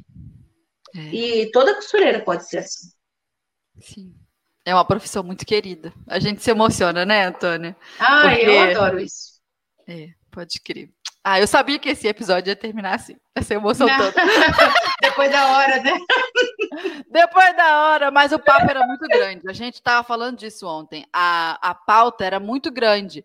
É. 0.94 1.00
E 1.14 1.50
toda 1.50 1.74
costureira 1.74 2.20
pode 2.20 2.48
ser 2.48 2.58
assim. 2.58 2.88
Sim. 3.80 4.14
É 4.64 4.74
uma 4.74 4.84
profissão 4.84 5.22
muito 5.22 5.44
querida. 5.44 5.92
A 6.06 6.18
gente 6.18 6.42
se 6.42 6.50
emociona, 6.50 7.04
né, 7.04 7.26
Antônia? 7.26 7.76
Ah, 7.98 8.22
Porque... 8.22 8.46
eu 8.46 8.60
adoro 8.62 8.98
isso. 8.98 9.40
É, 9.86 10.08
pode 10.30 10.60
crer. 10.60 10.90
Ah, 11.22 11.40
eu 11.40 11.46
sabia 11.46 11.78
que 11.78 11.88
esse 11.88 12.06
episódio 12.06 12.50
ia 12.50 12.56
terminar 12.56 12.96
assim, 12.96 13.16
essa 13.34 13.54
emoção 13.54 13.86
Não. 13.86 13.96
toda. 13.96 14.12
Depois 15.00 15.30
da 15.30 15.46
hora, 15.52 15.82
né? 15.82 15.98
Depois 17.10 17.56
da 17.56 17.82
hora, 17.82 18.10
mas 18.10 18.32
o 18.32 18.38
papo 18.38 18.68
era 18.68 18.86
muito 18.86 19.06
grande. 19.06 19.48
A 19.48 19.52
gente 19.52 19.74
estava 19.74 20.06
falando 20.06 20.36
disso 20.38 20.66
ontem. 20.66 21.06
A, 21.12 21.58
a 21.62 21.74
pauta 21.74 22.24
era 22.24 22.38
muito 22.38 22.70
grande 22.70 23.24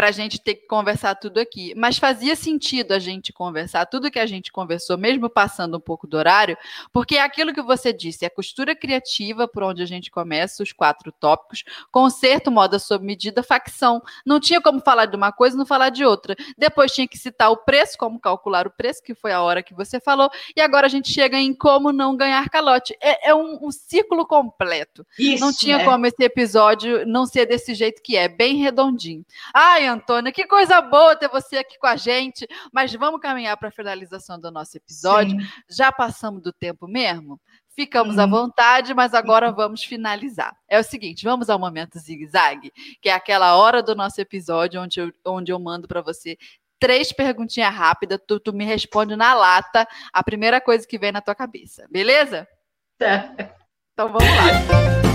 para 0.00 0.08
a 0.08 0.12
gente 0.12 0.40
ter 0.40 0.54
que 0.54 0.66
conversar 0.66 1.14
tudo 1.14 1.38
aqui. 1.38 1.74
Mas 1.76 1.98
fazia 1.98 2.34
sentido 2.34 2.92
a 2.92 2.98
gente 2.98 3.34
conversar 3.34 3.84
tudo 3.84 4.10
que 4.10 4.18
a 4.18 4.24
gente 4.24 4.50
conversou, 4.50 4.96
mesmo 4.96 5.28
passando 5.28 5.76
um 5.76 5.80
pouco 5.80 6.06
do 6.06 6.16
horário, 6.16 6.56
porque 6.90 7.16
é 7.16 7.20
aquilo 7.20 7.52
que 7.52 7.60
você 7.60 7.92
disse, 7.92 8.24
é 8.24 8.30
costura 8.30 8.74
criativa, 8.74 9.46
por 9.46 9.62
onde 9.62 9.82
a 9.82 9.86
gente 9.86 10.10
começa, 10.10 10.62
os 10.62 10.72
quatro 10.72 11.12
tópicos, 11.12 11.64
conserto, 11.92 12.50
moda 12.50 12.78
sob 12.78 13.04
medida, 13.04 13.42
facção. 13.42 14.00
Não 14.24 14.40
tinha 14.40 14.58
como 14.58 14.80
falar 14.80 15.04
de 15.04 15.16
uma 15.16 15.32
coisa 15.32 15.54
e 15.54 15.58
não 15.58 15.66
falar 15.66 15.90
de 15.90 16.02
outra. 16.02 16.34
Depois 16.56 16.92
tinha 16.92 17.06
que 17.06 17.18
citar 17.18 17.50
o 17.50 17.58
preço, 17.58 17.98
como 17.98 18.18
calcular 18.18 18.66
o 18.66 18.70
preço, 18.70 19.02
que 19.02 19.14
foi 19.14 19.32
a 19.32 19.42
hora 19.42 19.62
que 19.62 19.74
você 19.74 20.00
falou, 20.00 20.30
e 20.56 20.62
agora 20.62 20.86
a 20.86 20.90
gente 20.90 21.12
chega 21.12 21.36
em 21.36 21.52
como 21.52 21.92
não 21.92 22.16
ganhar 22.16 22.48
calote. 22.48 22.96
É, 23.02 23.28
é 23.28 23.34
um, 23.34 23.66
um, 23.66 23.70
ciclo 23.70 24.26
completo. 24.26 25.06
Isso, 25.18 25.44
não 25.44 25.52
tinha 25.52 25.76
é. 25.76 25.84
como 25.84 26.06
esse 26.06 26.24
episódio 26.24 27.06
não 27.06 27.26
ser 27.26 27.44
desse 27.44 27.74
jeito 27.74 28.00
que 28.02 28.16
é, 28.16 28.28
bem 28.28 28.56
redondinho. 28.56 29.26
Ai, 29.52 29.89
Antônia. 29.92 30.32
Que 30.32 30.46
coisa 30.46 30.80
boa 30.80 31.16
ter 31.16 31.28
você 31.28 31.58
aqui 31.58 31.78
com 31.78 31.86
a 31.86 31.96
gente. 31.96 32.46
Mas 32.72 32.92
vamos 32.94 33.20
caminhar 33.20 33.56
para 33.56 33.68
a 33.68 33.72
finalização 33.72 34.38
do 34.38 34.50
nosso 34.50 34.76
episódio. 34.76 35.40
Sim. 35.40 35.46
Já 35.68 35.92
passamos 35.92 36.42
do 36.42 36.52
tempo 36.52 36.86
mesmo? 36.86 37.40
Ficamos 37.74 38.18
à 38.18 38.26
vontade, 38.26 38.92
mas 38.92 39.14
agora 39.14 39.52
vamos 39.52 39.84
finalizar. 39.84 40.54
É 40.68 40.78
o 40.78 40.82
seguinte, 40.82 41.24
vamos 41.24 41.48
ao 41.48 41.58
momento 41.58 41.98
zigue-zague, 41.98 42.72
que 43.00 43.08
é 43.08 43.12
aquela 43.12 43.56
hora 43.56 43.82
do 43.82 43.94
nosso 43.94 44.20
episódio 44.20 44.82
onde 44.82 45.00
eu, 45.00 45.12
onde 45.24 45.52
eu 45.52 45.58
mando 45.58 45.86
para 45.86 46.02
você 46.02 46.36
três 46.80 47.12
perguntinhas 47.12 47.72
rápidas, 47.72 48.18
tu, 48.26 48.40
tu, 48.40 48.52
me 48.52 48.64
responde 48.64 49.14
na 49.14 49.34
lata 49.34 49.86
a 50.12 50.24
primeira 50.24 50.60
coisa 50.60 50.86
que 50.86 50.98
vem 50.98 51.12
na 51.12 51.20
tua 51.20 51.34
cabeça, 51.34 51.86
beleza? 51.90 52.48
Tá. 52.98 53.34
Então 53.92 54.12
vamos 54.12 54.28
lá. 54.28 55.09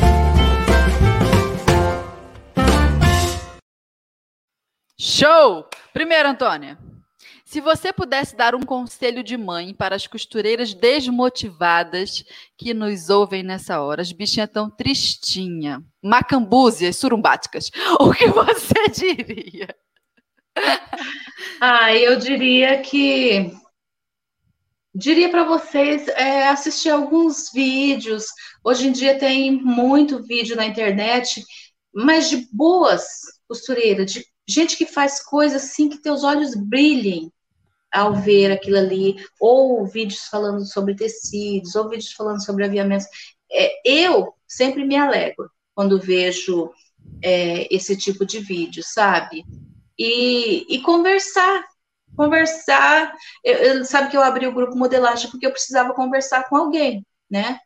Show! 4.97 5.67
Primeiro, 5.91 6.29
Antônia, 6.29 6.79
se 7.43 7.59
você 7.59 7.91
pudesse 7.91 8.35
dar 8.35 8.55
um 8.55 8.61
conselho 8.61 9.21
de 9.23 9.35
mãe 9.37 9.73
para 9.73 9.95
as 9.95 10.07
costureiras 10.07 10.73
desmotivadas 10.73 12.23
que 12.57 12.73
nos 12.73 13.09
ouvem 13.09 13.43
nessa 13.43 13.81
hora, 13.81 14.01
as 14.01 14.13
bichinhas 14.13 14.49
tão 14.49 14.69
tristinha, 14.69 15.83
macambúzias, 16.01 16.95
surumbáticas, 16.95 17.69
o 17.99 18.13
que 18.13 18.27
você 18.29 18.87
diria? 18.89 19.75
Ah, 21.59 21.93
eu 21.93 22.17
diria 22.17 22.81
que 22.81 23.51
diria 24.93 25.29
para 25.29 25.43
vocês 25.43 26.07
é, 26.07 26.47
assistir 26.47 26.89
alguns 26.89 27.51
vídeos. 27.51 28.27
Hoje 28.63 28.87
em 28.87 28.91
dia 28.93 29.19
tem 29.19 29.51
muito 29.51 30.23
vídeo 30.23 30.55
na 30.55 30.65
internet, 30.65 31.43
mas 31.93 32.29
de 32.29 32.47
boas 32.49 33.03
costureiras, 33.47 34.11
de 34.11 34.25
gente 34.47 34.77
que 34.77 34.85
faz 34.85 35.23
coisas 35.23 35.63
assim 35.63 35.89
que 35.89 35.97
teus 35.97 36.23
olhos 36.23 36.55
brilhem 36.55 37.31
ao 37.91 38.13
ver 38.13 38.51
aquilo 38.51 38.77
ali, 38.77 39.15
ou 39.39 39.85
vídeos 39.85 40.25
falando 40.25 40.65
sobre 40.65 40.95
tecidos, 40.95 41.75
ou 41.75 41.89
vídeos 41.89 42.11
falando 42.11 42.43
sobre 42.43 42.65
aviamentos. 42.65 43.07
É, 43.49 43.71
eu 43.85 44.33
sempre 44.47 44.83
me 44.83 44.97
alegro 44.97 45.49
quando 45.73 45.99
vejo 45.99 46.71
é, 47.21 47.73
esse 47.73 47.95
tipo 47.95 48.25
de 48.25 48.39
vídeo, 48.39 48.83
sabe? 48.83 49.45
E, 49.97 50.65
e 50.69 50.81
conversar, 50.81 51.63
conversar. 52.15 53.13
Eu, 53.43 53.55
eu, 53.55 53.85
sabe 53.85 54.09
que 54.09 54.17
eu 54.17 54.21
abri 54.21 54.45
o 54.45 54.53
grupo 54.53 54.75
modelagem 54.75 55.29
porque 55.31 55.45
eu 55.45 55.51
precisava 55.51 55.93
conversar 55.93 56.49
com 56.49 56.57
alguém, 56.57 57.05
né? 57.29 57.59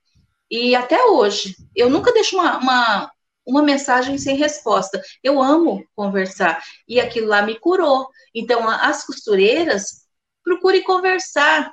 E 0.50 0.76
até 0.76 1.04
hoje, 1.06 1.56
eu 1.76 1.90
nunca 1.90 2.12
deixo 2.12 2.36
uma, 2.36 2.58
uma, 2.58 3.12
uma 3.50 3.64
mensagem 3.64 4.18
sem 4.18 4.36
resposta. 4.36 5.02
Eu 5.24 5.42
amo 5.42 5.84
conversar 5.96 6.64
e 6.88 7.00
aquilo 7.00 7.28
lá 7.28 7.42
me 7.42 7.60
curou. 7.60 8.08
Então, 8.34 8.70
as 8.70 9.06
costureiras, 9.06 10.06
procure 10.44 10.84
conversar. 10.84 11.72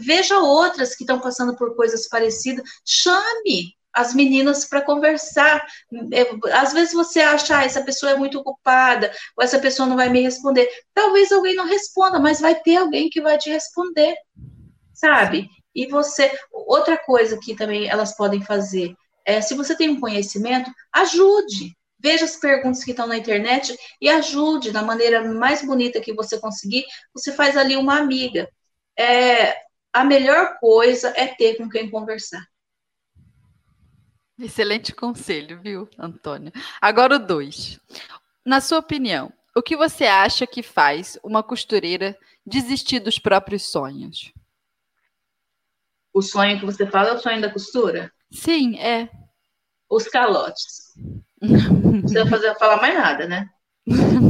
Veja 0.00 0.38
outras 0.38 0.94
que 0.94 1.02
estão 1.02 1.18
passando 1.18 1.56
por 1.56 1.74
coisas 1.74 2.06
parecidas. 2.08 2.64
Chame 2.84 3.74
as 3.92 4.14
meninas 4.14 4.64
para 4.64 4.82
conversar. 4.82 5.66
É, 6.12 6.54
às 6.54 6.72
vezes 6.72 6.92
você 6.92 7.20
acha, 7.20 7.58
ah, 7.58 7.64
essa 7.64 7.82
pessoa 7.82 8.12
é 8.12 8.16
muito 8.16 8.38
ocupada, 8.38 9.10
ou 9.36 9.42
essa 9.42 9.58
pessoa 9.58 9.88
não 9.88 9.96
vai 9.96 10.08
me 10.08 10.20
responder. 10.20 10.68
Talvez 10.94 11.32
alguém 11.32 11.56
não 11.56 11.66
responda, 11.66 12.20
mas 12.20 12.40
vai 12.40 12.54
ter 12.54 12.76
alguém 12.76 13.08
que 13.08 13.20
vai 13.20 13.38
te 13.38 13.50
responder, 13.50 14.14
sabe? 14.92 15.48
E 15.74 15.86
você, 15.86 16.30
outra 16.52 16.96
coisa 16.96 17.38
que 17.42 17.54
também 17.54 17.88
elas 17.88 18.16
podem 18.16 18.42
fazer, 18.42 18.94
é, 19.28 19.42
se 19.42 19.54
você 19.54 19.76
tem 19.76 19.90
um 19.90 20.00
conhecimento, 20.00 20.72
ajude. 20.90 21.76
Veja 22.00 22.24
as 22.24 22.36
perguntas 22.36 22.82
que 22.82 22.92
estão 22.92 23.06
na 23.06 23.18
internet 23.18 23.76
e 24.00 24.08
ajude 24.08 24.72
da 24.72 24.80
maneira 24.80 25.22
mais 25.34 25.62
bonita 25.62 26.00
que 26.00 26.14
você 26.14 26.40
conseguir. 26.40 26.86
Você 27.12 27.34
faz 27.34 27.54
ali 27.54 27.76
uma 27.76 27.98
amiga. 27.98 28.48
É, 28.98 29.54
a 29.92 30.02
melhor 30.02 30.58
coisa 30.58 31.12
é 31.14 31.26
ter 31.26 31.58
com 31.58 31.68
quem 31.68 31.90
conversar. 31.90 32.42
Excelente 34.38 34.94
conselho, 34.94 35.60
viu, 35.60 35.86
Antônia? 35.98 36.50
Agora 36.80 37.16
o 37.16 37.18
dois. 37.18 37.78
Na 38.46 38.62
sua 38.62 38.78
opinião, 38.78 39.30
o 39.54 39.60
que 39.60 39.76
você 39.76 40.06
acha 40.06 40.46
que 40.46 40.62
faz 40.62 41.18
uma 41.22 41.42
costureira 41.42 42.18
desistir 42.46 43.00
dos 43.00 43.18
próprios 43.18 43.64
sonhos? 43.64 44.32
O 46.14 46.22
sonho 46.22 46.58
que 46.58 46.64
você 46.64 46.86
fala 46.86 47.10
é 47.10 47.12
o 47.12 47.18
sonho 47.18 47.42
da 47.42 47.52
costura? 47.52 48.10
Sim, 48.30 48.78
é. 48.78 49.08
Os 49.90 50.06
calotes. 50.08 50.94
Não 51.40 52.00
precisa 52.00 52.26
fazer, 52.26 52.54
falar 52.56 52.80
mais 52.80 52.94
nada, 52.94 53.26
né? 53.26 53.48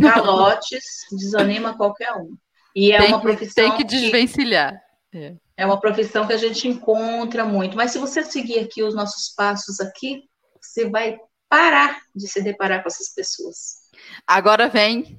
Calotes 0.01 0.85
desanima 1.10 1.76
qualquer 1.76 2.12
um. 2.14 2.36
E 2.74 2.93
é 2.93 2.98
tem 2.98 3.09
uma 3.09 3.20
profissão. 3.20 3.64
tem 3.64 3.76
que 3.76 3.85
desvencilhar. 3.85 4.80
É. 5.12 5.35
é 5.56 5.66
uma 5.66 5.80
profissão 5.80 6.26
que 6.26 6.35
a 6.35 6.36
gente 6.36 6.68
encontra 6.68 7.44
muito. 7.44 7.76
Mas 7.76 7.90
se 7.90 7.98
você 7.98 8.22
seguir 8.22 8.59
aqui 8.60 8.82
os 8.82 8.94
nossos 8.94 9.35
passos 9.35 9.80
aqui, 9.80 10.22
você 10.60 10.89
vai 10.89 11.18
parar 11.48 12.01
de 12.14 12.28
se 12.28 12.43
deparar 12.43 12.82
com 12.82 12.89
essas 12.89 13.12
pessoas. 13.14 13.89
Agora 14.26 14.68
vem 14.68 15.18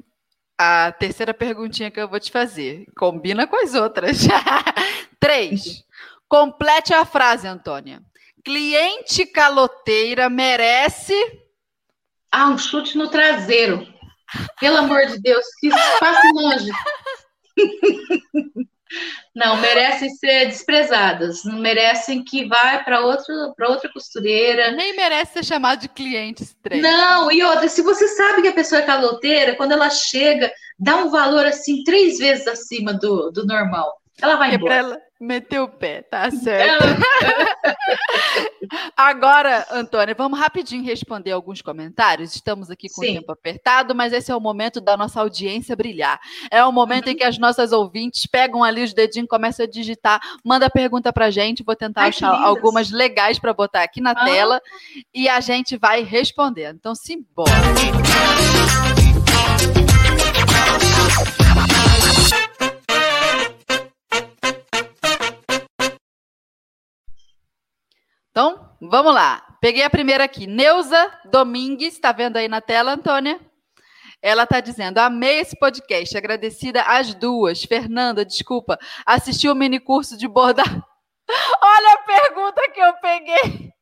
a 0.57 0.91
terceira 0.91 1.33
perguntinha 1.33 1.89
que 1.89 1.99
eu 1.99 2.07
vou 2.07 2.19
te 2.19 2.31
fazer. 2.31 2.85
Combina 2.95 3.47
com 3.47 3.55
as 3.55 3.73
outras. 3.73 4.19
Três. 5.19 5.83
Complete 6.29 6.93
a 6.93 7.03
frase, 7.03 7.47
Antônia. 7.47 8.01
Cliente 8.49 9.27
caloteira 9.27 10.27
merece. 10.27 11.13
Ah, 12.31 12.49
um 12.49 12.57
chute 12.57 12.97
no 12.97 13.07
traseiro. 13.07 13.85
Pelo 14.59 14.77
amor 14.77 15.05
de 15.05 15.21
Deus, 15.21 15.45
que 15.59 15.69
passe 15.99 16.27
longe. 16.34 16.71
Não, 19.35 19.57
merecem 19.57 20.09
ser 20.09 20.47
desprezadas, 20.47 21.43
não 21.45 21.59
merecem 21.59 22.23
que 22.23 22.47
vá 22.47 22.80
para 22.80 23.01
outra, 23.01 23.53
outra 23.67 23.88
costureira. 23.93 24.71
Nem 24.71 24.95
merece 24.95 25.34
ser 25.34 25.45
chamado 25.45 25.81
de 25.81 25.89
cliente 25.89 26.41
estranho. 26.41 26.81
Não, 26.81 27.31
e 27.31 27.43
outra, 27.43 27.69
se 27.69 27.84
você 27.84 28.07
sabe 28.07 28.41
que 28.41 28.47
a 28.47 28.53
pessoa 28.53 28.81
é 28.81 28.85
caloteira, 28.85 29.55
quando 29.55 29.73
ela 29.73 29.91
chega, 29.91 30.51
dá 30.80 30.95
um 30.95 31.11
valor 31.11 31.45
assim 31.45 31.84
três 31.84 32.17
vezes 32.17 32.47
acima 32.47 32.95
do, 32.95 33.30
do 33.30 33.45
normal. 33.45 33.95
Ela 34.19 34.38
vai 34.38 34.55
embora. 34.55 34.73
Ela 34.73 35.09
meter 35.19 35.59
o 35.59 35.67
pé, 35.67 36.01
tá 36.01 36.31
certo. 36.31 36.85
Agora, 38.95 39.65
Antônia, 39.71 40.15
vamos 40.15 40.39
rapidinho 40.39 40.83
responder 40.83 41.31
alguns 41.31 41.61
comentários. 41.61 42.35
Estamos 42.35 42.69
aqui 42.69 42.87
com 42.87 43.01
Sim. 43.01 43.11
o 43.11 43.13
tempo 43.15 43.31
apertado, 43.31 43.95
mas 43.95 44.13
esse 44.13 44.31
é 44.31 44.35
o 44.35 44.39
momento 44.39 44.79
da 44.79 44.95
nossa 44.95 45.19
audiência 45.19 45.75
brilhar. 45.75 46.19
É 46.49 46.63
o 46.63 46.71
momento 46.71 47.07
uhum. 47.07 47.13
em 47.13 47.15
que 47.15 47.23
as 47.23 47.37
nossas 47.37 47.71
ouvintes 47.71 48.25
pegam 48.25 48.63
ali 48.63 48.83
os 48.83 48.93
dedinhos, 48.93 49.27
começam 49.27 49.65
a 49.65 49.69
digitar, 49.69 50.21
manda 50.43 50.69
pergunta 50.69 51.11
pra 51.11 51.29
gente. 51.29 51.63
Vou 51.63 51.75
tentar 51.75 52.03
Ai, 52.03 52.09
achar 52.09 52.29
algumas 52.29 52.91
legais 52.91 53.39
para 53.39 53.53
botar 53.53 53.83
aqui 53.83 53.99
na 53.99 54.15
tela 54.15 54.61
e 55.13 55.27
a 55.27 55.39
gente 55.39 55.77
vai 55.77 56.03
respondendo. 56.03 56.77
Então, 56.77 56.95
simbora. 56.95 57.51
Então, 68.39 68.73
vamos 68.79 69.13
lá. 69.13 69.45
Peguei 69.59 69.83
a 69.83 69.89
primeira 69.89 70.23
aqui. 70.23 70.47
Neuza 70.47 71.11
Domingues, 71.25 71.95
está 71.95 72.13
vendo 72.13 72.37
aí 72.37 72.47
na 72.47 72.61
tela, 72.61 72.93
Antônia? 72.93 73.37
Ela 74.21 74.43
está 74.43 74.61
dizendo: 74.61 74.97
amei 74.97 75.41
esse 75.41 75.59
podcast, 75.59 76.17
agradecida 76.17 76.81
às 76.83 77.13
duas. 77.13 77.65
Fernanda, 77.65 78.23
desculpa, 78.23 78.79
assisti 79.05 79.49
o 79.49 79.55
mini 79.55 79.77
curso 79.77 80.17
de 80.17 80.25
bordado. 80.25 80.69
Olha 81.61 81.93
a 81.95 82.03
pergunta 82.03 82.61
que 82.73 82.79
eu 82.79 82.93
peguei. 83.01 83.73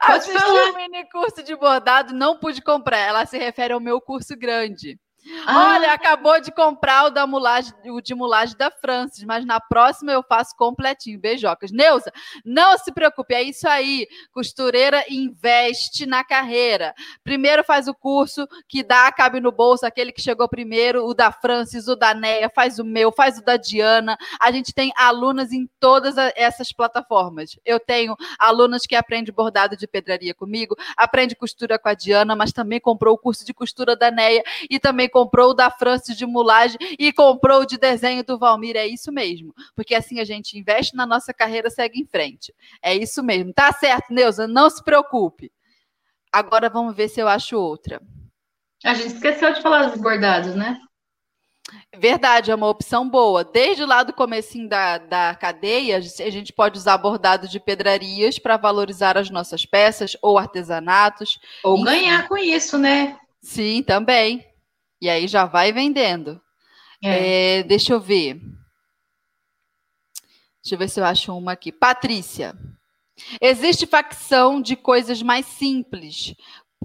Assisti 0.00 0.42
o 0.42 0.74
mini 0.74 1.08
curso 1.08 1.40
de 1.40 1.54
bordado, 1.54 2.12
não 2.12 2.40
pude 2.40 2.60
comprar. 2.62 2.98
Ela 2.98 3.24
se 3.24 3.38
refere 3.38 3.72
ao 3.72 3.78
meu 3.78 4.00
curso 4.00 4.36
grande. 4.36 4.98
Ah. 5.46 5.74
Olha, 5.74 5.92
acabou 5.92 6.40
de 6.40 6.50
comprar 6.50 7.06
o 7.06 7.10
da 7.10 7.26
mulagem, 7.26 7.72
o 7.86 8.00
de 8.00 8.14
mulagem 8.14 8.56
da 8.56 8.70
Francis, 8.70 9.22
mas 9.24 9.44
na 9.44 9.60
próxima 9.60 10.12
eu 10.12 10.22
faço 10.22 10.56
completinho. 10.56 11.20
Beijocas. 11.20 11.70
Neuza, 11.70 12.12
não 12.44 12.76
se 12.78 12.90
preocupe, 12.92 13.34
é 13.34 13.42
isso 13.42 13.68
aí. 13.68 14.08
Costureira 14.32 15.04
investe 15.08 16.06
na 16.06 16.24
carreira. 16.24 16.94
Primeiro 17.22 17.62
faz 17.62 17.86
o 17.86 17.94
curso 17.94 18.46
que 18.66 18.82
dá, 18.82 19.10
cabe 19.12 19.40
no 19.40 19.52
bolso, 19.52 19.84
aquele 19.84 20.12
que 20.12 20.22
chegou 20.22 20.48
primeiro, 20.48 21.06
o 21.06 21.12
da 21.12 21.30
Francis, 21.30 21.86
o 21.86 21.94
da 21.94 22.14
Neia, 22.14 22.50
faz 22.50 22.78
o 22.78 22.84
meu, 22.84 23.12
faz 23.12 23.38
o 23.38 23.44
da 23.44 23.56
Diana. 23.56 24.16
A 24.40 24.50
gente 24.50 24.72
tem 24.72 24.92
alunas 24.96 25.52
em 25.52 25.68
todas 25.78 26.16
essas 26.34 26.72
plataformas. 26.72 27.58
Eu 27.64 27.78
tenho 27.78 28.16
alunas 28.38 28.86
que 28.86 28.96
aprendem 28.96 29.34
bordado 29.34 29.76
de 29.76 29.86
pedraria 29.86 30.34
comigo, 30.34 30.76
aprende 30.96 31.36
costura 31.36 31.78
com 31.78 31.88
a 31.88 31.94
Diana, 31.94 32.34
mas 32.34 32.52
também 32.52 32.80
comprou 32.80 33.14
o 33.14 33.18
curso 33.18 33.44
de 33.44 33.52
costura 33.52 33.94
da 33.94 34.10
Neia 34.10 34.42
e 34.68 34.78
também 34.78 35.09
comprou 35.10 35.50
o 35.50 35.54
da 35.54 35.70
Francis 35.70 36.16
de 36.16 36.24
mulagem 36.24 36.78
e 36.98 37.12
comprou 37.12 37.60
o 37.60 37.66
de 37.66 37.76
desenho 37.76 38.24
do 38.24 38.38
Valmir. 38.38 38.76
É 38.76 38.86
isso 38.86 39.12
mesmo. 39.12 39.54
Porque 39.74 39.94
assim 39.94 40.20
a 40.20 40.24
gente 40.24 40.58
investe 40.58 40.96
na 40.96 41.04
nossa 41.04 41.34
carreira, 41.34 41.68
segue 41.68 42.00
em 42.00 42.06
frente. 42.06 42.54
É 42.80 42.94
isso 42.94 43.22
mesmo. 43.22 43.52
Tá 43.52 43.72
certo, 43.72 44.12
Neuza, 44.12 44.46
não 44.46 44.70
se 44.70 44.82
preocupe. 44.82 45.52
Agora 46.32 46.70
vamos 46.70 46.94
ver 46.94 47.08
se 47.08 47.20
eu 47.20 47.28
acho 47.28 47.58
outra. 47.58 48.00
A 48.84 48.94
gente 48.94 49.14
esqueceu 49.14 49.52
de 49.52 49.60
falar 49.60 49.88
dos 49.88 50.00
bordados, 50.00 50.54
né? 50.54 50.80
Verdade, 51.96 52.50
é 52.50 52.54
uma 52.54 52.68
opção 52.68 53.08
boa. 53.08 53.44
Desde 53.44 53.84
lá 53.84 54.02
do 54.02 54.12
comecinho 54.12 54.68
da, 54.68 54.98
da 54.98 55.34
cadeia, 55.34 55.96
a 55.96 56.30
gente 56.30 56.52
pode 56.52 56.78
usar 56.78 56.98
bordado 56.98 57.48
de 57.48 57.60
pedrarias 57.60 58.38
para 58.38 58.56
valorizar 58.56 59.16
as 59.16 59.30
nossas 59.30 59.66
peças 59.66 60.16
ou 60.22 60.38
artesanatos. 60.38 61.38
Ou 61.62 61.82
ganhar 61.82 62.26
com 62.28 62.36
isso, 62.36 62.78
né? 62.78 63.18
Sim, 63.42 63.82
também. 63.82 64.44
E 65.00 65.08
aí 65.08 65.26
já 65.26 65.44
vai 65.44 65.72
vendendo. 65.72 66.40
É. 67.02 67.58
É, 67.58 67.62
deixa 67.62 67.92
eu 67.92 68.00
ver. 68.00 68.34
Deixa 70.62 70.74
eu 70.74 70.78
ver 70.78 70.88
se 70.88 71.00
eu 71.00 71.04
acho 71.04 71.36
uma 71.36 71.52
aqui. 71.52 71.72
Patrícia. 71.72 72.54
Existe 73.40 73.86
facção 73.86 74.60
de 74.60 74.76
coisas 74.76 75.22
mais 75.22 75.46
simples 75.46 76.34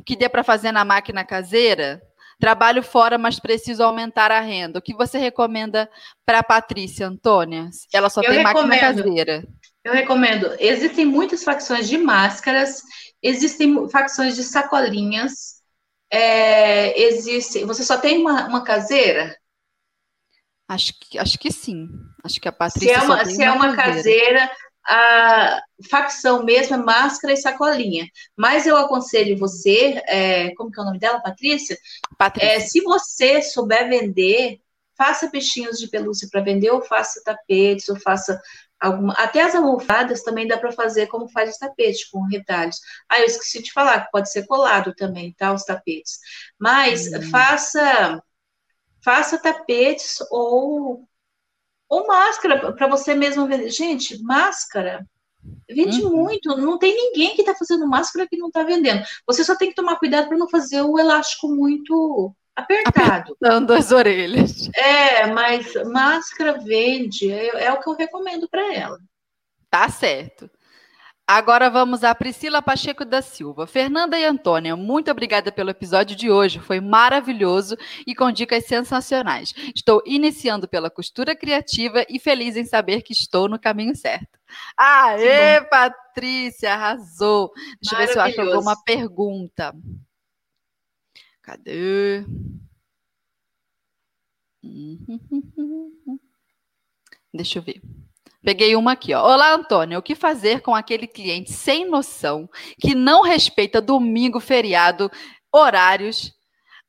que 0.05 0.15
dê 0.15 0.29
para 0.29 0.43
fazer 0.43 0.71
na 0.71 0.85
máquina 0.85 1.23
caseira? 1.23 2.01
Trabalho 2.39 2.83
fora, 2.83 3.17
mas 3.17 3.39
preciso 3.39 3.83
aumentar 3.83 4.31
a 4.31 4.41
renda. 4.41 4.79
O 4.79 4.81
que 4.81 4.93
você 4.93 5.17
recomenda 5.17 5.89
para 6.25 6.39
a 6.39 6.43
Patrícia, 6.43 7.07
Antônia? 7.07 7.69
Ela 7.93 8.09
só 8.09 8.21
eu 8.21 8.29
tem 8.29 8.39
recomendo. 8.39 8.67
máquina 8.67 8.79
caseira. 8.79 9.47
Eu 9.83 9.93
recomendo. 9.93 10.55
Existem 10.59 11.05
muitas 11.05 11.43
facções 11.43 11.87
de 11.87 11.97
máscaras, 11.97 12.81
existem 13.21 13.87
facções 13.89 14.35
de 14.35 14.43
sacolinhas, 14.43 15.61
é, 16.11 16.54
existe. 16.95 17.63
Você 17.65 17.83
só 17.83 17.97
tem 17.97 18.17
uma, 18.19 18.47
uma 18.47 18.63
caseira? 18.63 19.37
Acho 20.67 20.93
que, 20.99 21.17
acho 21.17 21.37
que 21.37 21.51
sim. 21.51 21.89
Acho 22.23 22.41
que 22.41 22.47
a 22.47 22.51
Patrícia. 22.51 22.99
Se 22.99 23.05
é 23.05 23.05
uma, 23.05 23.25
se 23.25 23.43
é 23.43 23.51
uma 23.51 23.75
caseira, 23.75 24.51
a 24.87 25.61
facção 25.89 26.43
mesmo 26.43 26.75
é 26.75 26.77
máscara 26.77 27.33
e 27.33 27.37
sacolinha. 27.37 28.07
Mas 28.35 28.65
eu 28.65 28.77
aconselho 28.77 29.37
você, 29.37 30.01
é, 30.07 30.53
como 30.55 30.71
que 30.71 30.79
é 30.79 30.83
o 30.83 30.85
nome 30.85 30.99
dela, 30.99 31.21
Patrícia? 31.21 31.77
Patrícia. 32.17 32.55
É, 32.55 32.59
se 32.59 32.81
você 32.81 33.41
souber 33.41 33.89
vender, 33.89 34.59
faça 34.97 35.29
peixinhos 35.29 35.77
de 35.77 35.87
pelúcia 35.87 36.27
para 36.31 36.41
vender, 36.41 36.71
ou 36.71 36.81
faça 36.81 37.21
tapetes, 37.23 37.89
ou 37.89 37.99
faça 37.99 38.39
Alguma, 38.85 39.13
até 39.13 39.41
as 39.41 39.55
almofadas 39.55 40.21
também 40.21 40.47
dá 40.47 40.59
para 40.59 40.71
fazer 40.71 41.07
como 41.07 41.27
faz 41.27 41.49
os 41.49 41.57
tapetes, 41.57 42.07
com 42.07 42.21
retalhos. 42.21 42.79
Ah, 43.09 43.19
eu 43.19 43.25
esqueci 43.25 43.63
de 43.63 43.73
falar 43.73 44.05
que 44.05 44.11
pode 44.11 44.31
ser 44.31 44.45
colado 44.45 44.93
também, 44.93 45.33
tá? 45.33 45.51
Os 45.51 45.63
tapetes. 45.63 46.19
Mas 46.59 47.07
uhum. 47.07 47.21
faça 47.31 48.21
faça 49.03 49.39
tapetes 49.39 50.17
ou 50.29 51.07
ou 51.89 52.07
máscara 52.07 52.73
para 52.73 52.87
você 52.87 53.15
mesmo 53.15 53.47
vender. 53.47 53.71
Gente, 53.71 54.21
máscara 54.21 55.07
vende 55.67 56.03
uhum. 56.03 56.23
muito. 56.23 56.55
Não 56.55 56.77
tem 56.77 56.95
ninguém 56.95 57.35
que 57.35 57.41
está 57.41 57.55
fazendo 57.55 57.87
máscara 57.87 58.27
que 58.27 58.37
não 58.37 58.47
está 58.47 58.61
vendendo. 58.63 59.03
Você 59.25 59.43
só 59.43 59.55
tem 59.55 59.69
que 59.69 59.75
tomar 59.75 59.97
cuidado 59.97 60.27
para 60.27 60.37
não 60.37 60.49
fazer 60.49 60.81
o 60.81 60.99
elástico 60.99 61.47
muito 61.47 62.35
apertado. 62.55 63.35
Apertando 63.39 63.71
as 63.73 63.91
orelhas. 63.91 64.69
É, 64.75 65.27
mas 65.27 65.73
máscara 65.85 66.53
vende, 66.59 67.31
é, 67.31 67.65
é 67.65 67.73
o 67.73 67.79
que 67.79 67.89
eu 67.89 67.93
recomendo 67.93 68.47
para 68.49 68.73
ela. 68.73 68.97
Tá 69.69 69.89
certo. 69.89 70.49
Agora 71.27 71.71
vamos 71.71 72.03
a 72.03 72.13
Priscila 72.13 72.61
Pacheco 72.61 73.03
da 73.03 73.19
Silva. 73.19 73.65
Fernanda 73.65 74.17
e 74.19 74.23
Antônia, 74.23 74.75
muito 74.75 75.09
obrigada 75.09 75.51
pelo 75.51 75.71
episódio 75.71 76.15
de 76.15 76.29
hoje. 76.29 76.59
Foi 76.59 76.79
maravilhoso 76.79 77.75
e 78.05 78.13
com 78.13 78.31
dicas 78.31 78.67
sensacionais. 78.67 79.51
Estou 79.75 80.03
iniciando 80.05 80.67
pela 80.67 80.87
costura 80.87 81.35
criativa 81.35 82.05
e 82.07 82.19
feliz 82.19 82.55
em 82.55 82.63
saber 82.63 83.01
que 83.01 83.11
estou 83.11 83.49
no 83.49 83.57
caminho 83.57 83.95
certo. 83.95 84.37
Aê, 84.77 85.61
Patrícia, 85.61 86.73
arrasou. 86.73 87.51
Deixa 87.81 87.95
eu 87.95 87.97
ver 87.97 88.07
se 88.09 88.19
eu 88.19 88.21
acho 88.21 88.41
alguma 88.41 88.75
pergunta. 88.83 89.73
Cadê? 91.45 92.25
Deixa 97.31 97.59
eu 97.59 97.63
ver. 97.63 97.79
Peguei 98.41 98.75
uma 98.75 98.93
aqui, 98.93 99.13
ó. 99.13 99.23
Olá, 99.23 99.53
Antônia. 99.53 99.99
O 99.99 100.01
que 100.01 100.15
fazer 100.15 100.61
com 100.61 100.73
aquele 100.73 101.05
cliente 101.05 101.51
sem 101.51 101.87
noção 101.87 102.49
que 102.79 102.95
não 102.95 103.21
respeita 103.21 103.79
domingo, 103.79 104.39
feriado, 104.39 105.11
horários? 105.53 106.33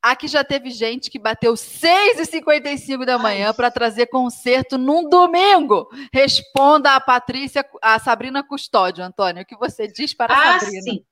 Aqui 0.00 0.26
já 0.26 0.42
teve 0.42 0.70
gente 0.70 1.10
que 1.10 1.18
bateu 1.18 1.52
6h55 1.52 3.04
da 3.04 3.18
manhã 3.18 3.52
para 3.52 3.70
trazer 3.70 4.06
concerto 4.06 4.78
num 4.78 5.06
domingo. 5.06 5.86
Responda 6.14 6.94
a 6.94 7.00
Patrícia, 7.00 7.62
a 7.82 7.98
Sabrina 7.98 8.42
Custódio, 8.42 9.04
Antônia. 9.04 9.42
O 9.42 9.46
que 9.46 9.56
você 9.56 9.86
diz 9.86 10.14
para 10.14 10.32
a 10.32 10.38
ah, 10.38 10.60
Sabrina? 10.60 10.82
Sim. 10.82 11.04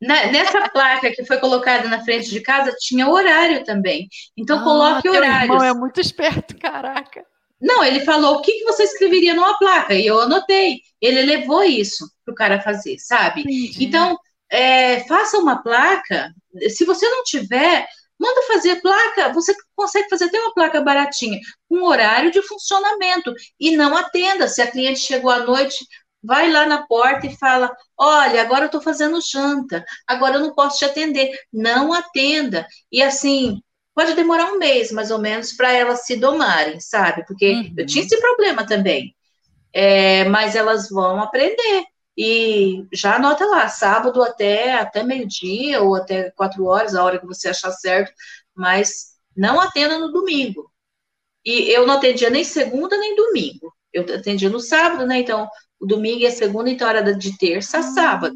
Na, 0.00 0.26
nessa 0.26 0.68
placa 0.68 1.10
que 1.10 1.24
foi 1.24 1.38
colocada 1.38 1.88
na 1.88 2.04
frente 2.04 2.30
de 2.30 2.40
casa 2.40 2.74
tinha 2.78 3.08
horário 3.08 3.64
também. 3.64 4.08
Então 4.36 4.58
ah, 4.58 4.62
coloque 4.62 5.08
horários. 5.08 5.42
Irmão 5.42 5.64
é 5.64 5.74
muito 5.74 6.00
esperto, 6.00 6.56
caraca. 6.58 7.24
Não, 7.60 7.82
ele 7.82 8.00
falou 8.00 8.36
o 8.36 8.42
que, 8.42 8.52
que 8.52 8.64
você 8.64 8.82
escreveria 8.82 9.34
numa 9.34 9.58
placa, 9.58 9.94
e 9.94 10.06
eu 10.06 10.20
anotei. 10.20 10.80
Ele 11.00 11.22
levou 11.22 11.62
isso 11.62 12.06
para 12.24 12.32
o 12.32 12.34
cara 12.34 12.60
fazer, 12.60 12.98
sabe? 12.98 13.40
Entendi. 13.40 13.84
Então, 13.84 14.18
é, 14.50 15.00
faça 15.04 15.38
uma 15.38 15.62
placa. 15.62 16.30
Se 16.68 16.84
você 16.84 17.08
não 17.08 17.22
tiver, 17.24 17.86
manda 18.18 18.42
fazer 18.42 18.80
placa. 18.82 19.32
Você 19.32 19.54
consegue 19.74 20.08
fazer 20.08 20.24
até 20.24 20.38
uma 20.38 20.52
placa 20.52 20.82
baratinha, 20.82 21.38
com 21.68 21.82
horário 21.82 22.30
de 22.30 22.42
funcionamento. 22.42 23.34
E 23.58 23.76
não 23.76 23.96
atenda. 23.96 24.48
Se 24.48 24.60
a 24.60 24.70
cliente 24.70 25.00
chegou 25.00 25.30
à 25.30 25.40
noite, 25.40 25.78
vai 26.22 26.50
lá 26.50 26.66
na 26.66 26.86
porta 26.86 27.26
e 27.26 27.36
fala: 27.36 27.74
Olha, 27.96 28.42
agora 28.42 28.64
eu 28.64 28.66
estou 28.66 28.80
fazendo 28.80 29.20
janta, 29.20 29.84
agora 30.06 30.36
eu 30.36 30.40
não 30.40 30.54
posso 30.54 30.78
te 30.78 30.84
atender. 30.84 31.30
Não 31.52 31.92
atenda. 31.92 32.66
E 32.90 33.02
assim, 33.02 33.60
pode 33.94 34.14
demorar 34.14 34.52
um 34.52 34.58
mês, 34.58 34.92
mais 34.92 35.10
ou 35.10 35.18
menos, 35.18 35.52
para 35.54 35.72
elas 35.72 36.04
se 36.04 36.16
domarem, 36.16 36.80
sabe? 36.80 37.24
Porque 37.26 37.50
uhum. 37.52 37.74
eu 37.78 37.86
tinha 37.86 38.04
esse 38.04 38.20
problema 38.20 38.66
também. 38.66 39.14
É, 39.72 40.24
mas 40.24 40.56
elas 40.56 40.88
vão 40.90 41.22
aprender. 41.22 41.84
E 42.16 42.86
já 42.92 43.16
anota 43.16 43.44
lá, 43.44 43.68
sábado 43.68 44.22
até, 44.22 44.74
até 44.74 45.02
meio-dia 45.02 45.82
ou 45.82 45.94
até 45.94 46.30
quatro 46.30 46.64
horas, 46.64 46.94
a 46.94 47.04
hora 47.04 47.18
que 47.18 47.26
você 47.26 47.48
achar 47.48 47.70
certo, 47.72 48.12
mas 48.54 49.16
não 49.36 49.60
atenda 49.60 49.98
no 49.98 50.10
domingo. 50.12 50.70
E 51.44 51.70
eu 51.70 51.86
não 51.86 51.94
atendia 51.94 52.30
nem 52.30 52.42
segunda 52.42 52.96
nem 52.98 53.14
domingo. 53.14 53.72
Eu 53.92 54.02
atendia 54.14 54.50
no 54.50 54.60
sábado, 54.60 55.06
né? 55.06 55.18
Então, 55.20 55.48
o 55.80 55.86
domingo 55.86 56.20
e 56.20 56.26
a 56.26 56.30
segunda, 56.30 56.70
então 56.70 56.88
era 56.88 57.14
de 57.14 57.36
terça 57.36 57.78
a 57.78 57.82
sábado. 57.82 58.34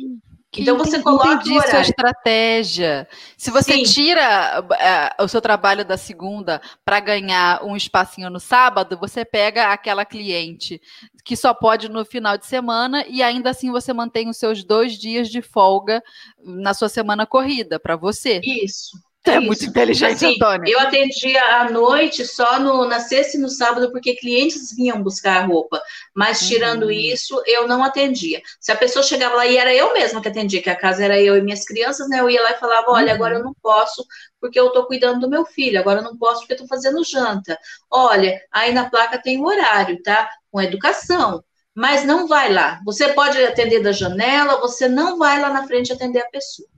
Que 0.53 0.63
então 0.63 0.77
você 0.77 1.01
coloca 1.01 1.49
o 1.49 1.55
horário. 1.55 1.71
sua 1.71 1.81
estratégia. 1.81 3.09
Se 3.37 3.53
você 3.53 3.75
Sim. 3.75 3.83
tira 3.85 4.61
uh, 4.61 5.23
o 5.23 5.29
seu 5.29 5.41
trabalho 5.41 5.85
da 5.85 5.97
segunda 5.97 6.61
para 6.85 6.99
ganhar 6.99 7.63
um 7.63 7.77
espacinho 7.77 8.29
no 8.29 8.41
sábado, 8.41 8.99
você 8.99 9.25
pega 9.25 9.73
aquela 9.73 10.05
cliente 10.05 10.83
que 11.25 11.37
só 11.37 11.55
pode 11.55 11.89
no 11.89 12.05
final 12.05 12.37
de 12.37 12.47
semana 12.47 13.05
e 13.07 13.23
ainda 13.23 13.51
assim 13.51 13.71
você 13.71 13.93
mantém 13.93 14.29
os 14.29 14.39
seus 14.39 14.65
dois 14.65 14.99
dias 14.99 15.29
de 15.29 15.41
folga 15.41 16.03
na 16.45 16.75
sua 16.75 16.89
semana 16.89 17.25
corrida 17.25 17.79
para 17.79 17.95
você. 17.95 18.41
Isso. 18.43 18.99
É, 19.27 19.33
é 19.33 19.41
muito 19.41 19.65
inteligente, 19.65 20.25
assim, 20.25 20.35
Antônio. 20.35 20.73
Eu 20.73 20.81
atendia 20.81 21.43
à 21.57 21.71
noite 21.71 22.25
só 22.25 22.59
no, 22.59 22.87
na 22.87 23.01
sexta 23.01 23.37
e 23.37 23.41
no 23.41 23.51
sábado, 23.51 23.93
porque 23.93 24.17
clientes 24.17 24.75
vinham 24.75 25.03
buscar 25.03 25.43
a 25.43 25.47
roupa. 25.47 25.81
Mas, 26.15 26.49
tirando 26.49 26.85
uhum. 26.85 26.91
isso, 26.91 27.43
eu 27.47 27.69
não 27.69 27.85
atendia. 27.85 28.41
Se 28.59 28.73
a 28.73 28.77
pessoa 28.77 29.03
chegava 29.03 29.37
lá 29.37 29.47
e 29.47 29.59
era 29.59 29.75
eu 29.75 29.93
mesma 29.93 30.23
que 30.23 30.29
atendia, 30.29 30.63
que 30.63 30.71
a 30.71 30.77
casa 30.77 31.05
era 31.05 31.21
eu 31.21 31.37
e 31.37 31.43
minhas 31.43 31.65
crianças, 31.65 32.09
né? 32.09 32.21
Eu 32.21 32.31
ia 32.31 32.43
lá 32.43 32.53
e 32.53 32.59
falava: 32.59 32.91
olha, 32.93 33.09
uhum. 33.09 33.15
agora 33.15 33.35
eu 33.37 33.45
não 33.45 33.55
posso, 33.63 34.05
porque 34.41 34.59
eu 34.59 34.69
estou 34.69 34.87
cuidando 34.87 35.21
do 35.21 35.29
meu 35.29 35.45
filho, 35.45 35.79
agora 35.79 36.01
eu 36.01 36.05
não 36.05 36.17
posso 36.17 36.41
porque 36.41 36.55
eu 36.55 36.65
estou 36.65 36.69
fazendo 36.69 37.05
janta. 37.05 37.59
Olha, 37.91 38.41
aí 38.51 38.73
na 38.73 38.89
placa 38.89 39.21
tem 39.21 39.39
o 39.39 39.47
horário, 39.47 40.03
tá? 40.03 40.31
Com 40.51 40.63
educação. 40.63 41.45
Mas 41.75 42.05
não 42.05 42.27
vai 42.27 42.53
lá. 42.53 42.81
Você 42.85 43.13
pode 43.13 43.41
atender 43.43 43.81
da 43.81 43.93
janela, 43.93 44.61
você 44.61 44.89
não 44.89 45.19
vai 45.19 45.41
lá 45.41 45.51
na 45.51 45.67
frente 45.67 45.93
atender 45.93 46.21
a 46.21 46.29
pessoa. 46.29 46.69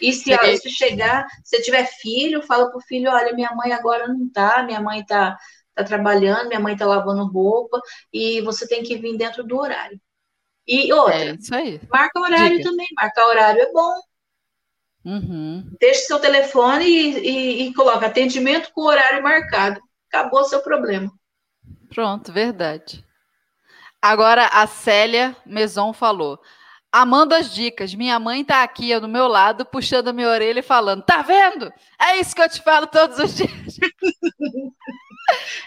E 0.00 0.12
se, 0.12 0.32
é. 0.32 0.56
se 0.56 0.70
chegar, 0.70 1.26
se 1.44 1.60
tiver 1.62 1.86
filho, 1.86 2.42
fala 2.42 2.70
pro 2.70 2.80
filho, 2.80 3.10
olha, 3.10 3.34
minha 3.34 3.50
mãe 3.54 3.72
agora 3.72 4.08
não 4.08 4.28
tá, 4.30 4.62
minha 4.62 4.80
mãe 4.80 5.04
tá, 5.04 5.36
tá 5.74 5.84
trabalhando, 5.84 6.48
minha 6.48 6.60
mãe 6.60 6.76
tá 6.76 6.86
lavando 6.86 7.26
roupa, 7.26 7.80
e 8.12 8.40
você 8.42 8.66
tem 8.66 8.82
que 8.82 8.96
vir 8.96 9.16
dentro 9.16 9.42
do 9.44 9.58
horário. 9.58 10.00
E 10.66 10.92
outra, 10.92 11.30
é 11.30 11.80
marca 11.90 12.20
horário 12.20 12.58
Diga. 12.58 12.70
também, 12.70 12.86
marca 12.94 13.26
horário 13.26 13.62
é 13.62 13.72
bom. 13.72 13.94
Uhum. 15.04 15.70
Deixe 15.80 16.02
seu 16.02 16.18
telefone 16.18 16.84
e, 16.84 17.18
e, 17.18 17.62
e 17.62 17.74
coloca 17.74 18.06
atendimento 18.06 18.70
com 18.74 18.82
horário 18.82 19.22
marcado. 19.22 19.80
Acabou 20.08 20.44
seu 20.44 20.60
problema. 20.60 21.10
Pronto, 21.88 22.30
verdade. 22.30 23.02
Agora 24.00 24.46
a 24.46 24.66
Célia 24.66 25.34
Meson 25.46 25.92
falou: 25.92 26.38
amando 26.92 27.34
as 27.34 27.52
dicas. 27.54 27.94
Minha 27.94 28.18
mãe 28.18 28.44
tá 28.44 28.62
aqui 28.62 28.98
do 28.98 29.08
meu 29.08 29.26
lado, 29.26 29.64
puxando 29.64 30.08
a 30.08 30.12
minha 30.12 30.28
orelha 30.28 30.60
e 30.60 30.62
falando: 30.62 31.02
tá 31.02 31.22
vendo? 31.22 31.72
É 32.00 32.16
isso 32.16 32.34
que 32.34 32.42
eu 32.42 32.48
te 32.48 32.62
falo 32.62 32.86
todos 32.86 33.18
os 33.18 33.34
dias. 33.36 33.76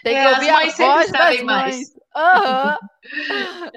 Tem 0.03 0.13
que 0.15 0.19
é, 0.19 0.33
ouvir 0.33 0.49
a 0.49 0.69
voz 0.71 1.11
das 1.11 1.41
mães. 1.41 1.93
Uhum. 2.15 3.71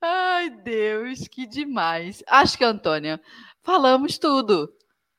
Ai, 0.00 0.50
Deus, 0.50 1.26
que 1.26 1.46
demais. 1.46 2.22
Acho 2.26 2.58
que, 2.58 2.64
Antônia, 2.64 3.20
falamos 3.62 4.18
tudo. 4.18 4.75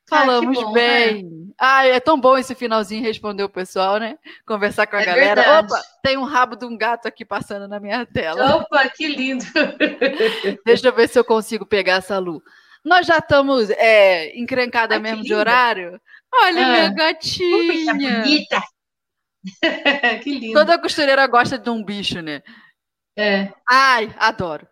Ah, 0.10 0.20
Falamos 0.20 0.58
ah, 0.58 0.62
bom, 0.62 0.72
bem. 0.74 1.24
Né? 1.24 1.54
Ai, 1.60 1.92
é 1.92 2.00
tão 2.00 2.20
bom 2.20 2.38
esse 2.38 2.56
finalzinho 2.56 3.04
responder 3.04 3.44
o 3.44 3.50
pessoal, 3.50 3.98
né? 3.98 4.18
Conversar 4.46 4.88
com 4.88 4.96
a 4.96 5.02
é 5.02 5.06
galera. 5.06 5.42
Verdade. 5.42 5.74
Opa, 5.74 5.82
tem 6.04 6.18
um 6.18 6.24
rabo 6.24 6.56
de 6.56 6.66
um 6.66 6.78
gato 6.78 7.08
aqui 7.08 7.26
passando 7.26 7.68
na 7.68 7.80
minha 7.80 8.06
tela. 8.06 8.58
Opa, 8.58 8.88
que 8.90 9.08
lindo! 9.08 9.44
Deixa 10.66 10.88
eu 10.88 10.94
ver 10.94 11.10
se 11.10 11.20
eu 11.20 11.26
consigo 11.26 11.66
pegar 11.66 11.96
essa 11.96 12.18
luz. 12.20 12.42
Nós 12.86 13.06
já 13.06 13.18
estamos 13.18 13.70
é, 13.72 14.38
encrencada 14.40 14.96
Ai, 14.96 15.00
mesmo 15.00 15.24
de 15.24 15.34
horário. 15.34 16.00
Olha, 16.34 16.66
ah. 16.66 16.72
minha 16.72 16.90
gatinha. 16.94 17.58
Ui, 17.58 17.94
bonita! 17.94 18.64
que 20.24 20.40
lindo. 20.40 20.54
Toda 20.54 20.80
costureira 20.80 21.26
gosta 21.28 21.58
de 21.58 21.70
um 21.70 21.84
bicho, 21.84 22.22
né? 22.22 22.42
É. 23.18 23.52
Ai, 23.68 24.14
adoro. 24.18 24.68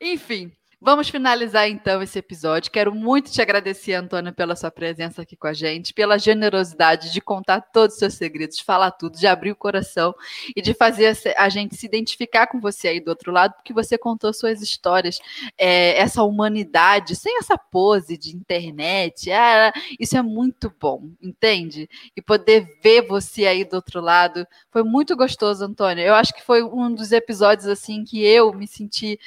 Enfim, 0.00 0.50
Vamos 0.82 1.10
finalizar 1.10 1.68
então 1.68 2.02
esse 2.02 2.18
episódio. 2.18 2.70
Quero 2.70 2.94
muito 2.94 3.30
te 3.30 3.42
agradecer, 3.42 3.92
Antônia, 3.92 4.32
pela 4.32 4.56
sua 4.56 4.70
presença 4.70 5.20
aqui 5.20 5.36
com 5.36 5.46
a 5.46 5.52
gente, 5.52 5.92
pela 5.92 6.16
generosidade 6.16 7.12
de 7.12 7.20
contar 7.20 7.60
todos 7.60 7.96
os 7.96 7.98
seus 7.98 8.14
segredos, 8.14 8.56
de 8.56 8.64
falar 8.64 8.90
tudo, 8.92 9.18
de 9.18 9.26
abrir 9.26 9.50
o 9.50 9.56
coração 9.56 10.14
e 10.56 10.62
de 10.62 10.72
fazer 10.72 11.14
a 11.36 11.50
gente 11.50 11.76
se 11.76 11.84
identificar 11.84 12.46
com 12.46 12.58
você 12.58 12.88
aí 12.88 12.98
do 12.98 13.08
outro 13.08 13.30
lado, 13.30 13.52
porque 13.56 13.74
você 13.74 13.98
contou 13.98 14.32
suas 14.32 14.62
histórias, 14.62 15.20
é, 15.58 15.98
essa 15.98 16.22
humanidade, 16.22 17.14
sem 17.14 17.36
essa 17.36 17.58
pose 17.58 18.16
de 18.16 18.34
internet. 18.34 19.30
Ah, 19.30 19.74
isso 19.98 20.16
é 20.16 20.22
muito 20.22 20.72
bom, 20.80 21.10
entende? 21.20 21.90
E 22.16 22.22
poder 22.22 22.78
ver 22.82 23.02
você 23.02 23.46
aí 23.46 23.66
do 23.66 23.76
outro 23.76 24.00
lado 24.00 24.46
foi 24.70 24.82
muito 24.82 25.14
gostoso, 25.14 25.62
Antônia. 25.62 26.06
Eu 26.06 26.14
acho 26.14 26.32
que 26.32 26.42
foi 26.42 26.62
um 26.62 26.90
dos 26.94 27.12
episódios 27.12 27.66
assim 27.66 28.02
que 28.02 28.24
eu 28.24 28.50
me 28.54 28.66
senti 28.66 29.20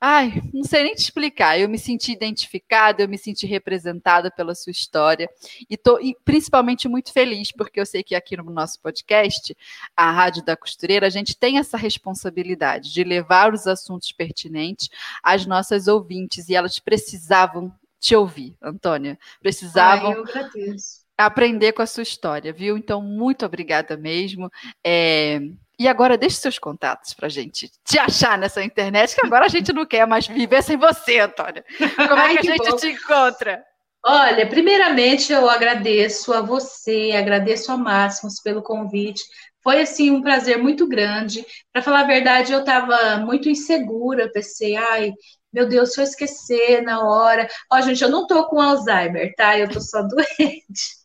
Ai, 0.00 0.42
não 0.52 0.62
sei 0.64 0.82
nem 0.82 0.94
te 0.94 1.00
explicar. 1.00 1.58
Eu 1.58 1.68
me 1.68 1.78
senti 1.78 2.12
identificada, 2.12 3.02
eu 3.02 3.08
me 3.08 3.16
senti 3.16 3.46
representada 3.46 4.30
pela 4.30 4.54
sua 4.54 4.70
história 4.70 5.28
e 5.68 5.76
tô 5.76 5.98
e 5.98 6.14
principalmente 6.24 6.88
muito 6.88 7.12
feliz 7.12 7.50
porque 7.50 7.80
eu 7.80 7.86
sei 7.86 8.02
que 8.02 8.14
aqui 8.14 8.36
no 8.36 8.44
nosso 8.44 8.80
podcast, 8.80 9.56
a 9.96 10.10
Rádio 10.10 10.44
da 10.44 10.56
Costureira, 10.56 11.06
a 11.06 11.10
gente 11.10 11.36
tem 11.36 11.58
essa 11.58 11.76
responsabilidade 11.76 12.92
de 12.92 13.02
levar 13.02 13.54
os 13.54 13.66
assuntos 13.66 14.12
pertinentes 14.12 14.90
às 15.22 15.46
nossas 15.46 15.88
ouvintes 15.88 16.48
e 16.48 16.54
elas 16.54 16.78
precisavam 16.78 17.72
te 17.98 18.14
ouvir, 18.14 18.54
Antônia. 18.60 19.18
Precisavam 19.40 20.10
Ai, 20.10 20.18
eu 20.18 20.22
agradeço 20.22 21.04
aprender 21.16 21.72
com 21.72 21.82
a 21.82 21.86
sua 21.86 22.02
história, 22.02 22.52
viu? 22.52 22.76
Então, 22.76 23.00
muito 23.00 23.46
obrigada 23.46 23.96
mesmo. 23.96 24.50
É, 24.84 25.40
e 25.78 25.88
agora 25.88 26.16
deixe 26.16 26.36
seus 26.36 26.58
contatos 26.58 27.14
para 27.14 27.26
a 27.26 27.30
gente 27.30 27.70
te 27.84 27.98
achar 27.98 28.38
nessa 28.38 28.62
internet, 28.62 29.14
que 29.14 29.26
agora 29.26 29.46
a 29.46 29.48
gente 29.48 29.72
não 29.72 29.84
quer 29.84 30.06
mais 30.06 30.26
viver 30.26 30.62
sem 30.62 30.76
você, 30.76 31.20
Antônia. 31.20 31.64
Como 31.96 32.20
é 32.20 32.32
que 32.32 32.38
a 32.38 32.52
gente 32.52 32.70
bom. 32.70 32.76
te 32.76 32.88
encontra? 32.88 33.64
Olha, 34.06 34.46
primeiramente 34.46 35.32
eu 35.32 35.48
agradeço 35.48 36.32
a 36.32 36.42
você, 36.42 37.12
agradeço 37.16 37.72
a 37.72 37.76
Máximos 37.76 38.40
pelo 38.40 38.62
convite. 38.62 39.22
Foi 39.62 39.80
assim 39.80 40.10
um 40.10 40.20
prazer 40.22 40.58
muito 40.58 40.86
grande. 40.86 41.44
Para 41.72 41.82
falar 41.82 42.00
a 42.00 42.06
verdade, 42.06 42.52
eu 42.52 42.60
estava 42.60 43.16
muito 43.18 43.48
insegura, 43.48 44.30
pensei, 44.30 44.76
ai, 44.76 45.12
meu 45.50 45.66
Deus, 45.66 45.94
se 45.94 46.00
eu 46.00 46.04
esquecer 46.04 46.82
na 46.82 47.02
hora. 47.02 47.48
Ó, 47.72 47.80
gente, 47.80 48.02
eu 48.02 48.10
não 48.10 48.26
tô 48.26 48.46
com 48.46 48.60
Alzheimer, 48.60 49.34
tá? 49.36 49.58
Eu 49.58 49.70
tô 49.70 49.80
só 49.80 50.02
doente. 50.06 51.04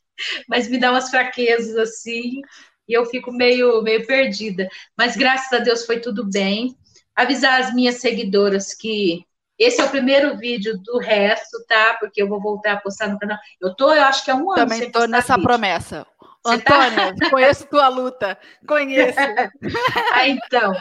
Mas 0.50 0.68
me 0.68 0.78
dá 0.78 0.92
umas 0.92 1.10
fraquezas 1.10 1.78
assim 1.78 2.42
e 2.90 2.94
eu 2.94 3.06
fico 3.06 3.32
meio, 3.32 3.82
meio 3.84 4.06
perdida. 4.06 4.68
Mas 4.98 5.16
graças 5.16 5.54
a 5.54 5.64
Deus 5.64 5.86
foi 5.86 6.00
tudo 6.00 6.28
bem. 6.30 6.76
Avisar 7.16 7.62
as 7.62 7.74
minhas 7.74 7.96
seguidoras 8.02 8.74
que 8.74 9.24
esse 9.60 9.82
é 9.82 9.84
o 9.84 9.90
primeiro 9.90 10.38
vídeo 10.38 10.80
do 10.80 10.98
resto, 10.98 11.64
tá? 11.68 11.98
Porque 12.00 12.22
eu 12.22 12.30
vou 12.30 12.42
voltar 12.42 12.74
a 12.74 12.78
postar 12.80 13.10
no 13.10 13.20
canal. 13.20 13.38
Eu 13.60 13.76
tô, 13.76 13.94
eu 13.94 14.04
acho 14.04 14.24
que 14.24 14.32
é 14.32 14.34
um 14.34 14.52
ano. 14.52 14.68
Também 14.68 14.90
tô 14.90 15.06
nessa 15.06 15.34
vídeo. 15.36 15.48
promessa. 15.48 16.08
Você 16.46 16.62
tá? 16.62 16.88
Antônia, 16.88 17.16
tá? 17.16 17.30
conheço 17.30 17.68
tua 17.68 17.90
luta. 17.90 18.38
Conheço. 18.66 19.20
ah, 20.14 20.28
então. 20.28 20.74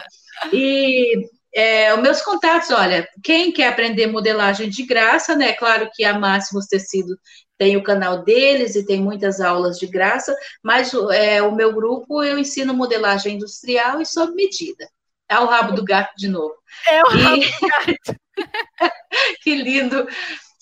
E 0.53 1.29
é, 1.53 1.93
os 1.93 2.01
meus 2.01 2.21
contatos, 2.21 2.69
olha, 2.71 3.07
quem 3.23 3.51
quer 3.51 3.67
aprender 3.67 4.07
modelagem 4.07 4.69
de 4.69 4.83
graça, 4.83 5.35
né? 5.35 5.53
Claro 5.53 5.89
que 5.93 6.03
a 6.03 6.17
Máximos 6.17 6.67
Tecido 6.67 7.17
tem 7.57 7.75
o 7.75 7.83
canal 7.83 8.23
deles 8.23 8.75
e 8.75 8.85
tem 8.85 9.01
muitas 9.01 9.41
aulas 9.41 9.77
de 9.77 9.87
graça, 9.87 10.35
mas 10.63 10.93
é, 11.11 11.41
o 11.41 11.53
meu 11.53 11.73
grupo 11.73 12.23
eu 12.23 12.37
ensino 12.37 12.73
modelagem 12.73 13.35
industrial 13.35 14.01
e 14.01 14.05
sob 14.05 14.33
medida. 14.33 14.87
É 15.27 15.37
o 15.39 15.45
rabo 15.45 15.73
do 15.73 15.83
gato 15.83 16.13
de 16.17 16.27
novo. 16.27 16.55
É 16.87 17.01
o 17.01 17.09
rabo 17.09 17.41
do 17.41 17.67
gato. 17.67 18.19
que 19.43 19.55
lindo. 19.55 20.07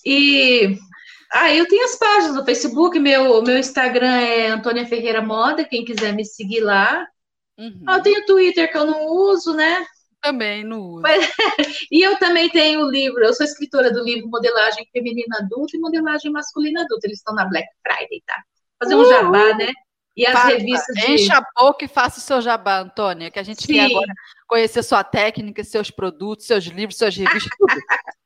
E 0.04 0.76
ah, 1.32 1.54
eu 1.54 1.68
tenho 1.68 1.84
as 1.84 1.96
páginas 1.96 2.34
no 2.34 2.44
Facebook, 2.44 2.98
meu, 2.98 3.42
meu 3.42 3.58
Instagram 3.58 4.16
é 4.16 4.48
Antônia 4.48 4.86
Ferreira 4.86 5.20
Moda, 5.20 5.64
quem 5.64 5.84
quiser 5.84 6.12
me 6.14 6.24
seguir 6.24 6.60
lá. 6.60 7.06
Uhum. 7.58 7.84
Eu 7.88 8.02
tenho 8.02 8.24
Twitter 8.24 8.70
que 8.70 8.78
eu 8.78 8.86
não 8.86 9.06
uso, 9.06 9.54
né? 9.54 9.86
Também 10.20 10.64
não 10.64 10.80
uso. 10.80 11.02
Mas, 11.02 11.28
e 11.90 12.02
eu 12.02 12.18
também 12.18 12.48
tenho 12.50 12.80
o 12.80 12.90
livro, 12.90 13.24
eu 13.24 13.32
sou 13.32 13.46
escritora 13.46 13.92
do 13.92 14.02
livro 14.02 14.28
Modelagem 14.28 14.86
Feminina 14.92 15.38
Adulta 15.38 15.76
e 15.76 15.80
Modelagem 15.80 16.32
Masculina 16.32 16.82
Adulta. 16.82 17.06
Eles 17.06 17.18
estão 17.18 17.34
na 17.34 17.44
Black 17.44 17.68
Friday, 17.82 18.22
tá? 18.26 18.42
Fazer 18.82 18.94
um 18.94 19.04
jabá, 19.04 19.54
né? 19.54 19.72
E 20.16 20.26
as 20.26 20.32
Faça, 20.32 20.48
revistas 20.48 20.96
de... 20.96 21.12
Encha 21.12 21.38
a 21.38 21.62
boca 21.62 21.84
e 21.84 21.88
faça 21.88 22.18
o 22.18 22.22
seu 22.22 22.40
jabá, 22.40 22.80
Antônia, 22.80 23.30
que 23.30 23.38
a 23.38 23.42
gente 23.44 23.62
Sim. 23.62 23.74
quer 23.74 23.84
agora 23.84 24.12
conhecer 24.48 24.82
sua 24.82 25.04
técnica, 25.04 25.62
seus 25.62 25.92
produtos, 25.92 26.46
seus 26.46 26.64
livros, 26.64 26.98
suas 26.98 27.16
revistas. 27.16 27.50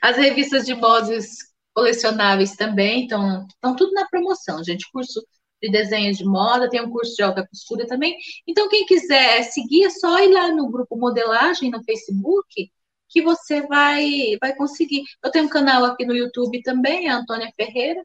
As 0.00 0.16
revistas 0.16 0.64
de 0.64 0.74
modos 0.74 1.26
colecionáveis 1.74 2.56
também 2.56 3.02
estão 3.02 3.46
tudo 3.76 3.92
na 3.92 4.06
promoção, 4.08 4.64
gente. 4.64 4.90
Curso 4.90 5.22
de 5.66 5.72
desenho 5.72 6.12
de 6.12 6.24
moda, 6.24 6.70
tem 6.70 6.80
um 6.80 6.90
curso 6.90 7.14
de 7.14 7.22
alta 7.22 7.46
costura 7.46 7.86
também. 7.86 8.16
Então, 8.46 8.68
quem 8.68 8.86
quiser 8.86 9.42
seguir, 9.44 9.84
é 9.84 9.90
só 9.90 10.18
ir 10.20 10.32
lá 10.32 10.50
no 10.52 10.70
grupo 10.70 10.96
Modelagem 10.96 11.70
no 11.70 11.82
Facebook, 11.82 12.70
que 13.08 13.22
você 13.22 13.62
vai, 13.62 14.36
vai 14.40 14.54
conseguir. 14.54 15.04
Eu 15.22 15.30
tenho 15.30 15.46
um 15.46 15.50
canal 15.50 15.84
aqui 15.84 16.04
no 16.04 16.14
YouTube 16.14 16.62
também, 16.62 17.08
a 17.08 17.16
Antônia 17.16 17.52
Ferreira. 17.56 18.02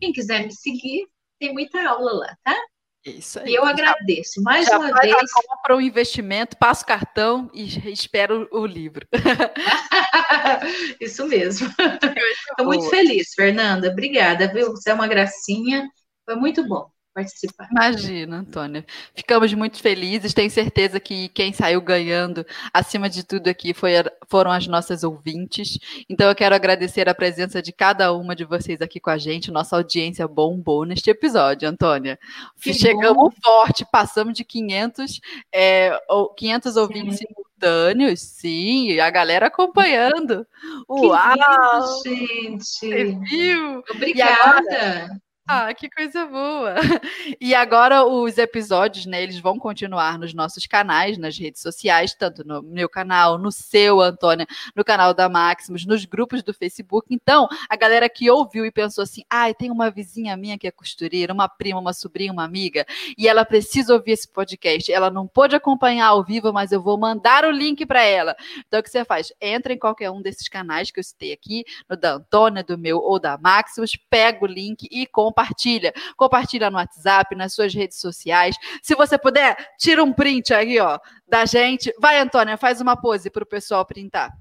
Quem 0.00 0.12
quiser 0.12 0.44
me 0.44 0.52
seguir, 0.52 1.06
tem 1.38 1.52
muita 1.52 1.82
aula 1.88 2.12
lá, 2.12 2.36
tá? 2.44 2.56
Isso 3.04 3.38
aí. 3.38 3.52
E 3.52 3.54
eu 3.54 3.64
agradeço 3.64 4.42
mais 4.42 4.66
já 4.66 4.78
uma 4.78 4.92
vez. 5.00 5.14
Compra 5.32 5.76
o 5.76 5.78
um 5.78 5.80
investimento, 5.80 6.56
passa 6.56 6.82
o 6.82 6.86
cartão 6.86 7.48
e 7.54 7.92
espero 7.92 8.48
o 8.50 8.66
livro. 8.66 9.06
Isso 11.00 11.24
mesmo. 11.26 11.68
Estou 12.50 12.66
muito 12.66 12.90
feliz, 12.90 13.32
Fernanda. 13.32 13.90
Obrigada, 13.90 14.52
viu? 14.52 14.72
Você 14.72 14.90
é 14.90 14.94
uma 14.94 15.06
gracinha. 15.06 15.88
Foi 16.24 16.34
muito 16.34 16.66
bom 16.66 16.90
participar. 17.16 17.66
Imagina, 17.70 18.40
Antônia. 18.40 18.84
Ficamos 19.14 19.54
muito 19.54 19.80
felizes. 19.80 20.34
Tenho 20.34 20.50
certeza 20.50 21.00
que 21.00 21.28
quem 21.30 21.50
saiu 21.50 21.80
ganhando, 21.80 22.44
acima 22.74 23.08
de 23.08 23.24
tudo 23.24 23.48
aqui, 23.48 23.72
foi, 23.72 23.92
foram 24.28 24.50
as 24.50 24.66
nossas 24.66 25.02
ouvintes. 25.02 25.78
Então, 26.10 26.28
eu 26.28 26.34
quero 26.34 26.54
agradecer 26.54 27.08
a 27.08 27.14
presença 27.14 27.62
de 27.62 27.72
cada 27.72 28.12
uma 28.12 28.36
de 28.36 28.44
vocês 28.44 28.82
aqui 28.82 29.00
com 29.00 29.08
a 29.08 29.16
gente. 29.16 29.50
Nossa 29.50 29.76
audiência 29.76 30.28
bombou 30.28 30.84
neste 30.84 31.08
episódio, 31.08 31.66
Antônia. 31.66 32.18
Que 32.60 32.74
Chegamos 32.74 33.32
bom. 33.32 33.40
forte, 33.42 33.86
passamos 33.90 34.34
de 34.34 34.44
500, 34.44 35.20
é, 35.50 35.98
500 36.36 36.76
ouvintes 36.76 37.18
simultâneos, 37.18 38.20
sim, 38.20 39.00
a 39.00 39.08
galera 39.08 39.46
acompanhando. 39.46 40.46
Uau! 40.86 42.02
Que 42.02 42.10
lindo, 42.10 42.58
gente! 42.58 42.64
Você 42.64 43.04
viu? 43.24 43.82
Obrigada! 43.90 45.08
Ah, 45.48 45.72
que 45.72 45.88
coisa 45.88 46.26
boa! 46.26 46.74
E 47.40 47.54
agora 47.54 48.04
os 48.04 48.38
episódios, 48.38 49.06
né, 49.06 49.22
eles 49.22 49.38
vão 49.38 49.58
continuar 49.58 50.18
nos 50.18 50.32
nossos 50.32 50.66
canais, 50.66 51.18
nas 51.18 51.36
redes 51.38 51.60
sociais, 51.60 52.14
tanto 52.14 52.44
no 52.46 52.62
meu 52.62 52.88
canal, 52.88 53.38
no 53.38 53.52
seu, 53.52 54.00
Antônia, 54.00 54.46
no 54.74 54.84
canal 54.84 55.12
da 55.12 55.28
Maximus, 55.28 55.84
nos 55.84 56.04
grupos 56.04 56.42
do 56.42 56.54
Facebook. 56.54 57.08
Então, 57.10 57.48
a 57.68 57.76
galera 57.76 58.08
que 58.08 58.30
ouviu 58.30 58.64
e 58.64 58.70
pensou 58.72 59.02
assim: 59.02 59.22
ai, 59.30 59.50
ah, 59.50 59.54
tem 59.54 59.70
uma 59.70 59.90
vizinha 59.90 60.36
minha 60.36 60.58
que 60.58 60.66
é 60.66 60.70
costureira, 60.70 61.32
uma 61.32 61.48
prima, 61.48 61.78
uma 61.78 61.92
sobrinha, 61.92 62.32
uma 62.32 62.44
amiga, 62.44 62.84
e 63.16 63.28
ela 63.28 63.44
precisa 63.44 63.94
ouvir 63.94 64.12
esse 64.12 64.28
podcast. 64.28 64.90
Ela 64.92 65.10
não 65.10 65.26
pôde 65.26 65.54
acompanhar 65.54 66.06
ao 66.08 66.24
vivo, 66.24 66.52
mas 66.52 66.72
eu 66.72 66.82
vou 66.82 66.98
mandar 66.98 67.44
o 67.44 67.50
link 67.50 67.86
para 67.86 68.02
ela. 68.02 68.34
Então, 68.66 68.80
o 68.80 68.82
que 68.82 68.90
você 68.90 69.04
faz? 69.04 69.32
Entra 69.40 69.72
em 69.72 69.78
qualquer 69.78 70.10
um 70.10 70.22
desses 70.22 70.48
canais 70.48 70.90
que 70.90 70.98
eu 70.98 71.04
citei 71.04 71.32
aqui, 71.32 71.64
no 71.88 71.96
da 71.96 72.14
Antônia, 72.14 72.64
do 72.64 72.78
meu 72.78 72.98
ou 72.98 73.20
da 73.20 73.38
Maximus, 73.38 73.96
pega 74.10 74.44
o 74.44 74.48
link 74.48 74.88
e 74.90 75.06
compra 75.06 75.35
compartilha. 75.36 75.92
Compartilha 76.16 76.70
no 76.70 76.78
WhatsApp, 76.78 77.34
nas 77.34 77.52
suas 77.52 77.74
redes 77.74 78.00
sociais. 78.00 78.56
Se 78.82 78.94
você 78.94 79.18
puder, 79.18 79.56
tira 79.78 80.02
um 80.02 80.12
print 80.12 80.54
aí, 80.54 80.80
ó, 80.80 80.98
da 81.28 81.44
gente. 81.44 81.92
Vai, 82.00 82.18
Antônia, 82.18 82.56
faz 82.56 82.80
uma 82.80 82.96
pose 82.96 83.28
para 83.28 83.42
o 83.42 83.46
pessoal 83.46 83.84
printar. 83.84 84.32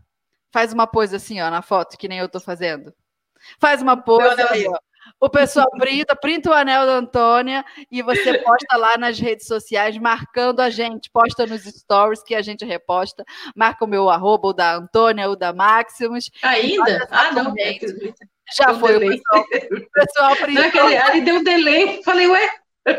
Faz 0.52 0.72
uma 0.72 0.88
pose 0.88 1.16
assim, 1.16 1.42
ó, 1.42 1.50
na 1.50 1.62
foto, 1.62 1.98
que 1.98 2.08
nem 2.08 2.20
eu 2.20 2.30
tô 2.30 2.40
fazendo. 2.40 2.94
Faz 3.60 3.82
uma 3.82 3.98
pose 3.98 4.42
aí, 4.50 4.66
ó. 4.68 4.78
O 5.20 5.30
pessoal 5.30 5.70
printa, 5.78 6.16
printa 6.16 6.50
o 6.50 6.54
anel 6.54 6.84
da 6.88 6.94
Antônia 6.94 7.64
e 7.92 8.02
você 8.02 8.40
posta 8.40 8.76
lá 8.76 8.98
nas 8.98 9.20
redes 9.20 9.46
sociais, 9.46 9.96
marcando 10.00 10.62
a 10.62 10.72
gente, 10.72 11.12
posta 11.12 11.46
nos 11.46 11.62
stories 11.62 12.24
que 12.24 12.34
a 12.34 12.42
gente 12.42 12.66
reposta, 12.66 13.24
marca 13.56 13.86
o 13.86 13.88
meu 13.88 14.10
arroba, 14.10 14.48
o 14.48 14.54
da 14.54 14.78
Antônia, 14.78 15.30
o 15.30 15.36
da 15.36 15.54
Maximus. 15.54 16.32
Ainda? 16.42 17.08
Ah, 17.12 17.32
não. 17.34 17.54
É 17.56 17.78
já 18.56 18.68
deu 18.68 18.80
foi 18.80 19.00
delay. 19.00 19.10
o 19.10 19.22
pessoal. 19.22 19.44
O 19.72 19.92
pessoal 19.92 20.36
Naquele, 20.54 21.22
deu 21.22 21.36
um 21.36 21.44
delay. 21.44 22.04
Falei, 22.04 22.28
ué? 22.28 22.50
Ai, 22.88 22.96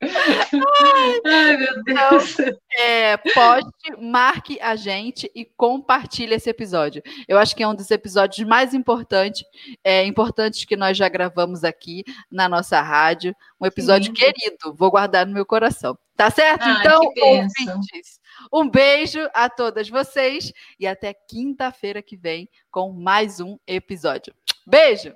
Ai, 1.26 1.56
meu 1.56 1.84
Deus. 1.84 2.38
Então, 2.38 2.58
é, 2.78 3.16
poste, 3.16 3.96
marque 4.00 4.58
a 4.60 4.74
gente 4.74 5.30
e 5.34 5.44
compartilhe 5.44 6.34
esse 6.34 6.48
episódio. 6.48 7.02
Eu 7.28 7.38
acho 7.38 7.54
que 7.54 7.62
é 7.62 7.68
um 7.68 7.74
dos 7.74 7.90
episódios 7.90 8.46
mais 8.48 8.72
importantes, 8.72 9.44
é, 9.84 10.04
importantes 10.04 10.64
que 10.64 10.76
nós 10.76 10.96
já 10.96 11.08
gravamos 11.08 11.64
aqui 11.64 12.02
na 12.30 12.48
nossa 12.48 12.80
rádio. 12.80 13.34
Um 13.60 13.66
episódio 13.66 14.06
Sim. 14.06 14.14
querido, 14.14 14.74
vou 14.74 14.90
guardar 14.90 15.26
no 15.26 15.34
meu 15.34 15.44
coração. 15.44 15.98
Tá 16.16 16.30
certo? 16.30 16.62
Ai, 16.62 16.80
então, 16.80 17.00
ouvintes, 17.02 18.19
um 18.52 18.68
beijo 18.68 19.28
a 19.32 19.48
todas 19.48 19.88
vocês 19.88 20.52
e 20.78 20.86
até 20.86 21.14
quinta-feira 21.14 22.02
que 22.02 22.16
vem 22.16 22.48
com 22.70 22.92
mais 22.92 23.40
um 23.40 23.58
episódio. 23.66 24.34
Beijo! 24.66 25.14